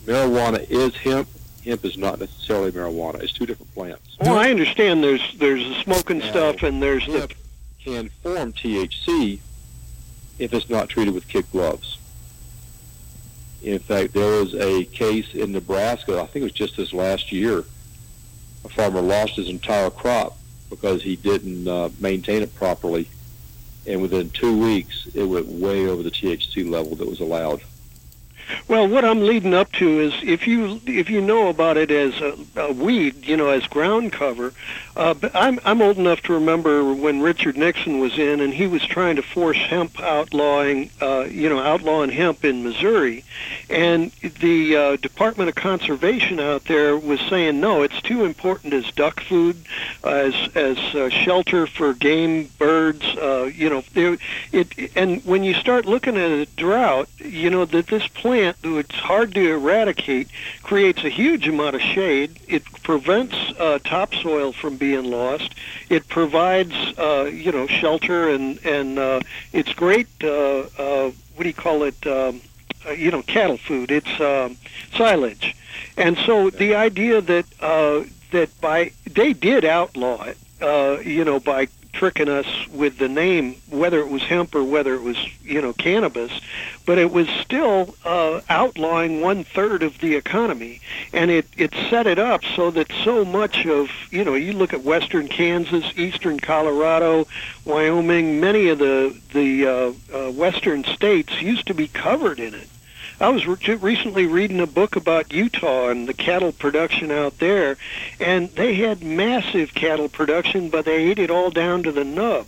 Marijuana 0.08 0.66
is 0.70 0.96
hemp. 0.96 1.28
Hemp 1.66 1.84
is 1.84 1.98
not 1.98 2.20
necessarily 2.20 2.72
marijuana. 2.72 3.22
It's 3.22 3.34
two 3.34 3.46
different 3.46 3.74
plants. 3.74 4.18
Well, 4.22 4.38
I 4.38 4.50
understand. 4.50 5.04
There's 5.04 5.36
there's 5.38 5.68
the 5.68 5.76
smoking 5.84 6.20
now, 6.20 6.30
stuff 6.30 6.64
and 6.64 6.82
there's 6.82 7.04
hemp 7.04 7.34
the 7.34 7.36
can 7.84 8.10
form 8.24 8.54
THC 8.54 9.40
if 10.40 10.54
it's 10.54 10.70
not 10.70 10.88
treated 10.88 11.14
with 11.14 11.28
kid 11.28 11.46
gloves. 11.52 11.98
In 13.62 13.80
fact, 13.80 14.14
there 14.14 14.40
was 14.40 14.56
a 14.56 14.86
case 14.86 15.34
in 15.34 15.52
Nebraska. 15.52 16.22
I 16.22 16.26
think 16.28 16.38
it 16.38 16.44
was 16.44 16.52
just 16.54 16.78
this 16.78 16.94
last 16.94 17.34
year. 17.34 17.66
A 18.64 18.70
farmer 18.70 19.02
lost 19.02 19.36
his 19.36 19.50
entire 19.50 19.90
crop 19.90 20.38
because 20.70 21.04
he 21.04 21.18
didn't 21.18 21.68
uh, 21.68 21.90
maintain 22.00 22.44
it 22.44 22.56
properly, 22.56 23.10
and 23.86 24.02
within 24.02 24.30
two 24.30 24.58
weeks, 24.58 25.08
it 25.14 25.24
went 25.24 25.48
way 25.48 25.86
over 25.86 26.02
the 26.02 26.12
THC 26.12 26.70
level 26.70 26.96
that 26.96 27.08
was 27.08 27.20
allowed. 27.20 27.62
Well, 28.68 28.88
what 28.88 29.06
I'm 29.06 29.22
leading 29.22 29.54
up 29.54 29.72
to 29.74 30.00
is 30.00 30.14
if 30.24 30.48
you 30.48 30.82
if 30.86 31.10
you 31.10 31.22
know 31.22 31.48
about 31.50 31.78
it 31.78 31.92
as 31.92 32.20
a, 32.22 32.38
a 32.56 32.72
weed, 32.72 33.26
you 33.26 33.38
know, 33.38 33.50
as 33.50 33.66
ground 33.68 34.12
cover. 34.12 34.54
Uh, 34.96 35.14
I'm 35.36 35.60
I'm 35.64 35.82
old 35.82 35.98
enough 35.98 36.22
to 36.24 36.34
remember 36.34 36.92
when 36.92 37.22
Richard 37.22 37.56
Nixon 37.56 38.00
was 38.00 38.18
in 38.18 38.40
and 38.40 38.54
he 38.54 38.66
was 38.66 38.84
trying 38.84 39.16
to 39.18 39.22
force 39.22 39.58
hemp 39.58 40.00
outlawing, 40.00 40.90
uh, 41.02 41.28
you 41.30 41.50
know, 41.50 41.60
outlawing 41.60 42.10
hemp 42.10 42.44
in 42.44 42.64
Missouri, 42.64 43.24
and 43.70 44.12
the 44.40 44.76
uh, 44.76 44.96
Department 44.96 45.50
of 45.50 45.56
Conservation 45.56 46.40
out 46.40 46.66
there 46.66 46.98
was 46.98 47.20
saying 47.22 47.60
no, 47.60 47.84
it's 47.84 48.02
too 48.02 48.26
important 48.26 48.74
as 48.74 48.90
duck 48.92 49.20
food, 49.22 49.58
as 50.04 50.34
as 50.56 50.78
uh, 50.96 51.10
shelter 51.10 51.68
for 51.68 51.94
game 51.94 52.50
birds. 52.58 53.06
Uh, 53.06 53.52
you 53.54 53.70
know, 53.70 53.84
there, 53.94 54.18
it 54.52 54.74
and 54.96 55.24
when 55.26 55.44
you 55.44 55.54
start 55.54 55.86
looking 55.86 56.18
at 56.18 56.32
a 56.32 56.46
drought, 56.46 57.08
you 57.20 57.52
know 57.52 57.66
that 57.66 57.88
this 57.88 58.08
plant 58.08 58.37
plant, 58.38 58.58
though 58.62 58.78
it's 58.78 58.96
hard 58.96 59.34
to 59.34 59.54
eradicate, 59.54 60.30
creates 60.62 61.04
a 61.04 61.10
huge 61.10 61.48
amount 61.48 61.76
of 61.76 61.82
shade. 61.82 62.40
It 62.48 62.64
prevents 62.84 63.36
uh, 63.60 63.80
topsoil 63.84 64.54
from 64.54 64.78
being 64.78 65.06
lost. 65.06 65.56
It 65.90 66.08
provides, 66.08 66.76
uh, 67.00 67.24
you 67.34 67.52
know, 67.52 67.66
shelter 67.66 68.30
and 68.30 68.64
and 68.64 69.00
uh, 69.00 69.22
it's 69.54 69.74
great. 69.74 70.08
Uh, 70.24 70.66
uh, 70.78 71.12
what 71.34 71.44
do 71.44 71.50
you 71.50 71.54
call 71.54 71.84
it? 71.84 72.06
Um, 72.06 72.42
uh, 72.86 72.92
you 72.92 73.10
know, 73.10 73.24
cattle 73.24 73.58
food. 73.58 73.90
It's 73.90 74.20
um, 74.22 74.56
silage, 74.96 75.56
and 75.98 76.16
so 76.26 76.52
the 76.52 76.76
idea 76.76 77.22
that 77.22 77.46
uh, 77.60 78.04
that 78.32 78.50
by 78.62 78.92
they 79.10 79.34
did 79.34 79.66
outlaw 79.66 80.24
it, 80.24 80.38
uh, 80.62 81.00
you 81.04 81.26
know, 81.26 81.40
by 81.40 81.68
tricking 81.94 82.30
us 82.30 82.46
with 82.68 82.98
the 82.98 83.08
name, 83.08 83.56
whether 83.70 84.00
it 84.00 84.10
was 84.10 84.24
hemp 84.24 84.56
or 84.56 84.64
whether 84.64 84.94
it 84.94 85.02
was, 85.02 85.18
you 85.44 85.62
know, 85.62 85.74
cannabis, 85.74 86.32
but 86.86 86.98
it 86.98 87.12
was 87.12 87.28
still 87.28 87.96
uh, 88.06 88.42
outlawing 88.50 89.22
one 89.22 89.44
third 89.44 89.84
of 89.84 90.00
the 90.00 90.16
economy, 90.16 90.80
and 91.14 91.32
it 91.32 91.48
it 91.58 91.74
set 91.90 92.08
it 92.08 92.20
up 92.20 92.44
so 92.56 92.72
that 92.72 92.92
so 93.04 93.26
much 93.26 93.66
of, 93.66 93.90
you 94.12 94.24
know, 94.24 94.36
you 94.36 94.54
look 94.54 94.74
at 94.74 94.84
western 94.84 95.28
Kansas, 95.28 95.86
eastern 95.98 96.40
Colorado, 96.40 97.28
Wyoming, 97.66 98.40
many 98.40 98.70
of 98.70 98.80
the 98.80 99.20
the 99.34 99.68
uh, 99.68 99.94
uh, 100.14 100.32
western 100.32 100.84
states 100.84 101.42
used 101.42 101.68
to 101.68 101.74
be 101.74 101.88
covered 101.88 102.40
in 102.40 102.54
it. 102.54 102.68
I 103.20 103.30
was 103.30 103.48
re- 103.48 103.76
recently 103.76 104.28
reading 104.28 104.60
a 104.60 104.68
book 104.68 104.96
about 104.96 105.34
Utah 105.34 105.90
and 105.90 106.08
the 106.08 106.14
cattle 106.14 106.52
production 106.52 107.10
out 107.10 107.40
there, 107.40 107.78
and 108.20 108.50
they 108.50 108.76
had 108.76 109.02
massive 109.02 109.74
cattle 109.74 110.08
production, 110.08 110.70
but 110.70 110.86
they 110.86 111.10
ate 111.10 111.18
it 111.18 111.32
all 111.32 111.50
down 111.50 111.82
to 111.84 111.92
the 111.92 112.04
nub. 112.04 112.46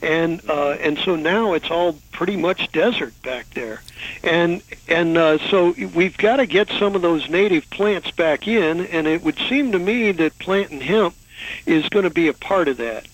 And 0.00 0.40
uh, 0.48 0.70
and 0.80 0.98
so 0.98 1.16
now 1.16 1.52
it's 1.52 1.70
all 1.70 1.98
pretty 2.10 2.36
much 2.36 2.72
desert 2.72 3.12
back 3.22 3.50
there, 3.50 3.82
and 4.24 4.62
and 4.88 5.18
uh, 5.18 5.36
so 5.50 5.74
we've 5.94 6.16
got 6.16 6.36
to 6.36 6.46
get 6.46 6.70
some 6.70 6.96
of 6.96 7.02
those 7.02 7.28
native 7.28 7.68
plants 7.68 8.10
back 8.10 8.48
in, 8.48 8.86
and 8.86 9.06
it 9.06 9.22
would 9.22 9.38
seem 9.50 9.72
to 9.72 9.78
me 9.78 10.12
that 10.12 10.38
planting 10.38 10.80
hemp 10.80 11.14
is 11.66 11.90
going 11.90 12.04
to 12.04 12.10
be 12.10 12.26
a 12.26 12.32
part 12.32 12.68
of 12.68 12.78
that 12.78 13.06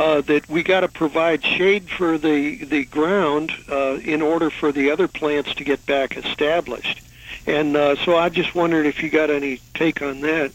uh, 0.00 0.22
that 0.22 0.48
we 0.48 0.62
got 0.62 0.80
to 0.80 0.88
provide 0.88 1.44
shade 1.44 1.88
for 1.90 2.16
the 2.16 2.64
the 2.64 2.86
ground 2.86 3.52
uh, 3.70 3.98
in 4.02 4.22
order 4.22 4.48
for 4.48 4.72
the 4.72 4.90
other 4.90 5.06
plants 5.06 5.54
to 5.54 5.62
get 5.62 5.84
back 5.84 6.16
established. 6.16 7.02
And 7.46 7.76
uh, 7.76 7.96
so 7.96 8.16
I 8.16 8.30
just 8.30 8.54
wondered 8.54 8.86
if 8.86 9.02
you 9.02 9.10
got 9.10 9.28
any 9.28 9.60
take 9.74 10.00
on 10.00 10.22
that. 10.22 10.52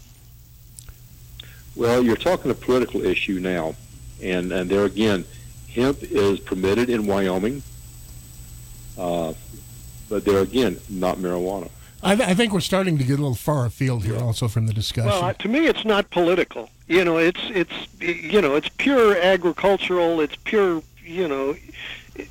Well, 1.76 2.04
you're 2.04 2.16
talking 2.16 2.50
a 2.50 2.56
political 2.56 3.06
issue 3.06 3.40
now, 3.40 3.76
and 4.20 4.52
and 4.52 4.68
there 4.68 4.86
again, 4.86 5.26
hemp 5.72 6.02
is 6.02 6.40
permitted 6.40 6.90
in 6.90 7.06
Wyoming, 7.06 7.62
uh, 8.98 9.34
but 10.10 10.26
there 10.26 10.40
again, 10.40 10.80
not 10.90 11.18
marijuana. 11.18 11.70
I, 12.04 12.16
th- 12.16 12.30
I, 12.30 12.34
think 12.34 12.54
we're 12.54 12.60
starting 12.60 12.98
to 12.98 13.04
get 13.04 13.14
a 13.14 13.22
little 13.22 13.36
far 13.36 13.66
afield 13.66 14.04
here, 14.04 14.18
also 14.18 14.48
from 14.48 14.68
the 14.68 14.74
discussion. 14.74 15.10
Well, 15.10 15.34
to 15.34 15.48
me, 15.48 15.66
it's 15.66 15.86
not 15.86 16.10
political. 16.12 16.70
You 16.88 17.04
know, 17.04 17.18
it's 17.18 17.42
it's 17.46 17.74
you 18.00 18.42
know, 18.42 18.56
it's 18.56 18.70
pure 18.70 19.18
agricultural. 19.18 20.22
It's 20.22 20.36
pure 20.36 20.84
you 21.04 21.28
know, 21.28 21.56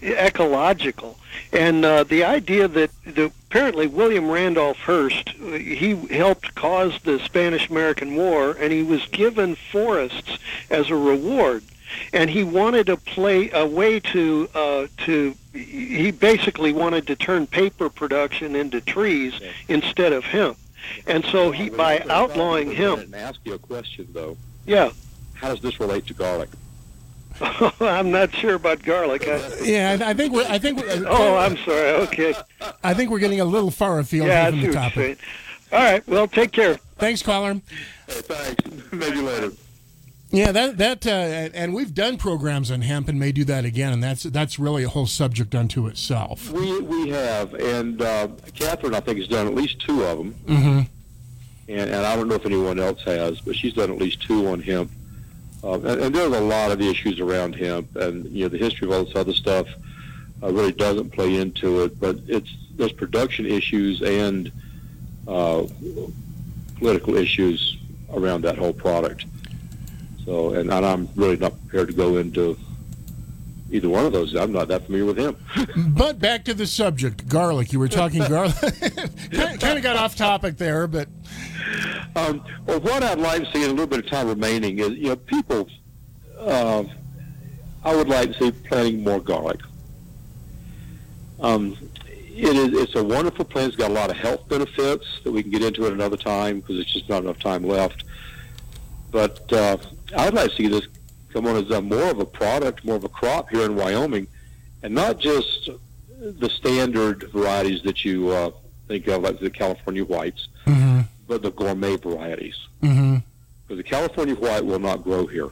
ecological. 0.03 1.19
And 1.53 1.85
uh, 1.85 2.05
the 2.05 2.25
idea 2.25 2.69
that 2.69 2.91
apparently 3.17 3.87
William 3.87 4.31
Randolph 4.31 4.79
Hearst, 4.79 5.31
he 5.31 5.95
helped 6.07 6.55
cause 6.55 7.01
the 7.03 7.19
Spanish-American 7.21 8.15
War, 8.17 8.57
and 8.59 8.73
he 8.73 8.83
was 8.83 9.05
given 9.07 9.57
forests 9.57 10.39
as 10.71 10.91
a 10.91 10.97
reward 10.97 11.63
and 12.13 12.31
he 12.31 12.43
wanted 12.43 12.87
to 12.87 12.97
play 12.97 13.51
a 13.53 13.67
way 13.67 14.01
to 14.01 14.49
uh, 14.55 14.87
to 14.99 15.35
he 15.55 16.11
basically 16.11 16.73
wanted 16.73 17.07
to 17.07 17.17
turn 17.17 17.47
paper 17.47 17.89
production 17.89 18.57
into 18.57 18.81
trees 18.81 19.35
yeah. 19.41 19.53
instead 19.69 20.13
of 20.13 20.25
hemp. 20.25 20.59
And 21.07 21.25
so 21.27 21.51
he 21.51 21.71
by 21.71 22.01
outlawing 22.11 22.73
hemp. 22.73 23.03
And 23.03 23.15
ask 23.15 23.41
you 23.45 23.55
a 23.55 23.59
question 23.59 24.09
though. 24.13 24.37
Yeah. 24.67 24.91
How 25.35 25.49
does 25.49 25.61
this 25.61 25.81
relate 25.81 26.07
to 26.07 26.15
garlic? 26.15 26.51
I'm 27.81 28.11
not 28.11 28.33
sure 28.35 28.55
about 28.55 28.83
garlic. 28.83 29.27
I, 29.27 29.41
yeah, 29.63 29.99
I 30.01 30.15
think 30.15 30.33
we're. 30.33 30.47
I 30.49 30.59
think. 30.59 30.81
We're, 30.81 30.89
uh, 30.89 31.09
oh, 31.09 31.37
I'm 31.37 31.57
sorry. 31.59 31.91
Okay. 32.07 32.35
I 32.85 32.95
think 32.95 33.11
we're 33.11 33.19
getting 33.19 33.41
a 33.41 33.45
little 33.45 33.73
far 33.73 33.99
afield 33.99 34.29
yeah, 34.29 34.51
from 34.51 34.61
the 34.61 34.73
topic. 34.73 35.19
All 35.73 35.81
right. 35.81 36.07
Well, 36.07 36.29
take 36.29 36.53
care. 36.53 36.77
Thanks, 36.99 37.23
caller. 37.23 37.55
Hey, 38.07 38.21
thanks. 38.21 38.65
Maybe 38.93 39.17
later. 39.17 39.51
Yeah, 40.35 40.51
that 40.51 40.79
that 40.79 41.07
uh, 41.07 41.11
and 41.55 41.73
we've 41.73 41.95
done 41.95 42.17
programs 42.17 42.73
on 42.73 42.83
hemp 42.83 43.09
and 43.09 43.21
may 43.21 43.31
do 43.31 43.45
that 43.45 43.65
again, 43.65 43.93
and 43.93 44.03
that's 44.03 44.25
that's 44.25 44.59
really 44.59 44.83
a 44.83 44.89
whole 44.89 45.07
subject 45.07 45.55
unto 45.55 45.87
itself. 45.87 46.51
We 46.51 46.81
we 46.81 47.09
have, 47.11 47.55
and 47.55 48.03
uh, 48.03 48.29
Catherine 48.53 48.97
I 48.97 49.01
think 49.01 49.19
has 49.19 49.29
done 49.29 49.47
at 49.47 49.55
least 49.55 49.79
two 49.81 50.03
of 50.03 50.19
them, 50.19 50.35
mm-hmm. 50.45 50.81
and 51.69 51.91
and 51.91 51.95
I 51.95 52.17
don't 52.17 52.27
know 52.27 52.35
if 52.35 52.45
anyone 52.47 52.81
else 52.81 53.01
has, 53.05 53.41
but 53.43 53.55
she's 53.55 53.75
done 53.75 53.93
at 53.93 53.99
least 53.99 54.23
two 54.23 54.49
on 54.49 54.61
hemp. 54.61 54.91
Uh, 55.63 55.75
and, 55.75 56.01
and, 56.01 56.15
there's 56.15 56.33
a 56.33 56.41
lot 56.41 56.73
of 56.73 56.81
issues 56.81 57.21
around 57.21 57.55
hemp, 57.55 57.95
and 57.95 58.25
you 58.27 58.43
know 58.43 58.49
the 58.49 58.59
history 58.59 58.89
of 58.89 58.93
all 58.93 59.05
this 59.05 59.15
other 59.15 59.33
stuff 59.33 59.69
uh, 60.43 60.53
really 60.53 60.73
doesn't 60.73 61.11
play 61.11 61.37
into 61.37 61.85
it, 61.85 62.01
but 62.01 62.19
it's 62.27 62.53
there's 62.75 62.93
production 62.93 63.47
issues 63.47 64.03
and 64.03 64.51
uh, 65.29 65.63
political 66.79 67.15
issues 67.15 67.79
around 68.13 68.43
that 68.43 68.59
whole 68.59 68.73
product. 68.73 69.27
So, 70.25 70.55
and, 70.55 70.73
and 70.73 70.87
I'm 70.87 71.09
really 71.17 71.37
not 71.37 71.53
prepared 71.61 71.89
to 71.89 71.95
go 71.95 72.17
into 72.17 72.57
either 73.71 73.89
one 73.89 74.07
of 74.07 74.13
those. 74.13 74.35
I'm 74.35 74.53
not 74.53 74.69
that 74.69 74.87
familiar 74.87 75.05
with 75.05 75.19
him. 75.19 75.37
but 75.97 76.19
back 76.19 76.45
to 76.45 76.55
the 76.55 76.67
subject, 76.67 77.29
garlic. 77.29 77.73
You 77.73 77.79
were 77.79 77.89
talking 77.89 78.21
garlic. 78.29 78.55
kind, 79.33 79.77
of 79.77 79.83
got 79.83 79.97
off 79.97 80.17
topic 80.17 80.57
there, 80.57 80.87
but. 80.87 81.09
Um, 82.17 82.45
well, 82.67 82.81
what 82.81 83.03
I'd 83.03 83.19
like 83.19 83.45
to 83.45 83.53
see 83.53 83.65
in 83.65 83.71
a 83.71 83.73
little 83.73 83.87
bit 83.87 83.99
of 83.99 84.11
time 84.11 84.29
remaining 84.29 84.79
is, 84.79 84.91
you 84.91 85.09
know, 85.09 85.17
people. 85.17 85.69
Uh, 86.39 86.85
I 87.85 87.95
would 87.95 88.09
like 88.09 88.33
to 88.33 88.39
see 88.39 88.51
planting 88.51 89.03
more 89.05 89.21
garlic. 89.21 89.61
Um, 91.41 91.77
it 92.07 92.57
is 92.57 92.83
it's 92.83 92.95
a 92.95 93.05
wonderful 93.05 93.45
plant. 93.45 93.69
It's 93.69 93.77
got 93.77 93.91
a 93.91 93.95
lot 93.95 94.11
of 94.11 94.17
health 94.17 94.49
benefits 94.49 95.05
that 95.23 95.31
we 95.31 95.43
can 95.43 95.51
get 95.51 95.63
into 95.63 95.87
at 95.87 95.93
another 95.93 96.17
time 96.17 96.61
because 96.61 96.79
it's 96.79 96.93
just 96.93 97.09
not 97.09 97.23
enough 97.23 97.39
time 97.39 97.63
left. 97.63 98.05
But 99.11 99.53
uh, 99.53 99.77
I'd 100.17 100.35
like 100.35 100.51
to 100.51 100.57
see 100.57 100.69
this 100.69 100.87
come 101.33 101.47
on 101.47 101.57
as 101.57 101.71
a, 101.71 101.81
more 101.83 102.11
of 102.11 102.19
a 102.21 102.25
product, 102.27 102.85
more 102.85 102.97
of 102.97 103.05
a 103.05 103.09
crop 103.09 103.51
here 103.51 103.63
in 103.63 103.75
Wyoming, 103.77 104.27
and 104.83 104.95
not 104.95 105.19
just 105.19 105.69
the 106.21 106.49
standard 106.49 107.25
varieties 107.33 107.83
that 107.83 108.05
you 108.05 108.29
uh, 108.31 108.51
think 108.89 109.07
of, 109.09 109.23
like 109.23 109.41
the 109.41 109.51
California 109.51 110.05
whites, 110.05 110.49
Mm-hmm. 110.67 111.01
but 111.29 111.43
the 111.43 111.51
gourmet 111.51 111.97
varieties. 111.97 112.57
Mm-hmm. 112.83 113.17
Because 113.67 113.77
the 113.79 113.83
California 113.89 114.35
white 114.35 114.65
will 114.65 114.79
not 114.79 115.05
grow 115.05 115.27
here. 115.27 115.51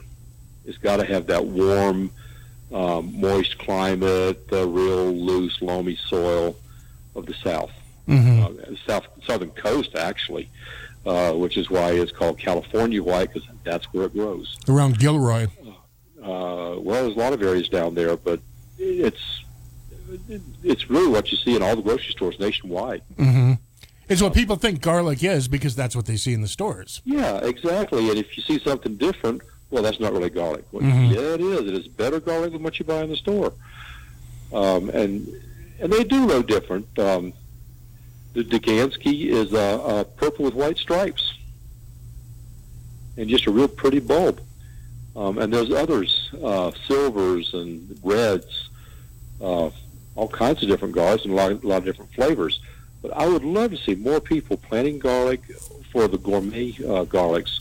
It's 0.65 0.77
got 0.77 0.97
to 0.97 1.05
have 1.05 1.27
that 1.27 1.45
warm, 1.45 2.11
um, 2.73 3.19
moist 3.19 3.57
climate, 3.59 4.47
the 4.47 4.65
real 4.67 5.11
loose, 5.11 5.61
loamy 5.61 5.97
soil 6.07 6.55
of 7.15 7.25
the 7.25 7.33
South, 7.43 7.71
Mm-hmm. 8.07 8.73
uh, 8.73 8.75
South 8.85 9.07
southern 9.25 9.51
coast 9.51 9.95
actually, 9.95 10.49
uh, 11.05 11.33
which 11.33 11.57
is 11.57 11.69
why 11.69 11.91
it's 11.91 12.11
called 12.11 12.37
California 12.37 13.01
white 13.03 13.33
because 13.33 13.47
that's 13.63 13.85
where 13.93 14.05
it 14.05 14.13
grows. 14.13 14.57
Around 14.67 14.99
Gilroy. 14.99 15.47
Uh, 16.21 16.79
well, 16.79 17.03
there's 17.03 17.15
a 17.15 17.19
lot 17.19 17.33
of 17.33 17.41
areas 17.41 17.67
down 17.69 17.93
there, 17.95 18.15
but 18.15 18.39
it's 18.77 19.43
it's 20.63 20.89
really 20.89 21.07
what 21.07 21.31
you 21.31 21.37
see 21.37 21.55
in 21.55 21.63
all 21.63 21.75
the 21.75 21.81
grocery 21.81 22.11
stores 22.11 22.39
nationwide. 22.39 23.01
Mm-hmm. 23.17 23.53
It's 24.09 24.21
what 24.21 24.33
people 24.33 24.55
think 24.57 24.81
garlic 24.81 25.23
is 25.23 25.47
because 25.47 25.75
that's 25.75 25.95
what 25.95 26.05
they 26.05 26.17
see 26.17 26.33
in 26.33 26.41
the 26.41 26.47
stores. 26.47 27.01
Yeah, 27.05 27.37
exactly. 27.37 28.09
And 28.09 28.17
if 28.19 28.35
you 28.37 28.43
see 28.43 28.59
something 28.59 28.95
different, 28.95 29.41
well, 29.71 29.81
that's 29.81 29.99
not 29.99 30.11
really 30.13 30.29
garlic. 30.29 30.65
Well, 30.71 30.83
Mhm. 30.83 31.13
Yeah, 31.15 31.33
it 31.33 31.41
is. 31.41 31.61
It 31.61 31.73
is 31.73 31.87
better 31.87 32.19
garlic 32.19 32.51
than 32.51 32.61
what 32.63 32.77
you 32.79 32.85
buy 32.85 33.01
in 33.03 33.09
the 33.09 33.15
store. 33.15 33.53
Um, 34.53 34.89
and 34.89 35.27
and 35.79 35.91
they 35.91 36.03
do 36.03 36.25
look 36.25 36.47
different. 36.47 36.87
Um, 36.99 37.33
the 38.33 38.43
Duganski 38.43 39.27
is 39.27 39.53
a, 39.53 39.99
a 39.99 40.05
purple 40.05 40.45
with 40.45 40.53
white 40.53 40.77
stripes, 40.77 41.33
and 43.17 43.29
just 43.29 43.45
a 43.45 43.51
real 43.51 43.67
pretty 43.67 43.99
bulb. 43.99 44.41
Um, 45.15 45.37
and 45.37 45.53
there's 45.53 45.71
others, 45.71 46.31
uh, 46.43 46.71
silvers 46.87 47.53
and 47.53 47.99
reds, 48.03 48.69
uh, 49.39 49.69
all 50.15 50.27
kinds 50.27 50.63
of 50.63 50.69
different 50.69 50.95
garlics 50.95 51.23
and 51.23 51.33
a 51.33 51.35
lot, 51.35 51.51
a 51.51 51.67
lot 51.67 51.77
of 51.77 51.85
different 51.85 52.11
flavors. 52.13 52.59
But 53.03 53.15
I 53.15 53.27
would 53.27 53.43
love 53.43 53.71
to 53.71 53.77
see 53.77 53.95
more 53.95 54.19
people 54.19 54.57
planting 54.57 54.97
garlic 54.97 55.41
for 55.91 56.07
the 56.07 56.17
gourmet 56.17 56.69
uh, 56.69 57.05
garlics, 57.05 57.59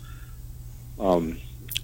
um, 0.99 1.39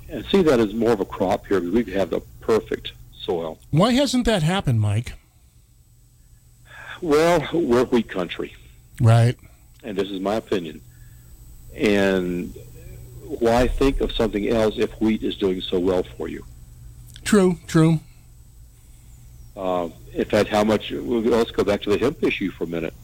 and 0.09 0.25
see 0.27 0.41
that 0.43 0.59
as 0.59 0.73
more 0.73 0.93
of 0.93 1.01
a 1.01 1.05
crop 1.05 1.47
here 1.47 1.61
because 1.61 1.85
we 1.87 1.93
have 1.93 2.09
the 2.09 2.21
perfect 2.41 2.93
soil. 3.13 3.59
Why 3.71 3.93
hasn't 3.93 4.25
that 4.25 4.43
happened, 4.43 4.81
Mike? 4.81 5.13
Well, 7.03 7.47
we're 7.53 7.83
a 7.83 7.85
wheat 7.85 8.09
country, 8.09 8.57
Right. 9.01 9.37
and 9.85 9.97
this 9.97 10.11
is 10.11 10.21
my 10.21 10.35
opinion. 10.37 10.81
And 11.75 12.55
why 13.23 13.69
think 13.69 14.01
of 14.01 14.11
something 14.13 14.49
else 14.49 14.75
if 14.79 14.91
wheat 15.01 15.23
is 15.23 15.37
doing 15.37 15.61
so 15.61 15.79
well 15.79 16.03
for 16.03 16.29
you? 16.29 16.45
True. 17.25 17.59
True. 17.67 18.01
Uh, 19.57 19.89
in 20.15 20.25
fact, 20.25 20.49
how 20.49 20.65
much? 20.65 20.91
well, 20.91 21.21
Let's 21.21 21.51
go 21.51 21.65
back 21.65 21.83
to 21.83 21.91
the 21.91 21.99
hemp 21.99 22.23
issue 22.23 22.51
for 22.51 22.65
a 22.65 22.69
minute. 22.69 22.95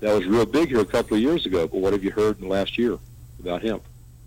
That 0.00 0.14
was 0.14 0.26
real 0.26 0.46
big 0.46 0.68
here 0.68 0.80
a 0.80 0.84
couple 0.84 1.16
of 1.16 1.22
years 1.22 1.44
ago. 1.46 1.66
But 1.66 1.78
what 1.80 1.92
have 1.92 2.04
you 2.04 2.10
heard 2.10 2.36
in 2.38 2.42
the 2.42 2.48
last 2.52 2.78
year 2.78 2.98
about 3.40 3.62
hemp? 3.62 3.82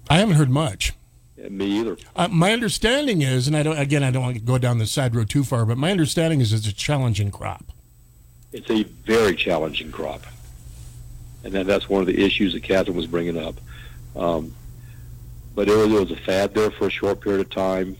I 0.09 0.17
haven't 0.17 0.35
heard 0.35 0.49
much. 0.49 0.93
Yeah, 1.37 1.49
me 1.49 1.79
either. 1.79 1.97
Uh, 2.15 2.27
my 2.27 2.51
understanding 2.51 3.21
is, 3.21 3.47
and 3.47 3.55
I 3.55 3.63
don't. 3.63 3.77
Again, 3.77 4.03
I 4.03 4.11
don't 4.11 4.21
want 4.23 4.35
to 4.35 4.41
go 4.41 4.57
down 4.57 4.77
the 4.79 4.85
side 4.85 5.15
road 5.15 5.29
too 5.29 5.43
far, 5.43 5.65
but 5.65 5.77
my 5.77 5.91
understanding 5.91 6.41
is 6.41 6.51
it's 6.53 6.67
a 6.67 6.73
challenging 6.73 7.31
crop. 7.31 7.65
It's 8.51 8.69
a 8.69 8.83
very 8.83 9.35
challenging 9.35 9.91
crop, 9.91 10.23
and 11.43 11.53
then 11.53 11.65
that's 11.67 11.89
one 11.89 12.01
of 12.01 12.07
the 12.07 12.23
issues 12.23 12.53
that 12.53 12.63
Catherine 12.63 12.97
was 12.97 13.07
bringing 13.07 13.37
up. 13.37 13.55
Um, 14.15 14.53
but 15.55 15.67
it 15.67 15.75
was, 15.75 15.87
it 15.87 15.99
was 15.99 16.11
a 16.11 16.15
fad 16.21 16.53
there 16.53 16.71
for 16.71 16.87
a 16.87 16.89
short 16.91 17.21
period 17.21 17.41
of 17.41 17.49
time, 17.49 17.95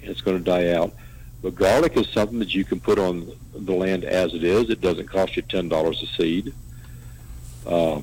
and 0.00 0.10
it's 0.10 0.20
going 0.20 0.38
to 0.38 0.44
die 0.44 0.72
out. 0.72 0.94
But 1.42 1.54
garlic 1.54 1.96
is 1.96 2.08
something 2.08 2.38
that 2.40 2.54
you 2.54 2.64
can 2.64 2.80
put 2.80 2.98
on 2.98 3.30
the 3.54 3.72
land 3.72 4.04
as 4.04 4.34
it 4.34 4.44
is. 4.44 4.68
It 4.70 4.80
doesn't 4.80 5.06
cost 5.08 5.36
you 5.36 5.42
ten 5.42 5.68
dollars 5.68 6.02
a 6.02 6.06
seed. 6.06 6.52
Uh, 7.66 8.00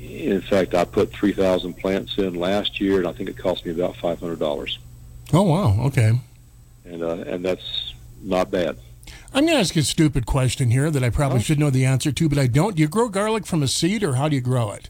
in 0.00 0.40
fact, 0.40 0.74
I 0.74 0.84
put 0.84 1.12
three 1.12 1.32
thousand 1.32 1.74
plants 1.74 2.16
in 2.18 2.34
last 2.34 2.80
year, 2.80 2.98
and 2.98 3.06
I 3.06 3.12
think 3.12 3.28
it 3.28 3.36
cost 3.36 3.64
me 3.66 3.72
about 3.72 3.96
five 3.96 4.18
hundred 4.20 4.38
dollars, 4.38 4.78
Oh 5.32 5.42
wow. 5.42 5.78
Okay. 5.86 6.18
and 6.86 7.02
uh, 7.02 7.16
and 7.26 7.44
that's 7.44 7.92
not 8.22 8.50
bad. 8.50 8.78
I'm 9.34 9.44
going 9.44 9.54
to 9.56 9.60
ask 9.60 9.76
a 9.76 9.82
stupid 9.82 10.26
question 10.26 10.70
here 10.70 10.90
that 10.90 11.04
I 11.04 11.10
probably 11.10 11.40
should 11.40 11.58
know 11.58 11.70
the 11.70 11.84
answer 11.84 12.10
to, 12.12 12.28
but 12.28 12.38
I 12.38 12.46
don't. 12.46 12.76
Do 12.76 12.82
you 12.82 12.88
grow 12.88 13.08
garlic 13.08 13.46
from 13.46 13.62
a 13.62 13.68
seed, 13.68 14.02
or 14.02 14.14
how 14.14 14.28
do 14.28 14.34
you 14.36 14.40
grow 14.42 14.70
it? 14.72 14.88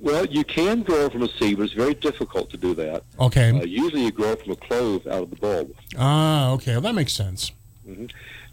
Well, 0.00 0.26
you 0.26 0.44
can 0.44 0.82
grow 0.82 1.08
from 1.08 1.22
a 1.22 1.28
seed, 1.28 1.56
but 1.56 1.64
it's 1.64 1.72
very 1.72 1.94
difficult 1.94 2.50
to 2.50 2.56
do 2.56 2.74
that. 2.74 3.02
Okay. 3.18 3.50
Uh, 3.50 3.64
usually, 3.64 4.04
you 4.04 4.12
grow 4.12 4.36
from 4.36 4.52
a 4.52 4.56
clove 4.56 5.06
out 5.06 5.22
of 5.24 5.30
the 5.30 5.36
bulb. 5.36 5.74
Ah, 5.98 6.50
okay. 6.52 6.72
Well, 6.72 6.82
that 6.82 6.94
makes 6.94 7.12
sense. 7.14 7.50
hmm 7.84 8.06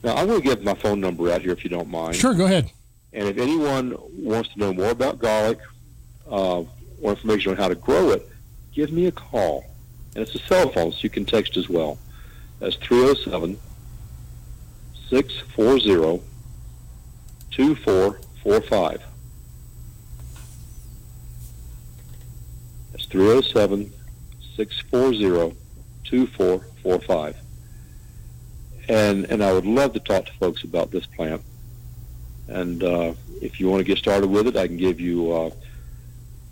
Now, 0.04 0.16
I'm 0.16 0.28
going 0.28 0.42
to 0.42 0.48
give 0.48 0.64
my 0.64 0.74
phone 0.76 1.02
number 1.02 1.30
out 1.32 1.42
here 1.42 1.52
if 1.52 1.64
you 1.64 1.70
don't 1.70 1.90
mind. 1.90 2.16
Sure. 2.16 2.34
Go 2.34 2.46
ahead. 2.46 2.72
And 3.14 3.28
if 3.28 3.38
anyone 3.38 3.96
wants 4.18 4.50
to 4.54 4.60
know 4.60 4.74
more 4.74 4.90
about 4.90 5.20
garlic 5.20 5.60
uh, 6.30 6.62
or 7.02 7.12
information 7.12 7.52
on 7.52 7.58
how 7.58 7.68
to 7.68 7.76
grow 7.76 8.10
it, 8.12 8.28
give 8.74 8.92
me 8.92 9.06
a 9.06 9.12
call. 9.12 9.66
And 10.16 10.24
it's 10.24 10.34
a 10.36 10.40
cell 10.40 10.70
phone, 10.70 10.94
so 10.94 11.00
you 11.02 11.10
can 11.10 11.26
text 11.26 11.58
as 11.58 11.70
well. 11.70 11.98
That's 12.60 12.76
307 12.78 13.60
640 15.10 16.24
2445. 17.52 19.02
That's 22.92 23.06
307 23.06 23.94
640 24.56 25.56
2445. 26.04 27.38
And 28.88 29.26
and 29.26 29.44
I 29.44 29.52
would 29.54 29.66
love 29.66 29.94
to 29.94 30.00
talk 30.00 30.26
to 30.26 30.34
folks 30.34 30.64
about 30.64 30.92
this 30.92 31.06
plant. 31.06 31.42
And 32.48 32.84
uh, 32.84 33.14
if 33.42 33.60
you 33.60 33.70
want 33.70 33.80
to 33.80 33.84
get 33.84 33.98
started 33.98 34.28
with 34.30 34.48
it, 34.48 34.56
I 34.56 34.68
can 34.68 34.78
give 34.78 35.00
you 35.00 35.32
uh, 35.32 35.50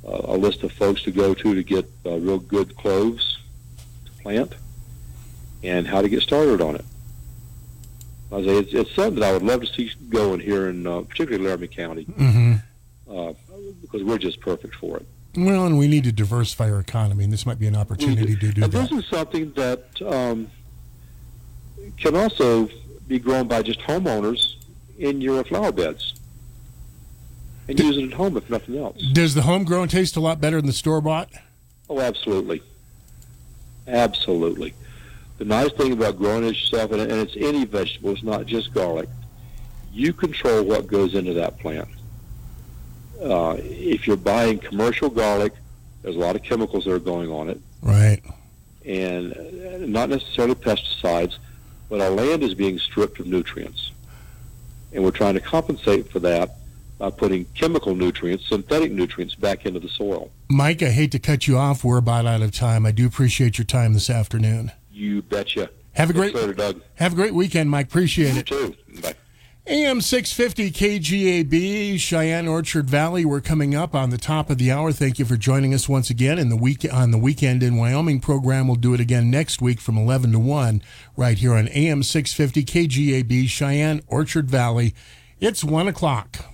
a 0.03 0.35
list 0.35 0.63
of 0.63 0.71
folks 0.71 1.03
to 1.03 1.11
go 1.11 1.33
to 1.33 1.55
to 1.55 1.63
get 1.63 1.89
uh, 2.05 2.17
real 2.17 2.39
good 2.39 2.75
cloves 2.75 3.37
to 4.05 4.11
plant 4.23 4.53
and 5.63 5.87
how 5.87 6.01
to 6.01 6.09
get 6.09 6.21
started 6.21 6.61
on 6.61 6.75
it. 6.75 6.85
I 8.33 8.43
say 8.43 8.57
it's, 8.57 8.73
it's 8.73 8.95
something 8.95 9.19
that 9.19 9.29
I 9.29 9.33
would 9.33 9.43
love 9.43 9.61
to 9.61 9.67
see 9.67 9.91
going 10.09 10.39
here 10.39 10.69
in 10.69 10.87
uh, 10.87 11.01
particularly 11.01 11.45
Laramie 11.45 11.67
County 11.67 12.03
hmm 12.03 12.55
uh, 13.09 13.33
because 13.81 14.03
we're 14.03 14.17
just 14.17 14.39
perfect 14.39 14.75
for 14.75 14.97
it. 14.97 15.05
Well, 15.35 15.65
and 15.65 15.77
we 15.77 15.87
need 15.87 16.03
to 16.05 16.11
diversify 16.11 16.71
our 16.71 16.79
economy, 16.79 17.23
and 17.23 17.33
this 17.33 17.45
might 17.45 17.59
be 17.59 17.67
an 17.67 17.75
opportunity 17.75 18.35
to 18.35 18.51
do 18.51 18.63
and 18.63 18.71
that. 18.71 18.89
this 18.89 18.91
is 18.91 19.05
something 19.07 19.51
that 19.53 20.01
um, 20.01 20.49
can 21.97 22.15
also 22.15 22.69
be 23.07 23.19
grown 23.19 23.47
by 23.47 23.61
just 23.61 23.79
homeowners 23.81 24.55
in 24.97 25.21
your 25.21 25.43
flower 25.43 25.71
beds 25.71 26.13
and 27.67 27.79
use 27.79 27.97
it 27.97 28.05
at 28.05 28.13
home 28.13 28.37
if 28.37 28.49
nothing 28.49 28.77
else. 28.77 29.01
Does 29.13 29.33
the 29.33 29.43
homegrown 29.43 29.87
taste 29.87 30.15
a 30.15 30.19
lot 30.19 30.39
better 30.39 30.57
than 30.57 30.67
the 30.67 30.73
store 30.73 31.01
bought? 31.01 31.29
Oh, 31.89 31.99
absolutely. 31.99 32.61
Absolutely. 33.87 34.73
The 35.37 35.45
nice 35.45 35.71
thing 35.73 35.93
about 35.93 36.17
growing 36.17 36.43
it 36.43 36.55
yourself, 36.55 36.91
and, 36.91 37.01
and 37.01 37.11
it's 37.13 37.35
any 37.35 37.65
vegetable, 37.65 38.11
it's 38.11 38.23
not 38.23 38.45
just 38.45 38.73
garlic, 38.73 39.09
you 39.91 40.13
control 40.13 40.63
what 40.63 40.87
goes 40.87 41.15
into 41.15 41.33
that 41.33 41.57
plant. 41.59 41.87
Uh, 43.21 43.55
if 43.59 44.05
you're 44.07 44.17
buying 44.17 44.59
commercial 44.59 45.09
garlic, 45.09 45.53
there's 46.01 46.15
a 46.15 46.19
lot 46.19 46.35
of 46.35 46.43
chemicals 46.43 46.85
that 46.85 46.91
are 46.93 46.99
going 46.99 47.31
on 47.31 47.49
it, 47.49 47.59
Right. 47.81 48.21
and 48.85 49.33
uh, 49.33 49.77
not 49.85 50.09
necessarily 50.09 50.55
pesticides, 50.55 51.37
but 51.89 52.01
our 52.01 52.09
land 52.09 52.43
is 52.43 52.53
being 52.53 52.77
stripped 52.79 53.19
of 53.19 53.27
nutrients. 53.27 53.91
And 54.91 55.03
we're 55.03 55.11
trying 55.11 55.33
to 55.35 55.39
compensate 55.39 56.11
for 56.11 56.19
that 56.19 56.57
by 56.99 57.09
putting 57.09 57.45
chemical 57.55 57.95
nutrients, 57.95 58.47
synthetic 58.47 58.91
nutrients, 58.91 59.35
back 59.35 59.65
into 59.65 59.79
the 59.79 59.89
soil. 59.89 60.29
Mike, 60.49 60.83
I 60.83 60.89
hate 60.91 61.11
to 61.13 61.19
cut 61.19 61.47
you 61.47 61.57
off. 61.57 61.83
We're 61.83 61.97
about 61.97 62.25
out 62.25 62.41
of 62.41 62.51
time. 62.51 62.85
I 62.85 62.91
do 62.91 63.07
appreciate 63.07 63.57
your 63.57 63.65
time 63.65 63.93
this 63.93 64.09
afternoon. 64.09 64.71
You 64.93 65.23
betcha. 65.23 65.69
Have 65.93 66.09
a 66.09 66.13
great 66.13 66.35
later, 66.35 66.53
Doug. 66.53 66.81
Have 66.95 67.13
a 67.13 67.15
great 67.15 67.33
weekend, 67.33 67.69
Mike. 67.69 67.87
Appreciate 67.87 68.33
You 68.33 68.39
it. 68.41 68.45
too. 68.45 68.75
Bye. 69.01 69.15
AM 69.65 70.01
650 70.01 70.71
KGAB, 70.71 71.97
Cheyenne 71.97 72.47
Orchard 72.49 72.89
Valley. 72.89 73.23
We're 73.23 73.39
coming 73.39 73.73
up 73.73 73.95
on 73.95 74.09
the 74.09 74.17
top 74.17 74.49
of 74.49 74.57
the 74.57 74.71
hour. 74.71 74.91
Thank 74.91 75.19
you 75.19 75.25
for 75.25 75.37
joining 75.37 75.73
us 75.73 75.87
once 75.87 76.09
again. 76.09 76.37
In 76.37 76.49
the 76.49 76.57
week 76.57 76.85
on 76.91 77.11
the 77.11 77.17
Weekend 77.17 77.63
in 77.63 77.77
Wyoming 77.77 78.19
program, 78.19 78.67
we'll 78.67 78.75
do 78.75 78.93
it 78.93 78.99
again 78.99 79.31
next 79.31 79.61
week 79.61 79.79
from 79.79 79.97
11 79.97 80.33
to 80.33 80.39
1 80.39 80.81
right 81.15 81.37
here 81.37 81.53
on 81.53 81.69
AM 81.69 82.03
650 82.03 82.65
KGAB, 82.65 83.47
Cheyenne 83.47 84.01
Orchard 84.07 84.49
Valley. 84.51 84.93
It's 85.39 85.63
1 85.63 85.87
o'clock. 85.87 86.45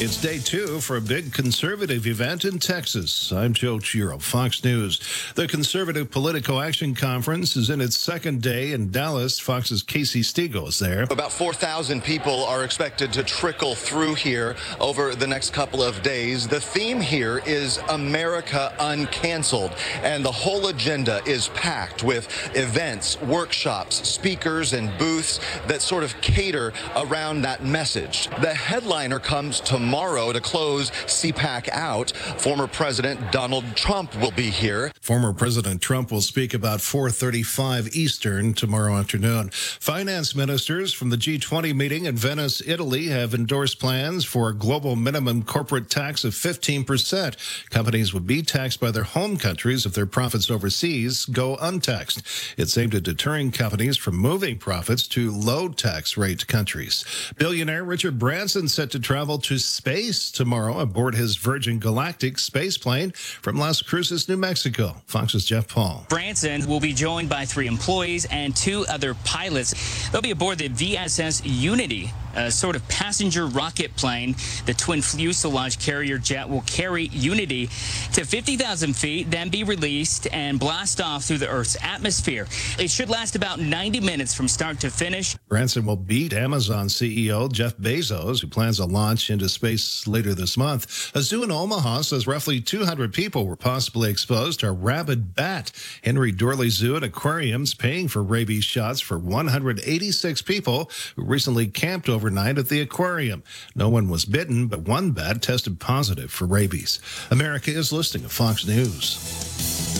It's 0.00 0.16
day 0.16 0.38
two 0.38 0.80
for 0.80 0.96
a 0.96 1.00
big 1.00 1.32
conservative 1.32 2.08
event 2.08 2.44
in 2.44 2.58
Texas. 2.58 3.30
I'm 3.30 3.52
Joe 3.52 3.76
Chiro, 3.76 4.20
Fox 4.20 4.64
News. 4.64 4.98
The 5.36 5.46
Conservative 5.46 6.10
Political 6.10 6.60
Action 6.60 6.94
Conference 6.96 7.54
is 7.56 7.70
in 7.70 7.80
its 7.80 7.98
second 7.98 8.42
day 8.42 8.72
in 8.72 8.90
Dallas. 8.90 9.38
Fox's 9.38 9.80
Casey 9.84 10.22
Stegall 10.22 10.66
is 10.68 10.80
there. 10.80 11.04
About 11.04 11.30
4,000 11.30 12.02
people 12.02 12.42
are 12.46 12.64
expected 12.64 13.12
to 13.12 13.22
trickle 13.22 13.76
through 13.76 14.14
here 14.14 14.56
over 14.80 15.14
the 15.14 15.26
next 15.26 15.52
couple 15.52 15.84
of 15.84 16.02
days. 16.02 16.48
The 16.48 16.58
theme 16.60 17.00
here 17.00 17.40
is 17.46 17.78
America 17.88 18.74
Uncanceled, 18.80 19.78
and 20.02 20.24
the 20.24 20.32
whole 20.32 20.66
agenda 20.66 21.20
is 21.26 21.48
packed 21.50 22.02
with 22.02 22.26
events, 22.56 23.20
workshops, 23.22 24.08
speakers, 24.08 24.72
and 24.72 24.90
booths 24.98 25.38
that 25.68 25.80
sort 25.80 26.02
of 26.02 26.20
cater 26.22 26.72
around 26.96 27.42
that 27.42 27.64
message. 27.64 28.28
The 28.40 28.52
headliner 28.52 29.20
comes 29.20 29.60
tomorrow 29.60 29.91
tomorrow 29.92 30.32
to 30.32 30.40
close 30.40 30.90
CPAC 30.90 31.68
out. 31.68 32.12
Former 32.38 32.66
President 32.66 33.20
Donald 33.30 33.66
Trump 33.76 34.18
will 34.22 34.30
be 34.30 34.48
here. 34.48 34.90
Former 35.02 35.34
President 35.34 35.82
Trump 35.82 36.10
will 36.10 36.22
speak 36.22 36.54
about 36.54 36.80
4:35 36.80 37.94
Eastern 37.94 38.54
tomorrow 38.54 38.96
afternoon. 38.96 39.50
Finance 39.50 40.34
ministers 40.34 40.94
from 40.94 41.10
the 41.10 41.18
G20 41.18 41.74
meeting 41.74 42.06
in 42.06 42.16
Venice, 42.16 42.62
Italy 42.64 43.08
have 43.08 43.34
endorsed 43.34 43.80
plans 43.80 44.24
for 44.24 44.48
a 44.48 44.54
global 44.54 44.96
minimum 44.96 45.42
corporate 45.42 45.90
tax 45.90 46.24
of 46.24 46.32
15%. 46.32 47.36
Companies 47.68 48.14
would 48.14 48.26
be 48.26 48.40
taxed 48.40 48.80
by 48.80 48.90
their 48.90 49.02
home 49.02 49.36
countries 49.36 49.84
if 49.84 49.92
their 49.92 50.06
profits 50.06 50.50
overseas 50.50 51.26
go 51.26 51.56
untaxed. 51.56 52.22
It's 52.56 52.78
aimed 52.78 52.94
at 52.94 53.02
deterring 53.02 53.50
companies 53.50 53.98
from 53.98 54.16
moving 54.16 54.56
profits 54.56 55.06
to 55.08 55.30
low 55.30 55.68
tax 55.68 56.16
rate 56.16 56.46
countries. 56.46 57.04
Billionaire 57.36 57.84
Richard 57.84 58.18
Branson 58.18 58.68
set 58.68 58.90
to 58.92 58.98
travel 58.98 59.36
to 59.40 59.58
space 59.72 60.30
tomorrow 60.30 60.78
aboard 60.78 61.14
his 61.14 61.36
Virgin 61.36 61.78
Galactic 61.78 62.38
space 62.38 62.76
plane 62.76 63.10
from 63.12 63.56
Las 63.56 63.80
Cruces, 63.80 64.28
New 64.28 64.36
Mexico. 64.36 64.96
Fox's 65.06 65.44
Jeff 65.44 65.66
Paul. 65.66 66.06
Branson 66.08 66.66
will 66.68 66.80
be 66.80 66.92
joined 66.92 67.28
by 67.28 67.44
three 67.44 67.66
employees 67.66 68.26
and 68.26 68.54
two 68.54 68.84
other 68.88 69.14
pilots. 69.24 70.10
They'll 70.10 70.20
be 70.20 70.30
aboard 70.30 70.58
the 70.58 70.68
VSS 70.68 71.42
Unity, 71.44 72.10
a 72.36 72.50
sort 72.50 72.76
of 72.76 72.86
passenger 72.88 73.46
rocket 73.46 73.96
plane. 73.96 74.34
The 74.66 74.74
twin 74.74 75.00
fuselage 75.00 75.78
carrier 75.78 76.18
jet 76.18 76.48
will 76.48 76.62
carry 76.62 77.04
Unity 77.08 77.66
to 78.12 78.24
50,000 78.24 78.94
feet, 78.94 79.30
then 79.30 79.48
be 79.48 79.64
released 79.64 80.28
and 80.32 80.60
blast 80.60 81.00
off 81.00 81.24
through 81.24 81.38
the 81.38 81.48
Earth's 81.48 81.76
atmosphere. 81.82 82.46
It 82.78 82.90
should 82.90 83.08
last 83.08 83.36
about 83.36 83.58
90 83.58 84.00
minutes 84.00 84.34
from 84.34 84.48
start 84.48 84.80
to 84.80 84.90
finish. 84.90 85.34
Branson 85.48 85.86
will 85.86 85.96
beat 85.96 86.32
Amazon 86.32 86.88
CEO 86.88 87.50
Jeff 87.50 87.76
Bezos, 87.78 88.40
who 88.40 88.48
plans 88.48 88.78
a 88.78 88.86
launch 88.86 89.30
into 89.30 89.48
space 89.48 89.61
later 90.06 90.34
this 90.34 90.56
month. 90.56 91.12
A 91.14 91.22
zoo 91.22 91.42
in 91.42 91.50
Omaha 91.52 92.02
says 92.02 92.26
roughly 92.26 92.60
200 92.60 93.12
people 93.12 93.46
were 93.46 93.56
possibly 93.56 94.10
exposed 94.10 94.60
to 94.60 94.68
a 94.68 94.72
rabid 94.72 95.34
bat. 95.34 95.70
Henry 96.02 96.32
Doorly 96.32 96.68
Zoo 96.68 96.96
and 96.96 97.04
Aquariums 97.04 97.74
paying 97.74 98.08
for 98.08 98.22
rabies 98.22 98.64
shots 98.64 99.00
for 99.00 99.18
186 99.18 100.42
people 100.42 100.90
who 101.14 101.24
recently 101.24 101.68
camped 101.68 102.08
overnight 102.08 102.58
at 102.58 102.68
the 102.68 102.80
aquarium. 102.80 103.42
No 103.74 103.88
one 103.88 104.08
was 104.08 104.24
bitten, 104.24 104.66
but 104.66 104.80
one 104.80 105.12
bat 105.12 105.42
tested 105.42 105.78
positive 105.78 106.32
for 106.32 106.46
rabies. 106.46 106.98
America 107.30 107.70
is 107.70 107.92
listing 107.92 108.24
of 108.24 108.32
Fox 108.32 108.66
News. 108.66 109.91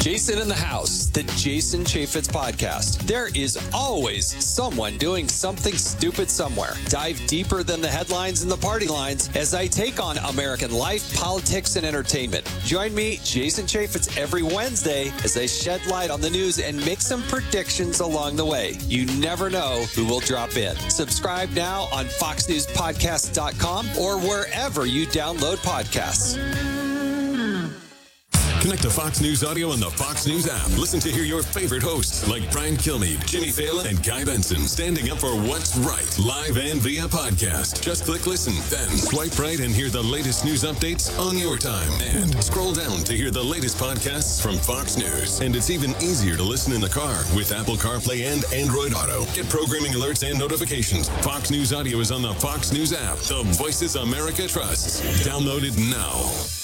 Jason 0.00 0.38
in 0.38 0.48
the 0.48 0.54
House, 0.54 1.06
the 1.06 1.22
Jason 1.36 1.84
Chaffetz 1.84 2.28
podcast. 2.28 2.98
There 3.06 3.28
is 3.34 3.58
always 3.72 4.26
someone 4.44 4.96
doing 4.98 5.28
something 5.28 5.74
stupid 5.76 6.30
somewhere. 6.30 6.74
Dive 6.88 7.20
deeper 7.26 7.62
than 7.62 7.80
the 7.80 7.88
headlines 7.88 8.42
and 8.42 8.50
the 8.50 8.56
party 8.56 8.86
lines 8.86 9.28
as 9.34 9.54
I 9.54 9.66
take 9.66 10.02
on 10.02 10.18
American 10.18 10.72
life, 10.72 11.14
politics, 11.14 11.76
and 11.76 11.84
entertainment. 11.84 12.50
Join 12.64 12.94
me, 12.94 13.18
Jason 13.24 13.66
Chaffetz, 13.66 14.16
every 14.16 14.42
Wednesday 14.42 15.12
as 15.22 15.36
I 15.36 15.46
shed 15.46 15.86
light 15.86 16.10
on 16.10 16.20
the 16.20 16.30
news 16.30 16.58
and 16.58 16.84
make 16.84 17.00
some 17.00 17.22
predictions 17.24 18.00
along 18.00 18.36
the 18.36 18.44
way. 18.44 18.76
You 18.86 19.06
never 19.18 19.50
know 19.50 19.84
who 19.94 20.04
will 20.04 20.20
drop 20.20 20.56
in. 20.56 20.76
Subscribe 20.88 21.50
now 21.50 21.88
on 21.92 22.06
FoxNewsPodcast.com 22.06 23.86
or 23.98 24.18
wherever 24.18 24.86
you 24.86 25.06
download 25.06 25.56
podcasts. 25.58 26.93
Connect 28.64 28.80
to 28.80 28.88
Fox 28.88 29.20
News 29.20 29.44
Audio 29.44 29.72
on 29.72 29.78
the 29.78 29.90
Fox 29.90 30.26
News 30.26 30.48
app. 30.48 30.70
Listen 30.78 30.98
to 31.00 31.10
hear 31.10 31.22
your 31.22 31.42
favorite 31.42 31.82
hosts 31.82 32.26
like 32.26 32.50
Brian 32.50 32.76
Kilmeade, 32.76 33.22
Jimmy 33.26 33.48
Failla, 33.48 33.84
and 33.84 34.02
Guy 34.02 34.24
Benson 34.24 34.60
standing 34.60 35.10
up 35.10 35.18
for 35.18 35.36
what's 35.36 35.76
right, 35.76 36.18
live 36.18 36.56
and 36.56 36.80
via 36.80 37.02
podcast. 37.02 37.82
Just 37.82 38.06
click 38.06 38.26
listen, 38.26 38.54
then 38.70 38.88
swipe 38.96 39.38
right 39.38 39.60
and 39.60 39.74
hear 39.74 39.90
the 39.90 40.02
latest 40.02 40.46
news 40.46 40.64
updates 40.64 41.12
on 41.18 41.36
your 41.36 41.58
time. 41.58 41.92
And 42.00 42.42
scroll 42.42 42.72
down 42.72 43.04
to 43.04 43.12
hear 43.12 43.30
the 43.30 43.44
latest 43.44 43.76
podcasts 43.76 44.40
from 44.40 44.56
Fox 44.56 44.96
News. 44.96 45.40
And 45.40 45.54
it's 45.54 45.68
even 45.68 45.90
easier 46.00 46.34
to 46.34 46.42
listen 46.42 46.72
in 46.72 46.80
the 46.80 46.88
car 46.88 47.22
with 47.36 47.52
Apple 47.52 47.76
CarPlay 47.76 48.32
and 48.32 48.50
Android 48.50 48.94
Auto. 48.94 49.26
Get 49.34 49.46
programming 49.50 49.92
alerts 49.92 50.26
and 50.26 50.38
notifications. 50.38 51.10
Fox 51.20 51.50
News 51.50 51.74
Audio 51.74 51.98
is 51.98 52.10
on 52.10 52.22
the 52.22 52.32
Fox 52.36 52.72
News 52.72 52.94
app. 52.94 53.18
The 53.18 53.42
voices 53.58 53.96
America 53.96 54.48
trusts. 54.48 55.02
Download 55.22 55.64
it 55.64 55.76
now. 55.76 56.63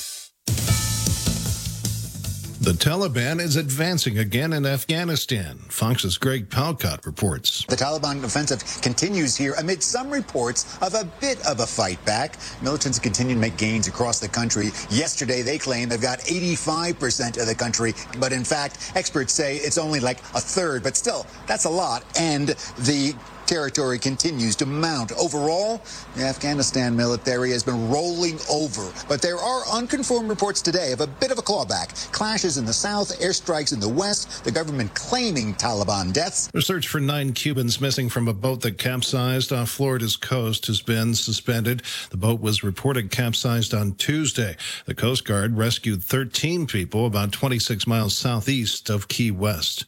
The 2.62 2.72
Taliban 2.72 3.40
is 3.40 3.56
advancing 3.56 4.18
again 4.18 4.52
in 4.52 4.66
Afghanistan. 4.66 5.56
Fox's 5.70 6.18
Greg 6.18 6.50
Palkot 6.50 7.06
reports. 7.06 7.64
The 7.64 7.74
Taliban 7.74 8.22
offensive 8.22 8.62
continues 8.82 9.34
here 9.34 9.54
amid 9.54 9.82
some 9.82 10.10
reports 10.10 10.76
of 10.82 10.92
a 10.92 11.06
bit 11.22 11.40
of 11.46 11.60
a 11.60 11.66
fight 11.66 12.04
back. 12.04 12.36
Militants 12.60 12.98
continue 12.98 13.32
to 13.32 13.40
make 13.40 13.56
gains 13.56 13.88
across 13.88 14.20
the 14.20 14.28
country. 14.28 14.72
Yesterday, 14.90 15.40
they 15.40 15.56
claim 15.56 15.88
they've 15.88 16.02
got 16.02 16.18
85% 16.18 17.40
of 17.40 17.46
the 17.46 17.54
country, 17.54 17.94
but 18.18 18.30
in 18.30 18.44
fact, 18.44 18.92
experts 18.94 19.32
say 19.32 19.56
it's 19.56 19.78
only 19.78 19.98
like 19.98 20.18
a 20.18 20.40
third, 20.40 20.82
but 20.82 20.98
still, 20.98 21.24
that's 21.46 21.64
a 21.64 21.70
lot. 21.70 22.04
And 22.18 22.48
the 22.80 23.14
territory 23.46 23.98
continues 23.98 24.54
to 24.56 24.66
mount. 24.66 25.12
Overall, 25.12 25.82
the 26.14 26.22
Afghanistan 26.22 26.96
military 26.96 27.50
has 27.50 27.62
been 27.62 27.90
rolling 27.90 28.38
over. 28.50 28.92
But 29.08 29.22
there 29.22 29.38
are 29.38 29.62
unconfirmed 29.72 30.28
reports 30.28 30.60
today 30.62 30.92
of 30.92 31.00
a 31.00 31.06
bit 31.06 31.30
of 31.30 31.38
a 31.38 31.42
clawback. 31.42 32.12
Clashes 32.12 32.58
in 32.58 32.64
the 32.64 32.72
south, 32.72 33.18
airstrikes 33.20 33.72
in 33.72 33.80
the 33.80 33.88
west, 33.88 34.44
the 34.44 34.50
government 34.52 34.94
claiming 34.94 35.54
Taliban 35.54 36.12
deaths. 36.12 36.48
The 36.52 36.62
search 36.62 36.88
for 36.88 37.00
nine 37.00 37.32
Cubans 37.32 37.80
missing 37.80 38.08
from 38.08 38.28
a 38.28 38.34
boat 38.34 38.60
that 38.60 38.78
capsized 38.78 39.52
off 39.52 39.70
Florida's 39.70 40.16
coast 40.16 40.66
has 40.66 40.80
been 40.80 41.14
suspended. 41.14 41.82
The 42.10 42.16
boat 42.16 42.40
was 42.40 42.62
reported 42.62 43.10
capsized 43.10 43.74
on 43.74 43.94
Tuesday. 43.94 44.56
The 44.84 44.94
Coast 44.94 45.24
Guard 45.24 45.56
rescued 45.56 46.02
13 46.02 46.66
people 46.66 47.06
about 47.06 47.32
26 47.32 47.86
miles 47.86 48.16
southeast 48.16 48.90
of 48.90 49.08
Key 49.08 49.30
West. 49.30 49.86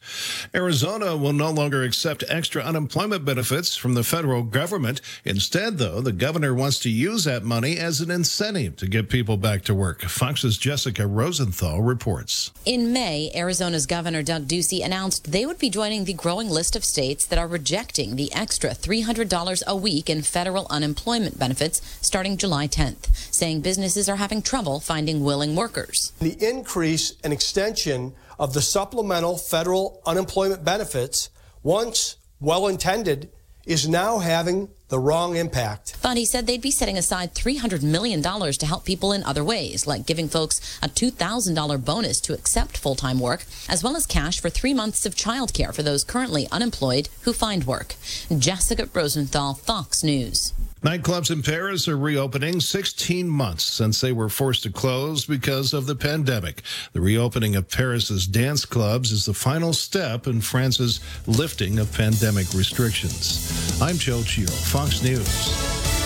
Arizona 0.55 1.15
will 1.15 1.33
no 1.33 1.51
longer 1.51 1.83
accept 1.83 2.23
extra 2.27 2.61
unemployment 2.61 3.23
benefits 3.23 3.42
from 3.43 3.93
the 3.93 4.03
federal 4.03 4.43
government. 4.43 5.01
Instead, 5.25 5.77
though, 5.77 6.01
the 6.01 6.11
governor 6.11 6.53
wants 6.53 6.79
to 6.79 6.89
use 6.89 7.23
that 7.25 7.43
money 7.43 7.77
as 7.77 8.01
an 8.01 8.09
incentive 8.09 8.75
to 8.77 8.87
get 8.87 9.09
people 9.09 9.37
back 9.37 9.63
to 9.63 9.73
work. 9.73 10.01
Fox's 10.03 10.57
Jessica 10.57 11.05
Rosenthal 11.05 11.81
reports. 11.81 12.51
In 12.65 12.93
May, 12.93 13.31
Arizona's 13.35 13.85
Governor 13.85 14.23
Doug 14.23 14.47
Ducey 14.47 14.83
announced 14.83 15.31
they 15.31 15.45
would 15.45 15.59
be 15.59 15.69
joining 15.69 16.05
the 16.05 16.13
growing 16.13 16.49
list 16.49 16.75
of 16.75 16.85
states 16.85 17.25
that 17.25 17.39
are 17.39 17.47
rejecting 17.47 18.15
the 18.15 18.33
extra 18.33 18.71
$300 18.71 19.63
a 19.67 19.75
week 19.75 20.09
in 20.09 20.21
federal 20.21 20.67
unemployment 20.69 21.37
benefits 21.37 21.81
starting 22.01 22.37
July 22.37 22.67
10th, 22.67 23.13
saying 23.33 23.61
businesses 23.61 24.07
are 24.09 24.17
having 24.17 24.41
trouble 24.41 24.79
finding 24.79 25.23
willing 25.23 25.55
workers. 25.55 26.13
The 26.19 26.37
increase 26.39 27.13
and 27.23 27.33
extension 27.33 28.13
of 28.39 28.53
the 28.53 28.61
supplemental 28.61 29.37
federal 29.37 30.01
unemployment 30.05 30.63
benefits, 30.63 31.29
once 31.61 32.17
well 32.43 32.67
intended, 32.67 33.29
is 33.65 33.87
now 33.87 34.19
having 34.19 34.67
the 34.89 34.99
wrong 34.99 35.37
impact. 35.37 35.95
He 36.13 36.25
said 36.25 36.45
they'd 36.45 36.61
be 36.61 36.71
setting 36.71 36.97
aside 36.97 37.33
$300 37.33 37.81
million 37.81 38.21
to 38.21 38.65
help 38.65 38.83
people 38.83 39.13
in 39.13 39.23
other 39.23 39.43
ways, 39.43 39.87
like 39.87 40.05
giving 40.05 40.27
folks 40.27 40.59
a 40.81 40.89
$2,000 40.89 41.85
bonus 41.85 42.19
to 42.19 42.33
accept 42.33 42.77
full 42.77 42.95
time 42.95 43.21
work, 43.21 43.45
as 43.69 43.81
well 43.81 43.95
as 43.95 44.05
cash 44.05 44.41
for 44.41 44.49
three 44.49 44.73
months 44.73 45.05
of 45.05 45.15
childcare 45.15 45.73
for 45.73 45.83
those 45.83 46.03
currently 46.03 46.47
unemployed 46.51 47.07
who 47.21 47.31
find 47.31 47.63
work. 47.63 47.95
Jessica 48.37 48.89
Rosenthal, 48.93 49.53
Fox 49.53 50.03
News. 50.03 50.53
Nightclubs 50.83 51.31
in 51.31 51.41
Paris 51.41 51.87
are 51.87 51.97
reopening 51.97 52.59
16 52.59 53.29
months 53.29 53.63
since 53.63 54.01
they 54.01 54.11
were 54.11 54.27
forced 54.27 54.63
to 54.63 54.69
close 54.69 55.25
because 55.25 55.73
of 55.73 55.85
the 55.85 55.95
pandemic. 55.95 56.61
The 56.91 56.99
reopening 56.99 57.55
of 57.55 57.69
Paris's 57.69 58.27
dance 58.27 58.65
clubs 58.65 59.13
is 59.13 59.25
the 59.25 59.33
final 59.33 59.71
step 59.71 60.27
in 60.27 60.41
France's 60.41 60.99
lifting 61.25 61.79
of 61.79 61.93
pandemic 61.93 62.53
restrictions. 62.53 63.81
I'm 63.81 63.97
Joe 63.97 64.19
Chiro, 64.23 64.49
Fox 64.49 65.01
News. 65.01 66.02